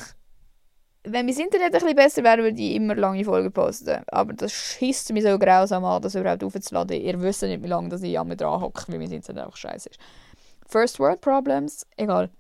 wenn 1.03 1.27
mein 1.27 1.37
Internet 1.37 1.73
bisschen 1.73 1.97
besser 1.97 2.23
wäre, 2.23 2.45
würde 2.45 2.61
ich 2.61 2.77
immer 2.77 2.95
lange 2.95 3.25
Folgen 3.25 3.51
posten. 3.51 4.05
Aber 4.09 4.35
das 4.35 4.53
schießt 4.53 5.13
mich 5.13 5.25
so 5.25 5.37
grausam 5.39 5.85
an, 5.85 6.01
das 6.03 6.15
überhaupt 6.15 6.45
aufzuladen. 6.45 7.01
Ihr 7.01 7.21
wisst 7.21 7.43
nicht, 7.43 7.63
wie 7.63 7.69
lange 7.69 7.89
dass 7.89 8.03
ich 8.03 8.19
an 8.19 8.29
mir 8.29 8.37
dran 8.37 8.61
hocke, 8.61 8.85
weil 8.87 8.99
mein 8.99 9.11
Internet 9.11 9.45
einfach 9.45 9.57
scheiße 9.57 9.89
ist. 9.89 9.99
First 10.69 11.01
World 11.01 11.21
Problems, 11.23 11.87
egal. 11.97 12.31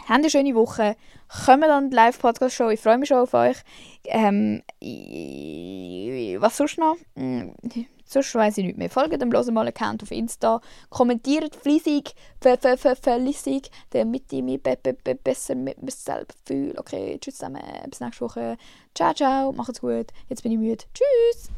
Habt 0.00 0.10
eine 0.10 0.30
schöne 0.30 0.54
Woche. 0.54 0.96
Kommt 1.46 1.64
an 1.64 1.90
die 1.90 1.96
Live-Podcast-Show. 1.96 2.70
Ich 2.70 2.80
freue 2.80 2.98
mich 2.98 3.08
schon 3.08 3.18
auf 3.18 3.34
euch. 3.34 3.56
Ähm, 4.04 4.62
was 6.40 6.56
sonst 6.56 6.78
noch? 6.78 6.96
Hm, 7.14 7.54
sonst 8.04 8.34
weiss 8.34 8.58
ich 8.58 8.64
nicht 8.64 8.78
mehr. 8.78 8.90
Folgt 8.90 9.20
dem 9.20 9.30
bloß 9.30 9.50
mal 9.50 9.68
Account 9.68 10.02
auf 10.02 10.10
Insta. 10.10 10.60
Kommentiert 10.88 11.54
fleissig, 11.54 12.14
fleissig, 12.40 13.70
damit 13.90 14.32
ich 14.32 14.42
mich 14.42 14.62
be 14.62 14.76
be 14.82 14.94
be 14.94 15.14
besser 15.14 15.54
mit 15.54 15.82
mir 15.82 15.90
selber 15.90 16.34
fühle. 16.44 16.78
Okay, 16.78 17.18
tschüss 17.20 17.36
zusammen. 17.36 17.62
Bis 17.88 18.00
nächste 18.00 18.24
Woche. 18.24 18.56
Ciao, 18.94 19.14
ciao. 19.14 19.52
Macht's 19.52 19.80
gut. 19.80 20.06
Jetzt 20.28 20.42
bin 20.42 20.52
ich 20.52 20.58
müde. 20.58 20.84
Tschüss. 20.94 21.50